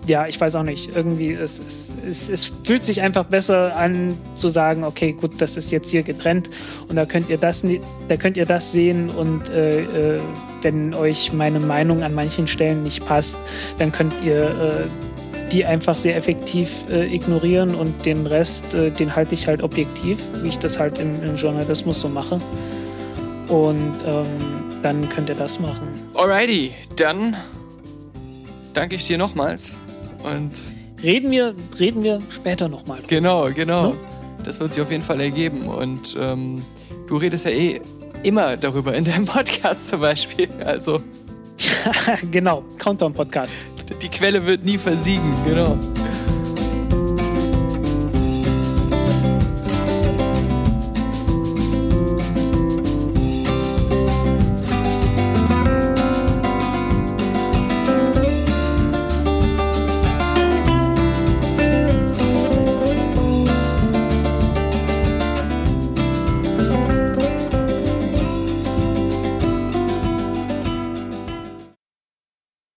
ja, 0.06 0.26
ich 0.26 0.40
weiß 0.40 0.56
auch 0.56 0.62
nicht. 0.64 0.94
Irgendwie, 0.94 1.32
es, 1.32 1.60
es, 1.60 1.92
es, 2.08 2.28
es, 2.28 2.52
fühlt 2.64 2.84
sich 2.84 3.02
einfach 3.02 3.24
besser 3.24 3.76
an 3.76 4.16
zu 4.34 4.48
sagen, 4.48 4.82
okay, 4.84 5.12
gut, 5.12 5.40
das 5.40 5.56
ist 5.56 5.70
jetzt 5.70 5.90
hier 5.90 6.02
getrennt 6.02 6.50
und 6.88 6.96
da 6.96 7.06
könnt 7.06 7.30
ihr 7.30 7.38
das, 7.38 7.64
da 8.08 8.16
könnt 8.16 8.36
ihr 8.36 8.46
das 8.46 8.72
sehen 8.72 9.10
und 9.10 9.48
äh, 9.50 10.16
äh, 10.16 10.20
wenn 10.62 10.94
euch 10.94 11.32
meine 11.32 11.60
Meinung 11.60 12.02
an 12.02 12.14
manchen 12.14 12.48
Stellen 12.48 12.82
nicht 12.82 13.06
passt, 13.06 13.36
dann 13.78 13.92
könnt 13.92 14.14
ihr 14.24 14.42
äh, 14.42 15.11
die 15.52 15.64
einfach 15.66 15.96
sehr 15.96 16.16
effektiv 16.16 16.84
äh, 16.90 17.14
ignorieren 17.14 17.74
und 17.74 18.06
den 18.06 18.26
Rest, 18.26 18.74
äh, 18.74 18.90
den 18.90 19.14
halte 19.14 19.34
ich 19.34 19.46
halt 19.46 19.62
objektiv, 19.62 20.18
wie 20.42 20.48
ich 20.48 20.58
das 20.58 20.78
halt 20.78 20.98
im, 20.98 21.22
im 21.22 21.36
Journalismus 21.36 22.00
so 22.00 22.08
mache. 22.08 22.40
Und 23.48 23.94
ähm, 24.06 24.26
dann 24.82 25.08
könnt 25.08 25.28
ihr 25.28 25.34
das 25.34 25.60
machen. 25.60 25.88
Alrighty, 26.14 26.72
dann 26.96 27.36
danke 28.72 28.96
ich 28.96 29.06
dir 29.06 29.18
nochmals. 29.18 29.78
Und 30.22 30.52
reden 31.02 31.30
wir, 31.30 31.54
reden 31.78 32.02
wir 32.02 32.20
später 32.30 32.68
nochmal. 32.68 33.00
Genau, 33.06 33.50
genau. 33.54 33.90
Hm? 33.90 33.98
Das 34.44 34.58
wird 34.58 34.72
sich 34.72 34.82
auf 34.82 34.90
jeden 34.90 35.04
Fall 35.04 35.20
ergeben. 35.20 35.68
Und 35.68 36.16
ähm, 36.18 36.62
du 37.06 37.16
redest 37.16 37.44
ja 37.44 37.50
eh 37.50 37.80
immer 38.22 38.56
darüber 38.56 38.94
in 38.94 39.04
deinem 39.04 39.26
Podcast 39.26 39.88
zum 39.88 40.00
Beispiel. 40.00 40.48
Also. 40.64 41.02
genau, 42.30 42.64
Countdown-Podcast. 42.78 43.58
Die 44.00 44.08
Quelle 44.08 44.46
wird 44.46 44.64
nie 44.64 44.78
versiegen, 44.78 45.34
genau. 45.44 45.78